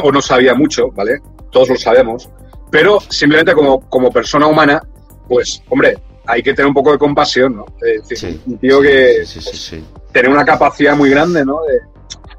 o 0.02 0.10
no 0.10 0.20
sabía 0.20 0.54
mucho, 0.54 0.90
¿vale? 0.90 1.20
Todos 1.52 1.68
lo 1.68 1.76
sabemos. 1.76 2.28
Pero 2.68 2.98
simplemente 3.00 3.54
como, 3.54 3.88
como 3.88 4.10
persona 4.10 4.48
humana, 4.48 4.82
pues, 5.28 5.62
hombre, 5.68 5.98
hay 6.26 6.42
que 6.42 6.54
tener 6.54 6.66
un 6.66 6.74
poco 6.74 6.92
de 6.92 6.98
compasión, 6.98 7.56
¿no? 7.56 7.66
Es 7.82 8.08
decir, 8.08 8.40
un 8.46 8.58
tío 8.58 8.80
que 8.80 9.24
pues, 9.32 9.74
tiene 10.12 10.28
una 10.28 10.44
capacidad 10.44 10.96
muy 10.96 11.10
grande, 11.10 11.44
¿no? 11.44 11.60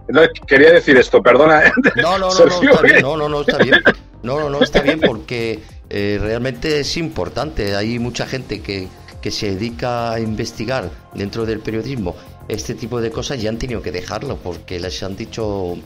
entonces, 0.07 0.31
quería 0.45 0.72
decir 0.72 0.97
esto, 0.97 1.22
perdona. 1.22 1.68
¿eh? 1.68 1.72
No, 1.95 2.18
no, 2.18 2.30
no, 2.34 2.45
no, 2.45 2.72
está 2.72 2.81
bien, 2.81 3.01
no, 3.01 3.18
no, 3.18 3.30
no, 3.30 3.41
está 3.41 3.57
bien. 3.57 3.81
No, 4.23 4.39
no, 4.39 4.49
no, 4.49 4.61
está 4.61 4.81
bien 4.81 4.99
porque 4.99 5.59
eh, 5.89 6.18
realmente 6.19 6.80
es 6.80 6.97
importante. 6.97 7.76
Hay 7.76 7.99
mucha 7.99 8.26
gente 8.26 8.61
que, 8.61 8.88
que 9.22 9.31
se 9.31 9.51
dedica 9.51 10.11
a 10.11 10.19
investigar 10.19 10.89
dentro 11.14 11.45
del 11.45 11.59
periodismo 11.59 12.15
este 12.47 12.76
tipo 12.76 13.01
de 13.01 13.11
cosas 13.11 13.41
ya 13.41 13.49
han 13.49 13.57
tenido 13.57 13.81
que 13.81 13.91
dejarlo 13.91 14.38
porque 14.38 14.80
les 14.80 15.01
han 15.03 15.15
dicho 15.15 15.77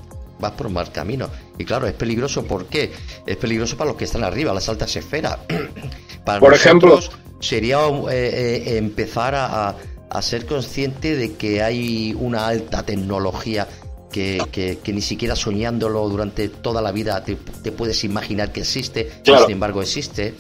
vas 0.42 0.52
por 0.54 0.70
mal 0.70 0.92
camino. 0.92 1.30
Y 1.58 1.64
claro, 1.64 1.88
es 1.88 1.94
peligroso, 1.94 2.44
¿por 2.44 2.66
qué? 2.66 2.92
Es 3.26 3.38
peligroso 3.38 3.78
para 3.78 3.92
los 3.92 3.98
que 3.98 4.06
están 4.06 4.24
arriba, 4.24 4.54
las 4.54 4.68
altas 4.68 4.96
esferas. 4.96 5.38
para 6.26 6.40
por 6.40 6.54
ejemplo, 6.54 7.00
sería 7.40 7.80
eh, 7.88 8.04
eh, 8.12 8.78
empezar 8.78 9.36
a, 9.36 9.76
a, 10.10 10.22
ser 10.22 10.46
consciente 10.46 11.16
de 11.16 11.34
que 11.36 11.62
hay 11.62 12.16
una 12.20 12.48
alta 12.48 12.84
tecnología 12.84 13.68
que, 14.12 14.78
que, 14.84 14.94
ni 14.94 15.02
siquiera 15.02 15.36
soñándolo 15.36 16.08
durante 16.10 16.50
toda 16.50 16.82
la 16.82 16.92
vida 16.92 17.24
te, 17.24 17.36
puedes 17.72 18.04
imaginar 18.04 18.52
que 18.52 18.62
existe, 18.62 19.10
sin 19.24 19.52
embargo 19.52 19.82
existe. 19.82 20.34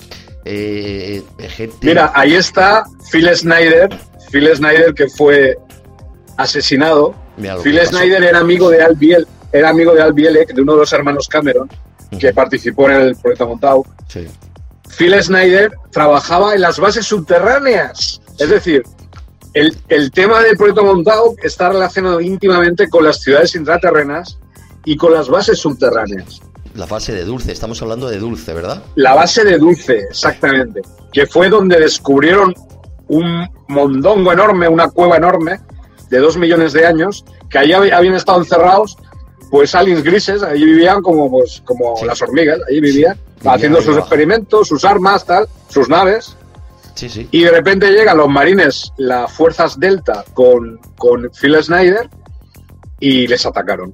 Eh, 0.43 1.21
Mira, 1.81 2.11
ahí 2.15 2.33
está 2.33 2.83
Phil 3.11 3.29
Snyder, 3.35 3.89
Phil 4.31 4.49
Snyder 4.55 4.93
que 4.93 5.07
fue 5.07 5.57
asesinado. 6.37 7.15
Phil 7.63 7.79
Snyder 7.85 8.23
era 8.23 8.39
amigo 8.39 8.69
de 8.69 8.81
Al 8.81 8.95
Biel, 8.95 9.27
era 9.51 9.69
amigo 9.69 9.93
de 9.93 10.01
Al 10.01 10.13
Bielek, 10.13 10.53
de 10.53 10.61
uno 10.61 10.73
de 10.73 10.79
los 10.79 10.93
hermanos 10.93 11.27
Cameron, 11.27 11.69
que 12.19 12.33
participó 12.33 12.89
en 12.89 13.01
el 13.01 13.15
proyecto 13.15 13.47
Montauk. 13.47 13.87
Phil 14.97 15.23
Snyder 15.23 15.71
trabajaba 15.91 16.53
en 16.53 16.61
las 16.61 16.79
bases 16.79 17.05
subterráneas. 17.05 18.21
Es 18.39 18.49
decir, 18.49 18.83
el, 19.53 19.77
el 19.89 20.11
tema 20.11 20.41
del 20.41 20.57
proyecto 20.57 20.83
Montauk 20.83 21.43
está 21.43 21.69
relacionado 21.69 22.19
íntimamente 22.21 22.89
con 22.89 23.05
las 23.05 23.21
ciudades 23.21 23.55
intraterrenas 23.55 24.37
y 24.85 24.97
con 24.97 25.13
las 25.13 25.29
bases 25.29 25.59
subterráneas. 25.59 26.41
La 26.75 26.85
base 26.85 27.13
de 27.13 27.25
Dulce, 27.25 27.51
estamos 27.51 27.81
hablando 27.81 28.09
de 28.09 28.17
Dulce, 28.17 28.53
¿verdad? 28.53 28.81
La 28.95 29.13
base 29.13 29.43
de 29.43 29.57
Dulce, 29.57 30.05
exactamente. 30.09 30.81
Que 31.11 31.27
fue 31.27 31.49
donde 31.49 31.77
descubrieron 31.79 32.53
un 33.09 33.45
mondongo 33.67 34.31
enorme, 34.31 34.69
una 34.69 34.89
cueva 34.89 35.17
enorme 35.17 35.59
de 36.09 36.19
dos 36.19 36.37
millones 36.37 36.71
de 36.71 36.85
años, 36.85 37.25
que 37.49 37.57
allí 37.57 37.73
habían 37.73 38.15
estado 38.15 38.39
encerrados, 38.39 38.97
pues 39.51 39.75
aliens 39.75 40.01
grises, 40.01 40.41
allí 40.43 40.63
vivían 40.63 41.01
como, 41.01 41.29
pues, 41.29 41.61
como 41.65 41.93
las 42.05 42.21
hormigas, 42.21 42.57
allí 42.69 42.79
vivían, 42.79 43.17
haciendo 43.43 43.81
sus 43.81 43.97
experimentos, 43.97 44.69
sus 44.69 44.85
armas, 44.85 45.25
tal, 45.25 45.45
sus 45.67 45.89
naves. 45.89 46.37
Sí, 46.95 47.09
sí. 47.09 47.27
Y 47.31 47.43
de 47.43 47.51
repente 47.51 47.91
llegan 47.91 48.17
los 48.17 48.29
marines, 48.29 48.93
las 48.95 49.29
fuerzas 49.29 49.77
Delta, 49.77 50.23
con, 50.33 50.79
con 50.97 51.29
Phil 51.31 51.61
Snyder 51.61 52.09
y 53.01 53.27
les 53.27 53.45
atacaron. 53.45 53.93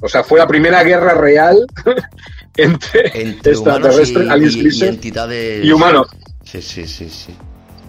O 0.00 0.08
sea, 0.08 0.22
fue 0.22 0.38
la 0.38 0.46
primera 0.46 0.84
guerra 0.84 1.14
real 1.14 1.66
entre, 2.56 3.20
entre 3.20 3.52
extraterrestres, 3.52 4.30
aliens 4.30 4.56
grises 4.56 4.82
y, 4.82 4.86
entidades... 4.86 5.64
y 5.64 5.72
humanos. 5.72 6.06
Sí, 6.44 6.62
sí, 6.62 6.86
sí, 6.86 7.10
sí. 7.10 7.34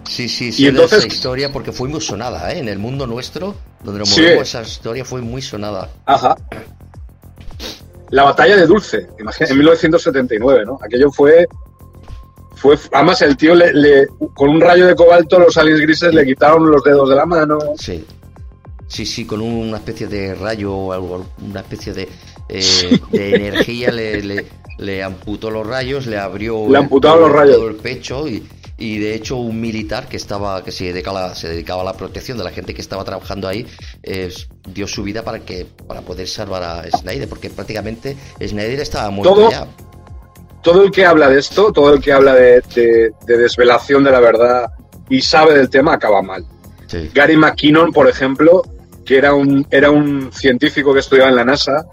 Sí, 0.08 0.30
sí, 0.30 0.52
sí. 0.52 0.64
Y 0.64 0.68
entonces, 0.68 1.00
esa 1.00 1.08
historia 1.08 1.52
porque 1.52 1.72
fue 1.72 1.88
muy 1.88 2.02
sonada, 2.02 2.52
¿eh? 2.52 2.60
En 2.60 2.70
el 2.70 2.80
mundo 2.80 3.06
nuestro, 3.06 3.56
donde 3.84 4.00
nos 4.00 4.18
movemos, 4.18 4.48
esa 4.48 4.62
historia 4.62 5.06
fue 5.06 5.22
muy 5.22 5.42
sonada. 5.42 5.90
Ajá. 6.06 6.36
La 8.12 8.24
batalla 8.24 8.56
de 8.56 8.68
Dulce, 8.68 9.08
imagínate, 9.20 9.54
en 9.54 9.60
1979, 9.60 10.64
¿no? 10.66 10.80
Aquello 10.82 11.12
fue. 11.12 11.48
fue 12.56 12.78
además, 12.92 13.22
el 13.22 13.36
tío 13.36 13.56
le, 13.56 14.08
con 14.34 14.50
un 14.50 14.62
rayo 14.62 14.88
de 14.88 14.96
cobalto, 14.96 15.40
los 15.40 15.58
aliens 15.58 15.82
grises 15.82 16.14
le 16.14 16.26
quitaron 16.26 16.70
los 16.70 16.84
dedos 16.84 17.10
de 17.10 17.16
la 17.16 17.26
mano. 17.26 17.58
Sí. 17.78 18.06
Sí, 18.88 19.06
sí, 19.06 19.26
con 19.26 19.42
una 19.42 19.78
especie 19.78 20.08
de 20.08 20.36
rayo 20.36 20.74
o 20.74 20.94
algo, 20.94 21.26
una 21.44 21.62
especie 21.62 21.92
de, 21.94 22.08
eh, 22.48 23.00
de 23.12 23.36
energía 23.36 23.92
le, 23.92 24.46
le, 24.78 25.04
amputó 25.04 25.50
los 25.50 25.66
rayos, 25.66 26.06
le 26.06 26.20
abrió 26.20 26.70
le 26.70 26.78
amputaron 26.78 27.22
los 27.22 27.32
rayos. 27.32 27.56
todo 27.56 27.68
el 27.70 27.76
pecho 27.78 28.28
y, 28.28 28.48
y 28.78 29.00
de 29.00 29.16
hecho 29.16 29.38
un 29.38 29.62
militar 29.62 30.08
que 30.08 30.18
estaba 30.18 30.64
que 30.64 30.72
se 30.72 30.86
dedicaba, 30.86 31.34
se 31.34 31.48
dedicaba 31.48 31.82
a 31.82 31.86
la 31.86 31.94
protección 31.94 32.38
de 32.38 32.44
la 32.44 32.52
gente 32.52 32.74
que 32.74 32.82
estaba 32.82 33.04
trabajando 33.06 33.48
ahí 33.48 33.66
dio 34.68 34.88
su 34.88 35.04
vida 35.04 35.24
para 35.24 35.40
que 35.40 35.66
para 35.88 36.02
poder 36.02 36.28
salvar 36.28 36.64
a 36.64 36.92
Snyder 36.92 37.30
porque 37.30 37.50
prácticamente 37.50 38.18
Snyder 38.42 38.80
estaba 38.80 39.10
muerto 39.12 39.50
ya. 39.50 39.68
todo 40.62 40.84
el 40.84 40.92
que 40.92 41.06
habla 41.06 41.30
de 41.30 41.40
esto 41.40 41.72
todo 41.72 41.94
el 41.94 42.02
que 42.02 42.12
habla 42.12 42.34
de, 42.34 43.12
desvelación 43.26 44.04
de 44.04 44.12
la 44.12 44.20
verdad 44.20 44.70
y 45.10 45.22
sabe 45.22 45.54
del 45.54 45.70
tema 45.70 45.94
acaba 45.94 46.22
mal. 46.22 46.46
Gary 47.14 47.38
McKinnon 47.38 47.94
por 47.94 48.10
ejemplo 48.10 48.62
que 49.06 49.18
era 49.18 49.34
un 49.34 49.66
era 49.70 49.90
un 49.90 50.32
científico 50.34 50.94
que 50.94 51.00
estudiaba 51.00 51.30
en 51.30 51.38
la 51.38 51.46
NASA 51.46 51.86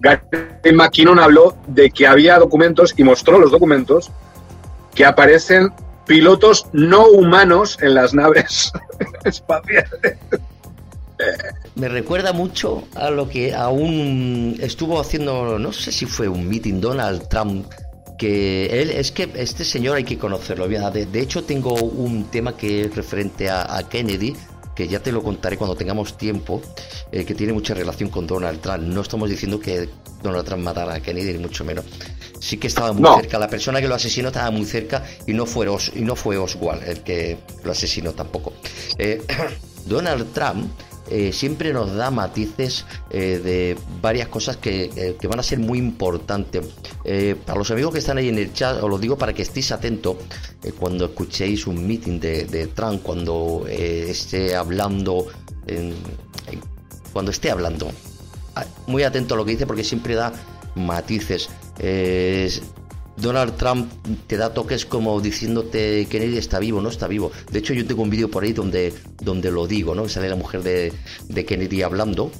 Gary 0.00 0.72
McKinnon 0.72 1.20
habló 1.20 1.56
de 1.68 1.90
que 1.90 2.08
había 2.08 2.38
documentos 2.38 2.94
y 2.96 3.04
mostró 3.04 3.38
los 3.38 3.52
documentos 3.52 4.10
que 4.94 5.04
aparecen 5.04 5.72
pilotos 6.08 6.66
no 6.72 7.06
humanos 7.06 7.78
en 7.80 7.94
las 7.94 8.14
naves 8.14 8.72
espaciales. 9.24 10.16
Me 11.76 11.88
recuerda 11.88 12.32
mucho 12.32 12.88
a 12.96 13.10
lo 13.10 13.28
que 13.28 13.54
aún 13.54 14.56
estuvo 14.60 15.00
haciendo, 15.00 15.58
no 15.58 15.72
sé 15.72 15.92
si 15.92 16.06
fue 16.06 16.26
un 16.28 16.48
meeting 16.48 16.80
Donald 16.80 17.28
Trump, 17.28 17.66
que 18.18 18.66
él, 18.82 18.90
es 18.90 19.12
que 19.12 19.30
este 19.36 19.64
señor 19.64 19.96
hay 19.96 20.04
que 20.04 20.18
conocerlo. 20.18 20.66
De, 20.66 21.06
de 21.06 21.20
hecho, 21.20 21.44
tengo 21.44 21.74
un 21.74 22.24
tema 22.24 22.56
que 22.56 22.82
es 22.82 22.96
referente 22.96 23.48
a, 23.48 23.80
Kennedy, 23.88 24.34
que 24.74 24.88
ya 24.88 25.00
te 25.00 25.12
lo 25.12 25.22
contaré 25.22 25.56
cuando 25.56 25.76
tengamos 25.76 26.16
tiempo, 26.16 26.62
eh, 27.12 27.24
que 27.24 27.34
tiene 27.34 27.52
mucha 27.52 27.74
relación 27.74 28.10
con 28.10 28.26
Donald 28.26 28.60
Trump. 28.60 28.82
No 28.82 29.02
estamos 29.02 29.28
diciendo 29.28 29.60
que 29.60 29.88
Donald 30.22 30.44
Trump 30.44 30.62
matara 30.62 30.94
a 30.94 31.00
Kennedy, 31.00 31.34
ni 31.34 31.38
mucho 31.38 31.64
menos 31.64 31.84
sí 32.40 32.56
que 32.56 32.66
estaba 32.66 32.92
muy 32.92 33.08
cerca. 33.20 33.38
La 33.38 33.48
persona 33.48 33.80
que 33.80 33.88
lo 33.88 33.94
asesinó 33.94 34.28
estaba 34.28 34.50
muy 34.50 34.66
cerca 34.66 35.04
y 35.26 35.32
no 35.32 35.46
fue, 35.46 35.66
y 35.94 36.00
no 36.00 36.16
fue 36.16 36.36
Oswald 36.38 36.82
el 36.86 37.00
que 37.02 37.38
lo 37.64 37.72
asesinó 37.72 38.12
tampoco. 38.12 38.52
Eh, 38.98 39.22
Donald 39.86 40.32
Trump 40.32 40.70
eh, 41.10 41.32
siempre 41.32 41.72
nos 41.72 41.94
da 41.94 42.10
matices 42.10 42.84
eh, 43.10 43.40
de 43.42 43.78
varias 44.02 44.28
cosas 44.28 44.58
que, 44.58 45.16
van 45.28 45.40
a 45.40 45.42
ser 45.42 45.58
muy 45.58 45.78
importantes. 45.78 46.66
para 47.46 47.58
los 47.58 47.70
amigos 47.70 47.92
que 47.92 48.00
están 48.00 48.18
ahí 48.18 48.28
en 48.28 48.38
el 48.38 48.52
chat, 48.52 48.82
os 48.82 48.90
lo 48.90 48.98
digo 48.98 49.16
para 49.16 49.32
que 49.32 49.42
estéis 49.42 49.72
atentos 49.72 50.16
cuando 50.78 51.06
escuchéis 51.06 51.66
un 51.66 51.86
meeting 51.86 52.20
de, 52.20 52.70
Trump, 52.74 53.02
cuando 53.02 53.64
esté 53.66 54.54
hablando, 54.54 55.26
cuando 57.12 57.30
esté 57.30 57.50
hablando. 57.50 57.90
Ah, 58.54 58.66
muy 58.86 59.04
atento 59.04 59.34
a 59.34 59.36
lo 59.36 59.44
que 59.44 59.52
dice 59.52 59.66
porque 59.66 59.84
siempre 59.84 60.14
da 60.14 60.32
matices. 60.74 61.48
Donald 63.20 63.56
Trump 63.56 63.90
te 64.26 64.36
da 64.36 64.54
toques 64.54 64.86
como 64.86 65.20
diciéndote 65.20 66.06
que 66.06 66.18
Kennedy 66.18 66.38
está 66.38 66.58
vivo, 66.58 66.80
no 66.80 66.88
está 66.88 67.08
vivo. 67.08 67.32
De 67.50 67.58
hecho, 67.58 67.74
yo 67.74 67.84
tengo 67.86 68.02
un 68.02 68.10
vídeo 68.10 68.30
por 68.30 68.44
ahí 68.44 68.52
donde, 68.52 68.92
donde 69.20 69.50
lo 69.50 69.66
digo, 69.66 69.94
¿no? 69.94 70.08
Sale 70.08 70.28
la 70.28 70.36
mujer 70.36 70.62
de, 70.62 71.44
Kennedy 71.44 71.82
hablando 71.82 72.30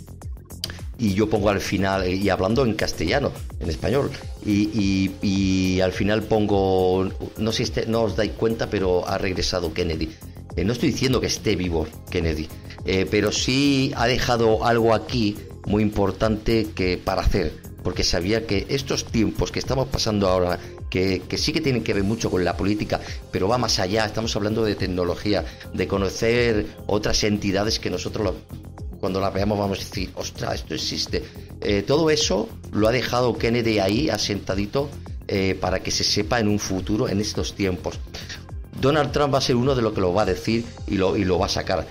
y 0.99 1.15
yo 1.15 1.29
pongo 1.29 1.51
al 1.51 1.61
final, 1.61 2.05
eh, 2.05 2.15
y 2.15 2.29
hablando 2.29 2.65
en 2.65 2.75
castellano, 2.75 3.33
en 3.61 3.71
español, 3.71 4.11
y, 4.45 5.81
al 5.81 5.93
final 5.93 6.25
pongo, 6.25 7.09
no 7.37 7.53
sé 7.53 7.67
si 7.67 7.73
no 7.87 8.03
os 8.03 8.17
dais 8.17 8.33
cuenta, 8.33 8.69
pero 8.69 9.07
ha 9.07 9.17
regresado 9.17 9.73
Kennedy. 9.73 10.11
Eh, 10.57 10.65
no 10.65 10.73
estoy 10.73 10.91
diciendo 10.91 11.21
que 11.21 11.29
esté 11.29 11.55
vivo 11.55 11.87
Kennedy, 12.11 12.49
eh, 12.85 13.07
pero 13.09 13.31
sí 13.31 13.93
ha 13.95 14.07
dejado 14.09 14.65
algo 14.65 14.93
aquí 14.93 15.37
muy 15.67 15.83
importante 15.83 16.69
que 16.75 16.99
para 16.99 17.23
hacer 17.23 17.68
porque 17.89 18.05
sabía 18.05 18.47
que 18.47 18.67
estos 18.69 19.07
tiempos 19.07 19.51
que 19.51 19.61
estamos 19.61 19.89
pasando 19.89 20.29
ahora, 20.29 20.59
que, 20.91 21.23
sí 21.39 21.55
que 21.55 21.63
tienen 21.63 21.83
que 21.83 21.95
ver 21.95 22.05
mucho 22.05 22.31
con 22.31 22.45
la 22.45 22.55
política, 22.55 23.01
pero 23.31 23.49
va 23.49 23.57
más 23.57 23.79
allá, 23.79 24.05
estamos 24.05 24.37
hablando 24.37 24.63
de 24.63 24.75
tecnología, 24.75 25.43
de 25.73 25.89
conocer 25.89 26.67
otras 26.87 27.25
entidades 27.25 27.79
que 27.79 27.89
nosotros 27.89 28.35
cuando 29.01 29.23
las 29.23 29.33
veamos 29.33 29.59
vamos 29.59 29.79
a 29.79 29.85
decir, 29.85 30.11
ostras, 30.17 30.57
esto 30.57 30.75
existe. 30.75 31.25
Eh, 31.63 31.83
todo 31.83 32.11
eso 32.11 32.51
lo 32.73 32.89
ha 32.89 32.93
dejado 32.93 33.39
Kennedy 33.39 33.79
ahí, 33.79 34.11
asentadito, 34.11 34.91
eh, 35.27 35.57
para 35.59 35.81
que 35.83 35.91
se 35.91 36.05
sepa 36.05 36.41
en 36.41 36.49
un 36.49 36.59
futuro, 36.59 37.09
en 37.09 37.23
estos 37.23 37.55
tiempos. 37.55 37.99
Donald 38.79 39.13
Trump 39.13 39.33
va 39.33 39.39
a 39.39 39.41
ser 39.41 39.57
uno 39.57 39.75
de 39.75 39.81
los 39.81 39.95
que 39.95 40.03
lo 40.03 40.13
va 40.13 40.25
a 40.25 40.27
decir 40.27 40.63
y 40.87 40.97
lo, 40.97 41.39
va 41.39 41.47
a 41.47 41.49
sacar. 41.49 41.87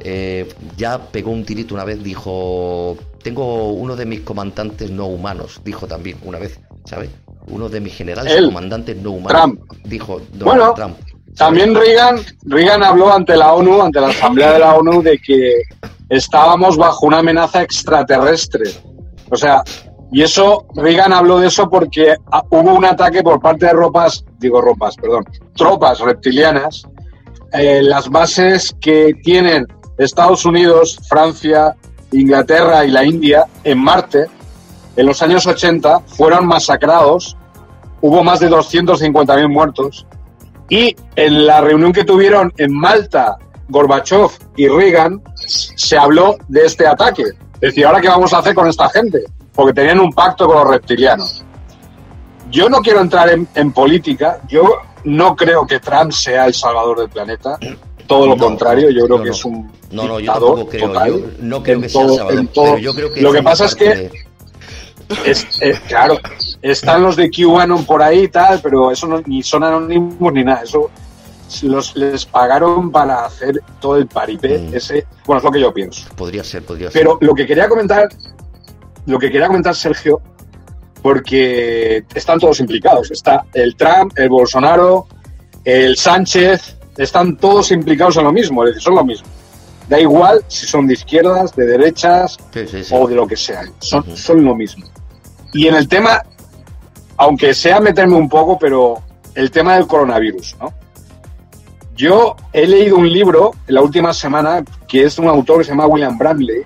Eh, 0.00 0.48
ya 0.78 1.10
pegó 1.10 1.30
un 1.30 1.44
tirito 1.44 1.74
una 1.74 1.84
vez, 1.84 2.02
dijo, 2.02 2.96
tengo 3.22 3.72
uno 3.72 3.96
de 3.96 4.06
mis 4.06 4.20
comandantes 4.20 4.90
no 4.90 5.06
humanos, 5.06 5.60
dijo 5.64 5.86
también 5.86 6.18
una 6.24 6.38
vez, 6.38 6.60
¿sabes? 6.84 7.10
Uno 7.48 7.68
de 7.68 7.80
mis 7.80 7.94
generales 7.94 8.44
comandantes 8.46 8.96
no 8.96 9.12
humanos, 9.12 9.58
dijo 9.84 10.20
Donald 10.32 10.74
Trump. 10.74 10.96
También 11.36 11.74
Reagan, 11.74 12.20
Reagan 12.44 12.82
habló 12.82 13.12
ante 13.12 13.36
la 13.36 13.54
ONU, 13.54 13.80
ante 13.80 14.00
la 14.00 14.08
Asamblea 14.08 14.52
de 14.52 14.58
la 14.58 14.74
ONU, 14.74 15.02
de 15.02 15.18
que 15.18 15.62
estábamos 16.10 16.76
bajo 16.76 17.06
una 17.06 17.18
amenaza 17.18 17.62
extraterrestre. 17.62 18.70
O 19.30 19.36
sea, 19.36 19.62
y 20.12 20.20
eso, 20.20 20.66
Reagan 20.74 21.12
habló 21.14 21.38
de 21.38 21.48
eso 21.48 21.70
porque 21.70 22.16
hubo 22.50 22.74
un 22.74 22.84
ataque 22.84 23.22
por 23.22 23.40
parte 23.40 23.66
de 23.66 23.72
ropas, 23.72 24.24
digo 24.38 24.60
ropas, 24.60 24.94
perdón, 24.96 25.24
tropas 25.56 26.00
reptilianas, 26.00 26.82
en 27.52 27.88
las 27.88 28.10
bases 28.10 28.76
que 28.80 29.14
tienen 29.22 29.66
Estados 29.96 30.44
Unidos, 30.44 30.98
Francia, 31.08 31.74
Inglaterra 32.12 32.84
y 32.84 32.90
la 32.90 33.04
India 33.04 33.46
en 33.64 33.78
Marte, 33.78 34.26
en 34.96 35.06
los 35.06 35.22
años 35.22 35.46
80, 35.46 36.00
fueron 36.00 36.46
masacrados, 36.46 37.36
hubo 38.00 38.22
más 38.22 38.40
de 38.40 38.50
250.000 38.50 39.48
muertos, 39.48 40.06
y 40.68 40.94
en 41.16 41.46
la 41.46 41.60
reunión 41.60 41.92
que 41.92 42.04
tuvieron 42.04 42.52
en 42.56 42.72
Malta, 42.72 43.36
Gorbachev 43.68 44.30
y 44.56 44.68
Reagan, 44.68 45.22
se 45.34 45.96
habló 45.96 46.36
de 46.48 46.66
este 46.66 46.86
ataque. 46.86 47.24
Es 47.54 47.60
decir, 47.60 47.86
¿ahora 47.86 48.00
qué 48.00 48.08
vamos 48.08 48.32
a 48.32 48.38
hacer 48.38 48.54
con 48.54 48.68
esta 48.68 48.88
gente? 48.88 49.24
porque 49.54 49.72
tenían 49.72 50.00
un 50.00 50.12
pacto 50.12 50.46
con 50.46 50.56
los 50.56 50.68
reptilianos. 50.68 51.44
Yo 52.50 52.68
no 52.68 52.80
quiero 52.80 53.00
entrar 53.00 53.30
en, 53.30 53.72
política, 53.72 54.40
yo 54.48 54.78
no 55.04 55.34
creo 55.34 55.66
que 55.66 55.80
Trump 55.80 56.12
sea 56.12 56.46
el 56.46 56.54
salvador 56.54 57.00
del 57.00 57.08
planeta, 57.08 57.58
todo 58.06 58.26
lo 58.26 58.36
contrario, 58.36 58.90
yo 58.90 59.06
creo 59.06 59.22
que 59.22 59.30
es 59.30 59.44
un 59.44 59.70
no, 59.90 60.08
no, 60.08 60.20
yo 60.20 60.32
tampoco 60.32 60.66
creo, 60.66 61.06
yo 61.06 61.26
no 61.40 61.62
creo 61.62 61.80
que 61.80 61.88
sea 61.88 62.08
salvador, 62.08 62.48
pero 62.54 62.78
yo 62.78 62.94
creo 62.94 63.12
que 63.12 63.20
lo 63.20 63.32
que 63.32 63.42
pasa 63.42 63.66
es 63.66 63.74
que 63.74 64.10
es, 65.26 65.46
claro, 65.88 66.18
están 66.62 67.02
los 67.02 67.16
de 67.16 67.30
QAnon 67.30 67.84
por 67.84 68.02
ahí 68.02 68.24
y 68.24 68.28
tal, 68.28 68.60
pero 68.62 68.90
eso 68.90 69.06
no, 69.06 69.20
ni 69.26 69.42
son 69.42 69.64
anónimos 69.64 70.32
ni 70.32 70.44
nada, 70.44 70.62
eso 70.62 70.90
los, 71.62 71.94
les 71.96 72.24
pagaron 72.24 72.90
para 72.90 73.26
hacer 73.26 73.60
todo 73.80 73.96
el 73.96 74.06
paripé 74.06 74.58
mm. 74.58 74.74
ese, 74.74 75.06
bueno, 75.26 75.38
es 75.38 75.44
lo 75.44 75.50
que 75.50 75.60
yo 75.60 75.74
pienso. 75.74 76.08
Podría 76.16 76.42
ser, 76.42 76.62
podría 76.62 76.90
ser. 76.90 77.02
Pero 77.02 77.18
lo 77.20 77.34
que 77.34 77.46
quería 77.46 77.68
comentar, 77.68 78.08
lo 79.06 79.18
que 79.18 79.30
quería 79.30 79.48
comentar 79.48 79.74
Sergio, 79.74 80.22
porque 81.02 82.04
están 82.14 82.38
todos 82.38 82.60
implicados, 82.60 83.10
está 83.10 83.44
el 83.52 83.76
Trump, 83.76 84.12
el 84.16 84.28
Bolsonaro, 84.28 85.06
el 85.64 85.96
Sánchez, 85.96 86.76
están 86.96 87.36
todos 87.36 87.70
implicados 87.70 88.16
en 88.16 88.24
lo 88.24 88.32
mismo, 88.32 88.64
es 88.64 88.70
decir, 88.70 88.82
son 88.82 88.94
lo 88.94 89.04
mismo. 89.04 89.26
Da 89.88 89.98
igual 89.98 90.44
si 90.48 90.66
son 90.66 90.86
de 90.86 90.94
izquierdas, 90.94 91.54
de 91.54 91.66
derechas 91.66 92.38
o 92.90 93.06
de 93.08 93.14
lo 93.14 93.26
que 93.26 93.36
sea, 93.36 93.62
son, 93.80 94.16
son 94.16 94.44
lo 94.44 94.54
mismo. 94.54 94.86
Y 95.52 95.68
en 95.68 95.74
el 95.74 95.88
tema, 95.88 96.22
aunque 97.16 97.52
sea 97.54 97.80
meterme 97.80 98.16
un 98.16 98.28
poco, 98.28 98.58
pero 98.58 99.02
el 99.34 99.50
tema 99.50 99.74
del 99.74 99.86
coronavirus, 99.86 100.56
¿no? 100.60 100.72
Yo 101.94 102.36
he 102.52 102.66
leído 102.66 102.96
un 102.96 103.10
libro 103.10 103.52
en 103.66 103.74
la 103.74 103.82
última 103.82 104.12
semana 104.14 104.64
que 104.88 105.04
es 105.04 105.16
de 105.16 105.22
un 105.22 105.28
autor 105.28 105.58
que 105.58 105.64
se 105.64 105.70
llama 105.70 105.86
William 105.86 106.16
Bradley, 106.16 106.62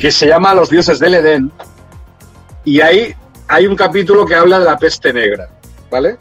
que 0.00 0.10
se 0.10 0.26
llama 0.26 0.54
Los 0.54 0.68
dioses 0.68 0.98
del 0.98 1.14
Edén, 1.14 1.52
y 2.64 2.80
ahí 2.80 3.14
hay 3.48 3.66
un 3.66 3.76
capítulo 3.76 4.26
que 4.26 4.34
habla 4.34 4.58
de 4.58 4.64
la 4.64 4.76
peste 4.76 5.12
negra, 5.12 5.48
¿vale? 5.90 6.16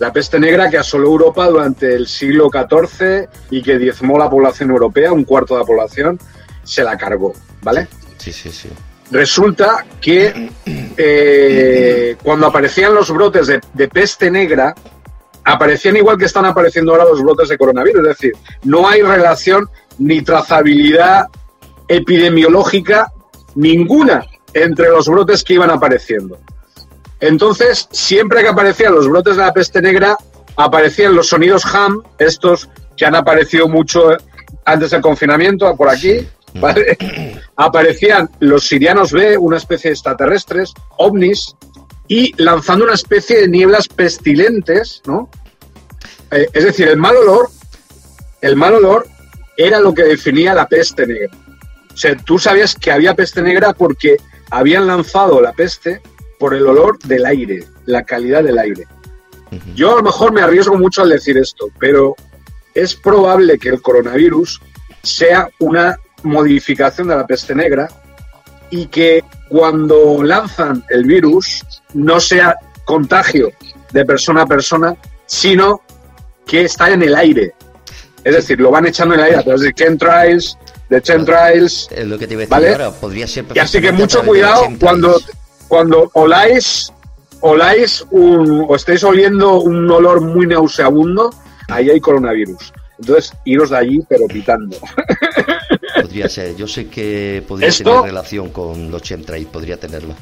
La 0.00 0.12
peste 0.12 0.40
negra 0.40 0.70
que 0.70 0.78
asoló 0.78 1.08
Europa 1.08 1.46
durante 1.46 1.94
el 1.94 2.06
siglo 2.06 2.48
XIV 2.50 3.28
y 3.50 3.62
que 3.62 3.78
diezmó 3.78 4.18
la 4.18 4.28
población 4.28 4.70
europea, 4.70 5.12
un 5.12 5.24
cuarto 5.24 5.54
de 5.54 5.60
la 5.60 5.66
población, 5.66 6.18
se 6.64 6.82
la 6.82 6.96
cargó, 6.96 7.34
¿vale? 7.62 7.86
Sí, 8.16 8.32
sí, 8.32 8.50
sí. 8.50 8.70
Resulta 9.10 9.84
que 10.00 10.50
eh, 10.96 12.16
cuando 12.22 12.46
aparecían 12.46 12.94
los 12.94 13.12
brotes 13.12 13.46
de 13.46 13.88
peste 13.88 14.30
negra, 14.30 14.74
aparecían 15.44 15.96
igual 15.96 16.16
que 16.16 16.24
están 16.24 16.46
apareciendo 16.46 16.92
ahora 16.92 17.04
los 17.04 17.22
brotes 17.22 17.50
de 17.50 17.58
coronavirus. 17.58 18.02
Es 18.02 18.08
decir, 18.08 18.32
no 18.64 18.88
hay 18.88 19.02
relación 19.02 19.68
ni 19.98 20.22
trazabilidad 20.22 21.26
epidemiológica 21.88 23.12
ninguna 23.54 24.24
entre 24.54 24.88
los 24.88 25.08
brotes 25.08 25.44
que 25.44 25.54
iban 25.54 25.70
apareciendo. 25.70 26.38
Entonces, 27.20 27.88
siempre 27.90 28.42
que 28.42 28.48
aparecían 28.48 28.94
los 28.94 29.08
brotes 29.08 29.36
de 29.36 29.42
la 29.42 29.52
peste 29.52 29.82
negra, 29.82 30.16
aparecían 30.56 31.14
los 31.14 31.28
sonidos 31.28 31.64
ham, 31.66 32.02
estos 32.18 32.68
que 32.96 33.04
han 33.04 33.14
aparecido 33.14 33.68
mucho 33.68 34.10
antes 34.64 34.90
del 34.90 35.00
confinamiento, 35.00 35.74
por 35.76 35.88
aquí, 35.88 36.26
aparecían 37.56 38.28
los 38.40 38.66
sirianos 38.66 39.12
B, 39.12 39.36
una 39.38 39.56
especie 39.56 39.90
de 39.90 39.94
extraterrestres, 39.94 40.72
ovnis, 40.96 41.54
y 42.08 42.34
lanzando 42.42 42.84
una 42.84 42.94
especie 42.94 43.42
de 43.42 43.48
nieblas 43.48 43.86
pestilentes, 43.86 45.00
¿no? 45.06 45.30
Eh, 46.30 46.48
es 46.52 46.64
decir, 46.64 46.88
el 46.88 46.96
mal 46.96 47.16
olor, 47.16 47.48
el 48.40 48.56
mal 48.56 48.74
olor 48.74 49.06
era 49.56 49.78
lo 49.78 49.94
que 49.94 50.02
definía 50.02 50.54
la 50.54 50.66
peste 50.66 51.06
negra. 51.06 51.30
O 51.92 51.96
sea, 51.96 52.16
tú 52.16 52.38
sabías 52.38 52.74
que 52.74 52.90
había 52.90 53.14
peste 53.14 53.42
negra 53.42 53.72
porque 53.72 54.16
habían 54.50 54.86
lanzado 54.86 55.40
la 55.40 55.52
peste 55.52 56.00
por 56.40 56.54
el 56.54 56.66
olor 56.66 56.98
del 57.00 57.26
aire, 57.26 57.64
la 57.84 58.02
calidad 58.02 58.42
del 58.42 58.58
aire. 58.58 58.86
Yo 59.76 59.92
a 59.92 59.96
lo 59.96 60.02
mejor 60.02 60.32
me 60.32 60.40
arriesgo 60.40 60.76
mucho 60.78 61.02
al 61.02 61.10
decir 61.10 61.36
esto, 61.36 61.66
pero 61.78 62.16
es 62.74 62.94
probable 62.94 63.58
que 63.58 63.68
el 63.68 63.82
coronavirus 63.82 64.60
sea 65.02 65.50
una 65.58 65.98
modificación 66.22 67.08
de 67.08 67.16
la 67.16 67.26
peste 67.26 67.54
negra 67.54 67.88
y 68.70 68.86
que 68.86 69.22
cuando 69.50 70.22
lanzan 70.22 70.82
el 70.88 71.04
virus 71.04 71.62
no 71.92 72.20
sea 72.20 72.56
contagio 72.86 73.52
de 73.92 74.04
persona 74.06 74.42
a 74.42 74.46
persona, 74.46 74.96
sino 75.26 75.82
que 76.46 76.62
está 76.62 76.90
en 76.90 77.02
el 77.02 77.14
aire. 77.16 77.52
Es 78.24 78.34
decir, 78.34 78.60
lo 78.60 78.70
van 78.70 78.86
echando 78.86 79.14
en 79.14 79.20
el 79.20 79.26
aire 79.26 79.38
a 79.38 79.42
través 79.42 79.60
de 79.60 79.74
chemtrails, 79.74 80.56
de 80.88 81.02
chemtrails. 81.02 81.88
Es 81.90 82.06
lo 82.06 82.18
que 82.18 82.26
te 82.26 82.34
iba 82.34 82.40
a 82.40 82.46
decir 82.46 82.50
¿vale? 82.50 82.70
ahora, 82.70 82.92
podría 82.92 83.26
ser 83.26 83.44
Y 83.54 83.58
así 83.58 83.80
que 83.80 83.92
mucho 83.92 84.22
cuidado 84.22 84.68
cuando, 84.78 85.20
cuando 85.70 86.10
oláis, 86.14 86.92
oláis 87.42 88.04
un, 88.10 88.66
o 88.68 88.74
estéis 88.74 89.04
oliendo 89.04 89.60
un 89.60 89.88
olor 89.88 90.20
muy 90.20 90.48
nauseabundo, 90.48 91.30
ahí 91.68 91.88
hay 91.88 92.00
coronavirus. 92.00 92.72
Entonces, 92.98 93.32
iros 93.44 93.70
de 93.70 93.76
allí, 93.76 94.00
pero 94.08 94.26
pitando. 94.26 94.76
Podría 96.02 96.28
ser. 96.28 96.56
Yo 96.56 96.66
sé 96.66 96.88
que 96.88 97.44
podría 97.46 97.70
tener 97.70 98.02
relación 98.02 98.50
con 98.50 98.90
los 98.90 99.02
chemtrails, 99.02 99.48
podría 99.48 99.78
tenerlo. 99.78 100.14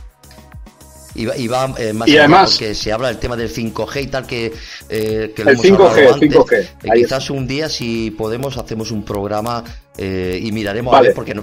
Y 1.15 1.49
va, 1.49 1.75
eh, 1.79 1.93
más 1.93 2.09
y 2.09 2.17
además 2.17 2.53
porque 2.53 2.75
se 2.75 2.93
habla 2.93 3.09
del 3.09 3.19
tema 3.19 3.37
del 3.37 3.53
5G 3.53 4.03
y 4.03 4.07
tal 4.07 4.27
que, 4.27 4.53
eh, 4.89 5.33
que 5.35 5.45
lo 5.45 5.51
el 5.51 5.59
5G, 5.59 6.13
antes. 6.13 6.31
5G. 6.31 6.69
Eh, 6.85 6.89
quizás 6.95 7.31
un 7.31 7.47
día 7.47 7.69
si 7.69 8.13
podemos 8.13 8.57
hacemos 8.57 8.93
un 8.93 9.05
programa 9.05 9.65
y 9.99 10.53
miraremos 10.53 10.95
a 10.95 11.01
ver 11.01 11.15
porque 11.15 11.35
no, 11.35 11.43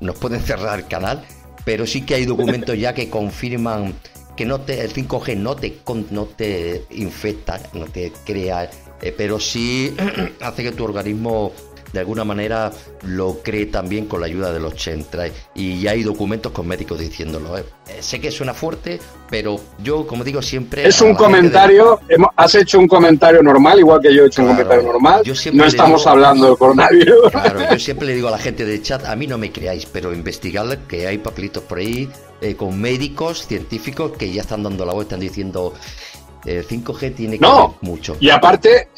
nos 0.00 0.18
pueden 0.18 0.40
cerrar 0.40 0.78
el 0.78 0.86
canal, 0.86 1.24
pero 1.64 1.86
sí 1.86 2.02
que 2.02 2.14
hay 2.14 2.26
documentos 2.26 2.78
ya 2.78 2.94
que 2.94 3.08
confirman 3.08 3.94
que 4.36 4.44
no 4.44 4.60
te, 4.60 4.80
el 4.80 4.92
5G 4.92 5.36
no 5.36 5.56
te, 5.56 5.78
no 6.10 6.24
te 6.24 6.82
infecta, 6.90 7.60
no 7.74 7.84
te 7.86 8.12
crea, 8.24 8.70
pero 9.16 9.38
sí 9.38 9.94
hace 10.40 10.62
que 10.62 10.72
tu 10.72 10.84
organismo 10.84 11.52
de 11.92 12.00
alguna 12.00 12.24
manera 12.24 12.70
lo 13.02 13.38
cree 13.42 13.66
también 13.66 14.06
con 14.06 14.20
la 14.20 14.26
ayuda 14.26 14.52
de 14.52 14.60
los 14.60 14.74
chemtrails 14.74 15.34
y 15.54 15.80
ya 15.80 15.92
hay 15.92 16.02
documentos 16.02 16.52
con 16.52 16.66
médicos 16.66 16.98
diciéndolo. 16.98 17.58
¿eh? 17.58 17.64
Eh, 17.88 18.02
sé 18.02 18.20
que 18.20 18.30
suena 18.30 18.54
fuerte, 18.54 19.00
pero 19.28 19.60
yo, 19.82 20.06
como 20.06 20.24
digo 20.24 20.42
siempre... 20.42 20.86
Es 20.86 21.00
un 21.00 21.14
comentario, 21.14 22.00
has 22.36 22.54
hecho 22.54 22.78
un 22.78 22.86
comentario 22.86 23.42
normal, 23.42 23.78
igual 23.78 24.00
que 24.00 24.14
yo 24.14 24.24
he 24.24 24.26
hecho 24.26 24.42
un 24.42 24.48
comentario 24.48 24.82
normal. 24.82 25.22
no 25.52 25.64
estamos 25.64 26.06
hablando 26.06 26.46
del 26.46 26.56
coronavirus. 26.56 27.30
Claro, 27.30 27.60
yo 27.70 27.78
siempre 27.78 28.06
le 28.08 28.14
digo 28.14 28.28
a 28.28 28.32
la 28.32 28.38
gente 28.38 28.64
del 28.64 28.82
chat, 28.82 29.04
a 29.06 29.16
mí 29.16 29.26
no 29.26 29.38
me 29.38 29.50
creáis, 29.50 29.86
pero 29.86 30.12
investigad 30.12 30.60
que 30.86 31.06
hay 31.06 31.18
papelitos 31.18 31.62
por 31.62 31.78
ahí 31.78 32.08
eh, 32.40 32.54
con 32.54 32.78
médicos, 32.80 33.46
científicos 33.46 34.12
que 34.16 34.30
ya 34.30 34.42
están 34.42 34.62
dando 34.62 34.84
la 34.84 34.92
voz, 34.92 35.04
están 35.04 35.20
diciendo... 35.20 35.74
El 36.44 36.66
5G 36.66 37.14
tiene 37.14 37.38
que 37.38 37.42
no, 37.42 37.76
mucho. 37.82 38.16
Y 38.18 38.30
aparte, 38.30 38.88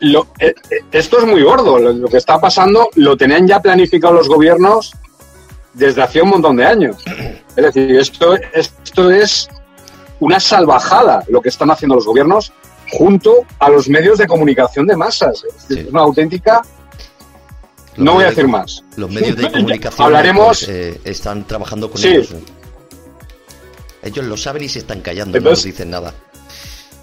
lo, 0.00 0.28
eh, 0.38 0.54
eh, 0.70 0.80
esto 0.92 1.18
es 1.18 1.26
muy 1.26 1.42
gordo. 1.42 1.78
Lo, 1.78 2.08
que 2.08 2.16
está 2.16 2.40
pasando 2.40 2.90
lo 2.96 3.16
tenían 3.16 3.46
ya 3.46 3.60
planificado 3.60 4.14
los 4.14 4.28
gobiernos 4.28 4.92
desde 5.74 6.02
hace 6.02 6.22
un 6.22 6.30
montón 6.30 6.56
de 6.56 6.66
años. 6.66 6.96
Es 7.56 7.64
decir, 7.64 7.96
esto, 7.98 8.34
esto 8.52 9.10
es 9.10 9.48
una 10.18 10.40
salvajada 10.40 11.24
lo 11.28 11.40
que 11.40 11.48
están 11.48 11.70
haciendo 11.70 11.94
los 11.94 12.06
gobiernos 12.06 12.52
junto 12.90 13.44
a 13.58 13.68
los 13.68 13.88
medios 13.88 14.18
de 14.18 14.26
comunicación 14.26 14.86
de 14.86 14.96
masas. 14.96 15.44
Es 15.68 15.86
una 15.86 16.00
auténtica... 16.00 16.62
no 17.96 18.14
voy 18.14 18.24
a 18.24 18.30
decir 18.30 18.48
más. 18.48 18.82
Los 18.96 19.10
medios 19.10 19.36
de 19.36 19.50
comunicación 19.52 20.06
Hablaremos... 20.06 20.64
Pues, 20.64 20.68
eh, 20.68 21.00
están 21.04 21.46
trabajando 21.46 21.90
con 21.90 22.02
ellos. 22.02 22.34
Ellos 24.02 24.24
lo 24.24 24.36
saben 24.36 24.64
y 24.64 24.68
se 24.68 24.80
están 24.80 25.02
callando, 25.02 25.38
no 25.38 25.50
nos 25.50 25.62
dicen 25.62 25.90
nada. 25.90 26.14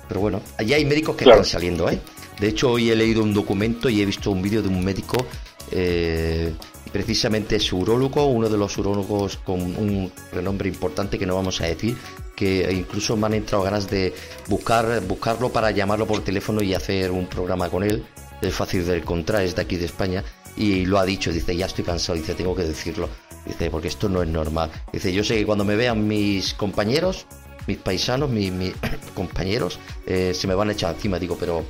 Pero 0.08 0.20
bueno, 0.20 0.42
allí 0.58 0.74
hay 0.74 0.86
médicos 0.86 1.16
que 1.16 1.26
están 1.26 1.46
saliendo, 1.46 1.90
¿eh? 1.90 2.00
De 2.40 2.48
hecho, 2.48 2.72
hoy 2.72 2.92
he 2.92 2.96
leído 2.96 3.24
un 3.24 3.34
documento 3.34 3.90
y 3.90 4.02
he 4.02 4.06
visto 4.06 4.32
un 4.32 4.42
vídeo 4.42 4.62
de 4.62 4.68
un 4.68 4.84
médico, 4.84 5.26
eh, 5.72 6.54
precisamente 6.92 7.56
es 7.56 7.74
urólogo, 7.74 8.26
uno 8.28 8.48
de 8.50 8.58
los 8.58 8.78
urólogos 8.78 9.38
con 9.38 9.60
un 9.62 10.12
renombre 10.32 10.70
importante 10.70 11.18
que 11.18 11.26
no 11.26 11.36
vamos 11.36 11.60
a 11.62 11.66
decir, 11.66 11.98
que 12.36 12.72
incluso 12.72 13.18
me 13.18 13.28
han 13.28 13.34
entrado 13.34 13.64
ganas 13.64 13.90
de 13.90 14.14
buscar, 14.48 15.02
buscarlo 15.08 15.50
para 15.50 15.72
llamarlo 15.72 16.06
por 16.06 16.24
teléfono 16.24 16.62
y 16.62 16.74
hacer 16.74 17.12
un 17.12 17.28
programa 17.28 17.70
con 17.70 17.84
él. 17.84 18.06
Es 18.42 18.54
fácil 18.54 18.86
de 18.86 18.98
encontrar, 18.98 19.42
es 19.42 19.56
de 19.56 19.64
aquí 19.64 19.78
de 19.78 19.86
España 19.86 20.24
y 20.56 20.86
lo 20.86 21.00
ha 21.00 21.06
dicho, 21.06 21.32
dice, 21.32 21.56
ya 21.56 21.66
estoy 21.66 21.84
cansado, 21.84 22.18
dice, 22.18 22.34
tengo 22.34 22.56
que 22.56 22.64
decirlo, 22.64 23.10
dice, 23.46 23.70
porque 23.70 23.88
esto 23.88 24.10
no 24.10 24.22
es 24.22 24.30
normal. 24.30 24.72
Dice, 24.92 25.12
yo 25.12 25.24
sé 25.24 25.36
que 25.36 25.46
cuando 25.46 25.66
me 25.66 25.76
vean 25.76 26.08
mis 26.08 26.54
compañeros, 26.54 27.26
mis 27.68 27.78
paisanos, 27.78 28.30
mis, 28.30 28.52
compañeros, 29.14 29.80
eh, 30.06 30.34
se 30.34 30.48
me 30.48 30.56
van 30.56 30.70
a 30.70 30.74
echar 30.74 30.96
encima, 30.96 31.20
digo, 31.20 31.38
pero 31.40 31.64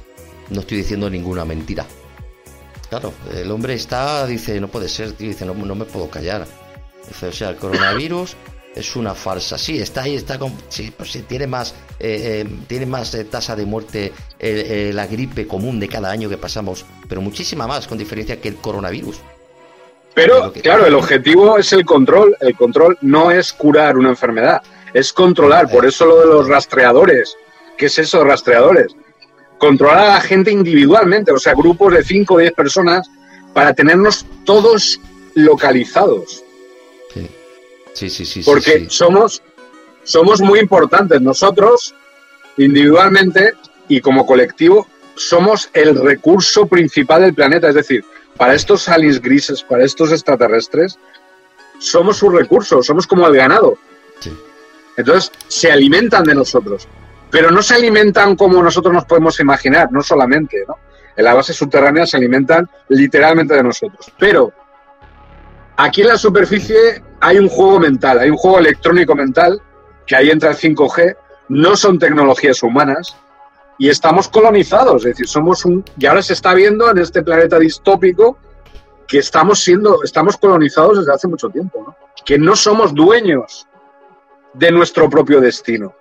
no 0.49 0.61
estoy 0.61 0.77
diciendo 0.77 1.09
ninguna 1.09 1.45
mentira. 1.45 1.85
Claro, 2.89 3.13
el 3.33 3.51
hombre 3.51 3.73
está, 3.73 4.25
dice, 4.25 4.59
no 4.61 4.69
puede 4.69 4.87
ser, 4.87 5.11
tío, 5.11 5.27
dice, 5.27 5.45
no, 5.45 5.53
no 5.53 5.75
me 5.75 5.85
puedo 5.85 6.09
callar. 6.09 6.47
Dice, 7.07 7.27
o 7.27 7.31
sea, 7.31 7.49
el 7.49 7.57
coronavirus 7.57 8.35
es 8.75 8.95
una 8.95 9.13
farsa. 9.13 9.57
Sí, 9.57 9.79
está 9.79 10.03
ahí, 10.03 10.15
está 10.15 10.39
con, 10.39 10.53
sí, 10.69 10.93
pues 10.95 11.11
sí, 11.11 11.23
tiene 11.23 11.47
más, 11.47 11.73
eh, 11.99 12.45
eh, 12.45 12.49
tiene 12.67 12.85
más 12.85 13.13
eh, 13.15 13.25
tasa 13.25 13.55
de 13.55 13.65
muerte 13.65 14.13
la 14.39 15.07
gripe 15.07 15.47
común 15.47 15.79
de 15.79 15.89
cada 15.89 16.11
año 16.11 16.29
que 16.29 16.37
pasamos, 16.37 16.85
pero 17.09 17.21
muchísima 17.21 17.67
más, 17.67 17.87
con 17.87 17.97
diferencia 17.97 18.39
que 18.39 18.49
el 18.49 18.55
coronavirus. 18.55 19.19
Pero, 20.13 20.51
claro, 20.51 20.85
el 20.85 20.95
objetivo 20.95 21.57
es 21.57 21.73
el 21.73 21.85
control. 21.85 22.35
El 22.39 22.55
control 22.55 22.97
no 23.01 23.29
es 23.29 23.53
curar 23.53 23.97
una 23.97 24.09
enfermedad, 24.09 24.63
es 24.93 25.13
controlar. 25.13 25.69
Por 25.69 25.85
eso 25.85 26.05
lo 26.05 26.19
de 26.19 26.25
los 26.25 26.47
rastreadores. 26.47 27.35
¿Qué 27.77 27.85
es 27.85 27.99
eso 27.99 28.23
rastreadores? 28.23 28.95
Controlar 29.57 29.99
a 29.99 30.13
la 30.15 30.21
gente 30.21 30.51
individualmente, 30.51 31.31
o 31.31 31.39
sea, 31.39 31.53
grupos 31.53 31.93
de 31.93 32.03
5 32.03 32.34
o 32.34 32.38
10 32.38 32.53
personas 32.53 33.09
para 33.53 33.73
tenernos 33.73 34.25
todos 34.45 34.99
localizados. 35.34 36.43
Sí, 37.93 38.11
sí, 38.11 38.25
sí. 38.25 38.43
Porque 38.45 38.88
somos 38.89 39.41
somos 40.07 40.39
muy 40.39 40.59
importantes. 40.59 41.21
Nosotros, 41.21 41.93
individualmente 42.55 43.53
y 43.89 43.99
como 43.99 44.25
colectivo, 44.25 44.88
somos 45.15 45.69
el 45.73 45.95
recurso 45.95 46.65
principal 46.65 47.21
del 47.21 47.34
planeta. 47.34 47.67
Es 47.67 47.75
decir, 47.75 48.05
para 48.38 48.55
estos 48.55 48.88
aliens 48.88 49.21
grises, 49.21 49.63
para 49.63 49.84
estos 49.84 50.13
extraterrestres, 50.13 50.97
somos 51.77 52.17
su 52.17 52.29
recurso, 52.29 52.81
somos 52.81 53.05
como 53.05 53.27
el 53.27 53.35
ganado. 53.35 53.77
Entonces, 54.95 55.31
se 55.47 55.71
alimentan 55.71 56.23
de 56.23 56.35
nosotros. 56.35 56.88
Pero 57.29 57.51
no 57.51 57.61
se 57.61 57.75
alimentan 57.75 58.35
como 58.35 58.61
nosotros 58.61 58.93
nos 58.93 59.05
podemos 59.05 59.39
imaginar, 59.39 59.91
no 59.91 60.01
solamente, 60.01 60.63
¿no? 60.67 60.77
En 61.15 61.25
la 61.25 61.33
base 61.33 61.53
subterránea 61.53 62.05
se 62.05 62.17
alimentan 62.17 62.69
literalmente 62.89 63.55
de 63.55 63.63
nosotros. 63.63 64.11
Pero 64.17 64.53
aquí 65.75 66.01
en 66.01 66.07
la 66.07 66.17
superficie 66.17 67.03
hay 67.19 67.39
un 67.39 67.49
juego 67.49 67.79
mental, 67.79 68.19
hay 68.19 68.29
un 68.29 68.37
juego 68.37 68.59
electrónico 68.59 69.15
mental 69.15 69.61
que 70.05 70.15
ahí 70.15 70.29
entra 70.29 70.51
el 70.51 70.55
5G, 70.55 71.17
no 71.49 71.75
son 71.75 71.99
tecnologías 71.99 72.61
humanas 72.63 73.17
y 73.77 73.89
estamos 73.89 74.27
colonizados, 74.27 75.05
es 75.05 75.11
decir, 75.11 75.27
somos 75.27 75.65
un... 75.65 75.83
Y 75.97 76.05
ahora 76.05 76.21
se 76.21 76.33
está 76.33 76.53
viendo 76.53 76.89
en 76.89 76.97
este 76.99 77.23
planeta 77.23 77.59
distópico 77.59 78.37
que 79.07 79.19
estamos 79.19 79.59
siendo, 79.59 80.03
estamos 80.03 80.37
colonizados 80.37 80.99
desde 80.99 81.13
hace 81.13 81.27
mucho 81.27 81.49
tiempo, 81.49 81.83
¿no? 81.85 81.95
que 82.25 82.37
no 82.37 82.55
somos 82.55 82.93
dueños 82.93 83.67
de 84.53 84.71
nuestro 84.71 85.09
propio 85.09 85.39
destino. 85.39 85.95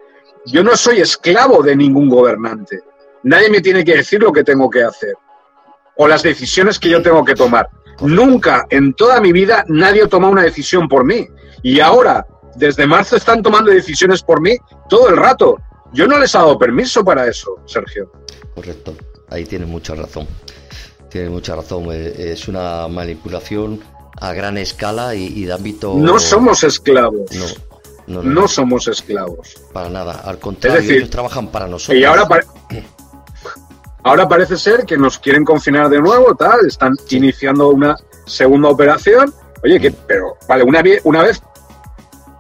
Yo 0.47 0.63
no 0.63 0.77
soy 0.77 1.01
esclavo 1.01 1.63
de 1.63 1.77
ningún 1.77 2.09
gobernante. 2.09 2.81
Nadie 3.25 3.51
me 3.51 3.61
tiene 3.61 3.85
que 3.85 3.97
decir 3.97 4.23
lo 4.23 4.33
que 4.33 4.45
tengo 4.45 4.71
que 4.71 4.83
hacer 4.83 5.15
o 5.97 6.07
las 6.07 6.23
decisiones 6.23 6.79
que 6.79 6.89
yo 6.89 7.03
tengo 7.03 7.25
que 7.25 7.35
tomar. 7.35 7.69
Nunca 8.01 8.67
en 8.71 8.95
toda 8.95 9.21
mi 9.21 9.33
vida 9.33 9.65
nadie 9.69 10.07
toma 10.07 10.29
una 10.29 10.43
decisión 10.43 10.89
por 10.89 11.05
mí. 11.05 11.27
Y 11.63 11.81
ahora 11.81 12.27
desde 12.55 12.87
marzo 12.87 13.17
están 13.17 13.43
tomando 13.43 13.71
decisiones 13.71 14.23
por 14.23 14.41
mí 14.41 14.57
todo 14.89 15.09
el 15.09 15.17
rato. 15.17 15.59
Yo 15.93 16.07
no 16.07 16.19
les 16.19 16.35
he 16.35 16.39
dado 16.39 16.59
permiso 16.59 17.05
para 17.05 17.27
eso, 17.27 17.57
Sergio. 17.67 18.13
Correcto, 18.55 18.95
ahí 19.31 19.45
tienes 19.45 19.69
mucha 19.69 19.95
razón. 19.95 20.27
Tienes 21.09 21.31
mucha 21.31 21.57
razón. 21.57 21.89
Eh, 21.91 22.33
es 22.33 22.49
una 22.49 22.89
manipulación 22.89 23.81
a 24.21 24.33
gran 24.33 24.59
escala 24.59 25.15
y, 25.15 25.45
de 25.45 25.53
ámbito. 25.53 25.95
No 25.97 26.19
somos 26.19 26.65
esclavos. 26.65 27.31
No, 27.33 27.45
no, 28.07 28.49
somos 28.49 28.89
esclavos. 28.89 29.55
Para 29.73 29.89
nada, 29.89 30.23
al 30.25 30.39
contrario, 30.39 30.93
ellos 30.93 31.11
trabajan 31.11 31.49
para 31.49 31.67
nosotros. 31.67 31.99
Y 31.99 32.05
ahora, 32.05 32.27
ahora 34.03 34.29
parece 34.29 34.57
ser 34.57 34.85
que 34.85 34.97
nos 34.97 35.19
quieren 35.19 35.45
confinar 35.45 35.89
de 35.89 36.01
nuevo, 36.01 36.35
tal, 36.35 36.67
están 36.67 36.95
iniciando 37.11 37.69
una 37.69 37.97
segunda 38.27 38.69
operación. 38.69 39.33
Oye, 39.65 39.81
que, 39.81 39.91
pero, 39.91 40.37
vale, 40.49 40.63
una, 40.63 40.83
una 41.05 41.23
vez 41.23 41.43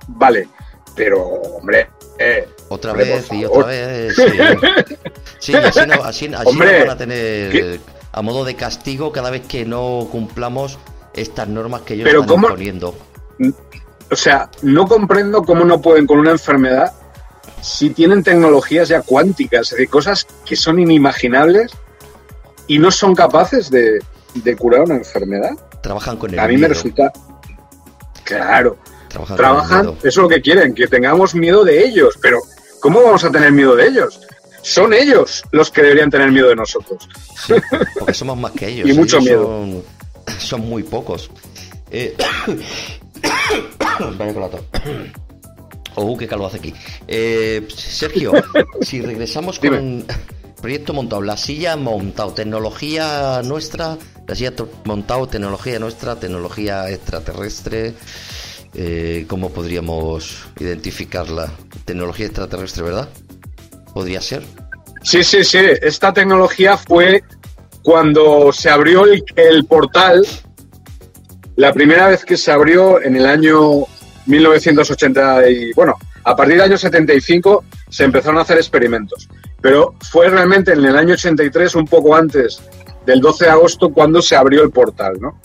vale, 0.08 0.48
pero 0.94 1.22
hombre... 1.22 1.88
Eh, 2.18 2.48
otra 2.68 2.94
vez 2.94 3.30
y 3.32 3.44
otra 3.44 3.66
vez. 3.66 4.16
Sí, 5.38 5.54
así, 5.54 5.80
no, 5.86 6.02
así, 6.02 6.28
van 6.28 6.90
a 6.90 6.96
tener 6.96 7.78
a 8.10 8.22
modo 8.22 8.44
de 8.44 8.56
castigo 8.56 9.12
cada 9.12 9.30
vez 9.30 9.42
que 9.46 9.66
no 9.66 10.08
cumplamos 10.10 10.78
estas 11.12 11.46
normas 11.46 11.82
que 11.82 11.94
ellos 11.94 12.08
están 12.08 12.40
poniendo. 12.40 12.94
O 14.10 14.16
sea, 14.16 14.50
no 14.62 14.86
comprendo 14.86 15.42
cómo 15.42 15.64
no 15.64 15.80
pueden 15.80 16.06
con 16.06 16.18
una 16.18 16.30
enfermedad 16.30 16.92
si 17.60 17.90
tienen 17.90 18.22
tecnologías 18.22 18.88
ya 18.88 19.02
cuánticas, 19.02 19.70
de 19.70 19.86
cosas 19.88 20.26
que 20.44 20.54
son 20.54 20.78
inimaginables 20.78 21.72
y 22.68 22.78
no 22.78 22.90
son 22.90 23.14
capaces 23.14 23.70
de, 23.70 24.00
curar 24.56 24.82
una 24.82 24.96
enfermedad. 24.96 25.50
Trabajan 25.82 26.16
con 26.16 26.32
el 26.32 26.38
A 26.38 26.46
mí 26.46 26.56
me 26.56 26.68
resulta. 26.68 27.12
Claro. 28.24 28.76
Trabajan, 29.36 29.96
eso 29.98 30.08
es 30.08 30.16
lo 30.16 30.28
que 30.28 30.40
quieren, 30.40 30.74
que 30.74 30.86
tengamos 30.86 31.34
miedo 31.34 31.64
de 31.64 31.84
ellos. 31.84 32.18
Pero, 32.20 32.40
¿cómo 32.80 33.02
vamos 33.02 33.24
a 33.24 33.30
tener 33.30 33.50
miedo 33.50 33.74
de 33.74 33.86
ellos? 33.86 34.20
Son 34.62 34.92
ellos 34.92 35.44
los 35.52 35.70
que 35.70 35.82
deberían 35.82 36.10
tener 36.10 36.30
miedo 36.30 36.48
de 36.48 36.56
nosotros. 36.56 37.08
porque 37.98 38.14
somos 38.14 38.36
más 38.36 38.52
que 38.52 38.68
ellos. 38.68 38.88
y 38.88 38.92
mucho 38.92 39.20
miedo. 39.20 39.82
Son, 40.38 40.60
muy 40.60 40.82
pocos. 40.82 41.30
Eh... 41.90 42.16
Vaya 44.18 44.34
con 44.34 44.42
la 44.42 44.50
Oh, 45.94 46.16
qué 46.16 46.26
calor 46.26 46.48
hace 46.48 46.58
aquí. 46.58 46.74
Eh, 47.08 47.66
Sergio, 47.74 48.32
si 48.82 49.00
regresamos 49.00 49.58
con 49.58 50.04
proyecto 50.60 50.92
montado, 50.92 51.22
la 51.22 51.36
silla 51.36 51.76
montado, 51.76 52.32
tecnología 52.32 53.40
nuestra, 53.42 53.96
la 54.26 54.34
silla 54.34 54.52
montado, 54.84 55.26
tecnología 55.26 55.78
nuestra, 55.78 56.16
tecnología 56.16 56.90
extraterrestre. 56.90 57.94
Eh, 58.74 59.24
¿cómo 59.26 59.50
podríamos 59.50 60.48
identificarla? 60.60 61.50
Tecnología 61.86 62.26
extraterrestre, 62.26 62.82
¿verdad? 62.82 63.08
¿Podría 63.94 64.20
ser? 64.20 64.42
Sí, 65.02 65.24
sí, 65.24 65.44
sí. 65.44 65.58
Esta 65.80 66.12
tecnología 66.12 66.76
fue 66.76 67.22
cuando 67.82 68.52
se 68.52 68.68
abrió 68.68 69.04
el, 69.04 69.64
portal, 69.64 70.26
la 71.56 71.72
primera 71.72 72.08
vez 72.08 72.24
que 72.24 72.36
se 72.36 72.52
abrió 72.52 73.02
en 73.02 73.16
el 73.16 73.26
año 73.26 73.84
1980 74.26 75.48
y 75.50 75.72
bueno, 75.72 75.94
a 76.24 76.36
partir 76.36 76.56
del 76.56 76.64
año 76.64 76.78
75 76.78 77.64
se 77.88 78.04
empezaron 78.04 78.38
a 78.38 78.42
hacer 78.42 78.56
experimentos, 78.56 79.28
pero 79.60 79.94
fue 80.10 80.28
realmente 80.28 80.72
en 80.72 80.84
el 80.84 80.96
año 80.96 81.14
83, 81.14 81.74
un 81.74 81.86
poco 81.86 82.14
antes 82.14 82.60
del 83.04 83.20
12 83.20 83.44
de 83.44 83.50
agosto, 83.50 83.90
cuando 83.90 84.20
se 84.20 84.36
abrió 84.36 84.62
el 84.62 84.70
portal, 84.70 85.14
¿no? 85.20 85.40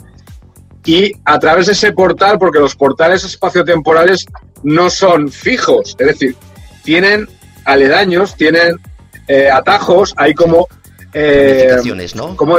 y 0.85 1.11
a 1.25 1.39
través 1.39 1.67
de 1.67 1.73
ese 1.73 1.91
portal, 1.91 2.39
porque 2.39 2.59
los 2.59 2.75
portales 2.75 3.23
espaciotemporales 3.23 4.25
no 4.63 4.89
son 4.89 5.29
fijos, 5.29 5.95
es 5.99 6.07
decir, 6.07 6.35
tienen 6.83 7.27
aledaños, 7.65 8.35
tienen 8.35 8.79
eh, 9.27 9.49
atajos, 9.49 10.13
hay 10.17 10.33
como... 10.33 10.67
Eh, 11.13 11.67
ramificaciones, 11.69 12.15
¿no? 12.15 12.35
Como 12.35 12.57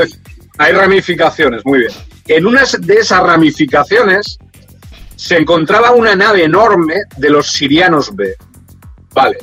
hay 0.59 0.73
ramificaciones, 0.73 1.65
muy 1.65 1.81
bien. 1.81 1.93
En 2.27 2.47
una 2.47 2.63
de 2.79 2.95
esas 2.95 3.23
ramificaciones 3.23 4.39
se 5.17 5.37
encontraba 5.37 5.93
una 5.93 6.15
nave 6.15 6.45
enorme 6.45 7.03
de 7.17 7.31
los 7.31 7.53
sirianos 7.53 8.15
B. 8.15 8.35
Vale. 9.13 9.39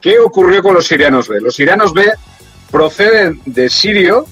¿Qué 0.00 0.18
ocurrió 0.18 0.62
con 0.62 0.74
los 0.74 0.86
sirianos 0.86 1.28
B? 1.28 1.40
Los 1.40 1.54
sirianos 1.54 1.92
B 1.92 2.10
proceden 2.70 3.40
de 3.46 3.68
Sirio. 3.68 4.26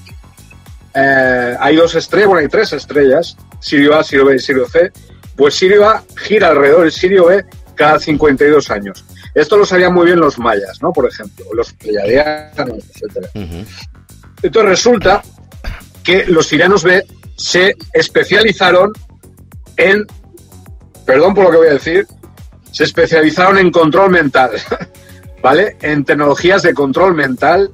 Eh, 0.93 1.55
hay 1.59 1.75
dos 1.75 1.95
estrellas, 1.95 2.27
bueno, 2.27 2.41
hay 2.41 2.47
tres 2.47 2.73
estrellas 2.73 3.37
Sirio 3.59 3.97
A, 3.97 4.03
Sirio 4.03 4.25
B 4.25 4.35
y 4.35 4.39
Sirio 4.39 4.67
C, 4.67 4.91
pues 5.35 5.55
Sirio 5.55 5.87
A 5.87 6.03
gira 6.15 6.49
alrededor 6.49 6.81
del 6.81 6.91
Sirio 6.91 7.25
B 7.25 7.45
cada 7.75 7.99
52 7.99 8.71
años. 8.71 9.05
Esto 9.33 9.57
lo 9.57 9.65
sabían 9.65 9.93
muy 9.93 10.07
bien 10.07 10.19
los 10.19 10.39
mayas, 10.39 10.81
¿no? 10.81 10.91
Por 10.91 11.07
ejemplo, 11.07 11.45
los 11.53 11.73
pleiadianos, 11.73 12.83
etc. 12.95 13.27
Entonces 14.41 14.69
resulta 14.69 15.21
que 16.03 16.25
los 16.25 16.47
sirianos 16.47 16.83
B 16.83 17.05
se 17.37 17.75
especializaron 17.93 18.91
en, 19.77 20.05
perdón 21.05 21.33
por 21.33 21.45
lo 21.45 21.51
que 21.51 21.57
voy 21.57 21.67
a 21.67 21.73
decir, 21.73 22.07
se 22.71 22.83
especializaron 22.83 23.57
en 23.57 23.71
control 23.71 24.11
mental, 24.11 24.51
¿vale? 25.41 25.77
En 25.81 26.03
tecnologías 26.03 26.63
de 26.63 26.73
control 26.73 27.13
mental, 27.15 27.71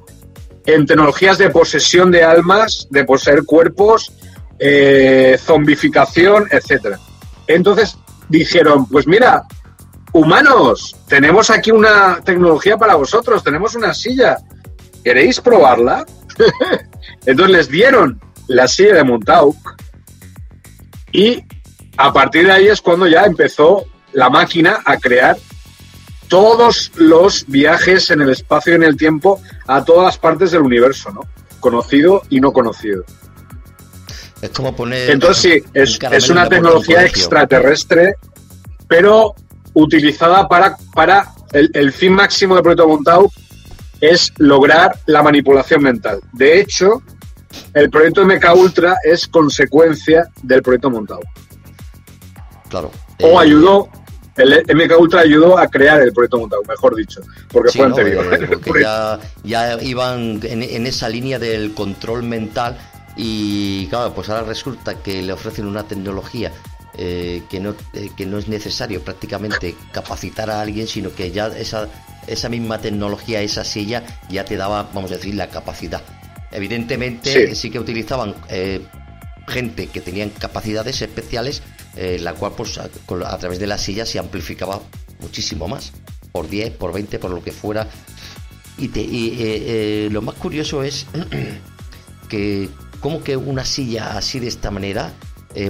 en 0.66 0.86
tecnologías 0.86 1.38
de 1.38 1.50
posesión 1.50 2.10
de 2.10 2.24
almas, 2.24 2.86
de 2.90 3.04
poseer 3.04 3.44
cuerpos, 3.44 4.12
eh, 4.58 5.36
zombificación, 5.38 6.46
etcétera. 6.50 6.98
Entonces 7.46 7.96
dijeron, 8.28 8.86
pues 8.88 9.06
mira, 9.06 9.42
humanos, 10.12 10.96
tenemos 11.08 11.50
aquí 11.50 11.70
una 11.70 12.20
tecnología 12.24 12.76
para 12.78 12.94
vosotros, 12.94 13.42
tenemos 13.42 13.74
una 13.74 13.92
silla, 13.92 14.38
¿queréis 15.02 15.40
probarla? 15.40 16.06
Entonces 17.26 17.56
les 17.56 17.68
dieron 17.68 18.20
la 18.48 18.68
silla 18.68 18.94
de 18.94 19.04
Montauk 19.04 19.56
y 21.12 21.42
a 21.96 22.12
partir 22.12 22.46
de 22.46 22.52
ahí 22.52 22.66
es 22.68 22.80
cuando 22.80 23.06
ya 23.06 23.24
empezó 23.24 23.84
la 24.12 24.30
máquina 24.30 24.80
a 24.84 24.96
crear 24.98 25.36
todos 26.28 26.90
los 26.96 27.44
viajes 27.46 28.10
en 28.10 28.22
el 28.22 28.30
espacio 28.30 28.72
y 28.72 28.76
en 28.76 28.82
el 28.82 28.96
tiempo 28.96 29.40
a 29.66 29.84
todas 29.84 30.04
las 30.04 30.18
partes 30.18 30.50
del 30.50 30.62
universo, 30.62 31.10
¿no? 31.12 31.20
Conocido 31.60 32.22
y 32.30 32.40
no 32.40 32.52
conocido. 32.52 33.04
Es 34.42 34.50
como 34.50 34.74
poner. 34.74 35.10
Entonces, 35.10 35.62
sí, 35.64 35.70
es, 35.72 36.28
una 36.28 36.48
tecnología 36.48 37.04
extraterrestre, 37.04 38.16
pero 38.88 39.34
utilizada 39.74 40.48
para, 40.48 40.76
para 40.92 41.32
el, 41.52 41.92
fin 41.92 42.12
máximo 42.12 42.56
de 42.56 42.62
Proyecto 42.62 42.88
Montauk 42.88 43.32
es 44.00 44.32
lograr 44.38 44.98
la 45.06 45.22
manipulación 45.22 45.82
mental. 45.82 46.20
De 46.32 46.60
hecho, 46.60 47.02
el 47.74 47.90
proyecto 47.90 48.24
MK 48.24 48.54
Ultra 48.56 48.96
es 49.04 49.26
consecuencia 49.28 50.28
del 50.42 50.62
proyecto 50.62 50.90
Montauk. 50.90 51.24
Claro. 52.68 52.90
O 53.22 53.26
Eh, 53.40 53.44
ayudó, 53.44 53.88
el 54.36 54.64
MK 54.74 54.98
Ultra 54.98 55.20
ayudó 55.20 55.58
a 55.58 55.68
crear 55.68 56.00
el 56.00 56.12
proyecto 56.12 56.38
Montauk, 56.38 56.66
mejor 56.68 56.96
dicho, 56.96 57.20
porque 57.50 57.70
Sí, 57.70 57.78
fue 57.78 57.88
¿no? 57.88 57.96
anterior. 57.96 58.34
Eh, 58.34 58.56
porque 58.64 58.82
ya, 58.82 59.20
ya 59.44 59.82
iban 59.82 60.40
en, 60.42 60.62
en 60.62 60.86
esa 60.86 61.08
línea 61.08 61.38
del 61.38 61.72
control 61.74 62.22
mental 62.24 62.76
y 63.16 63.86
claro, 63.88 64.12
pues 64.14 64.28
ahora 64.28 64.42
resulta 64.42 64.96
que 64.96 65.22
le 65.22 65.32
ofrecen 65.32 65.66
una 65.66 65.84
tecnología 65.84 66.50
eh, 66.96 67.42
que, 67.48 67.60
no, 67.60 67.74
eh, 67.92 68.10
que 68.16 68.26
no 68.26 68.38
es 68.38 68.48
necesario 68.48 69.02
prácticamente 69.02 69.74
capacitar 69.92 70.50
a 70.50 70.60
alguien, 70.60 70.86
sino 70.86 71.12
que 71.14 71.30
ya 71.32 71.48
esa, 71.48 71.88
esa 72.26 72.48
misma 72.48 72.78
tecnología, 72.78 73.40
esa 73.40 73.64
silla, 73.64 74.02
ya 74.30 74.44
te 74.44 74.56
daba, 74.56 74.88
vamos 74.94 75.10
a 75.12 75.14
decir, 75.16 75.34
la 75.34 75.48
capacidad. 75.48 76.02
Evidentemente 76.54 77.48
sí, 77.50 77.54
Sí. 77.56 77.70
que 77.70 77.78
utilizaban 77.78 78.34
eh, 78.48 78.80
gente 79.48 79.88
que 79.88 80.00
tenían 80.00 80.30
capacidades 80.30 81.02
especiales, 81.02 81.62
eh, 81.96 82.18
la 82.20 82.32
cual 82.34 82.52
pues 82.56 82.78
a, 82.78 82.88
través 83.38 83.58
de 83.58 83.66
la 83.66 83.76
silla 83.78 84.06
se 84.06 84.18
amplificaba 84.18 84.80
muchísimo 85.20 85.68
más, 85.68 85.92
por 86.32 86.48
10, 86.48 86.70
por 86.72 86.92
20, 86.92 87.18
por 87.18 87.30
lo 87.30 87.42
que 87.42 87.52
fuera. 87.52 87.88
Y, 88.78 88.88
te- 88.88 89.02
y, 89.02 89.36
eh, 89.38 90.08
lo 90.10 90.22
más 90.22 90.34
curioso 90.36 90.82
es 90.82 91.06
que 92.28 92.68
como 93.00 93.22
que 93.22 93.36
una 93.36 93.64
silla 93.64 94.16
así 94.16 94.40
de 94.40 94.48
esta 94.48 94.70
manera, 94.70 95.12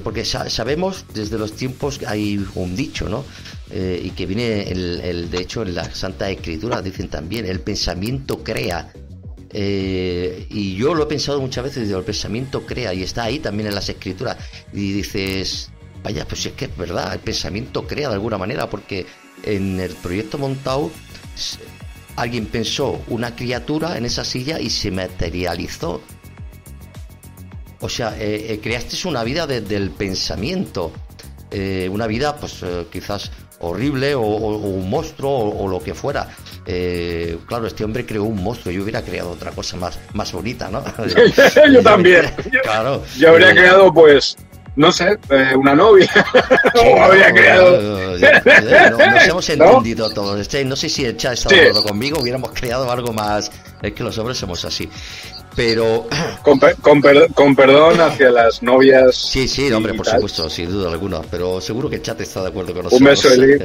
porque 0.02 0.24
sa- 0.24 0.48
sabemos 0.48 1.04
desde 1.12 1.36
los 1.36 1.52
tiempos 1.56 1.98
que 1.98 2.06
hay 2.06 2.42
un 2.54 2.74
dicho, 2.76 3.08
¿no? 3.08 3.24
Eh, 3.70 4.00
y 4.04 4.10
que 4.10 4.24
viene, 4.24 4.62
el, 4.70 5.00
el- 5.02 5.30
de 5.30 5.38
hecho, 5.42 5.62
en 5.62 5.74
la 5.74 5.92
Santa 5.94 6.30
Escritura 6.30 6.80
dicen 6.80 7.08
también, 7.08 7.44
el 7.46 7.60
pensamiento 7.60 8.42
crea. 8.42 8.92
Eh, 9.56 10.46
y 10.50 10.74
yo 10.74 10.94
lo 10.94 11.04
he 11.04 11.06
pensado 11.06 11.40
muchas 11.40 11.62
veces, 11.64 11.86
digo, 11.86 12.00
el 12.00 12.04
pensamiento 12.04 12.66
crea, 12.66 12.92
y 12.92 13.02
está 13.04 13.22
ahí 13.24 13.38
también 13.38 13.68
en 13.68 13.74
las 13.76 13.88
escrituras. 13.88 14.36
Y 14.72 14.92
dices, 14.92 15.70
vaya, 16.02 16.26
pues 16.26 16.44
es 16.46 16.52
que 16.52 16.64
es 16.66 16.76
verdad, 16.76 17.12
el 17.14 17.20
pensamiento 17.20 17.86
crea 17.86 18.08
de 18.08 18.14
alguna 18.14 18.36
manera, 18.36 18.68
porque 18.68 19.06
en 19.44 19.78
el 19.78 19.92
proyecto 19.94 20.38
Montau 20.38 20.90
s- 21.36 21.58
alguien 22.16 22.46
pensó 22.46 23.00
una 23.08 23.36
criatura 23.36 23.96
en 23.96 24.04
esa 24.06 24.24
silla 24.24 24.58
y 24.60 24.70
se 24.70 24.90
materializó. 24.90 26.02
O 27.80 27.88
sea, 27.88 28.16
eh, 28.18 28.54
eh, 28.54 28.60
creaste 28.62 28.96
una 29.06 29.22
vida 29.24 29.46
desde 29.46 29.76
el 29.76 29.90
pensamiento. 29.90 30.90
Eh, 31.50 31.88
una 31.92 32.06
vida, 32.08 32.36
pues 32.36 32.60
eh, 32.62 32.86
quizás 32.90 33.30
horrible 33.64 34.14
o, 34.14 34.20
o- 34.22 34.54
o 34.56 34.68
un 34.68 34.88
monstruo 34.90 35.30
o, 35.30 35.64
o 35.64 35.68
lo 35.68 35.80
que 35.82 35.94
fuera. 35.94 36.28
Eh, 36.66 37.38
claro, 37.46 37.66
este 37.66 37.84
hombre 37.84 38.06
creó 38.06 38.24
un 38.24 38.42
monstruo. 38.42 38.72
Yo 38.72 38.82
hubiera 38.82 39.02
creado 39.02 39.30
otra 39.30 39.50
cosa 39.52 39.76
más, 39.76 39.98
más 40.14 40.32
bonita, 40.32 40.68
¿no? 40.70 40.82
Yo 41.72 41.82
también. 41.82 42.26
Claro. 42.62 43.02
Yo 43.18 43.30
habría 43.30 43.50
Eh, 43.50 43.54
creado, 43.54 43.92
pues, 43.92 44.36
no 44.76 44.90
sé, 44.90 45.18
eh, 45.30 45.54
una 45.56 45.74
novia. 45.74 46.10
o 46.74 47.02
habría 47.02 47.28
no, 47.28 47.34
creado. 47.34 48.16
eh, 48.16 48.40
no- 48.90 49.10
nos 49.10 49.26
hemos 49.28 49.48
¿No? 49.58 49.64
entendido 49.70 50.10
todos. 50.10 50.40
Este, 50.40 50.64
no 50.64 50.74
sé 50.76 50.88
si 50.88 51.04
el 51.04 51.16
chat 51.16 51.34
está 51.34 51.48
de 51.50 51.54
Sí. 51.54 51.60
acuerdo 51.68 51.82
conmigo, 51.84 52.18
hubiéramos 52.20 52.50
creado 52.52 52.90
algo 52.90 53.12
más. 53.12 53.50
Es 53.82 53.92
que 53.92 54.02
los 54.02 54.16
hombres 54.18 54.38
somos 54.38 54.64
así. 54.64 54.88
Pero 55.56 56.06
Con, 56.42 56.58
per- 56.58 56.76
con 56.76 57.00
per- 57.00 57.32
con 57.32 57.54
perdón 57.54 58.00
hacia 58.00 58.30
las 58.30 58.62
novias. 58.62 59.14
sí, 59.14 59.46
sí, 59.46 59.70
hombre, 59.72 59.94
por 59.94 60.04
tal. 60.06 60.16
supuesto, 60.16 60.50
sin 60.50 60.70
duda 60.70 60.90
alguna. 60.90 61.20
Pero 61.30 61.60
seguro 61.60 61.88
que 61.88 61.96
el 61.96 62.02
chat 62.02 62.20
está 62.20 62.42
de 62.42 62.48
acuerdo 62.48 62.74
con 62.74 62.84
nosotros. 62.84 63.00
Un 63.00 63.06
beso, 63.06 63.32
Eli. 63.32 63.64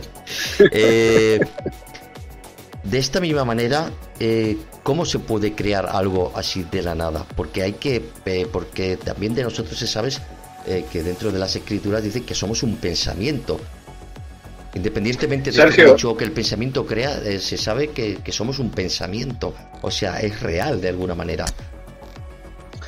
Eh, 0.71 1.39
de 2.83 2.97
esta 2.97 3.19
misma 3.19 3.43
manera, 3.45 3.89
eh, 4.19 4.57
¿cómo 4.83 5.05
se 5.05 5.19
puede 5.19 5.53
crear 5.53 5.87
algo 5.91 6.31
así 6.35 6.65
de 6.71 6.81
la 6.81 6.95
nada? 6.95 7.25
Porque 7.35 7.61
hay 7.63 7.73
que, 7.73 8.09
eh, 8.25 8.47
porque 8.51 8.97
también 8.97 9.33
de 9.35 9.43
nosotros 9.43 9.77
se 9.77 9.85
sabe 9.87 10.09
eh, 10.65 10.85
que 10.91 11.03
dentro 11.03 11.31
de 11.31 11.39
las 11.39 11.55
escrituras 11.55 12.03
dicen 12.03 12.23
que 12.23 12.33
somos 12.35 12.63
un 12.63 12.77
pensamiento. 12.77 13.59
Independientemente 14.75 15.49
de 15.49 15.57
Sergio. 15.57 15.85
que, 15.87 15.91
dicho 15.93 16.15
que 16.15 16.23
el 16.25 16.31
pensamiento 16.31 16.85
crea, 16.85 17.19
eh, 17.25 17.39
se 17.39 17.57
sabe 17.57 17.89
que, 17.89 18.17
que 18.23 18.31
somos 18.31 18.59
un 18.59 18.69
pensamiento. 18.69 19.53
O 19.81 19.89
sea, 19.89 20.19
es 20.19 20.39
real 20.41 20.79
de 20.79 20.89
alguna 20.89 21.15
manera. 21.15 21.45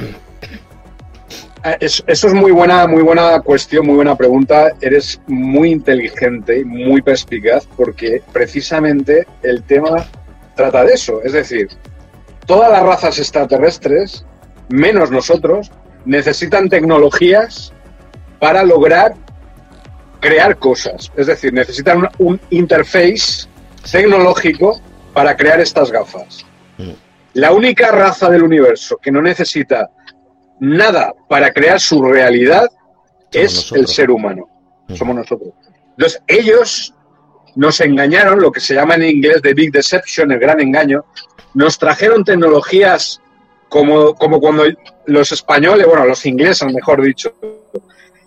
Es- 1.80 2.04
Eso 2.08 2.28
es 2.28 2.34
muy 2.34 2.52
buena, 2.52 2.88
muy 2.88 3.04
buena 3.04 3.40
cuestión, 3.42 3.86
muy 3.86 3.96
buena 3.96 4.16
pregunta. 4.16 4.72
Eres 4.82 5.22
muy 5.28 5.72
inteligente 5.72 6.60
y 6.60 6.66
muy 6.66 7.02
perspicaz 7.04 7.68
porque 7.78 8.22
precisamente 8.34 9.28
el 9.44 9.62
tema 9.64 10.06
trata 10.56 10.84
de 10.84 10.94
eso. 10.94 11.22
Es 11.24 11.34
decir, 11.34 11.70
todas 12.48 12.72
las 12.72 12.82
razas 12.82 13.20
extraterrestres, 13.20 14.26
menos 14.70 15.12
nosotros, 15.12 15.70
necesitan 16.04 16.68
tecnologías 16.68 17.72
para 18.40 18.64
lograr 18.64 19.14
crear 20.20 20.58
cosas. 20.58 21.12
Es 21.16 21.28
decir, 21.28 21.54
necesitan 21.54 22.00
un, 22.00 22.10
un 22.18 22.42
interface 22.50 23.48
tecnológico 23.92 24.82
para 25.14 25.38
crear 25.38 25.60
estas 25.60 25.92
gafas. 25.92 26.44
La 27.34 27.54
única 27.54 27.92
raza 27.92 28.30
del 28.30 28.44
universo 28.44 28.98
que 28.98 29.12
no 29.12 29.22
necesita 29.22 29.90
nada 30.60 31.14
para 31.28 31.52
crear 31.54 31.80
su 31.80 32.04
realidad 32.04 32.70
es 33.32 33.56
nosotros. 33.56 33.80
el 33.80 33.88
ser 33.88 34.12
humano. 34.12 34.48
Mm. 34.88 34.96
Somos 34.96 35.16
nosotros. 35.16 35.54
Entonces, 35.98 36.22
ellos 36.28 36.94
nos 37.56 37.80
engañaron, 37.82 38.40
lo 38.40 38.52
que 38.52 38.60
se 38.60 38.76
llama 38.76 38.96
en 38.96 39.04
inglés 39.04 39.42
The 39.42 39.54
Big 39.54 39.72
Deception, 39.72 40.32
el 40.32 40.40
gran 40.40 40.60
engaño. 40.60 41.06
Nos 41.54 41.78
trajeron 41.78 42.24
tecnologías 42.24 43.22
como, 43.70 44.14
como 44.16 44.40
cuando 44.40 44.64
los 45.06 45.32
españoles, 45.32 45.88
bueno, 45.88 46.06
los 46.06 46.26
ingleses, 46.26 46.72
mejor 46.74 47.02
dicho, 47.02 47.34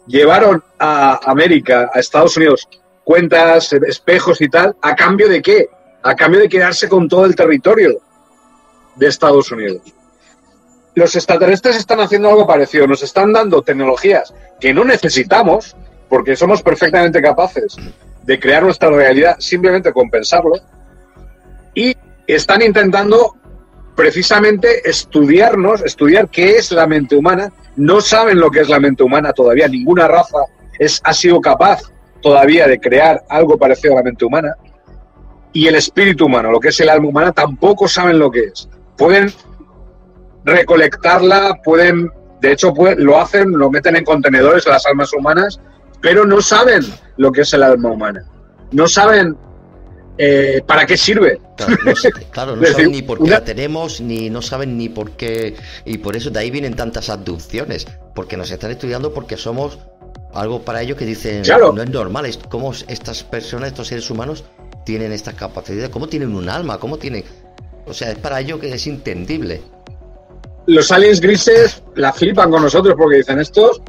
llevaron 0.06 0.62
a 0.78 1.20
América, 1.30 1.90
a 1.92 2.00
Estados 2.00 2.36
Unidos, 2.36 2.68
cuentas, 3.04 3.72
espejos 3.72 4.40
y 4.40 4.48
tal, 4.48 4.74
¿a 4.80 4.94
cambio 4.94 5.28
de 5.28 5.42
qué? 5.42 5.68
A 6.02 6.14
cambio 6.14 6.40
de 6.40 6.48
quedarse 6.48 6.88
con 6.88 7.08
todo 7.08 7.24
el 7.26 7.34
territorio 7.34 8.00
de 8.96 9.06
Estados 9.08 9.50
Unidos. 9.50 9.82
Los 10.94 11.16
extraterrestres 11.16 11.76
están 11.76 12.00
haciendo 12.00 12.28
algo 12.28 12.46
parecido, 12.46 12.86
nos 12.86 13.02
están 13.02 13.32
dando 13.32 13.62
tecnologías 13.62 14.32
que 14.60 14.72
no 14.72 14.84
necesitamos, 14.84 15.76
porque 16.08 16.36
somos 16.36 16.62
perfectamente 16.62 17.20
capaces 17.20 17.76
de 18.22 18.38
crear 18.38 18.62
nuestra 18.62 18.90
realidad 18.90 19.36
simplemente 19.38 19.92
con 19.92 20.08
pensarlo, 20.08 20.54
y 21.74 21.96
están 22.26 22.62
intentando 22.62 23.34
precisamente 23.94 24.88
estudiarnos, 24.88 25.82
estudiar 25.82 26.28
qué 26.28 26.56
es 26.56 26.70
la 26.72 26.86
mente 26.86 27.16
humana. 27.16 27.52
No 27.76 28.00
saben 28.00 28.38
lo 28.38 28.50
que 28.50 28.60
es 28.60 28.68
la 28.68 28.80
mente 28.80 29.02
humana 29.02 29.32
todavía, 29.32 29.68
ninguna 29.68 30.08
raza 30.08 30.38
es, 30.78 31.00
ha 31.04 31.12
sido 31.12 31.40
capaz 31.40 31.82
todavía 32.20 32.66
de 32.66 32.80
crear 32.80 33.22
algo 33.28 33.58
parecido 33.58 33.94
a 33.94 33.96
la 33.96 34.02
mente 34.02 34.24
humana. 34.24 34.54
Y 35.52 35.66
el 35.66 35.76
espíritu 35.76 36.26
humano, 36.26 36.50
lo 36.50 36.58
que 36.58 36.68
es 36.68 36.80
el 36.80 36.88
alma 36.88 37.08
humana, 37.08 37.32
tampoco 37.32 37.86
saben 37.86 38.18
lo 38.18 38.30
que 38.30 38.40
es. 38.40 38.68
Pueden 38.96 39.32
recolectarla, 40.44 41.60
pueden, 41.64 42.10
de 42.40 42.52
hecho, 42.52 42.72
pueden- 42.74 43.04
lo 43.04 43.18
hacen, 43.20 43.52
lo 43.52 43.70
meten 43.70 43.96
en 43.96 44.04
contenedores 44.04 44.66
las 44.66 44.84
almas 44.86 45.12
humanas, 45.12 45.60
pero 46.00 46.24
no 46.26 46.40
saben 46.40 46.82
lo 47.16 47.32
que 47.32 47.42
es 47.42 47.52
el 47.54 47.62
alma 47.62 47.90
humana. 47.90 48.24
No 48.72 48.86
saben 48.88 49.36
eh, 50.16 50.62
para 50.64 50.86
qué 50.86 50.96
sirve. 50.96 51.40
Claro, 51.56 51.76
no, 51.84 51.92
claro, 52.30 52.66
saben 52.66 52.92
ni 52.92 53.02
por 53.02 53.20
qué 53.20 53.30
la 53.30 53.42
tenemos, 53.44 54.00
ni 54.00 54.30
no 54.30 54.42
saben 54.42 54.78
ni 54.78 54.88
por 54.88 55.10
qué. 55.12 55.56
Y 55.84 55.98
por 55.98 56.14
eso 56.14 56.30
de 56.30 56.38
ahí 56.38 56.50
vienen 56.52 56.76
tantas 56.76 57.08
abducciones. 57.10 57.86
Porque 58.14 58.36
nos 58.36 58.48
están 58.52 58.70
estudiando 58.70 59.12
porque 59.12 59.36
somos 59.36 59.78
algo 60.32 60.62
para 60.62 60.82
ellos 60.82 60.96
que 60.98 61.04
dicen 61.04 61.42
Claro. 61.42 61.72
no 61.72 61.82
es 61.82 61.90
normal. 61.90 62.26
es- 62.26 62.38
¿Cómo 62.48 62.72
estas 62.86 63.24
personas, 63.24 63.68
estos 63.70 63.88
seres 63.88 64.08
humanos, 64.08 64.44
tienen 64.84 65.10
estas 65.10 65.34
capacidades? 65.34 65.90
¿Cómo 65.90 66.06
tienen 66.06 66.32
un 66.36 66.48
alma? 66.48 66.78
¿Cómo 66.78 66.96
tienen.? 66.96 67.24
O 67.86 67.92
sea, 67.94 68.10
es 68.12 68.18
para 68.18 68.40
ellos 68.40 68.58
que 68.60 68.72
es 68.74 68.86
entendible. 68.86 69.60
Los 70.66 70.90
aliens 70.92 71.20
grises 71.20 71.82
la 71.94 72.12
flipan 72.12 72.50
con 72.50 72.62
nosotros 72.62 72.94
porque 72.96 73.18
dicen 73.18 73.38
estos, 73.40 73.82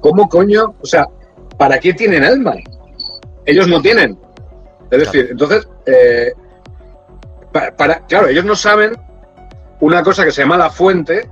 ¿cómo 0.00 0.28
coño? 0.28 0.74
O 0.80 0.86
sea, 0.86 1.06
¿para 1.58 1.78
qué 1.78 1.92
tienen 1.92 2.24
alma? 2.24 2.54
Ellos 3.44 3.68
no 3.68 3.82
tienen. 3.82 4.18
Es 4.90 4.98
decir, 5.00 5.28
entonces, 5.30 5.68
eh, 5.86 6.32
para, 7.52 7.76
para- 7.76 8.06
claro, 8.06 8.28
ellos 8.28 8.44
no 8.44 8.56
saben 8.56 8.92
una 9.80 10.02
cosa 10.02 10.24
que 10.24 10.30
se 10.32 10.42
llama 10.42 10.56
la 10.56 10.70
fuente, 10.70 11.28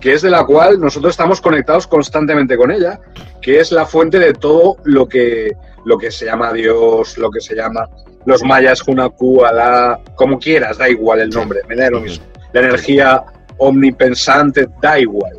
que 0.00 0.14
es 0.14 0.22
de 0.22 0.30
la 0.30 0.44
cual 0.44 0.80
nosotros 0.80 1.10
estamos 1.10 1.40
conectados 1.40 1.86
constantemente 1.86 2.56
con 2.56 2.70
ella, 2.70 3.00
que 3.40 3.60
es 3.60 3.72
la 3.72 3.86
fuente 3.86 4.18
de 4.18 4.32
todo 4.32 4.76
lo 4.84 5.08
que, 5.08 5.52
lo 5.84 5.98
que 5.98 6.10
se 6.10 6.26
llama 6.26 6.52
Dios, 6.52 7.18
lo 7.18 7.30
que 7.30 7.40
se 7.40 7.54
llama 7.54 7.88
los 8.24 8.42
mayas, 8.42 8.86
Hunaku, 8.86 9.44
Alá, 9.44 10.00
como 10.14 10.38
quieras, 10.38 10.78
da 10.78 10.88
igual 10.88 11.20
el 11.20 11.30
nombre, 11.30 11.60
me 11.68 11.76
da 11.76 11.90
lo 11.90 12.00
mismo. 12.00 12.24
La 12.52 12.60
energía 12.60 13.24
omnipensante, 13.58 14.68
da 14.82 14.98
igual. 14.98 15.32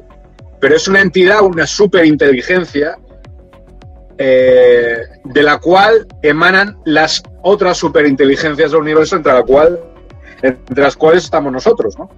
Pero 0.59 0.75
es 0.75 0.87
una 0.87 1.01
entidad, 1.01 1.41
una 1.41 1.67
superinteligencia, 1.67 2.97
eh, 4.17 4.97
de 5.23 5.43
la 5.43 5.59
cual 5.59 6.07
emanan 6.21 6.77
las 6.85 7.23
otras 7.41 7.77
superinteligencias 7.77 8.71
del 8.71 8.81
universo, 8.81 9.15
entre, 9.15 9.33
la 9.33 9.43
cual, 9.43 9.79
entre 10.41 10.83
las 10.83 10.95
cuales 10.95 11.23
estamos 11.23 11.53
nosotros. 11.53 11.97
¿no? 11.97 12.09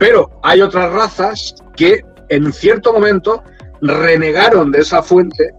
Pero 0.00 0.30
hay 0.42 0.62
otras 0.62 0.90
razas 0.94 1.54
que 1.76 2.02
en 2.30 2.50
cierto 2.54 2.94
momento 2.94 3.44
renegaron 3.82 4.72
de 4.72 4.78
esa 4.80 5.02
fuente 5.02 5.52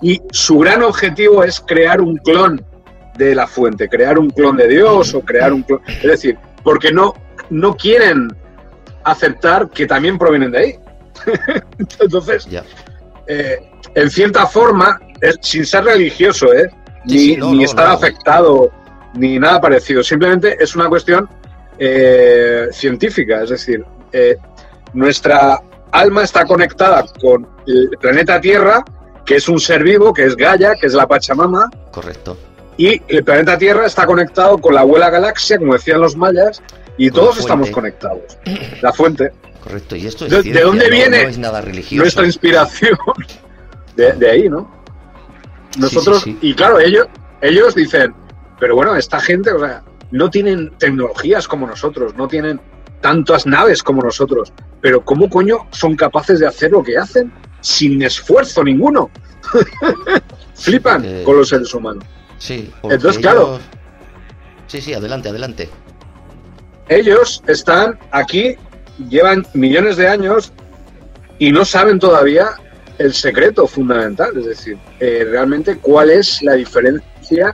y 0.00 0.22
su 0.32 0.58
gran 0.58 0.82
objetivo 0.82 1.44
es 1.44 1.60
crear 1.60 2.00
un 2.00 2.16
clon 2.16 2.64
de 3.18 3.34
la 3.34 3.46
fuente, 3.46 3.86
crear 3.90 4.18
un 4.18 4.30
clon 4.30 4.56
de 4.56 4.68
Dios 4.68 5.12
o 5.12 5.20
crear 5.20 5.52
un 5.52 5.62
clon. 5.64 5.82
Es 5.86 6.02
decir, 6.02 6.38
porque 6.62 6.92
no, 6.92 7.12
no 7.50 7.76
quieren 7.76 8.34
aceptar 9.04 9.68
que 9.68 9.86
también 9.86 10.16
provienen 10.16 10.52
de 10.52 10.58
ahí. 10.58 10.78
Entonces, 12.00 12.48
eh, 13.26 13.70
en 13.94 14.10
cierta 14.10 14.46
forma, 14.46 14.98
sin 15.42 15.66
ser 15.66 15.84
religioso, 15.84 16.54
¿eh? 16.54 16.70
ni, 17.04 17.62
estar 17.62 17.88
afectado, 17.88 18.72
ni 19.12 19.38
nada 19.38 19.60
parecido. 19.60 20.02
Simplemente 20.02 20.56
es 20.58 20.74
una 20.74 20.88
cuestión 20.88 21.28
eh, 21.78 22.68
científica. 22.72 23.42
Es 23.42 23.50
decir, 23.50 23.84
nuestra 24.92 25.60
alma 25.90 26.22
está 26.22 26.44
conectada 26.44 27.04
con 27.20 27.46
el 27.66 27.90
planeta 28.00 28.40
Tierra, 28.40 28.84
que 29.24 29.36
es 29.36 29.48
un 29.48 29.58
ser 29.58 29.82
vivo, 29.82 30.12
que 30.12 30.24
es 30.24 30.36
Gaia, 30.36 30.74
que 30.74 30.86
es 30.86 30.94
la 30.94 31.06
Pachamama. 31.06 31.70
Correcto. 31.90 32.36
Y 32.76 33.00
el 33.08 33.22
planeta 33.24 33.56
Tierra 33.56 33.86
está 33.86 34.04
conectado 34.06 34.58
con 34.58 34.74
la 34.74 34.80
abuela 34.80 35.10
galaxia, 35.10 35.58
como 35.58 35.74
decían 35.74 36.00
los 36.00 36.16
mayas, 36.16 36.62
y 36.96 37.10
todos 37.10 37.38
estamos 37.38 37.70
conectados. 37.70 38.38
La 38.82 38.92
fuente. 38.92 39.32
Correcto, 39.62 39.96
y 39.96 40.06
esto 40.06 40.26
es 40.26 40.44
¿De, 40.44 40.60
dónde 40.60 40.90
viene 40.90 41.32
nuestra 41.92 42.26
inspiración? 42.26 42.98
De, 43.96 44.28
ahí, 44.28 44.48
¿no? 44.48 44.70
Nosotros, 45.78 46.24
y 46.26 46.54
claro, 46.54 46.80
ellos, 46.80 47.06
ellos 47.40 47.74
dicen, 47.74 48.12
pero 48.58 48.74
bueno, 48.74 48.94
esta 48.96 49.20
gente, 49.20 49.52
o 49.52 49.58
sea, 49.58 49.82
no 50.14 50.30
tienen 50.30 50.70
tecnologías 50.78 51.48
como 51.48 51.66
nosotros, 51.66 52.14
no 52.14 52.28
tienen 52.28 52.60
tantas 53.00 53.46
naves 53.46 53.82
como 53.82 54.00
nosotros, 54.00 54.52
pero 54.80 55.04
¿cómo 55.04 55.28
coño 55.28 55.66
son 55.72 55.96
capaces 55.96 56.38
de 56.38 56.46
hacer 56.46 56.70
lo 56.70 56.84
que 56.84 56.96
hacen 56.96 57.32
sin 57.60 58.00
esfuerzo 58.00 58.62
ninguno? 58.62 59.10
Flipan 60.54 61.24
con 61.24 61.38
los 61.38 61.48
seres 61.48 61.74
humanos. 61.74 62.04
Sí, 62.38 62.72
entonces, 62.84 63.18
claro. 63.18 63.58
Sí, 64.68 64.80
sí, 64.80 64.94
adelante, 64.94 65.30
adelante. 65.30 65.68
Ellos 66.88 67.42
están 67.48 67.98
aquí, 68.12 68.54
llevan 69.08 69.44
millones 69.52 69.96
de 69.96 70.06
años 70.06 70.52
y 71.40 71.50
no 71.50 71.64
saben 71.64 71.98
todavía 71.98 72.50
el 72.98 73.12
secreto 73.12 73.66
fundamental, 73.66 74.30
es 74.38 74.46
decir, 74.46 74.78
eh, 75.00 75.26
realmente 75.28 75.76
cuál 75.78 76.10
es 76.10 76.40
la 76.40 76.52
diferencia 76.52 77.52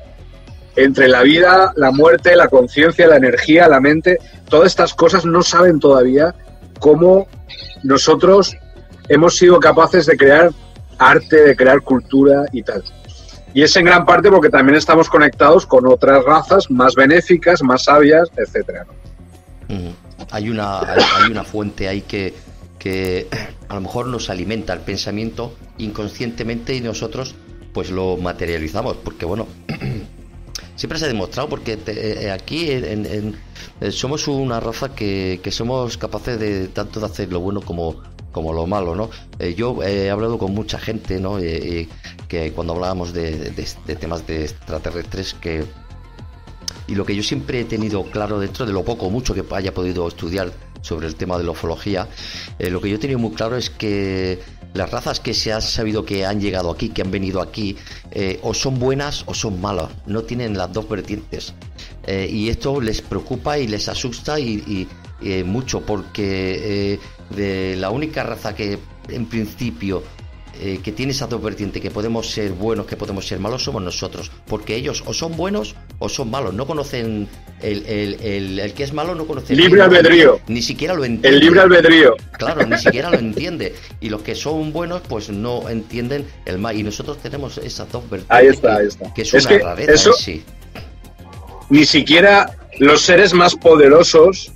entre 0.85 1.09
la 1.09 1.23
vida, 1.23 1.73
la 1.77 1.91
muerte, 1.91 2.37
la 2.37 2.49
conciencia, 2.49 3.07
la 3.07 3.17
energía, 3.17 3.69
la 3.69 3.81
mente, 3.81 4.19
todas 4.49 4.69
estas 4.69 4.95
cosas 4.95 5.25
no 5.25 5.43
saben 5.43 5.81
todavía 5.81 6.35
cómo 6.79 7.27
nosotros 7.83 8.57
hemos 9.09 9.37
sido 9.37 9.59
capaces 9.61 10.07
de 10.07 10.17
crear 10.17 10.51
arte, 10.99 11.43
de 11.43 11.57
crear 11.57 11.81
cultura 11.83 12.45
y 12.53 12.63
tal. 12.63 12.83
Y 13.53 13.63
es 13.63 13.77
en 13.77 13.85
gran 13.85 14.07
parte 14.07 14.31
porque 14.31 14.49
también 14.49 14.77
estamos 14.77 15.09
conectados 15.09 15.67
con 15.67 15.87
otras 15.87 16.25
razas 16.25 16.71
más 16.71 16.95
benéficas, 16.95 17.63
más 17.63 17.85
sabias, 17.85 18.31
etcétera. 18.37 18.87
Hay 20.31 20.51
una, 20.51 20.81
hay, 20.81 21.31
una 21.31 21.45
fuente 21.45 21.89
ahí 21.89 22.03
que, 22.03 22.35
que 22.79 23.29
a 23.69 23.75
lo 23.75 23.81
mejor 23.81 24.07
nos 24.07 24.31
alimenta 24.31 24.73
el 24.73 24.81
pensamiento 24.81 25.55
inconscientemente 25.79 26.75
y 26.75 26.81
nosotros 26.81 27.35
pues 27.73 27.91
lo 27.91 28.17
materializamos, 28.17 28.97
porque 28.99 29.25
bueno, 29.25 29.47
siempre 30.81 30.99
se 30.99 31.05
ha 31.05 31.09
demostrado, 31.09 31.47
porque 31.47 31.79
eh, 31.89 32.31
aquí 32.31 32.71
en, 32.71 33.37
eh, 33.83 33.93
somos 33.93 34.27
una 34.29 34.61
raza 34.61 34.95
que, 34.95 35.39
que 35.43 35.51
somos 35.51 35.99
capaces 35.99 36.41
de 36.41 36.69
tanto 36.69 37.01
de 37.01 37.05
hacer 37.05 37.31
lo 37.31 37.41
bueno 37.41 37.61
como, 37.61 38.03
como 38.33 38.55
lo 38.55 38.67
malo, 38.67 38.95
¿no? 38.97 39.11
Eh, 39.39 39.55
yo 39.55 39.83
he 39.83 40.09
hablado 40.09 40.39
con 40.39 40.55
mucha 40.55 40.79
gente, 40.79 41.21
¿no? 41.21 41.37
que 41.37 42.53
cuando 42.55 42.73
hablábamos 42.73 43.13
de, 43.13 43.53
temas 44.01 44.27
de 44.27 44.45
extraterrestres, 44.45 45.35
que 45.35 45.65
y 46.89 46.95
lo 46.95 47.05
que 47.05 47.15
yo 47.15 47.23
siempre 47.23 47.61
he 47.61 47.65
tenido 47.67 48.03
claro 48.05 48.41
dentro 48.41 48.65
de 48.65 48.73
lo 48.73 48.83
poco 48.83 49.07
o 49.07 49.11
mucho 49.11 49.35
que 49.35 49.45
haya 49.51 49.75
podido 49.75 50.09
estudiar 50.09 50.51
sobre 50.81 51.07
el 51.09 51.15
tema 51.15 51.37
de 51.37 51.45
la 51.45 51.51
ufología, 51.51 52.09
eh, 52.59 52.71
lo 52.71 52.81
que 52.81 52.89
yo 52.89 52.97
he 52.97 52.99
tenido 52.99 53.19
muy 53.19 53.33
claro 53.33 53.57
es 53.59 53.69
que 53.69 54.41
las 54.75 54.91
razas 54.91 55.21
que 55.21 55.35
se 55.35 55.53
ha 55.53 55.61
sabido 55.61 56.05
que 56.05 56.25
han 56.25 56.41
llegado 56.41 56.71
aquí, 56.71 56.91
que 56.91 57.03
han 57.03 57.11
venido 57.11 57.41
aquí, 57.41 57.77
eh, 58.11 58.39
o 58.43 58.55
son 58.55 58.79
buenas 58.79 59.25
o 59.27 59.35
son 59.35 59.61
malas, 59.61 59.91
no 60.07 60.23
tienen 60.23 60.57
las 60.57 60.73
dos 60.73 60.89
vertientes. 60.89 61.55
y 62.07 62.49
esto 62.49 62.81
les 62.81 63.03
preocupa 63.03 63.59
y 63.59 63.69
les 63.69 63.89
asusta 63.89 64.41
y, 64.41 64.89
y 65.23 65.45
mucho 65.45 65.83
porque 65.83 66.99
de 67.31 67.77
la 67.77 67.91
única 67.91 68.23
raza 68.23 68.55
que 68.55 68.79
en 69.09 69.27
principio 69.27 70.03
eh, 70.59 70.81
que 70.83 70.93
tiene 70.93 71.13
esa 71.13 71.27
dos 71.27 71.43
vertientes, 71.43 71.81
que 71.81 71.91
podemos 71.91 72.31
ser 72.31 72.53
buenos, 72.53 72.87
que 72.87 72.97
podemos 72.97 73.27
ser 73.27 73.39
malos, 73.39 73.65
somos 73.65 73.83
nosotros. 73.83 74.31
Porque 74.47 74.75
ellos 74.75 75.03
o 75.07 75.15
son 75.15 75.37
buenos 75.37 75.75
o 75.99 76.09
son 76.09 76.31
malos. 76.31 76.55
No 76.55 76.67
conocen 76.67 77.29
el, 77.63 78.19
el, 78.21 78.73
que 78.75 78.85
es 78.85 78.93
malo, 78.93 79.15
no 79.15 79.27
conoce. 79.27 79.55
Libre 79.55 79.83
albedrío. 79.83 80.41
Ni 80.49 80.63
siquiera 80.63 80.95
lo 80.95 81.05
entiende. 81.05 81.29
El 81.29 81.41
libre 81.41 81.61
albedrío. 81.61 82.17
Claro, 82.39 82.67
ni 82.67 82.79
siquiera 82.79 83.11
lo 83.11 83.19
entiende. 83.21 83.75
Y 84.01 84.09
los 84.09 84.23
que 84.23 84.35
son 84.35 84.73
buenos, 84.73 85.03
pues 85.09 85.31
no 85.31 85.69
entienden 85.69 86.27
el 86.45 86.59
mal. 86.59 86.77
Y 86.77 86.83
nosotros 86.83 87.19
tenemos 87.19 87.59
esas 87.59 87.91
dos 87.91 88.03
vertientes. 88.11 88.37
Ahí 88.37 88.47
está, 88.49 88.77
ahí 88.77 88.87
está. 88.87 89.15
Que 89.15 89.23
es, 89.23 89.33
una 89.33 89.59
rareza 89.59 89.93
eso, 89.93 90.13
sí. 90.13 90.43
Ni 91.69 91.85
siquiera 91.87 92.57
los 92.79 93.03
seres 93.03 93.33
más 93.33 93.55
poderosos, 93.55 94.53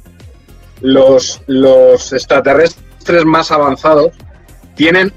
los, 0.80 1.40
los 1.46 2.12
extraterrestres 2.12 3.24
más 3.24 3.50
avanzados, 3.50 4.12
tienen 4.74 5.12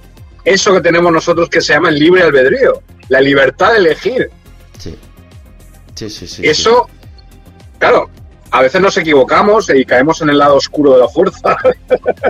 eso 0.48 0.74
que 0.74 0.82
tenemos 0.82 1.12
nosotros 1.12 1.50
que 1.50 1.60
se 1.60 1.74
llama 1.74 1.90
el 1.90 2.00
libre 2.00 2.24
albedrío, 2.24 2.82
la 3.10 3.20
libertad 3.20 3.74
de 3.74 3.80
elegir. 3.80 4.30
Sí. 4.80 4.96
Sí, 5.94 6.10
sí, 6.10 6.26
sí. 6.26 6.48
Eso, 6.48 6.88
claro, 7.78 8.10
a 8.52 8.62
veces 8.62 8.80
nos 8.80 8.96
equivocamos 8.96 9.70
y 9.70 9.84
caemos 9.84 10.22
en 10.22 10.30
el 10.30 10.38
lado 10.38 10.56
oscuro 10.56 10.94
de 10.94 11.00
la 11.00 11.10
fuerza. 11.10 11.58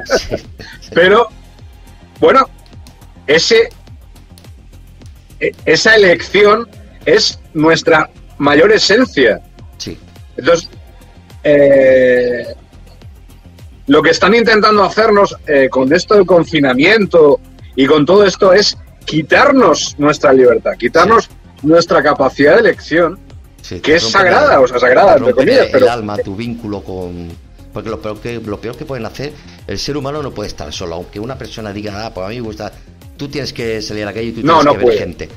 Pero, 0.95 1.27
bueno, 2.19 2.49
ese, 3.27 3.69
e, 5.39 5.51
esa 5.65 5.95
elección 5.95 6.67
es 7.05 7.39
nuestra 7.53 8.09
mayor 8.39 8.71
esencia. 8.71 9.41
Sí. 9.77 9.95
Entonces, 10.37 10.69
eh, 11.43 12.47
lo 13.85 14.01
que 14.01 14.09
están 14.09 14.33
intentando 14.33 14.83
hacernos 14.83 15.37
eh, 15.45 15.69
con 15.69 15.93
esto 15.93 16.15
del 16.15 16.25
confinamiento 16.25 17.39
y 17.77 17.85
con 17.85 18.05
todo 18.07 18.25
esto 18.25 18.51
es 18.53 18.75
quitarnos 19.05 19.95
nuestra 19.99 20.33
libertad, 20.33 20.71
quitarnos 20.77 21.29
nuestra 21.61 22.01
capacidad 22.01 22.55
de 22.55 22.61
elección, 22.61 23.19
que 23.83 23.95
es 23.95 24.03
sagrada, 24.03 24.59
o 24.59 24.67
sea, 24.67 24.79
sagrada, 24.79 25.17
entre 25.17 25.33
comillas. 25.33 25.67
Pero... 25.71 25.85
El 25.85 25.91
alma, 25.91 26.17
tu 26.17 26.35
vínculo 26.35 26.83
con. 26.83 27.29
Porque 27.71 27.91
lo 27.91 28.01
peor, 28.01 28.19
que, 28.19 28.39
lo 28.39 28.59
peor 28.59 28.75
que 28.75 28.85
pueden 28.85 29.05
hacer, 29.05 29.31
el 29.67 29.77
ser 29.77 29.95
humano 29.95 30.23
no 30.23 30.31
puede 30.31 30.47
estar 30.47 30.73
solo. 30.73 30.95
Aunque 30.95 31.19
una 31.19 31.37
persona 31.37 31.71
diga, 31.71 32.07
ah, 32.07 32.11
pues 32.11 32.25
a 32.25 32.29
mí 32.29 32.37
me 32.37 32.41
gusta. 32.41 32.71
Tú 33.15 33.27
tienes 33.27 33.53
que 33.53 33.79
salir 33.83 34.03
a 34.03 34.07
la 34.07 34.13
calle 34.13 34.27
y 34.27 34.31
tú 34.31 34.41
tienes 34.41 34.65
que 34.65 34.85
ver 34.85 34.97
gente. 34.97 35.29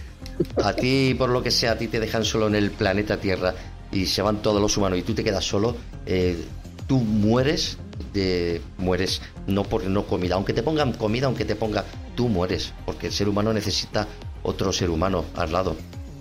A 0.64 0.72
ti, 0.72 1.14
por 1.18 1.28
lo 1.28 1.42
que 1.42 1.50
sea, 1.50 1.72
a 1.72 1.78
ti 1.78 1.88
te 1.88 2.00
dejan 2.00 2.24
solo 2.24 2.46
en 2.46 2.54
el 2.54 2.70
planeta 2.70 3.18
Tierra 3.18 3.54
y 3.92 4.06
se 4.06 4.22
van 4.22 4.40
todos 4.40 4.62
los 4.62 4.74
humanos 4.78 4.98
y 4.98 5.02
tú 5.02 5.12
te 5.12 5.22
quedas 5.22 5.44
solo. 5.44 5.76
Eh, 6.06 6.42
tú 6.86 7.00
mueres 7.00 7.76
de, 8.12 8.60
mueres 8.78 9.22
no 9.46 9.64
por 9.64 9.84
no 9.84 10.06
comida, 10.06 10.34
aunque 10.34 10.52
te 10.52 10.62
pongan 10.62 10.92
comida, 10.92 11.26
aunque 11.26 11.44
te 11.44 11.56
ponga, 11.56 11.84
tú 12.14 12.28
mueres, 12.28 12.72
porque 12.84 13.08
el 13.08 13.12
ser 13.12 13.28
humano 13.28 13.52
necesita 13.52 14.06
otro 14.42 14.72
ser 14.72 14.90
humano 14.90 15.24
al 15.36 15.52
lado. 15.52 15.76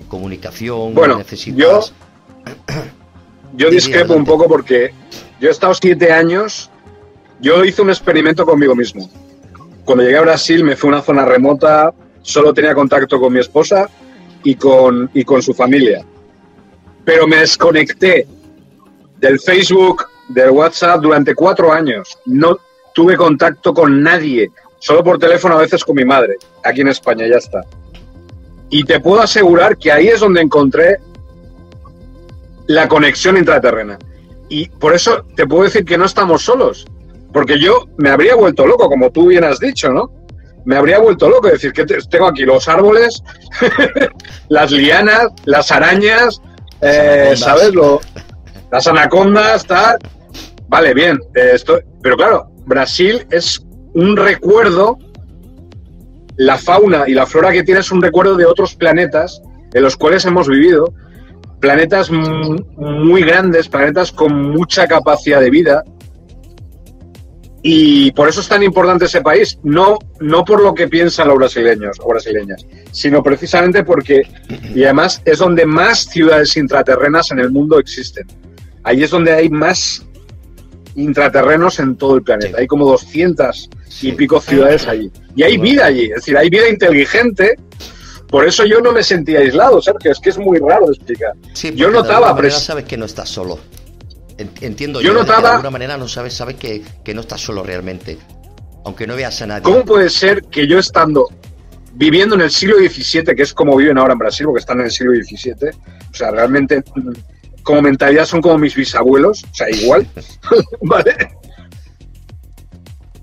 Comunicación, 0.07 0.93
bueno, 0.93 1.18
necesitas... 1.18 1.93
Yo, 3.57 3.65
yo 3.65 3.72
discrepo 3.72 4.14
un 4.14 4.26
poco 4.26 4.47
porque 4.47 4.93
yo 5.39 5.49
he 5.49 5.51
estado 5.51 5.73
siete 5.73 6.11
años, 6.11 6.69
yo 7.41 7.65
hice 7.65 7.81
un 7.81 7.89
experimento 7.89 8.45
conmigo 8.45 8.76
mismo. 8.76 9.10
Cuando 9.85 10.03
llegué 10.03 10.18
a 10.18 10.22
Brasil 10.22 10.64
me 10.64 10.76
fui 10.76 10.89
a 10.89 10.93
una 10.93 11.01
zona 11.01 11.26
remota, 11.26 11.91
solo 12.22 12.53
tenía 12.53 12.76
contacto 12.76 13.19
con 13.19 13.34
mi 13.34 13.39
esposa 13.39 13.89
y 14.43 14.56
con, 14.56 15.10
y 15.14 15.23
con 15.23 15.41
su 15.41 15.53
familia. 15.53 16.06
Pero 17.03 17.27
me 17.27 17.38
desconecté 17.38 18.27
del 19.19 19.39
Facebook, 19.39 20.06
del 20.30 20.51
WhatsApp 20.51 21.01
durante 21.01 21.35
cuatro 21.35 21.73
años. 21.73 22.18
No 22.26 22.57
tuve 22.93 23.18
contacto 23.18 23.73
con 23.73 24.01
nadie, 24.01 24.51
solo 24.80 25.03
por 25.03 25.19
teléfono 25.19 25.56
a 25.56 25.60
veces 25.60 25.84
con 25.84 25.95
mi 25.95 26.06
madre, 26.06 26.38
aquí 26.64 26.81
en 26.81 26.88
España, 26.88 27.27
ya 27.27 27.38
está. 27.38 27.61
Y 28.69 28.84
te 28.84 28.99
puedo 28.99 29.22
asegurar 29.22 29.77
que 29.77 29.91
ahí 29.91 30.07
es 30.07 30.19
donde 30.19 30.41
encontré 30.41 30.97
la 32.68 32.88
conexión 32.88 33.38
intraterrena. 33.38 33.97
Y 34.47 34.69
por 34.69 34.93
eso 34.93 35.26
te 35.35 35.45
puedo 35.45 35.64
decir 35.64 35.85
que 35.85 35.97
no 35.97 36.06
estamos 36.06 36.43
solos, 36.43 36.85
porque 37.34 37.60
yo 37.60 37.88
me 37.97 38.10
habría 38.10 38.35
vuelto 38.35 38.65
loco, 38.65 38.88
como 38.88 39.11
tú 39.11 39.27
bien 39.27 39.43
has 39.43 39.60
dicho, 39.60 39.91
¿no? 39.91 40.11
Me 40.65 40.76
habría 40.76 40.99
vuelto 40.99 41.30
loco, 41.30 41.47
decir 41.47 41.72
que 41.72 41.85
tengo 41.85 42.27
aquí 42.27 42.43
los 42.43 42.68
árboles, 42.68 43.23
las 44.49 44.72
lianas, 44.72 45.30
las 45.45 45.72
arañas, 45.72 46.41
eh, 46.81 47.34
¿sabes? 47.35 47.73
Lo, 47.73 48.01
las 48.72 48.88
anacondas, 48.88 49.65
tal. 49.65 49.97
Vale, 50.69 50.93
bien, 50.93 51.19
eh, 51.35 51.55
pero 52.01 52.15
claro, 52.15 52.51
Brasil 52.65 53.25
es 53.31 53.65
un 53.95 54.15
recuerdo 54.15 54.97
la 56.37 56.57
fauna 56.57 57.03
y 57.07 57.13
la 57.13 57.25
flora 57.25 57.51
que 57.51 57.63
tiene 57.63 57.81
es 57.81 57.91
un 57.91 58.01
recuerdo 58.01 58.37
de 58.37 58.45
otros 58.45 58.75
planetas 58.75 59.41
en 59.73 59.83
los 59.83 59.97
cuales 59.97 60.23
hemos 60.25 60.47
vivido, 60.47 60.93
planetas 61.59 62.09
muy 62.11 63.23
grandes, 63.23 63.67
planetas 63.67 64.11
con 64.11 64.51
mucha 64.51 64.87
capacidad 64.87 65.41
de 65.41 65.49
vida. 65.49 65.83
Y 67.61 68.11
por 68.11 68.29
eso 68.29 68.39
es 68.39 68.47
tan 68.47 68.63
importante 68.63 69.05
ese 69.05 69.21
país, 69.21 69.59
no, 69.63 69.97
no 70.21 70.45
por 70.45 70.63
lo 70.63 70.73
que 70.73 70.87
piensan 70.87 71.27
los 71.27 71.37
brasileños 71.37 71.97
o 71.99 72.07
brasileñas, 72.07 72.65
sino 72.91 73.21
precisamente 73.21 73.83
porque, 73.83 74.21
y 74.73 74.83
además 74.83 75.21
es 75.25 75.39
donde 75.39 75.65
más 75.65 76.05
ciudades 76.05 76.55
intraterrenas 76.55 77.31
en 77.31 77.39
el 77.39 77.51
mundo 77.51 77.79
existen. 77.79 78.25
Ahí 78.83 79.03
es 79.03 79.09
donde 79.09 79.33
hay 79.33 79.49
más 79.49 80.09
intraterrenos 81.01 81.80
en 81.80 81.95
todo 81.95 82.15
el 82.15 82.23
planeta. 82.23 82.57
Hay 82.59 82.67
como 82.67 82.85
200 82.85 83.69
y 84.01 84.11
pico 84.13 84.39
ciudades 84.41 84.88
allí. 84.88 85.11
Y 85.35 85.43
hay 85.43 85.57
vida 85.57 85.85
allí, 85.85 86.05
es 86.05 86.15
decir, 86.15 86.38
hay 86.38 86.49
vida 86.49 86.69
inteligente. 86.69 87.55
Por 88.27 88.45
eso 88.45 88.63
yo 88.65 88.80
no 88.80 88.91
me 88.91 89.01
sentía 89.01 89.39
aislado, 89.39 89.81
Sergio, 89.81 90.11
es 90.11 90.19
que 90.19 90.30
es 90.30 90.38
muy 90.38 90.59
raro 90.59 90.85
de 90.85 90.93
explicar. 90.93 91.34
yo 91.73 91.89
notaba... 91.89 92.39
De 92.39 92.51
sabes 92.51 92.85
que 92.85 92.95
no 92.95 93.05
estás 93.05 93.30
solo. 93.30 93.59
Entiendo 94.38 95.01
yo. 95.01 95.07
yo 95.07 95.13
notaba... 95.13 95.41
De 95.41 95.55
alguna 95.55 95.71
manera 95.71 95.97
no 95.97 96.07
sabes, 96.07 96.34
sabes 96.34 96.55
que, 96.55 96.84
que 97.03 97.13
no 97.13 97.21
estás 97.21 97.41
solo 97.41 97.63
realmente. 97.63 98.17
Aunque 98.85 99.07
no 99.07 99.15
veas 99.15 99.41
a 99.41 99.47
nadie. 99.47 99.63
¿Cómo 99.63 99.84
puede 99.84 100.09
ser 100.09 100.43
que 100.43 100.67
yo 100.67 100.77
estando 100.77 101.27
viviendo 101.93 102.35
en 102.35 102.41
el 102.41 102.51
siglo 102.51 102.77
XVII, 102.77 103.35
que 103.35 103.43
es 103.43 103.53
como 103.53 103.76
viven 103.76 103.97
ahora 103.97 104.13
en 104.13 104.19
Brasil, 104.19 104.45
porque 104.45 104.59
están 104.59 104.80
en 104.80 104.85
el 104.85 104.91
siglo 104.91 105.11
XVII, 105.13 105.69
o 106.11 106.13
sea, 106.13 106.31
realmente 106.31 106.84
como 107.64 107.81
mentalidad 107.81 108.26
son 108.26 108.41
como 108.41 108.57
mis 108.57 108.76
bisabuelos, 108.76 109.44
o 109.44 109.53
sea, 109.53 109.69
igual, 109.69 110.07
¿vale? 110.81 111.15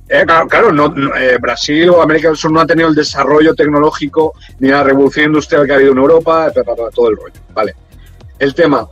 Eh, 0.08 0.24
claro, 0.48 0.70
no, 0.72 0.94
eh, 1.16 1.36
Brasil 1.40 1.88
o 1.90 2.00
América 2.00 2.28
del 2.28 2.36
Sur 2.36 2.52
no 2.52 2.60
ha 2.60 2.66
tenido 2.66 2.88
el 2.88 2.94
desarrollo 2.94 3.54
tecnológico 3.54 4.34
ni 4.60 4.68
la 4.68 4.84
revolución 4.84 5.26
industrial 5.26 5.66
que 5.66 5.72
ha 5.72 5.76
habido 5.76 5.92
en 5.92 5.98
Europa, 5.98 6.52
todo 6.94 7.10
el 7.10 7.16
rollo, 7.16 7.40
¿vale? 7.52 7.74
El 8.38 8.54
tema, 8.54 8.86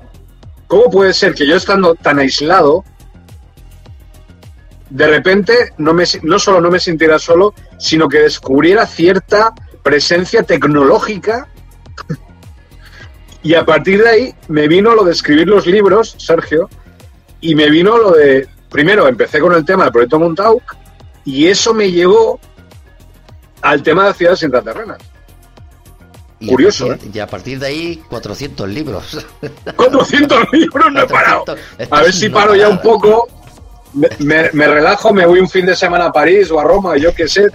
¿cómo 0.67 0.91
puede 0.91 1.15
ser 1.15 1.35
que 1.35 1.47
yo 1.47 1.55
estando 1.55 1.95
tan 1.95 2.19
aislado, 2.19 2.85
de 4.91 5.07
repente 5.07 5.73
no, 5.79 5.93
me, 5.93 6.05
no 6.23 6.39
solo 6.39 6.61
no 6.61 6.71
me 6.71 6.81
sintiera 6.81 7.19
solo, 7.19 7.55
sino 7.79 8.09
que 8.09 8.19
descubriera 8.19 8.87
cierta 8.87 9.53
presencia 9.83 10.43
tecnológica 10.43 11.49
y 13.45 13.55
a 13.55 13.65
partir 13.65 14.03
de 14.03 14.09
ahí 14.09 14.35
me 14.49 14.67
vino 14.67 14.95
lo 14.95 15.05
de 15.05 15.13
escribir 15.13 15.47
los 15.47 15.67
libros, 15.67 16.17
Sergio, 16.19 16.69
y 17.43 17.55
me 17.55 17.69
vino 17.69 17.99
lo 17.99 18.13
de, 18.13 18.49
primero 18.71 19.07
empecé 19.07 19.39
con 19.39 19.53
el 19.53 19.65
tema 19.67 19.85
del 19.85 19.93
proyecto 19.93 20.19
Montauk, 20.19 20.63
y 21.27 21.47
eso 21.47 21.75
me 21.75 21.91
llevó 21.91 22.41
al 23.61 23.83
tema 23.83 24.07
de 24.07 24.15
ciudades 24.15 24.43
intraterrenas. 24.43 24.99
Curioso, 26.49 26.93
¿eh? 26.93 26.99
Y 27.13 27.19
a 27.19 27.27
partir 27.27 27.59
de 27.59 27.67
ahí, 27.67 28.03
400 28.09 28.69
libros. 28.69 29.27
400 29.77 30.53
libros, 30.53 30.93
no 30.93 31.03
he 31.03 31.07
parado. 31.07 31.45
A 31.91 32.03
ver 32.03 32.13
si 32.13 32.31
paro 32.31 32.55
ya 32.55 32.69
un 32.69 32.81
poco 32.81 33.29
me, 33.95 34.67
relajo, 34.67 35.13
me 35.13 35.27
voy 35.27 35.41
un 35.41 35.49
fin 35.49 35.67
de 35.67 35.77
semana 35.77 36.07
a 36.07 36.13
París 36.13 36.51
o 36.51 36.59
a 36.59 36.65
Roma, 36.65 36.97
yo 36.97 37.15
qué 37.15 37.29
sé. 37.29 37.49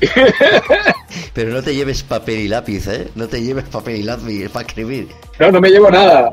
Pero 1.34 1.52
no 1.52 1.62
te 1.62 1.74
lleves 1.74 2.02
papel 2.02 2.40
y 2.40 2.48
lápiz, 2.48 2.86
¿eh? 2.88 3.08
No 3.14 3.26
te 3.28 3.42
lleves 3.42 3.64
papel 3.64 3.96
y 3.96 4.02
lápiz 4.02 4.48
para 4.50 4.66
escribir. 4.66 5.08
No, 5.38 5.50
no 5.50 5.60
me 5.60 5.70
llevo 5.70 5.90
nada. 5.90 6.32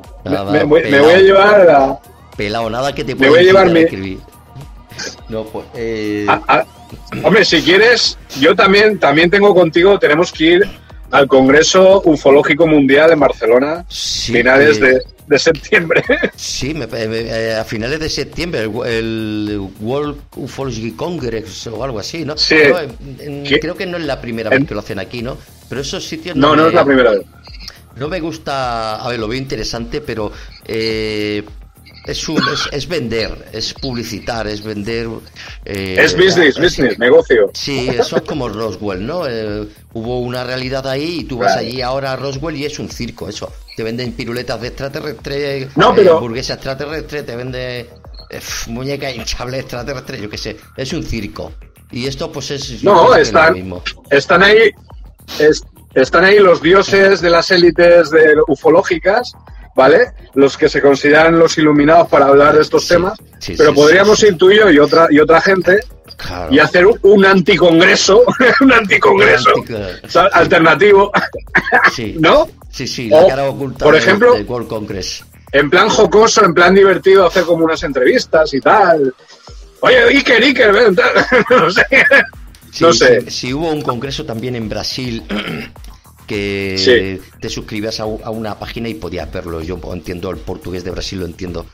me, 0.52 0.64
voy 0.64 0.82
a 0.82 1.20
llevar 1.20 1.70
a... 1.70 2.00
Pelado, 2.36 2.70
nada 2.70 2.94
que 2.94 3.04
te 3.04 3.16
pueda 3.16 3.32
voy 3.32 3.40
a 3.40 3.44
llevar 3.44 3.78
escribir. 3.78 4.20
No, 5.30 5.44
pues... 5.46 5.66
Eh... 5.76 6.28
hombre, 7.24 7.46
si 7.46 7.62
quieres, 7.62 8.18
yo 8.40 8.56
también, 8.56 9.00
también 9.00 9.30
tengo 9.30 9.56
contigo, 9.56 9.98
tenemos 10.00 10.32
que 10.32 10.44
ir 10.44 10.70
al 11.12 11.28
Congreso 11.28 12.02
Ufológico 12.04 12.68
Mundial 12.68 13.12
en 13.12 13.20
Barcelona, 13.20 13.86
finales 13.90 14.80
de 14.82 15.02
de 15.28 15.40
septiembre. 15.40 16.04
Sí, 16.36 16.76
eh, 16.94 17.58
a 17.60 17.64
finales 17.64 18.00
de 18.00 18.10
septiembre, 18.10 18.70
el, 18.86 19.70
World 19.80 20.18
Ufology 20.36 20.92
Congress 20.92 21.68
o 21.68 21.84
algo 21.84 22.00
así, 22.00 22.26
¿no? 22.26 22.38
Sí. 22.38 22.56
creo 23.62 23.76
que 23.76 23.86
no 23.86 23.98
es 23.98 24.04
la 24.04 24.22
primera 24.22 24.50
vez 24.50 24.66
que 24.68 24.74
lo 24.74 24.80
hacen 24.82 25.00
aquí, 25.00 25.22
¿no? 25.22 25.38
Pero 25.70 25.82
esos 25.82 26.06
sitios... 26.06 26.36
No, 26.36 26.56
no, 26.56 26.68
es 26.68 26.74
la 26.74 26.86
primera 26.86 27.12
vez. 27.12 27.22
No 27.96 28.10
me 28.10 28.20
gusta, 28.20 28.98
a 28.98 29.10
ver, 29.10 29.20
lo 29.20 29.28
veo 29.28 29.38
interesante, 29.38 30.02
pero 30.02 30.32
eh, 30.66 31.44
es, 32.06 32.30
un, 32.30 32.42
es, 32.72 32.88
vender, 32.88 33.50
es 33.52 33.74
publicitar, 33.74 34.48
es 34.48 34.64
vender... 34.64 35.08
Eh, 35.66 35.98
es 36.00 36.16
business, 36.16 36.60
business, 36.60 37.00
negocio. 37.00 37.50
Sí, 37.54 37.90
eso 37.90 38.18
es 38.18 38.22
como 38.24 38.50
Roswell, 38.50 39.06
¿no? 39.06 39.24
hubo 39.94 40.20
una 40.20 40.44
realidad 40.44 40.86
ahí 40.88 41.20
y 41.22 41.24
tú 41.24 41.38
vas 41.38 41.56
allí 41.56 41.82
ahora 41.82 42.12
a 42.12 42.16
Roswell 42.18 42.58
y 42.58 42.66
es 42.66 42.80
un 42.80 42.90
circo, 42.90 43.30
eso 43.30 43.52
te 43.76 43.84
venden 43.84 44.14
piruletas 44.14 44.60
de 44.62 44.68
extraterrestre, 44.68 45.70
no, 45.76 45.94
pero... 45.94 46.16
hamburguesa 46.16 46.54
extraterrestre, 46.54 47.24
te 47.24 47.36
vende 47.36 47.90
eh, 48.30 48.42
muñeca 48.68 49.12
hinchable 49.12 49.60
extraterrestre, 49.60 50.22
yo 50.22 50.30
qué 50.30 50.38
sé, 50.38 50.58
es 50.78 50.94
un 50.94 51.04
circo. 51.04 51.52
Y 51.92 52.08
esto 52.08 52.32
pues 52.32 52.52
es... 52.52 52.84
No, 52.84 53.16
están, 53.16 53.56
están 54.10 54.44
ahí... 54.44 54.72
están 55.94 56.24
ahí 56.24 56.40
los 56.40 56.62
dioses 56.62 57.22
de 57.22 57.30
las 57.30 57.52
élites 57.52 58.10
de 58.12 58.36
ufológicas, 58.48 59.34
¿vale? 59.76 60.14
Los 60.34 60.58
que 60.58 60.70
se 60.70 60.82
consideran 60.82 61.38
los 61.38 61.58
iluminados 61.58 62.08
para 62.08 62.28
hablar 62.28 62.56
de 62.56 62.62
estos 62.62 62.88
temas, 62.88 63.20
pero 63.58 63.74
podríamos 63.74 64.22
ir 64.24 64.38
tú 64.38 64.50
y 64.50 64.58
yo 64.58 64.70
y 64.72 64.80
otra, 64.80 65.08
y 65.12 65.20
otra 65.20 65.42
gente 65.42 65.80
y 66.50 66.60
hacer 66.60 66.86
un, 66.86 67.26
anticongreso, 67.26 68.24
un 68.62 68.74
anticongreso 68.74 69.52
alternativo, 70.32 71.12
¿no? 72.20 72.48
Sí, 72.72 72.88
sí, 72.88 73.10
la 73.10 73.28
cara 73.28 73.46
oculta 73.46 73.86
por 73.86 73.96
ejemplo, 73.96 74.34
del 74.34 74.46
World 74.46 74.68
Congress. 74.68 75.24
En 75.52 75.70
plan 75.70 75.88
jocoso, 75.88 76.44
en 76.44 76.54
plan 76.54 76.76
divertido, 76.76 77.26
hacer 77.26 77.44
como 77.44 77.64
unas 77.64 77.82
entrevistas 77.84 78.54
y 78.54 78.60
tal. 78.60 79.14
Oye, 79.80 80.04
Iker, 80.04 80.44
Iker, 80.44 80.74
ven, 80.74 80.98
no 81.50 81.72
sé. 81.72 81.86
no 82.82 82.92
sé. 82.92 83.32
si, 83.32 83.54
hubo 83.54 83.70
un 83.70 83.82
congreso 83.82 84.26
también 84.26 84.56
en 84.56 84.68
Brasil 84.68 85.24
que 86.26 87.22
te 87.40 87.50
suscribías 87.50 88.00
a, 88.00 88.06
una 88.06 88.58
página 88.60 88.90
y 88.90 88.96
podías 88.96 89.32
verlo. 89.32 89.62
Yo 89.62 89.80
entiendo 89.94 90.30
el 90.32 90.38
portugués 90.38 90.84
de 90.84 90.92
Brasil, 90.92 91.20
lo 91.20 91.26
entiendo. 91.26 91.66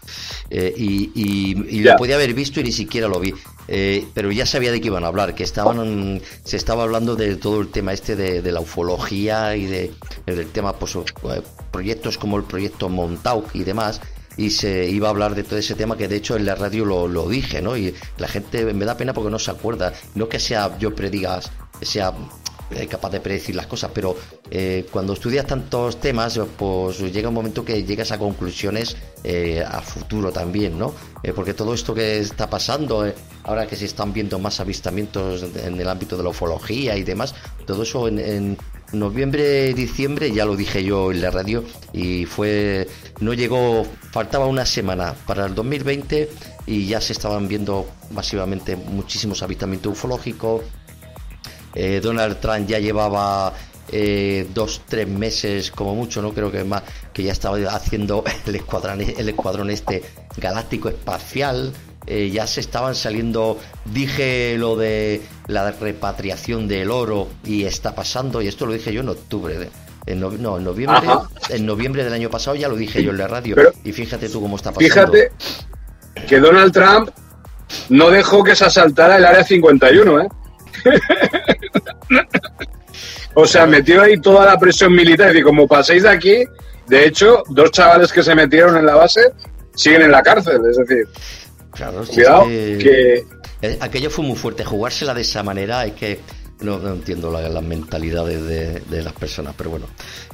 Eh, 0.49 0.73
y, 0.78 1.82
lo 1.82 1.95
podía 1.95 2.15
haber 2.15 2.34
visto 2.34 2.60
y 2.60 2.64
ni 2.64 2.72
siquiera 2.72 3.07
lo 3.07 3.19
vi. 3.19 3.34
Eh, 3.68 4.06
pero 4.14 4.32
ya 4.32 4.45
sabía 4.45 4.72
de 4.72 4.82
qué 4.82 4.88
iban 4.88 5.03
a 5.03 5.07
hablar, 5.07 5.34
que 5.34 5.44
estaban 5.44 6.22
se 6.44 6.57
estaba 6.57 6.84
hablando 6.84 7.15
de 7.15 7.36
todo 7.36 7.61
el 7.61 7.69
tema 7.69 7.94
este 7.94 8.15
de, 8.15 8.52
la 8.52 8.60
ufología 8.60 9.56
y 9.56 9.65
de, 9.65 9.91
del 10.26 10.48
tema, 10.48 10.73
pues, 10.73 10.95
eh, 10.95 11.41
proyectos 11.72 12.18
como 12.18 12.38
el 12.38 12.44
proyecto 12.44 12.90
Montauk 12.90 13.56
y 13.56 13.64
demás 13.64 14.02
y 14.38 14.49
se 14.49 14.90
iba 14.90 15.07
a 15.07 15.11
hablar 15.11 15.36
de 15.36 15.44
todo 15.44 15.60
ese 15.60 15.76
tema 15.76 15.98
que 15.98 16.07
de 16.07 16.15
hecho 16.15 16.36
en 16.36 16.45
la 16.45 16.56
radio 16.56 16.86
lo, 16.86 17.07
lo, 17.07 17.28
dije, 17.28 17.61
¿no? 17.61 17.76
Y 17.76 17.94
la 18.18 18.28
gente 18.28 18.73
me 18.73 18.86
da 18.86 18.95
pena 18.95 19.14
porque 19.14 19.30
no 19.30 19.40
se 19.40 19.52
acuerda. 19.52 19.94
No 20.15 20.30
que 20.30 20.40
sea 20.40 20.78
yo 20.80 20.95
predigas, 20.95 21.52
sea 21.82 22.14
capaz 22.89 23.10
de 23.11 23.19
predecir 23.19 23.56
las 23.56 23.68
cosas, 23.68 23.91
pero 23.93 24.15
eh, 24.49 24.85
cuando 24.91 25.14
estudias 25.14 25.45
tantos 25.45 25.99
temas, 25.99 26.39
pues 26.57 26.99
llega 27.11 27.30
un 27.30 27.35
momento 27.35 27.65
que 27.65 27.84
llegas 27.84 28.11
a 28.11 28.18
conclusiones 28.18 28.95
eh, 29.23 29.64
a 29.65 29.81
futuro 29.81 30.31
también, 30.31 30.77
¿no? 30.77 30.93
porque 31.35 31.53
todo 31.53 31.73
esto 31.76 31.93
que 31.93 32.18
está 32.19 32.49
pasando, 32.49 33.06
ahora 33.43 33.68
que 33.68 33.76
se 33.76 33.85
están 33.85 34.11
viendo 34.11 34.39
más 34.39 34.60
avistamientos 34.60 35.43
en 35.43 35.80
el 35.80 35.88
ámbito 35.88 36.18
de 36.18 36.23
la 36.23 36.30
ufología 36.30 36.98
y 36.98 37.03
demás, 37.03 37.35
todo 37.65 37.84
eso 37.84 38.07
en, 38.07 38.57
noviembre, 38.93 39.73
diciembre, 39.73 40.31
ya 40.31 40.45
lo 40.45 40.56
dije 40.56 40.84
yo 40.84 41.11
en 41.11 41.22
la 41.22 41.31
radio, 41.31 41.64
y 41.93 42.26
fue, 42.26 42.88
no 43.19 43.34
llegó, 43.34 43.85
faltaba 44.11 44.45
una 44.48 44.65
semana 44.65 45.14
para 45.26 45.45
el 45.45 45.56
2020 45.56 46.30
y 46.65 46.88
ya 46.88 47.02
se 47.02 47.14
estaban 47.14 47.48
viendo 47.48 47.88
masivamente 48.11 48.76
muchísimos 48.76 49.41
avistamientos 49.43 49.93
ufológicos, 49.93 50.61
eh, 51.76 51.99
Donald 52.02 52.39
Trump 52.39 52.68
ya 52.68 52.80
llevaba 52.80 53.53
eh, 53.93 54.48
dos, 54.53 54.84
tres 54.88 55.07
meses 55.07 55.69
como 55.69 55.95
mucho, 55.95 56.22
no 56.22 56.34
creo 56.34 56.52
que 56.52 56.64
más, 56.64 56.84
que 57.14 57.23
ya 57.23 57.31
estaba 57.31 57.57
haciendo 57.73 58.23
el 58.45 58.56
escuadrón, 58.56 59.02
el 59.02 59.30
escuadrón 59.30 59.69
este 59.69 60.03
galáctico 60.38 60.89
espacial. 60.89 61.73
Eh, 62.07 62.31
ya 62.31 62.48
se 62.48 62.61
estaban 62.61 62.95
saliendo, 62.95 63.60
dije 63.85 64.56
lo 64.57 64.76
de 64.76 65.22
la 65.45 65.72
repatriación 65.72 66.68
del 66.68 66.89
oro 66.89 67.27
y 67.45 67.65
está 67.65 67.93
pasando, 67.93 68.41
y 68.41 68.48
esto 68.48 68.65
lo 68.65 68.73
dije 68.73 68.91
yo 68.91 69.02
en 69.02 69.10
octubre, 69.10 69.69
en 70.07 70.19
no, 70.19 70.57
en 70.57 70.64
noviembre, 70.64 71.07
en 71.49 71.64
noviembre 71.64 72.03
del 72.03 72.14
año 72.14 72.31
pasado 72.31 72.56
ya 72.56 72.68
lo 72.69 72.76
dije 72.76 73.03
yo 73.03 73.11
en 73.11 73.19
la 73.19 73.27
radio, 73.27 73.56
y 73.84 73.91
fíjate 73.91 74.30
tú 74.30 74.41
cómo 74.41 74.56
está 74.56 74.72
pasando. 74.72 75.11
Fíjate 75.11 75.31
que 76.27 76.39
Donald 76.39 76.73
Trump 76.73 77.11
no 77.89 78.10
dejó 78.10 78.43
que 78.43 78.56
se 78.56 78.65
asaltara 78.65 79.18
el 79.18 79.26
área 79.26 79.43
51, 79.43 80.22
¿eh? 80.22 80.27
o 83.34 83.46
sea, 83.46 83.66
metió 83.66 84.02
ahí 84.02 84.20
toda 84.20 84.46
la 84.46 84.58
presión 84.58 84.94
militar. 84.94 85.36
Y 85.36 85.42
como 85.42 85.68
paséis 85.68 86.04
de 86.04 86.10
aquí, 86.10 86.44
de 86.88 87.06
hecho, 87.06 87.44
dos 87.50 87.72
chavales 87.72 88.12
que 88.12 88.24
se 88.24 88.36
metieron 88.36 88.78
en 88.78 88.86
la 88.86 88.96
base 88.96 89.22
siguen 89.76 90.04
en 90.04 90.12
la 90.12 90.22
cárcel, 90.22 90.62
es 90.70 90.78
decir, 90.78 91.08
cuidado 92.14 92.46
que... 92.48 93.26
Eh, 93.64 93.78
aquello 93.80 94.10
fue 94.10 94.26
muy 94.26 94.36
fuerte, 94.36 94.66
jugársela 94.66 95.14
de 95.14 95.22
esa 95.22 95.44
manera 95.44 95.86
es 95.86 95.94
que 95.94 96.20
no, 96.62 96.76
entiendo 96.94 97.32
las 97.32 97.64
mentalidades 97.64 98.44
de, 98.90 99.04
las 99.04 99.14
personas, 99.14 99.54
pero 99.58 99.72
bueno. 99.72 99.88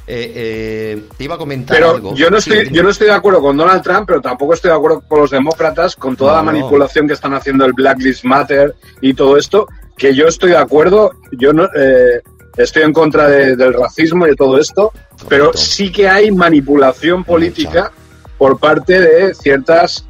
Eh, 0.05 0.31
eh, 0.35 1.03
te 1.17 1.23
iba 1.23 1.35
a 1.35 1.37
comentar 1.37 1.75
pero 1.75 1.91
algo. 1.91 2.15
Yo 2.15 2.29
no, 2.29 2.37
estoy, 2.37 2.69
yo 2.71 2.83
no 2.83 2.89
estoy 2.89 3.07
de 3.07 3.13
acuerdo 3.13 3.41
con 3.41 3.57
Donald 3.57 3.81
Trump, 3.81 4.05
pero 4.07 4.21
tampoco 4.21 4.53
estoy 4.53 4.71
de 4.71 4.77
acuerdo 4.77 5.01
con 5.01 5.19
los 5.19 5.31
demócratas, 5.31 5.95
con 5.95 6.15
toda 6.15 6.35
la 6.35 6.43
manipulación 6.43 7.07
que 7.07 7.13
están 7.13 7.33
haciendo 7.33 7.65
el 7.65 7.73
Black 7.73 7.99
Lives 7.99 8.23
Matter 8.23 8.75
y 9.01 9.13
todo 9.13 9.37
esto, 9.37 9.67
que 9.97 10.13
yo 10.13 10.27
estoy 10.27 10.51
de 10.51 10.57
acuerdo, 10.57 11.11
yo 11.31 11.53
no, 11.53 11.65
eh, 11.75 12.21
estoy 12.57 12.83
en 12.83 12.93
contra 12.93 13.27
del 13.29 13.73
racismo 13.73 14.25
y 14.25 14.31
de 14.31 14.35
todo 14.35 14.59
esto, 14.59 14.91
pero 15.27 15.53
sí 15.53 15.91
que 15.91 16.07
hay 16.07 16.31
manipulación 16.31 17.23
política 17.23 17.91
por 18.37 18.59
parte 18.59 18.99
de 18.99 19.33
ciertas 19.33 20.05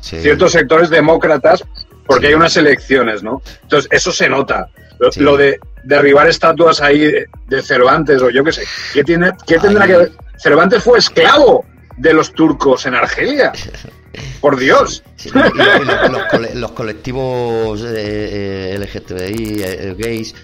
ciertos 0.00 0.52
sectores 0.52 0.90
demócratas 0.90 1.64
porque 2.06 2.26
hay 2.26 2.34
unas 2.34 2.56
elecciones, 2.56 3.22
¿no? 3.22 3.42
Entonces, 3.62 3.90
eso 3.90 4.12
se 4.12 4.28
nota. 4.28 4.68
Lo, 5.16 5.36
de 5.36 5.58
derribar 5.82 6.28
estatuas 6.28 6.80
ahí 6.80 7.10
de, 7.48 7.62
Cervantes 7.62 8.22
o 8.22 8.30
yo 8.30 8.44
qué 8.44 8.52
sé. 8.52 8.64
¿Qué, 8.92 9.02
tiene, 9.02 9.32
qué 9.46 9.58
tendrá 9.58 9.86
que 9.86 9.96
ver? 9.96 10.12
Cervantes 10.36 10.82
fue 10.82 10.98
esclavo 10.98 11.64
de 11.96 12.12
los 12.12 12.32
turcos 12.32 12.86
en 12.86 12.94
Argelia. 12.94 13.52
Por 14.40 14.58
Dios. 14.58 15.02
los, 16.54 16.72
colectivos 16.72 17.82
eh, 17.84 18.76
LGTBI, 18.78 19.62
eh, 19.62 19.94
gays, 19.98 20.34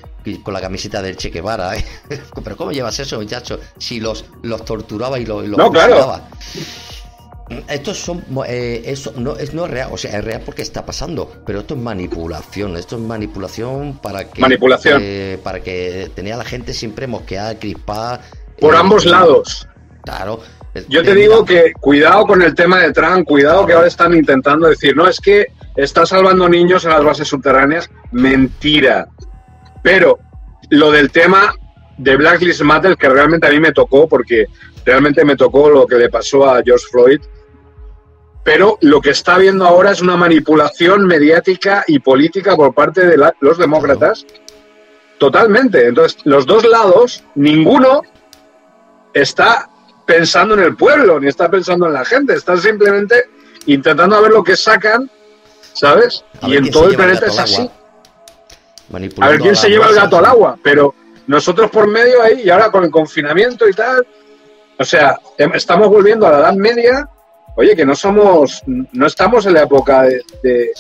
con 0.42 0.54
la 0.54 0.60
camiseta 0.60 1.02
del 1.02 1.16
Che 1.16 1.30
Guevara. 1.30 1.76
¿eh? 1.76 1.84
Pero 2.44 2.56
¿cómo 2.56 2.72
llevas 2.72 2.98
eso, 2.98 3.18
muchacho? 3.18 3.58
Si 3.78 4.00
los, 4.00 4.24
los 4.42 4.64
torturaba 4.64 5.18
y 5.18 5.26
los, 5.26 5.46
no, 5.48 5.70
claro. 5.70 6.20
Estos 7.68 7.98
son, 7.98 8.24
eh, 8.46 8.82
eso 8.86 9.12
no 9.16 9.36
es, 9.36 9.54
no 9.54 9.64
es 9.64 9.70
real, 9.72 9.88
o 9.92 9.98
sea, 9.98 10.18
es 10.18 10.24
real 10.24 10.42
porque 10.46 10.62
está 10.62 10.86
pasando, 10.86 11.28
pero 11.44 11.60
esto 11.60 11.74
es 11.74 11.80
manipulación, 11.80 12.76
esto 12.76 12.94
es 12.94 13.02
manipulación 13.02 13.98
para 14.00 14.30
que 14.30 14.40
manipulación. 14.40 15.00
Eh, 15.02 15.36
para 15.42 15.60
que 15.60 16.12
tenía 16.14 16.36
la 16.36 16.44
gente 16.44 16.72
siempre 16.72 17.08
mosqueada, 17.08 17.58
crispada. 17.58 18.20
Por 18.60 18.74
eh, 18.74 18.78
ambos 18.78 19.04
lados. 19.04 19.66
Claro. 20.02 20.40
Yo 20.88 21.02
te 21.02 21.14
digo 21.14 21.44
que 21.44 21.72
cuidado 21.72 22.26
con 22.26 22.42
el 22.42 22.54
tema 22.54 22.78
de 22.80 22.92
Trump, 22.92 23.26
cuidado 23.26 23.66
que 23.66 23.72
ahora 23.72 23.88
están 23.88 24.14
intentando 24.14 24.68
decir, 24.68 24.96
no, 24.96 25.08
es 25.08 25.20
que 25.20 25.48
está 25.76 26.06
salvando 26.06 26.48
niños 26.48 26.84
en 26.84 26.90
las 26.90 27.04
bases 27.04 27.28
subterráneas. 27.28 27.90
Mentira. 28.12 29.08
Pero 29.82 30.18
lo 30.70 30.92
del 30.92 31.10
tema 31.10 31.54
de 31.98 32.16
Black 32.16 32.40
Lives 32.40 32.62
Matter, 32.62 32.96
que 32.96 33.08
realmente 33.08 33.46
a 33.46 33.50
mí 33.50 33.58
me 33.58 33.72
tocó, 33.72 34.08
porque 34.08 34.46
realmente 34.84 35.24
me 35.24 35.36
tocó 35.36 35.68
lo 35.68 35.86
que 35.86 35.96
le 35.96 36.08
pasó 36.08 36.48
a 36.48 36.62
George 36.62 36.86
Floyd, 36.90 37.20
pero 38.44 38.78
lo 38.80 39.00
que 39.00 39.10
está 39.10 39.34
habiendo 39.34 39.66
ahora 39.66 39.90
es 39.90 40.00
una 40.00 40.16
manipulación 40.16 41.06
mediática 41.06 41.84
y 41.86 41.98
política 41.98 42.56
por 42.56 42.74
parte 42.74 43.06
de 43.06 43.16
los 43.40 43.58
demócratas. 43.58 44.24
Totalmente. 45.18 45.86
Entonces, 45.86 46.18
los 46.24 46.46
dos 46.46 46.64
lados, 46.64 47.22
ninguno 47.34 48.02
está 49.12 49.69
pensando 50.10 50.54
en 50.54 50.60
el 50.60 50.76
pueblo, 50.76 51.20
ni 51.20 51.28
está 51.28 51.48
pensando 51.48 51.86
en 51.86 51.92
la 51.92 52.04
gente, 52.04 52.34
están 52.34 52.60
simplemente 52.60 53.26
intentando 53.66 54.20
ver 54.20 54.32
lo 54.32 54.42
que 54.42 54.56
sacan, 54.56 55.10
¿sabes? 55.72 56.24
y 56.42 56.56
en 56.56 56.70
todo 56.70 56.88
el 56.88 56.96
planeta 56.96 57.26
es 57.26 57.38
así. 57.38 57.70
A 59.20 59.28
ver 59.28 59.40
quién 59.40 59.54
se 59.54 59.68
lleva 59.68 59.88
el 59.88 59.94
gato 59.94 60.18
al 60.18 60.26
agua, 60.26 60.58
pero 60.62 60.94
nosotros 61.28 61.70
por 61.70 61.86
medio 61.86 62.22
ahí, 62.22 62.42
y 62.44 62.50
ahora 62.50 62.70
con 62.70 62.82
el 62.82 62.90
confinamiento 62.90 63.68
y 63.68 63.72
tal, 63.72 64.04
o 64.78 64.84
sea, 64.84 65.16
em, 65.38 65.52
estamos 65.54 65.88
volviendo 65.88 66.26
a 66.26 66.30
la 66.32 66.38
Edad 66.38 66.54
Media 66.54 67.08
oye, 67.56 67.76
que 67.76 67.84
no 67.84 67.94
somos, 67.94 68.62
no 68.66 69.06
estamos 69.06 69.46
en 69.46 69.54
la 69.54 69.62
época 69.62 70.02
de, 70.42 70.72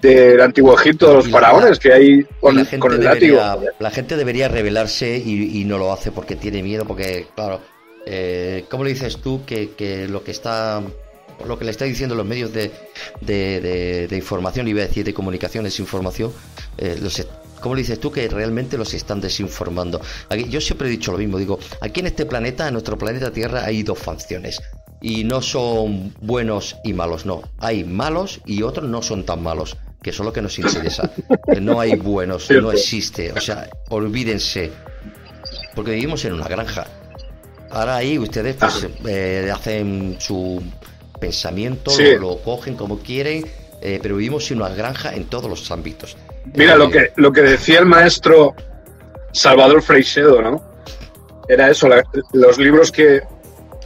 del 0.00 0.40
antiguo 0.40 0.78
Egipto, 0.78 1.08
de 1.08 1.14
los 1.14 1.28
faraones 1.28 1.78
que 1.78 1.92
hay 1.92 2.24
con, 2.40 2.58
el 2.58 3.04
látigo. 3.04 3.40
La 3.78 3.90
gente 3.90 4.16
debería 4.16 4.48
rebelarse 4.48 5.16
y, 5.16 5.64
no 5.64 5.78
lo 5.78 5.92
hace 5.92 6.12
porque 6.12 6.36
tiene 6.36 6.62
miedo, 6.62 6.84
porque, 6.84 7.26
claro, 7.34 7.60
eh, 8.06 8.64
¿cómo 8.70 8.84
le 8.84 8.90
dices 8.90 9.18
tú 9.18 9.42
que, 9.46 10.06
lo 10.08 10.24
que 10.24 10.30
está 10.30 10.82
lo 11.46 11.58
que 11.58 11.64
le 11.64 11.72
está 11.72 11.84
diciendo 11.84 12.14
los 12.14 12.24
medios 12.24 12.52
de, 12.52 12.70
de, 13.20 14.06
de, 14.08 14.16
información, 14.16 14.68
iba 14.68 14.82
a 14.82 14.86
decir 14.86 15.04
de 15.04 15.12
comunicación, 15.12 15.66
es 15.66 15.80
información, 15.80 16.32
eh, 16.78 16.96
los, 17.00 17.26
¿cómo 17.60 17.74
le 17.74 17.80
dices 17.80 17.98
tú 17.98 18.12
que 18.12 18.28
realmente 18.28 18.78
los 18.78 18.94
están 18.94 19.20
desinformando? 19.20 20.00
Aquí, 20.28 20.48
yo 20.48 20.60
siempre 20.60 20.86
he 20.86 20.90
dicho 20.90 21.10
lo 21.10 21.18
mismo, 21.18 21.36
digo, 21.36 21.58
aquí 21.80 22.00
en 22.00 22.06
este 22.06 22.24
planeta, 22.24 22.68
en 22.68 22.74
nuestro 22.74 22.96
planeta 22.96 23.32
Tierra, 23.32 23.64
hay 23.64 23.82
dos 23.82 23.98
facciones 23.98 24.60
y 25.04 25.24
no 25.24 25.42
son 25.42 26.14
buenos 26.22 26.76
y 26.82 26.94
malos, 26.94 27.26
no. 27.26 27.42
Hay 27.58 27.84
malos 27.84 28.40
y 28.46 28.62
otros 28.62 28.88
no 28.88 29.02
son 29.02 29.26
tan 29.26 29.42
malos, 29.42 29.76
que 30.02 30.10
eso 30.10 30.22
es 30.22 30.26
lo 30.26 30.32
que 30.32 30.40
nos 30.40 30.58
interesa. 30.58 31.10
No 31.60 31.78
hay 31.78 31.94
buenos, 31.96 32.50
no 32.50 32.72
existe. 32.72 33.30
O 33.32 33.40
sea, 33.40 33.68
olvídense, 33.90 34.72
porque 35.74 35.92
vivimos 35.92 36.24
en 36.24 36.32
una 36.32 36.48
granja. 36.48 36.86
Ahora 37.74 37.96
ahí 37.96 38.18
ustedes 38.18 38.54
pues, 38.54 38.86
eh, 39.06 39.50
hacen 39.52 40.16
su 40.20 40.62
pensamiento, 41.18 41.90
lo, 42.20 42.38
cogen 42.38 42.76
como 42.76 43.00
quieren, 43.00 43.44
eh, 43.82 43.98
pero 44.00 44.16
vivimos 44.16 44.48
en 44.52 44.58
una 44.58 44.68
granja 44.68 45.12
en 45.12 45.24
todos 45.24 45.50
los 45.50 45.68
ámbitos. 45.72 46.16
Mira, 46.54 46.76
lo, 46.76 46.84
eh, 46.84 46.90
que, 46.90 47.12
lo 47.16 47.32
que 47.32 47.42
decía 47.42 47.80
el 47.80 47.86
maestro 47.86 48.54
Salvador 49.32 49.82
Freixedo, 49.82 50.40
¿no? 50.40 50.62
Era 51.48 51.68
eso, 51.68 51.88
los 52.32 52.58
libros 52.58 52.92
que, 52.92 53.22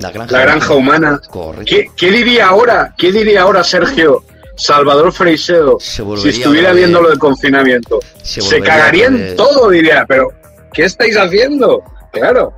la 0.01 0.10
granja, 0.10 0.74
humana. 0.74 1.20
¿Qué, 1.65 2.10
diría 2.10 2.48
ahora? 2.48 2.94
¿Qué 2.97 3.10
diría 3.10 3.43
ahora 3.43 3.65
Sergio 3.65 4.23
Salvador 4.55 5.12
Freixedo 5.12 5.78
si 5.81 6.28
estuviera 6.28 6.74
viendo 6.74 7.01
lo 7.01 7.09
del 7.09 7.19
confinamiento? 7.19 8.01
Se, 8.23 8.60
cagaría 8.60 9.06
en 9.06 9.35
todo, 9.35 9.70
diría, 9.70 10.05
pero 10.06 10.28
¿qué 10.74 10.85
estáis 10.85 11.16
haciendo? 11.16 11.82
Claro. 12.12 12.52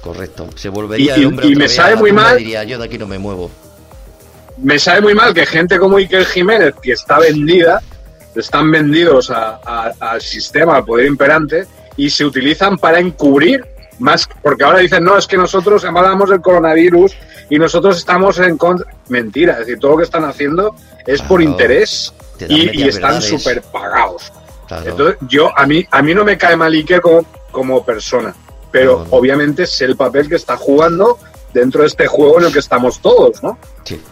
Correcto. 0.00 0.48
Se 0.54 0.68
volvería 0.68 1.16
y, 1.16 1.22
y 1.22 1.56
me 1.56 1.68
sabe 1.68 1.96
muy 1.96 2.12
mal. 2.12 2.38
Diría, 2.38 2.64
yo 2.64 2.78
de 2.78 2.84
aquí 2.84 2.98
no 2.98 3.06
me 3.06 3.18
muevo. 3.18 3.50
Me 4.58 4.78
sabe 4.78 5.00
muy 5.00 5.14
mal 5.14 5.34
que 5.34 5.46
gente 5.46 5.78
como 5.78 5.96
Iker 5.96 6.24
Jiménez, 6.24 6.74
que 6.80 6.92
está 6.92 7.18
vendida, 7.18 7.82
están 8.34 8.70
vendidos 8.70 9.30
al 9.30 10.20
sistema, 10.20 10.76
al 10.76 10.84
poder 10.84 11.06
imperante, 11.06 11.66
y 11.96 12.10
se 12.10 12.24
utilizan 12.24 12.78
para 12.78 12.98
encubrir 12.98 13.64
más, 13.98 14.28
porque 14.42 14.64
ahora 14.64 14.78
dicen, 14.78 15.04
no, 15.04 15.16
es 15.16 15.26
que 15.26 15.36
nosotros 15.36 15.84
hablamos 15.84 16.30
del 16.30 16.40
coronavirus 16.40 17.12
y 17.50 17.58
nosotros 17.58 17.98
estamos 17.98 18.38
en 18.38 18.56
contra. 18.56 18.86
Mentira, 19.08 19.54
es 19.54 19.58
decir, 19.60 19.78
todo 19.78 19.92
lo 19.92 19.96
que 19.98 20.04
están 20.04 20.24
haciendo 20.24 20.74
es 21.06 21.20
por 21.22 21.42
interés 21.42 22.12
y, 22.48 22.88
están 22.88 23.20
súper 23.20 23.62
pagados. 23.62 24.32
Entonces, 24.84 25.18
yo, 25.28 25.56
a 25.56 25.66
mí, 25.66 25.86
a 25.90 26.02
mí 26.02 26.14
no 26.14 26.24
me 26.24 26.38
cae 26.38 26.56
mal 26.56 26.72
Iker 26.72 27.00
como, 27.00 27.24
como 27.50 27.84
persona, 27.84 28.34
pero 28.72 29.06
obviamente 29.10 29.66
sé 29.66 29.84
el 29.84 29.96
papel 29.96 30.28
que 30.28 30.36
está 30.36 30.56
jugando 30.56 31.18
dentro 31.52 31.82
de 31.82 31.88
este 31.88 32.06
juego 32.06 32.40
en 32.40 32.46
el 32.46 32.52
que 32.52 32.58
estamos 32.58 33.00
todos, 33.00 33.42
¿no? 33.42 33.58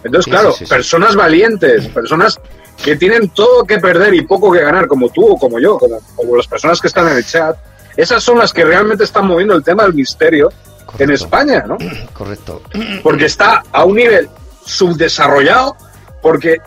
Entonces, 0.05 0.31
claro, 0.31 0.55
personas 0.69 1.17
valientes, 1.17 1.89
personas 1.89 2.39
que 2.85 2.97
tienen 2.97 3.31
todo 3.31 3.65
que 3.65 3.79
perder 3.79 4.15
y 4.15 4.23
poco 4.23 4.53
que 4.53 4.61
ganar, 4.61 4.87
como 4.87 5.09
tú 5.09 5.27
o 5.27 5.39
como 5.39 5.59
yo, 5.59 5.79
como, 5.79 5.99
como 6.15 6.37
las 6.37 6.47
personas 6.47 6.81
que 6.81 6.89
están 6.89 7.09
en 7.09 7.17
el 7.17 7.27
chat, 7.27 7.57
esas 7.97 8.23
son 8.23 8.39
las 8.39 8.53
que 8.53 8.65
realmente 8.65 9.05
están 9.05 9.27
moviendo 9.27 9.55
el 9.55 9.65
tema 9.65 9.85
del 9.85 9.95
misterio 9.95 10.51
en 10.99 11.11
España, 11.11 11.65
¿no? 11.67 11.79
Correcto. 12.13 12.63
Porque 13.03 13.27
está 13.27 13.63
a 13.73 13.85
un 13.85 13.97
nivel 13.97 14.29
subdesarrollado, 14.65 15.77
porque 16.23 16.59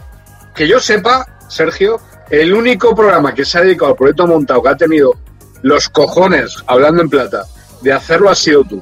que 0.56 0.68
yo 0.68 0.80
sepa, 0.80 1.26
Sergio, 1.50 2.00
el 2.30 2.54
único 2.54 2.96
programa 2.96 3.34
que 3.34 3.46
se 3.46 3.58
ha 3.58 3.62
dedicado 3.62 3.92
al 3.92 3.98
proyecto 3.98 4.28
montado 4.28 4.62
que 4.64 4.70
ha 4.70 4.78
tenido 4.78 5.14
los 5.62 5.90
cojones, 5.90 6.58
hablando 6.68 7.02
en 7.02 7.10
plata, 7.10 7.46
de 7.84 7.94
hacerlo 7.94 8.30
ha 8.30 8.36
sido 8.36 8.64
tú. 8.64 8.82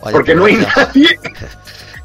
porque 0.00 0.34
no 0.34 0.44
hay 0.44 0.56
nadie. 0.56 1.18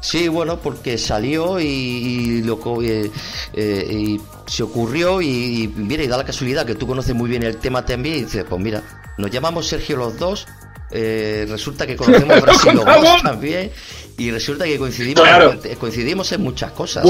Sí, 0.02 0.26
bueno, 0.26 0.58
porque 0.58 0.98
salió 0.98 1.60
y, 1.60 2.42
lo, 2.42 2.58
eh, 2.82 3.08
eh, 3.52 3.86
y 3.88 4.20
se 4.48 4.64
ocurrió 4.64 5.22
y, 5.22 5.72
mira, 5.76 6.02
y 6.02 6.08
da 6.08 6.16
la 6.16 6.24
casualidad 6.24 6.66
que 6.66 6.74
tú 6.74 6.88
conoces 6.88 7.14
muy 7.14 7.30
bien 7.30 7.44
el 7.44 7.56
tema 7.58 7.86
también 7.86 8.16
y 8.16 8.22
dices, 8.24 8.44
pues 8.48 8.60
mira, 8.60 8.82
nos 9.16 9.30
llamamos 9.30 9.68
Sergio 9.68 9.96
los 9.96 10.18
dos, 10.18 10.48
eh, 10.90 11.46
resulta 11.48 11.86
que 11.86 11.94
conocemos 11.94 12.40
Brasil 12.42 12.80
también 13.22 13.70
y 14.18 14.32
resulta 14.32 14.64
que 14.64 14.76
coincidimos, 14.76 15.24
coincidimos 15.78 16.32
en 16.32 16.42
muchas 16.42 16.72
cosas. 16.72 17.06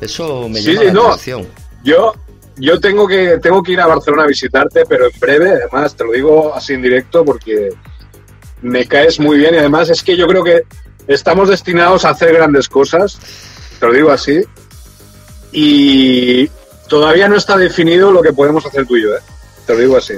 Eso 0.00 0.48
me 0.48 0.60
llama 0.60 0.82
la 0.82 1.00
atención. 1.10 1.46
Yo, 1.84 2.12
yo 2.56 2.80
tengo 2.80 3.06
que 3.06 3.38
tengo 3.38 3.62
que 3.62 3.72
ir 3.72 3.80
a 3.80 3.86
Barcelona 3.86 4.24
a 4.24 4.26
visitarte, 4.26 4.84
pero 4.86 5.06
en 5.06 5.20
breve, 5.20 5.50
además 5.50 5.94
te 5.94 6.04
lo 6.04 6.10
digo 6.10 6.52
así 6.56 6.74
en 6.74 6.82
directo 6.82 7.24
porque 7.24 7.70
me 8.66 8.86
caes 8.86 9.20
muy 9.20 9.38
bien 9.38 9.54
y 9.54 9.58
además 9.58 9.88
es 9.90 10.02
que 10.02 10.16
yo 10.16 10.26
creo 10.26 10.42
que 10.42 10.64
estamos 11.06 11.48
destinados 11.48 12.04
a 12.04 12.10
hacer 12.10 12.34
grandes 12.34 12.68
cosas, 12.68 13.18
te 13.78 13.86
lo 13.86 13.92
digo 13.92 14.10
así, 14.10 14.42
y 15.52 16.48
todavía 16.88 17.28
no 17.28 17.36
está 17.36 17.56
definido 17.56 18.10
lo 18.10 18.22
que 18.22 18.32
podemos 18.32 18.66
hacer 18.66 18.86
tú 18.86 18.96
y 18.96 19.04
yo, 19.04 19.14
¿eh? 19.14 19.20
te 19.66 19.74
lo 19.74 19.78
digo 19.78 19.96
así. 19.96 20.14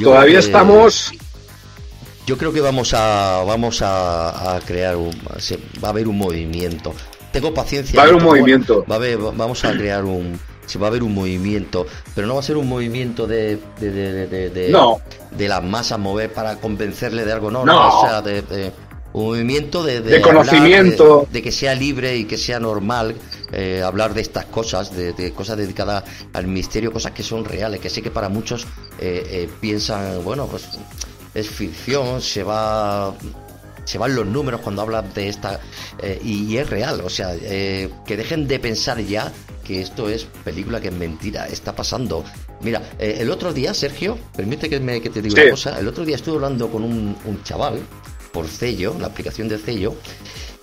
Todavía 0.00 0.38
estamos. 0.38 1.12
Yo 2.26 2.38
creo 2.38 2.52
que 2.52 2.60
vamos 2.60 2.94
a 2.94 3.42
vamos 3.46 3.82
a, 3.82 4.60
crear 4.66 4.96
un, 4.96 5.10
va 5.82 5.88
a 5.88 5.90
haber 5.90 6.08
un 6.08 6.16
movimiento. 6.16 6.94
Tengo 7.32 7.52
paciencia. 7.52 7.96
Va 7.96 8.02
a 8.02 8.04
haber 8.04 8.16
un 8.16 8.24
movimiento. 8.24 8.84
Va 8.90 8.94
a 8.94 8.98
haber, 8.98 9.18
vamos 9.18 9.64
a 9.64 9.72
crear 9.72 10.04
un, 10.04 10.38
si 10.66 10.78
va 10.78 10.86
a 10.86 10.90
haber 10.90 11.02
un 11.02 11.14
movimiento, 11.14 11.86
pero 12.14 12.26
no 12.26 12.34
va 12.34 12.40
a 12.40 12.44
ser 12.44 12.56
un 12.56 12.68
movimiento 12.68 13.26
de, 13.26 13.58
de, 13.80 13.90
de, 13.90 14.50
de, 14.50 14.68
no. 14.70 15.00
de 15.30 15.48
las 15.48 15.62
masas 15.62 15.98
mover 15.98 16.32
para 16.32 16.56
convencerle 16.56 17.24
de 17.24 17.32
algo, 17.32 17.50
no, 17.50 17.64
no, 17.64 17.98
o 17.98 18.00
sea, 18.00 18.22
de, 18.22 18.72
un 19.12 19.24
movimiento 19.26 19.82
de, 19.82 20.00
de, 20.00 20.22
conocimiento, 20.22 21.26
de, 21.30 21.42
que 21.42 21.52
sea 21.52 21.74
libre 21.74 22.16
y 22.16 22.24
que 22.24 22.38
sea 22.38 22.58
normal 22.58 23.14
eh, 23.52 23.82
hablar 23.84 24.14
de 24.14 24.22
estas 24.22 24.46
cosas, 24.46 24.94
de, 24.96 25.32
cosas 25.34 25.58
dedicadas 25.58 26.04
al 26.32 26.46
misterio, 26.46 26.92
cosas 26.92 27.12
que 27.12 27.22
son 27.22 27.44
reales, 27.44 27.80
que 27.80 27.90
sé 27.90 28.00
que 28.00 28.10
para 28.10 28.30
muchos 28.30 28.64
eh, 28.98 29.22
eh, 29.26 29.50
piensan, 29.60 30.24
bueno, 30.24 30.46
pues 30.46 30.66
es 31.34 31.48
ficción, 31.48 32.22
se 32.22 32.42
va 32.42 33.14
se 33.84 33.98
van 33.98 34.14
los 34.14 34.26
números 34.26 34.60
cuando 34.60 34.82
hablan 34.82 35.12
de 35.14 35.28
esta 35.28 35.60
eh, 36.02 36.20
y, 36.22 36.56
es 36.56 36.68
real, 36.68 37.00
o 37.00 37.10
sea, 37.10 37.34
eh, 37.34 37.90
que 38.06 38.16
dejen 38.16 38.46
de 38.46 38.58
pensar 38.58 39.00
ya 39.00 39.32
que 39.64 39.80
esto 39.80 40.08
es 40.08 40.24
película, 40.44 40.80
que 40.80 40.88
es 40.88 40.94
mentira, 40.94 41.46
está 41.46 41.74
pasando. 41.74 42.24
Mira, 42.60 42.82
eh, 42.98 43.18
el 43.20 43.30
otro 43.30 43.52
día, 43.52 43.74
Sergio, 43.74 44.18
permite 44.36 44.68
que, 44.68 44.80
me, 44.80 45.00
que 45.00 45.10
te 45.10 45.22
diga 45.22 45.42
una 45.42 45.50
cosa, 45.50 45.78
el 45.78 45.88
otro 45.88 46.04
día 46.04 46.16
estuve 46.16 46.36
hablando 46.36 46.68
con 46.68 46.82
un, 46.82 47.42
chaval 47.44 47.80
por 48.32 48.46
Cello, 48.46 48.96
la 48.98 49.08
aplicación 49.08 49.48
de 49.48 49.58
Cello, 49.58 49.94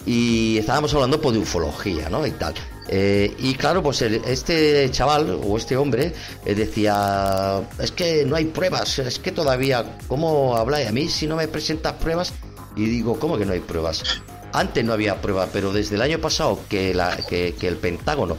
y 0.05 0.57
estábamos 0.57 0.93
hablando 0.93 1.21
pues, 1.21 1.35
de 1.35 1.41
ufología, 1.41 2.09
¿no? 2.09 2.25
Y 2.25 2.31
tal. 2.31 2.53
y 2.89 3.53
claro, 3.55 3.83
pues 3.83 4.01
este 4.01 4.89
chaval 4.91 5.39
o 5.43 5.57
este 5.57 5.77
hombre 5.77 6.13
decía, 6.43 7.61
es 7.79 7.91
que 7.91 8.25
no 8.25 8.35
hay 8.35 8.45
pruebas, 8.45 8.99
es 8.99 9.19
que 9.19 9.31
todavía, 9.31 9.97
¿cómo 10.07 10.57
habláis? 10.57 10.87
A 10.87 10.91
mí 10.91 11.07
si 11.07 11.27
no 11.27 11.35
me 11.35 11.47
presentas 11.47 11.93
pruebas, 11.93 12.33
y 12.79 12.85
digo, 12.85 13.19
¿cómo 13.19 13.37
que 13.37 13.45
no 13.45 13.51
hay 13.51 13.59
pruebas? 13.59 14.21
Antes 14.53 14.83
no 14.85 14.93
había 14.93 15.21
pruebas, 15.21 15.49
pero 15.51 15.73
desde 15.73 15.95
el 15.95 16.01
año 16.01 16.19
pasado 16.19 16.59
que, 16.69 16.91
el 16.91 17.77
Pentágono 17.77 18.37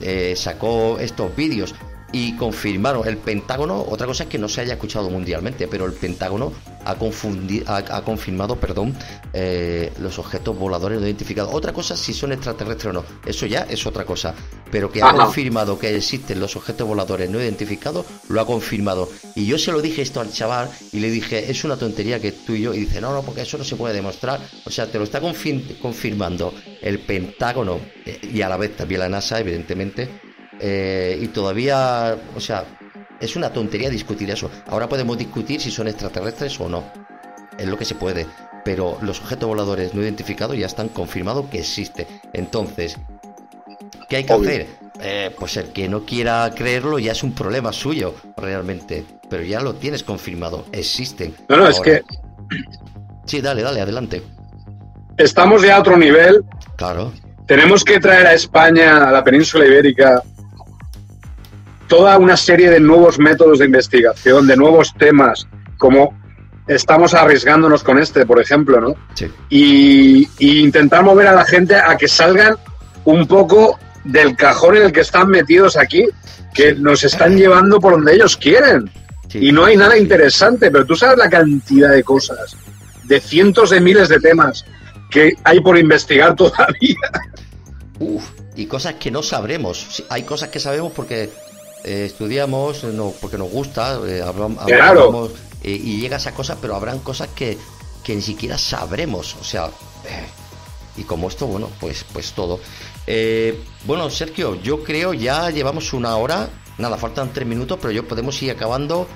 eh, 0.00 0.34
sacó 0.36 0.98
estos 1.00 1.34
vídeos 1.34 1.74
y 2.14 2.36
confirmaron 2.36 3.08
el 3.08 3.16
Pentágono, 3.16 3.84
otra 3.88 4.06
cosa 4.06 4.22
es 4.22 4.28
que 4.28 4.38
no 4.38 4.48
se 4.48 4.60
haya 4.60 4.74
escuchado 4.74 5.10
mundialmente, 5.10 5.66
pero 5.66 5.84
el 5.84 5.94
Pentágono 5.94 6.52
ha, 6.84 6.94
confundido, 6.94 7.64
ha, 7.68 8.02
confirmado 8.02 8.54
perdón, 8.54 8.94
eh, 9.32 9.92
los 9.98 10.20
objetos 10.20 10.56
voladores 10.56 11.00
no 11.00 11.06
identificados. 11.06 11.52
Otra 11.52 11.72
cosa 11.72 11.96
si 11.96 12.14
son 12.14 12.30
extraterrestres 12.30 12.90
o 12.90 12.92
no, 12.92 13.04
eso 13.26 13.46
ya 13.46 13.62
es 13.62 13.84
otra 13.84 14.04
cosa, 14.04 14.32
pero 14.70 14.92
que 14.92 15.02
ha 15.02 15.12
confirmado 15.12 15.76
que 15.76 15.96
existen 15.96 16.38
los 16.38 16.54
objetos 16.54 16.86
voladores 16.86 17.28
no 17.28 17.40
identificados, 17.40 18.06
lo 18.28 18.40
ha 18.40 18.46
confirmado. 18.46 19.08
Y 19.34 19.46
yo 19.46 19.58
se 19.58 19.72
lo 19.72 19.82
dije 19.82 20.02
esto 20.02 20.20
al 20.20 20.30
chaval 20.30 20.70
y 20.92 21.00
le 21.00 21.10
dije, 21.10 21.50
es 21.50 21.64
una 21.64 21.76
tontería 21.76 22.20
que 22.20 22.30
tú 22.30 22.54
y 22.54 22.60
yo, 22.60 22.74
y 22.74 22.80
dice, 22.80 23.00
no, 23.00 23.12
no, 23.12 23.22
porque 23.22 23.42
eso 23.42 23.58
no 23.58 23.64
se 23.64 23.74
puede 23.74 23.92
demostrar. 23.92 24.40
O 24.64 24.70
sea, 24.70 24.86
te 24.86 24.98
lo 24.98 25.04
está 25.04 25.20
confirmando 25.20 26.54
el 26.80 27.00
Pentágono 27.00 27.80
eh, 28.06 28.20
y 28.32 28.40
a 28.40 28.48
la 28.48 28.56
vez 28.56 28.76
también 28.76 29.00
la 29.00 29.08
NASA, 29.08 29.40
evidentemente 29.40 30.23
eh, 30.60 31.18
y 31.20 31.28
todavía, 31.28 32.16
o 32.36 32.40
sea, 32.40 32.64
es 33.20 33.36
una 33.36 33.50
tontería 33.50 33.90
discutir 33.90 34.30
eso. 34.30 34.50
Ahora 34.66 34.88
podemos 34.88 35.16
discutir 35.16 35.60
si 35.60 35.70
son 35.70 35.88
extraterrestres 35.88 36.58
o 36.60 36.68
no. 36.68 36.84
Es 37.58 37.66
lo 37.66 37.78
que 37.78 37.84
se 37.84 37.94
puede. 37.94 38.26
Pero 38.64 38.98
los 39.02 39.20
objetos 39.20 39.48
voladores 39.48 39.94
no 39.94 40.02
identificados 40.02 40.56
ya 40.56 40.66
están 40.66 40.88
confirmados 40.88 41.46
que 41.46 41.60
existen. 41.60 42.06
Entonces, 42.32 42.96
¿qué 44.08 44.16
hay 44.16 44.24
que 44.24 44.32
hacer? 44.32 44.66
Eh, 45.00 45.34
pues 45.38 45.56
el 45.56 45.72
que 45.72 45.88
no 45.88 46.04
quiera 46.04 46.50
creerlo 46.54 46.98
ya 46.98 47.12
es 47.12 47.22
un 47.22 47.34
problema 47.34 47.72
suyo, 47.72 48.14
realmente. 48.36 49.04
Pero 49.28 49.42
ya 49.42 49.60
lo 49.60 49.74
tienes 49.74 50.02
confirmado. 50.02 50.64
Existen. 50.72 51.34
No, 51.48 51.56
no, 51.56 51.68
es 51.68 51.80
que. 51.80 52.02
Sí, 53.26 53.40
dale, 53.40 53.62
dale, 53.62 53.80
adelante. 53.80 54.22
Estamos 55.16 55.62
ya 55.62 55.76
a 55.76 55.80
otro 55.80 55.96
nivel. 55.96 56.42
Claro. 56.76 57.12
Tenemos 57.46 57.84
que 57.84 58.00
traer 58.00 58.26
a 58.26 58.34
España, 58.34 59.08
a 59.08 59.12
la 59.12 59.22
península 59.22 59.66
ibérica, 59.66 60.22
toda 61.88 62.18
una 62.18 62.36
serie 62.36 62.70
de 62.70 62.80
nuevos 62.80 63.18
métodos 63.18 63.58
de 63.58 63.66
investigación, 63.66 64.46
de 64.46 64.56
nuevos 64.56 64.94
temas, 64.98 65.46
como 65.78 66.14
estamos 66.66 67.14
arriesgándonos 67.14 67.82
con 67.82 67.98
este, 67.98 68.24
por 68.26 68.40
ejemplo, 68.40 68.80
¿no? 68.80 68.94
Sí. 69.14 69.30
Y, 69.50 70.28
intentar 70.60 71.02
mover 71.02 71.26
a 71.26 71.32
la 71.32 71.44
gente 71.44 71.74
a 71.76 71.96
que 71.96 72.08
salgan 72.08 72.56
un 73.04 73.26
poco 73.26 73.78
del 74.04 74.36
cajón 74.36 74.76
en 74.76 74.84
el 74.84 74.92
que 74.92 75.00
están 75.00 75.28
metidos 75.28 75.76
aquí, 75.76 76.04
que 76.54 76.74
nos 76.74 77.04
están 77.04 77.36
llevando 77.36 77.80
por 77.80 77.92
donde 77.92 78.14
ellos 78.14 78.36
quieren. 78.36 78.90
Y 79.32 79.50
no 79.50 79.64
hay 79.64 79.76
nada 79.76 79.98
interesante, 79.98 80.70
pero 80.70 80.86
tú 80.86 80.94
sabes 80.94 81.18
la 81.18 81.28
cantidad 81.28 81.90
de 81.90 82.04
cosas, 82.04 82.56
de 83.04 83.20
cientos 83.20 83.70
de 83.70 83.80
miles 83.80 84.08
de 84.08 84.20
temas 84.20 84.64
que 85.10 85.34
hay 85.42 85.60
por 85.60 85.76
investigar 85.76 86.36
todavía. 86.36 86.96
Uf, 87.98 88.24
y 88.54 88.66
cosas 88.66 88.94
que 88.94 89.10
no 89.10 89.22
sabremos. 89.22 90.04
Hay 90.08 90.22
cosas 90.22 90.50
que 90.50 90.60
sabemos 90.60 90.92
porque 90.94 91.30
eh, 91.84 92.06
estudiamos, 92.06 92.82
no, 92.84 93.12
porque 93.20 93.36
nos 93.36 93.50
gusta, 93.50 94.00
eh, 94.06 94.22
hablamos, 94.22 95.30
eh, 95.62 95.70
y 95.70 96.00
llega 96.00 96.16
esa 96.16 96.32
cosa, 96.32 96.56
pero 96.58 96.74
habrán 96.74 97.00
cosas 97.00 97.28
que, 97.34 97.58
que 98.02 98.16
ni 98.16 98.22
siquiera 98.22 98.56
sabremos, 98.56 99.36
o 99.38 99.44
sea, 99.44 99.70
y 100.96 101.02
como 101.02 101.28
esto, 101.28 101.46
bueno, 101.46 101.68
pues, 101.80 102.06
pues 102.10 102.32
todo. 102.32 102.58
bueno, 103.84 104.08
Sergio, 104.08 104.54
yo 104.62 104.82
creo 104.82 105.12
ya 105.12 105.50
llevamos 105.50 105.92
una 105.92 106.16
hora, 106.16 106.48
nada, 106.78 106.96
faltan 106.96 107.34
tres 107.34 107.46
minutos, 107.46 107.78
pero 107.80 107.92
yo 107.92 108.08
podemos 108.08 108.42
ir 108.42 108.50
acabando. 108.50 109.06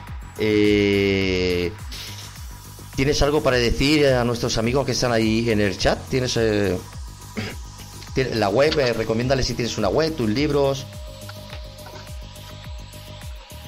¿Tienes 2.96 3.22
algo 3.22 3.42
para 3.42 3.56
decir 3.56 4.06
a 4.08 4.24
nuestros 4.24 4.58
amigos 4.58 4.84
que 4.84 4.92
están 4.92 5.12
ahí 5.12 5.48
en 5.50 5.60
el 5.60 5.78
chat? 5.78 5.98
¿Tienes 6.10 6.38
la 8.34 8.48
web? 8.50 8.74
recomiéndales 8.94 9.46
si 9.46 9.54
tienes 9.54 9.78
una 9.78 9.88
web, 9.88 10.14
tus 10.14 10.28
libros. 10.28 10.84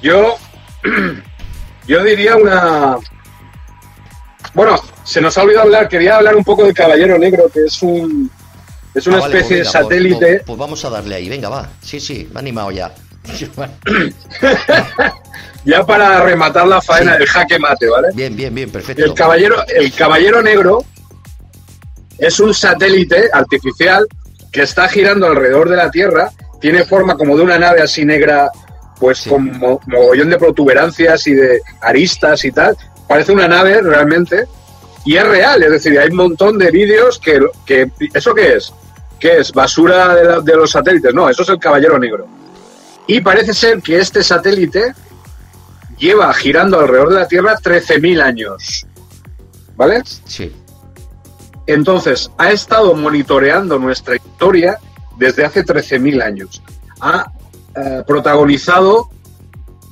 Yo, 0.03 0.37
yo 1.87 2.05
diría 2.05 2.37
una. 2.37 2.97
Bueno, 4.55 4.81
se 5.05 5.21
nos 5.21 5.37
ha 5.37 5.43
olvidado 5.43 5.65
hablar, 5.65 5.89
quería 5.89 6.17
hablar 6.17 6.37
un 6.37 6.45
poco 6.45 6.65
del 6.65 6.75
Caballero 6.75 7.19
Negro, 7.19 7.49
que 7.53 7.65
es 7.65 7.83
un. 7.83 8.31
Es 8.95 9.07
una 9.07 9.19
ah, 9.19 9.27
especie 9.27 9.59
de 9.59 9.63
pues 9.63 9.73
satélite. 9.73 10.27
Pues, 10.27 10.43
pues, 10.47 10.59
vamos 10.59 10.85
a 10.85 10.91
darle 10.91 11.15
ahí, 11.15 11.29
venga, 11.29 11.49
va. 11.49 11.69
Sí, 11.81 12.01
sí, 12.01 12.29
me 12.33 12.39
ha 12.39 12.41
animado 12.41 12.71
ya. 12.71 12.93
ya 15.65 15.87
para 15.87 16.23
rematar 16.23 16.67
la 16.67 16.81
faena 16.81 17.17
del 17.17 17.29
jaque 17.29 17.59
mate, 17.59 17.89
¿vale? 17.89 18.09
Bien, 18.15 18.35
bien, 18.35 18.55
bien, 18.55 18.71
perfecto. 18.71 19.05
El 19.05 19.15
caballero, 19.15 19.65
el 19.69 19.93
caballero 19.93 20.43
negro 20.43 20.85
es 22.19 22.41
un 22.41 22.53
satélite 22.53 23.29
artificial 23.33 24.07
que 24.51 24.63
está 24.63 24.89
girando 24.89 25.27
alrededor 25.27 25.69
de 25.69 25.77
la 25.77 25.91
Tierra, 25.91 26.31
tiene 26.61 26.85
forma 26.85 27.17
como 27.17 27.37
de 27.37 27.43
una 27.43 27.59
nave 27.59 27.83
así 27.83 28.05
negra 28.05 28.51
pues 29.01 29.27
con 29.27 29.59
mogollón 29.87 30.29
de 30.29 30.39
protuberancias 30.39 31.27
y 31.27 31.33
de 31.33 31.63
aristas 31.81 32.45
y 32.45 32.53
tal. 32.53 32.77
Parece 33.09 33.33
una 33.33 33.49
nave 33.49 33.81
realmente. 33.81 34.47
Y 35.07 35.17
es 35.17 35.27
real, 35.27 35.63
es 35.63 35.71
decir, 35.71 35.99
hay 35.99 36.11
un 36.11 36.17
montón 36.17 36.59
de 36.59 36.71
vídeos 36.71 37.19
que, 37.19 37.41
que... 37.65 37.91
¿Eso 38.13 38.35
qué 38.35 38.57
es? 38.57 38.73
¿Qué 39.19 39.39
es? 39.39 39.51
¿Basura 39.51 40.15
de, 40.15 40.43
de 40.43 40.57
los 40.57 40.71
satélites? 40.71 41.15
No, 41.15 41.31
eso 41.31 41.43
es 41.43 41.49
el 41.49 41.59
Caballero 41.59 41.99
Negro. 41.99 42.29
Y 43.07 43.23
parece 43.23 43.55
ser 43.55 43.81
que 43.81 43.99
este 43.99 44.23
satélite 44.23 44.95
lleva 45.97 46.33
girando 46.35 46.79
alrededor 46.79 47.09
de 47.09 47.15
la 47.15 47.27
Tierra 47.27 47.57
13.000 47.57 48.23
años. 48.23 48.87
¿Vale? 49.75 50.03
Sí. 50.05 50.53
Entonces, 51.67 52.31
ha 52.37 52.51
estado 52.53 52.95
monitoreando 52.95 53.79
nuestra 53.79 54.17
historia 54.17 54.79
desde 55.17 55.47
hace 55.47 55.65
13.000 55.65 56.23
años. 56.23 56.63
Ha 57.01 57.33
eh, 57.77 58.03
protagonizado 58.07 59.09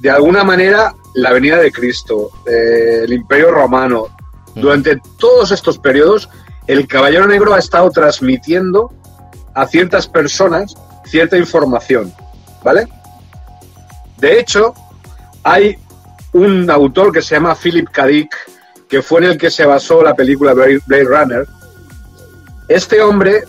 de 0.01 0.11
alguna 0.11 0.45
manera 0.45 0.95
la 1.15 1.33
venida 1.33 1.57
de 1.57 1.73
Cristo, 1.73 2.31
el 2.47 3.13
Imperio 3.13 3.51
Romano. 3.51 4.07
Mm. 4.55 4.61
Durante 4.61 5.01
todos 5.19 5.51
estos 5.51 5.79
periodos, 5.79 6.29
el 6.67 6.87
Caballero 6.87 7.27
Negro 7.27 7.55
ha 7.55 7.59
estado 7.59 7.91
transmitiendo 7.91 8.93
a 9.55 9.67
ciertas 9.67 10.07
personas 10.07 10.75
cierta 11.09 11.37
información, 11.37 12.13
¿vale? 12.63 12.87
De 14.19 14.39
hecho, 14.39 14.75
hay 15.43 15.79
un 16.33 16.71
autor 16.71 17.13
que 17.13 17.23
se 17.23 17.35
llama 17.35 17.55
Philip 17.55 17.89
K. 17.91 18.07
Dick, 18.07 18.37
que 18.89 19.03
fue 19.03 19.21
en 19.21 19.31
el 19.31 19.39
que 19.39 19.51
se 19.51 19.65
basó 19.65 20.03
la 20.03 20.15
película 20.15 20.55
Blade 20.55 21.05
Runner. 21.05 21.47
Este 22.69 23.01
hombre 23.01 23.45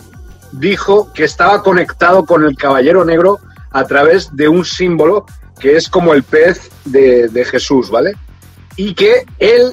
dijo 0.52 1.12
que 1.12 1.24
estaba 1.24 1.62
conectado 1.62 2.24
con 2.24 2.44
el 2.44 2.56
Caballero 2.56 3.04
Negro 3.04 3.38
a 3.70 3.84
través 3.84 4.34
de 4.34 4.48
un 4.48 4.64
símbolo 4.64 5.26
que 5.60 5.76
es 5.76 5.88
como 5.88 6.14
el 6.14 6.22
pez 6.22 6.70
de, 6.84 7.44
Jesús, 7.44 7.90
¿vale? 7.90 8.14
Y 8.76 8.94
que 8.94 9.24
él, 9.38 9.72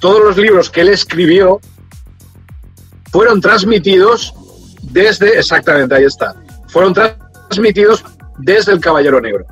todos 0.00 0.22
los 0.22 0.36
libros 0.36 0.68
que 0.68 0.80
él 0.80 0.88
escribió, 0.88 1.60
fueron 3.10 3.40
transmitidos 3.40 4.34
desde, 4.82 5.38
exactamente, 5.38 5.94
ahí 5.94 6.04
está, 6.04 6.34
fueron 6.68 6.92
transmitidos 6.92 8.04
desde 8.38 8.72
el 8.72 8.80
Caballero 8.80 9.20
Negro. 9.20 9.46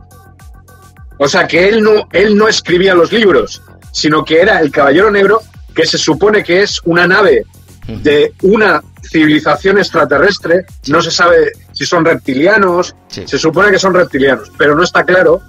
O 1.18 1.28
sea 1.28 1.46
que 1.46 1.68
él 1.68 1.82
no, 1.82 2.08
él 2.12 2.36
no 2.36 2.48
escribía 2.48 2.94
los 2.94 3.12
libros, 3.12 3.62
sino 3.92 4.24
que 4.24 4.40
era 4.40 4.60
el 4.60 4.70
Caballero 4.70 5.10
Negro, 5.10 5.40
que 5.74 5.86
se 5.86 5.98
supone 5.98 6.42
que 6.42 6.62
es 6.62 6.80
una 6.84 7.06
nave 7.06 7.46
de 7.86 8.34
una 8.42 8.82
civilización 9.02 9.78
extraterrestre, 9.78 10.66
no 10.88 11.00
se 11.00 11.10
sabe 11.10 11.52
si 11.76 11.84
son 11.86 12.04
reptilianos, 12.04 12.96
Sí. 13.08 13.22
se 13.28 13.38
supone 13.38 13.70
que 13.70 13.78
son 13.78 13.94
reptilianos, 13.94 14.50
pero 14.58 14.74
no 14.74 14.82
está 14.82 15.04
claro. 15.04 15.40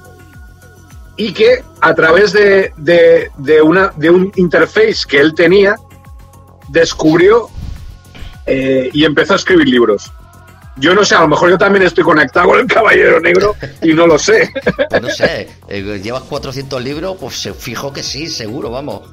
Y 1.15 1.33
que 1.33 1.63
a 1.81 1.95
través 1.95 2.33
de, 2.33 2.71
de- 2.77 3.31
de 3.37 3.61
una, 3.61 3.91
de 3.95 4.09
un 4.11 4.31
interface 4.35 4.97
que 5.07 5.19
él 5.19 5.33
tenía, 5.33 5.75
descubrió 6.69 7.49
eh, 8.45 8.89
y 8.93 9.03
empezó 9.05 9.33
a 9.33 9.35
escribir 9.37 9.67
libros. 9.67 10.11
Yo 10.79 10.93
no 10.93 11.03
sé, 11.03 11.15
a 11.15 11.21
lo 11.21 11.27
mejor 11.27 11.49
yo 11.49 11.57
también 11.57 11.83
estoy 11.83 12.03
conectado 12.03 12.49
con 12.49 12.59
el 12.59 12.67
Caballero 12.67 13.19
Negro 13.19 13.55
y 13.81 13.93
no 13.93 14.05
lo 14.05 14.19
sé. 14.19 14.51
Pues 14.89 15.01
no 15.01 15.09
sé, 15.09 15.49
eh, 15.69 15.99
llevas 16.03 16.21
400 16.23 16.83
libros, 16.83 17.17
pues 17.19 17.35
se 17.41 17.53
fijo 17.53 17.91
que 17.91 18.03
sí, 18.03 18.27
seguro, 18.27 18.69
vamos. 18.69 19.09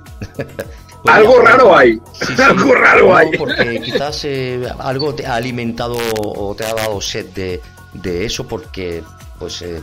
Algo 1.05 1.40
raro 1.40 1.76
hay. 1.76 2.01
Sí, 2.12 2.35
sí. 2.36 2.43
Algo 2.43 2.74
raro 2.74 3.09
No, 3.09 3.16
hay. 3.16 3.31
Porque 3.36 3.81
quizás 3.85 4.24
eh, 4.24 4.66
algo 4.78 5.14
te 5.14 5.26
ha 5.26 5.35
alimentado 5.36 5.97
o 6.18 6.55
te 6.55 6.64
ha 6.64 6.74
dado 6.74 7.01
sed 7.01 7.26
de, 7.35 7.60
de 7.93 8.24
eso, 8.24 8.47
porque, 8.48 9.02
pues, 9.39 9.62
eh, 9.62 9.81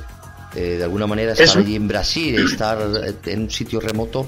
eh, 0.55 0.75
de 0.77 0.83
alguna 0.83 1.07
manera 1.07 1.31
estar 1.31 1.45
Eso. 1.45 1.59
allí 1.59 1.75
en 1.75 1.87
Brasil, 1.87 2.45
estar 2.51 2.77
en 3.25 3.41
un 3.43 3.49
sitio 3.51 3.79
remoto, 3.79 4.25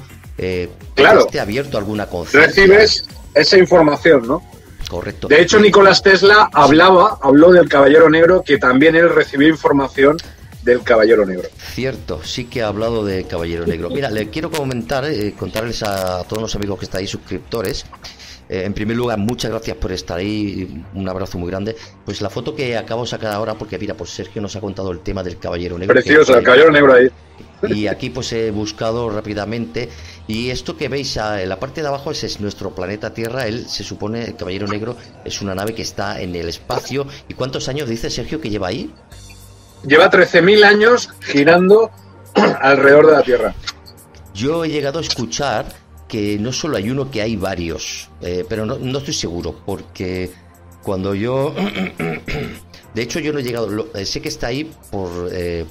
Claro. 0.95 1.21
esté 1.21 1.39
abierto 1.39 1.77
a 1.77 1.79
alguna 1.81 2.05
conciencia. 2.07 2.47
Recibes 2.65 3.05
esa 3.35 3.57
información, 3.57 4.27
¿no? 4.27 4.41
Correcto. 4.89 5.27
De 5.27 5.41
hecho, 5.41 5.59
Nicolás 5.59 6.01
Tesla 6.03 6.49
hablaba, 6.53 7.17
habló 7.21 7.51
del 7.51 7.67
Caballero 7.69 8.09
Negro, 8.09 8.43
que 8.43 8.57
también 8.57 8.95
él 8.95 9.09
recibió 9.09 9.47
información 9.47 10.17
del 10.63 10.81
Caballero 10.83 11.25
Negro. 11.25 11.49
Cierto, 11.57 12.21
sí 12.23 12.45
que 12.45 12.61
ha 12.61 12.67
hablado 12.67 13.03
de 13.03 13.25
Caballero 13.25 13.65
Negro. 13.65 13.89
Mira, 13.89 14.09
le 14.09 14.29
quiero 14.29 14.49
comentar, 14.49 15.05
eh, 15.05 15.33
contarles 15.37 15.83
a 15.83 16.23
todos 16.23 16.41
los 16.41 16.55
amigos 16.55 16.79
que 16.79 16.85
están 16.85 17.01
ahí 17.01 17.07
suscriptores. 17.07 17.85
Eh, 18.49 18.63
en 18.65 18.73
primer 18.73 18.97
lugar, 18.97 19.17
muchas 19.17 19.51
gracias 19.51 19.77
por 19.77 19.91
estar 19.91 20.19
ahí, 20.19 20.83
un 20.93 21.07
abrazo 21.07 21.37
muy 21.37 21.49
grande. 21.49 21.75
Pues 22.05 22.21
la 22.21 22.29
foto 22.29 22.55
que 22.55 22.77
acabo 22.77 23.03
de 23.03 23.09
sacar 23.09 23.33
ahora, 23.33 23.55
porque 23.55 23.77
mira, 23.77 23.95
pues 23.95 24.09
Sergio 24.09 24.41
nos 24.41 24.55
ha 24.55 24.61
contado 24.61 24.91
el 24.91 24.99
tema 24.99 25.23
del 25.23 25.37
Caballero 25.37 25.77
Negro. 25.77 25.93
Precioso, 25.93 26.37
el 26.37 26.43
Caballero 26.43 26.71
Negro 26.71 26.93
ahí. 26.93 27.09
y 27.69 27.87
aquí 27.87 28.09
pues 28.09 28.31
he 28.33 28.51
buscado 28.51 29.09
rápidamente 29.09 29.87
y 30.27 30.49
esto 30.49 30.75
que 30.75 30.89
veis 30.89 31.15
en 31.15 31.47
la 31.47 31.59
parte 31.59 31.81
de 31.81 31.87
abajo 31.87 32.11
ese 32.11 32.27
es 32.27 32.41
nuestro 32.41 32.75
planeta 32.75 33.13
Tierra, 33.13 33.47
él 33.47 33.65
se 33.67 33.83
supone, 33.85 34.25
el 34.25 34.35
Caballero 34.35 34.67
Negro 34.67 34.97
es 35.23 35.41
una 35.41 35.55
nave 35.55 35.73
que 35.73 35.81
está 35.81 36.21
en 36.21 36.35
el 36.35 36.49
espacio. 36.49 37.07
¿Y 37.27 37.33
cuántos 37.33 37.69
años 37.69 37.87
dice 37.87 38.09
Sergio 38.09 38.41
que 38.41 38.49
lleva 38.49 38.67
ahí? 38.67 38.93
Lleva 39.85 40.09
13.000 40.09 40.63
años 40.63 41.09
girando 41.21 41.91
alrededor 42.61 43.07
de 43.07 43.11
la 43.13 43.23
Tierra. 43.23 43.55
Yo 44.33 44.63
he 44.65 44.69
llegado 44.69 44.99
a 44.99 45.01
escuchar 45.01 45.65
que 46.07 46.37
no 46.39 46.51
solo 46.51 46.77
hay 46.77 46.89
uno, 46.89 47.09
que 47.11 47.21
hay 47.21 47.35
varios, 47.35 48.09
eh, 48.21 48.45
pero 48.47 48.65
no, 48.65 48.97
estoy 48.97 49.13
seguro, 49.13 49.55
porque 49.65 50.31
cuando 50.83 51.13
yo... 51.15 51.53
De 52.93 53.01
hecho, 53.01 53.19
yo 53.19 53.33
no 53.33 53.39
he 53.39 53.43
llegado, 53.43 53.87
eh, 53.95 54.05
sé 54.05 54.21
que 54.21 54.29
está 54.29 54.47
ahí 54.47 54.71
por... 54.91 55.09
eh, 55.31 55.65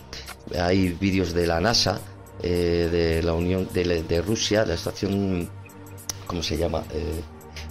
hay 0.59 0.89
vídeos 0.89 1.33
de 1.33 1.47
la 1.47 1.61
NASA, 1.61 2.01
eh, 2.43 2.89
de 2.91 3.23
la 3.23 3.33
Unión 3.35 3.69
de, 3.73 3.85
la- 3.85 4.03
de 4.03 4.21
Rusia, 4.23 4.67
la 4.67 4.75
estación... 4.75 5.49
¿Cómo 6.27 6.43
se 6.43 6.57
llama? 6.57 6.83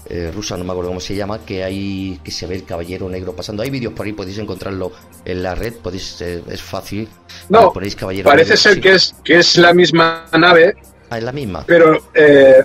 Eh, 0.10 0.32
rusa, 0.34 0.57
no 0.57 0.64
me 0.64 0.72
acuerdo 0.72 0.90
cómo 0.90 0.99
se 0.99 1.15
llama, 1.15 1.40
que 1.45 1.64
hay 1.64 2.19
que 2.23 2.32
se 2.32 2.48
ve 2.48 2.56
el 2.56 2.64
caballero 2.65 3.07
negro 3.07 3.34
pasando. 3.36 3.64
Hay 3.64 3.69
vídeos 3.69 3.94
por 3.94 4.06
ahí, 4.06 4.14
podéis 4.14 4.40
encontrarlo 4.40 4.91
en 5.23 5.44
la 5.44 5.56
red, 5.56 5.73
podéis, 5.76 6.19
eh, 6.22 6.44
es 6.49 6.61
fácil. 6.61 7.07
No, 7.49 7.72
ponéis 7.72 7.95
caballero 7.95 8.28
Parece 8.30 8.49
negro, 8.52 8.61
ser 8.61 8.73
sí. 8.76 8.82
que 8.82 8.94
es, 8.94 9.15
que 9.23 9.38
es 9.40 9.57
la 9.57 9.73
misma 9.73 10.26
nave, 10.38 10.76
Ah, 11.10 11.18
es 11.18 11.23
la 11.23 11.32
misma. 11.32 11.64
pero 11.68 11.98
eh, 12.14 12.64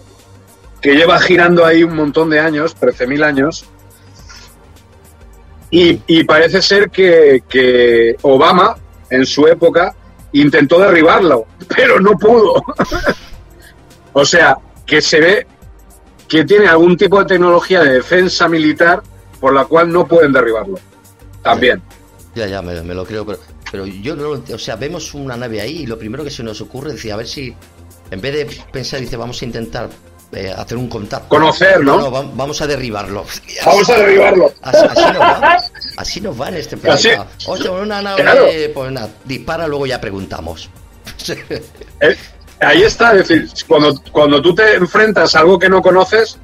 que 0.81 0.95
lleva 0.95 1.19
girando 1.21 1.65
ahí 1.65 1.83
un 1.83 1.95
montón 1.95 2.31
de 2.31 2.39
años, 2.41 2.77
13.000 2.77 3.25
años. 3.25 3.65
Y, 5.71 6.01
y 6.07 6.25
parece 6.25 6.63
ser 6.63 6.91
que, 6.91 7.43
que 7.49 8.17
Obama, 8.23 8.77
en 9.11 9.27
su 9.27 9.47
época, 9.47 9.95
intentó 10.33 10.79
derribarlo, 10.79 11.47
pero 11.77 12.01
no 12.01 12.13
pudo. 12.13 12.63
o 14.13 14.25
sea, 14.25 14.57
que 14.87 15.01
se 15.03 15.21
ve 15.21 15.47
que 16.29 16.45
tiene 16.45 16.67
algún 16.67 16.97
tipo 16.97 17.19
de 17.21 17.25
tecnología 17.27 17.83
de 17.83 17.93
defensa 17.95 18.49
militar 18.49 19.03
por 19.41 19.53
la 19.55 19.65
cual 19.65 19.91
no 19.93 20.07
pueden 20.07 20.33
derribarlo. 20.33 20.79
También. 21.43 21.83
Ya, 22.35 22.47
ya, 22.47 22.61
me, 22.63 22.81
me 22.83 22.95
lo 22.95 23.05
creo, 23.05 23.25
pero, 23.25 23.39
pero 23.71 23.87
yo 23.87 24.17
no 24.17 24.23
lo 24.25 24.35
entiendo. 24.37 24.57
O 24.57 24.65
sea, 24.65 24.77
vemos 24.77 25.15
una 25.15 25.37
nave 25.37 25.61
ahí 25.61 25.79
y 25.83 25.87
lo 25.87 25.99
primero 25.99 26.25
que 26.25 26.31
se 26.31 26.43
nos 26.43 26.61
ocurre 26.61 26.89
es 26.91 26.97
decir, 26.97 27.13
a 27.13 27.17
ver 27.17 27.27
si, 27.27 27.55
en 28.11 28.21
vez 28.21 28.35
de 28.35 28.63
pensar, 28.73 29.01
dice, 29.01 29.17
vamos 29.17 29.41
a 29.41 29.45
intentar 29.45 29.89
eh, 30.33 30.53
hacer 30.57 30.77
un 30.77 30.89
contacto. 30.89 31.29
Conocer, 31.29 31.83
¿no? 31.83 32.11
va- 32.11 32.29
vamos 32.35 32.61
a 32.61 32.67
derribarlo. 32.67 33.25
Vamos 33.65 33.89
a 33.89 33.97
derribarlo. 33.97 34.53
Así, 34.63 34.85
así 34.87 35.01
nos 35.13 35.21
va. 35.21 35.57
Así 35.97 36.21
nos 36.21 36.41
va 36.41 36.49
en 36.49 36.55
este 36.57 36.77
planeta. 36.77 37.27
Hostia, 37.47 37.71
una 37.71 38.03
nave, 38.03 38.23
Claro. 38.23 38.47
pues 38.75 38.93
nada, 38.93 39.09
dispara, 39.25 39.67
luego 39.69 39.87
ya 39.87 40.01
preguntamos. 40.01 40.69
Eh, 42.01 42.15
ahí 42.61 42.83
está, 42.83 43.13
es 43.15 43.29
decir, 43.29 43.49
cuando, 43.67 44.01
cuando 44.13 44.41
tú 44.41 44.55
te 44.55 44.75
enfrentas 44.75 45.35
a 45.35 45.41
algo 45.41 45.59
que 45.59 45.69
no 45.69 45.83
conoces, 45.83 46.39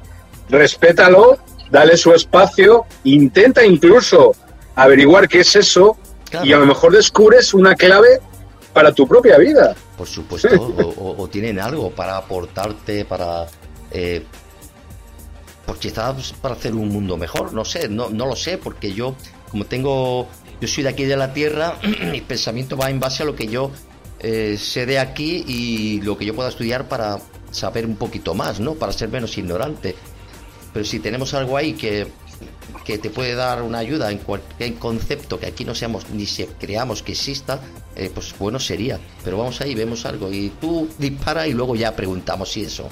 respétalo, 0.49 1.37
dale 1.71 1.97
su 1.97 2.13
espacio, 2.13 2.85
intenta 3.03 3.65
incluso 3.65 4.35
averiguar 4.75 5.27
qué 5.27 5.41
es 5.41 5.55
eso 5.55 5.97
Claro. 6.29 6.47
y 6.47 6.53
a 6.53 6.57
lo 6.57 6.65
mejor 6.65 6.93
descubres 6.93 7.53
una 7.53 7.75
clave 7.75 8.19
para 8.73 8.91
tu 8.91 9.07
propia 9.07 9.37
vida. 9.37 9.75
Por 9.95 10.07
supuesto, 10.07 10.49
o 10.97 11.27
tienen 11.27 11.59
algo 11.59 11.91
para 11.91 12.17
aportarte, 12.17 13.05
para... 13.05 13.45
Eh, 13.91 14.25
pues 15.65 15.79
quizás 15.79 16.33
para 16.41 16.55
hacer 16.55 16.73
un 16.73 16.89
mundo 16.89 17.17
mejor, 17.17 17.53
no 17.53 17.63
sé, 17.63 17.87
no, 17.87 18.09
no 18.09 18.25
lo 18.25 18.35
sé, 18.35 18.57
porque 18.57 18.93
yo, 18.93 19.15
como 19.49 19.65
tengo, 19.65 20.27
yo 20.59 20.67
soy 20.67 20.83
de 20.83 20.89
aquí 20.89 21.05
de 21.05 21.15
la 21.15 21.33
Tierra, 21.33 21.77
mi 22.11 22.21
pensamiento 22.21 22.75
va 22.75 22.89
en 22.89 22.99
base 22.99 23.23
a 23.23 23.25
lo 23.25 23.35
que 23.35 23.47
yo 23.47 23.71
eh, 24.23 24.57
sé 24.57 24.85
de 24.85 24.99
aquí 24.99 25.43
y 25.47 26.01
lo 26.01 26.17
que 26.17 26.25
yo 26.25 26.33
pueda 26.33 26.49
estudiar 26.49 26.87
para 26.87 27.19
saber 27.51 27.85
un 27.85 27.97
poquito 27.97 28.33
más, 28.33 28.59
¿no? 28.59 28.73
Para 28.73 28.93
ser 28.93 29.09
menos 29.09 29.37
ignorante. 29.37 29.95
Pero 30.71 30.85
si 30.85 30.99
tenemos 30.99 31.33
algo 31.33 31.57
ahí 31.57 31.73
que, 31.73 32.07
que 32.85 32.97
te 32.97 33.09
puede 33.09 33.35
dar 33.35 33.61
una 33.61 33.79
ayuda 33.79 34.11
en 34.11 34.19
cualquier 34.19 34.75
concepto 34.75 35.39
que 35.39 35.45
aquí 35.45 35.65
no 35.65 35.75
seamos 35.75 36.09
ni 36.09 36.25
se 36.25 36.47
creamos 36.47 37.03
que 37.03 37.11
exista, 37.11 37.59
eh, 37.95 38.09
pues 38.13 38.33
bueno 38.39 38.59
sería. 38.59 38.99
Pero 39.23 39.37
vamos 39.37 39.61
ahí, 39.61 39.75
vemos 39.75 40.05
algo 40.05 40.31
y 40.31 40.49
tú 40.59 40.87
dispara 40.97 41.45
y 41.45 41.53
luego 41.53 41.75
ya 41.75 41.95
preguntamos 41.95 42.51
si 42.51 42.63
eso. 42.63 42.89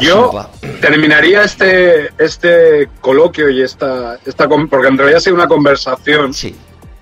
Yo 0.00 0.48
terminaría 0.80 1.44
este, 1.44 2.10
este 2.18 2.88
coloquio 3.00 3.48
y 3.48 3.62
esta, 3.62 4.18
esta, 4.24 4.48
porque 4.48 4.88
en 4.88 4.98
realidad 4.98 5.18
ha 5.18 5.20
sido 5.20 5.36
una 5.36 5.46
conversación 5.46 6.34
Sí, 6.34 6.54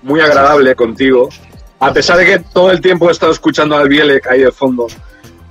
muy 0.03 0.19
agradable 0.19 0.75
contigo, 0.75 1.29
a 1.87 1.93
pesar 1.93 2.17
de 2.17 2.25
que 2.25 2.39
todo 2.39 2.71
el 2.71 2.81
tiempo 2.81 3.09
he 3.09 3.11
estado 3.11 3.31
escuchando 3.31 3.75
al 3.77 3.87
Bielek 3.89 4.27
ahí 4.27 4.41
de 4.41 4.51
fondo. 4.51 4.87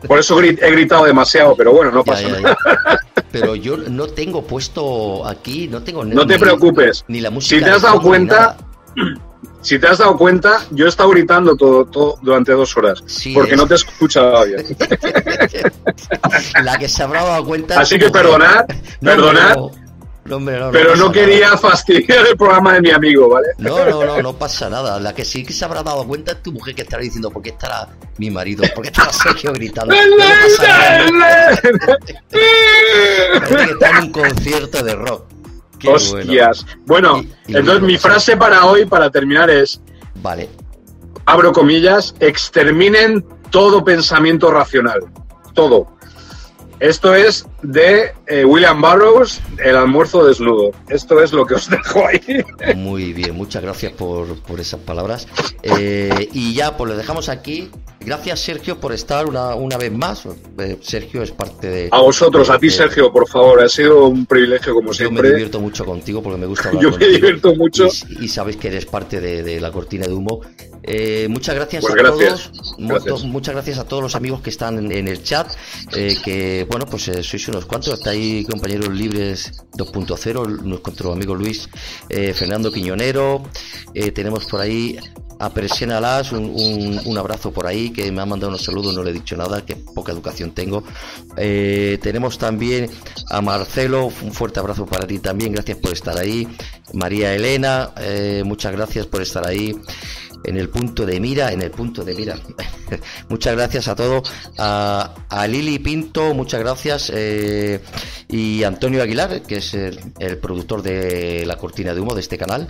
Por 0.06 0.18
eso 0.18 0.40
he 0.42 0.52
gritado 0.52 1.04
demasiado, 1.04 1.54
pero 1.56 1.72
bueno, 1.72 1.92
no 1.92 2.04
ya, 2.04 2.12
pasa 2.12 2.22
ya, 2.28 2.40
nada. 2.40 2.56
Pero 3.30 3.54
yo 3.54 3.76
no 3.76 4.09
tengo 4.09 4.42
puesto 4.44 5.26
aquí, 5.26 5.68
no 5.68 5.82
tengo 5.82 6.04
No 6.04 6.26
te 6.26 6.34
ni- 6.34 6.40
preocupes. 6.40 7.04
Ni 7.09 7.20
la 7.20 7.30
música. 7.30 7.56
Si 7.56 7.64
te 7.64 7.70
has 7.70 7.82
dado 7.82 8.00
cuenta, 8.02 8.56
si 9.62 9.78
te 9.78 9.86
has 9.86 9.98
dado 9.98 10.18
cuenta, 10.18 10.59
yo 10.72 10.86
he 10.86 10.88
estado 10.88 11.09
gritando 11.10 11.56
todo, 11.56 11.84
todo 11.86 12.16
durante 12.20 12.50
dos 12.52 12.76
horas, 12.76 13.02
Sí, 13.06 13.32
porque 13.32 13.52
es- 13.52 13.56
no 13.56 13.66
te 13.66 13.74
he 13.74 13.76
escuchado 13.76 14.44
bien. 14.44 14.66
La 16.64 16.78
que 16.78 16.88
se 16.88 17.02
habrá 17.02 17.22
dado 17.24 17.44
cuenta. 17.44 17.80
Así 17.80 17.98
que 17.98 18.10
perdonad, 18.10 18.64
No, 19.00 19.10
perdonad, 19.12 19.56
no, 19.56 19.68
no, 19.68 19.81
hombre, 20.31 20.59
no, 20.59 20.70
pero 20.70 20.90
no 20.97 21.09
nada. 21.09 21.12
quería 21.12 21.57
fastidiar 21.57 22.27
el 22.27 22.36
programa 22.36 22.74
de 22.74 22.81
mi 22.82 22.90
amigo, 22.90 23.28
¿vale? 23.28 23.49
No, 23.59 23.85
no, 23.85 24.05
no, 24.05 24.23
no 24.23 24.32
pasa 24.39 24.69
nada. 24.70 25.01
La 25.01 25.15
que 25.15 25.24
sí 25.24 25.44
que 25.44 25.53
se 25.53 25.65
habrá 25.65 25.82
dado 25.82 26.07
cuenta 26.07 26.32
es 26.32 26.43
tu 26.43 26.53
mujer 26.53 26.74
que 26.74 26.82
estará 26.82 27.03
diciendo, 27.03 27.31
¿por 27.31 27.43
qué 27.43 27.51
estará 27.51 27.89
mi 28.19 28.31
marido? 28.31 28.65
¿Por 28.74 28.82
qué 28.85 28.90
estará 28.90 29.12
Sergio 29.12 29.53
gritando? 29.53 29.94
Que 32.32 33.70
está 33.73 33.90
en 33.90 33.97
un 34.05 34.12
concierto 34.12 34.82
de 34.82 34.94
rock. 34.94 35.24
Qué. 35.78 35.89
Hostias. 35.89 36.65
Bueno, 36.86 37.23
Y- 37.47 37.53
y 37.53 37.57
entonces 37.57 37.82
mi 37.82 37.99
frase 37.99 38.36
para 38.36 38.65
hoy, 38.66 38.85
para 38.85 39.11
terminar, 39.11 39.51
es, 39.51 39.81
Vale, 40.16 40.49
abro 41.27 41.53
comillas, 41.53 42.15
exterminen 42.20 43.24
todo 43.51 43.85
pensamiento 43.85 44.51
racional. 44.51 45.01
Todo. 45.55 45.91
Esto 46.82 47.14
es 47.14 47.46
de 47.62 48.10
eh, 48.26 48.44
William 48.44 48.80
Burroughs, 48.80 49.40
El 49.64 49.76
almuerzo 49.76 50.24
desnudo. 50.24 50.72
Esto 50.88 51.22
es 51.22 51.32
lo 51.32 51.46
que 51.46 51.54
os 51.54 51.70
dejo 51.70 52.04
ahí. 52.04 52.44
muy 52.74 53.12
bien. 53.12 53.36
Muchas 53.36 53.62
gracias 53.62 53.92
por, 53.92 54.36
por 54.42 54.59
esas 54.59 54.80
palabras. 54.80 55.28
Eh, 55.62 56.28
y 56.32 56.54
ya, 56.54 56.76
pues 56.76 56.90
lo 56.90 56.96
dejamos 56.96 57.28
aquí. 57.28 57.70
Gracias, 58.00 58.40
Sergio, 58.40 58.80
por 58.80 58.92
estar 58.92 59.26
una, 59.28 59.54
una 59.54 59.76
vez 59.76 59.92
más. 59.92 60.24
Eh, 60.59 60.76
Sergio 60.80 61.22
es 61.22 61.30
parte 61.30 61.68
de. 61.68 61.88
A 61.92 62.00
vosotros, 62.00 62.50
a 62.50 62.59
ti, 62.59 62.68
Sergio, 62.68 63.12
por 63.12 63.28
favor. 63.28 63.62
Ha 63.62 63.68
sido 63.68 64.09
un 64.09 64.26
privilegio, 64.26 64.74
como 64.74 64.86
Yo 64.92 65.04
me 65.04 65.10
siempre. 65.20 65.30
divierto 65.30 65.60
mucho 65.60 65.84
contigo 65.84 66.20
porque 66.20 66.38
me 66.40 66.46
gusta 66.46 66.70
hablar 66.70 66.82
Yo 66.82 66.88
me 66.90 66.96
contigo. 66.98 67.12
divierto 67.14 67.54
mucho. 67.54 67.86
Y, 68.20 68.24
y 68.24 68.28
sabes 68.28 68.56
que 68.56 68.66
eres 68.66 68.86
parte 68.86 69.20
de, 69.20 69.44
de 69.44 69.60
la 69.60 69.70
cortina 69.70 70.04
de 70.09 70.14
humo. 70.14 70.40
Eh, 70.84 71.28
muchas 71.30 71.54
gracias 71.54 71.82
Pues 71.82 71.94
a 71.94 71.96
gracias. 71.96 72.50
todos. 73.06 73.24
muchas 73.24 73.54
gracias 73.54 73.78
a 73.78 73.84
todos 73.84 74.02
los 74.02 74.14
amigos 74.14 74.40
que 74.40 74.50
están 74.50 74.90
en, 74.90 75.09
el 75.09 75.22
chat, 75.22 75.48
eh, 75.94 76.16
que 76.24 76.66
bueno, 76.68 76.86
pues 76.86 77.09
eh, 77.09 77.22
sois 77.22 77.46
unos 77.48 77.66
cuantos, 77.66 77.94
está 77.94 78.10
ahí 78.10 78.44
compañeros 78.44 78.88
libres 78.88 79.52
2.0, 79.76 80.62
nuestro 80.62 81.12
amigo 81.12 81.34
Luis 81.34 81.68
eh, 82.09 82.32
Fernando 82.32 82.72
Quiñonero, 82.72 83.44
tenemos 84.14 84.46
por 84.46 84.60
ahí 84.60 84.98
a 85.38 85.50
Persiana 85.50 86.00
Las, 86.00 86.32
un, 86.32 87.00
un, 87.04 87.18
abrazo 87.18 87.52
por 87.52 87.66
ahí, 87.66 87.90
que 87.90 88.10
me 88.12 88.22
ha 88.22 88.26
mandado 88.26 88.50
unos 88.50 88.62
saludos, 88.62 88.94
no 88.94 89.02
le 89.02 89.10
he 89.10 89.14
dicho 89.14 89.36
nada, 89.36 89.64
que 89.64 89.74
poca 89.76 90.12
educación 90.12 90.52
tengo. 90.52 90.84
tenemos 91.36 92.38
también 92.38 92.88
a 93.30 93.40
Marcelo, 93.40 94.06
un 94.22 94.32
fuerte 94.32 94.60
abrazo 94.60 94.86
para 94.86 95.06
ti 95.06 95.18
también, 95.18 95.52
gracias 95.52 95.78
por 95.78 95.92
estar 95.92 96.16
ahí. 96.18 96.46
María 96.92 97.34
Elena, 97.34 97.92
muchas 98.44 98.72
gracias 98.72 99.06
por 99.06 99.22
estar 99.22 99.46
ahí 99.46 99.74
en 100.44 100.56
el 100.56 100.69
punto 100.69 101.06
de 101.06 101.20
mira, 101.20 101.52
en 101.52 101.62
el 101.62 101.70
punto 101.70 102.05
de 102.05 102.14
mira. 102.14 102.36
muchas 103.28 103.55
gracias 103.55 103.89
a 103.89 103.94
todos. 103.94 104.31
A, 104.59 105.47
Lili 105.48 105.78
Pinto, 105.78 106.35
muchas 106.35 106.60
gracias. 106.60 107.12
Eh, 107.14 107.81
y 108.28 108.62
Antonio 108.64 109.02
Aguilar, 109.02 109.43
que 109.43 109.56
es 109.56 109.74
el, 109.74 109.98
productor 110.40 110.82
de 110.82 111.44
la 111.47 111.56
cortina 111.56 111.94
de 111.94 112.01
humo 112.01 112.14
de 112.14 112.20
este 112.20 112.39
canal. 112.39 112.66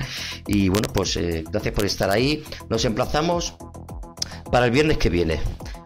Y 0.46 0.68
bueno, 0.68 0.88
pues 0.92 1.16
eh, 1.16 1.44
gracias 1.50 1.74
por 1.74 1.84
estar 1.84 2.10
ahí. 2.10 2.42
Nos 2.68 2.84
emplazamos 2.84 3.54
para 4.50 4.66
el 4.66 4.70
viernes 4.70 4.98
que 4.98 5.10
viene. 5.10 5.40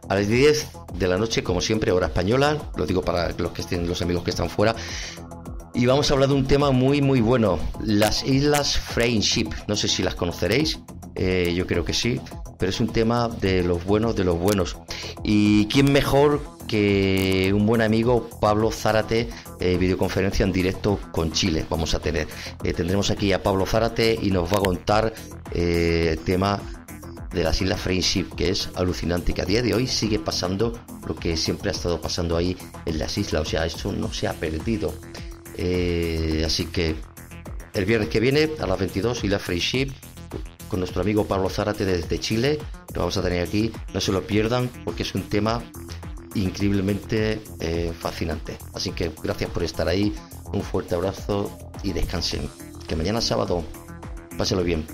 A 0.09 0.15
las 0.15 0.29
10 0.29 0.69
de 0.95 1.09
la 1.09 1.19
noche, 1.19 1.43
como 1.43 1.61
siempre, 1.61 1.91
hora 1.91 2.07
española. 2.07 2.71
Lo 2.77 2.87
digo 2.87 3.03
para 3.03 3.31
los 3.33 3.51
que 3.53 3.63
estén, 3.63 3.89
los 3.89 4.03
amigos 4.03 4.23
que 4.23 4.31
están 4.31 4.49
fuera 4.49 4.75
y 5.77 5.85
vamos 5.85 6.11
a 6.11 6.15
hablar 6.15 6.31
de 6.31 6.35
un 6.35 6.47
tema 6.47 6.71
muy 6.71 7.03
muy 7.03 7.21
bueno, 7.21 7.59
las 7.85 8.25
Islas 8.25 8.79
Friendship. 8.79 9.51
No 9.69 9.77
sé 9.77 9.89
si 9.89 10.03
las 10.03 10.15
conoceréis, 10.15 10.79
eh, 11.19 11.55
yo 11.57 11.67
creo 11.67 11.85
que 11.85 11.95
sí, 11.95 12.21
pero 12.59 12.69
es 12.69 12.79
un 12.79 12.89
tema 12.89 13.29
de 13.29 13.63
los 13.63 13.85
buenos 13.85 14.15
de 14.15 14.25
los 14.25 14.39
buenos. 14.39 14.77
¿Y 15.25 15.67
quién 15.67 15.91
mejor 15.91 16.43
que 16.69 17.53
un 17.55 17.65
buen 17.65 17.81
amigo, 17.81 18.29
Pablo 18.41 18.71
Zárate, 18.71 19.29
eh, 19.61 19.79
videoconferencia 19.79 20.45
en 20.45 20.53
directo 20.53 20.99
con 21.13 21.33
Chile? 21.33 21.65
Vamos 21.71 21.95
a 21.95 22.01
tener. 22.01 22.29
Eh, 22.63 22.75
tendremos 22.75 23.11
aquí 23.11 23.33
a 23.33 23.43
Pablo 23.43 23.65
Zárate 23.65 24.19
y 24.21 24.31
nos 24.31 24.53
va 24.53 24.59
a 24.59 24.61
contar 24.61 25.15
el 25.55 26.19
tema 26.19 26.61
de 27.33 27.43
las 27.43 27.63
Islas 27.63 27.81
Friendship, 27.81 28.27
que 28.37 28.51
es 28.51 28.69
alucinante, 28.75 29.33
que 29.33 29.41
a 29.41 29.47
día 29.47 29.63
de 29.63 29.73
hoy 29.73 29.87
sigue 29.87 30.19
pasando 30.19 30.79
lo 31.07 31.17
que 31.17 31.37
siempre 31.37 31.71
ha 31.71 31.73
estado 31.73 31.99
pasando 32.01 32.37
ahí 32.37 32.57
en 32.85 32.99
las 32.99 33.17
islas, 33.17 33.43
o 33.43 33.45
sea, 33.45 33.65
eso 33.65 33.91
no 33.93 34.13
se 34.13 34.29
ha 34.29 34.35
perdido. 34.35 34.93
Así 36.45 36.67
que 36.67 36.95
el 37.73 37.85
viernes 37.87 38.11
que 38.11 38.21
viene 38.21 38.51
a 38.61 38.67
las 38.67 38.79
22 38.79 39.25
y 39.25 39.29
la 39.29 39.39
Free 39.39 39.61
Ship 39.61 39.91
con 40.69 40.81
nuestro 40.81 41.03
amigo 41.03 41.27
Pablo 41.27 41.49
Zárate 41.49 41.85
desde 41.85 42.19
Chile. 42.19 42.59
Lo 42.95 43.01
vamos 43.01 43.17
a 43.17 43.23
tener 43.23 43.47
aquí. 43.47 43.73
No 43.93 44.01
se 44.01 44.13
lo 44.13 44.27
pierdan 44.27 44.69
porque 44.85 45.03
es 45.03 45.15
un 45.15 45.29
tema 45.29 45.63
increíblemente 46.35 47.41
eh, 47.61 47.93
fascinante. 47.99 48.59
Así 48.75 48.91
que 48.91 49.11
gracias 49.23 49.51
por 49.51 49.63
estar 49.63 49.89
ahí. 49.89 50.15
Un 50.53 50.63
fuerte 50.63 50.95
abrazo 50.95 51.57
y 51.83 51.93
descansen. 51.93 52.49
Que 52.87 52.97
mañana 52.97 53.21
sábado, 53.21 53.65
páselo 54.37 54.63
bien. 54.63 54.87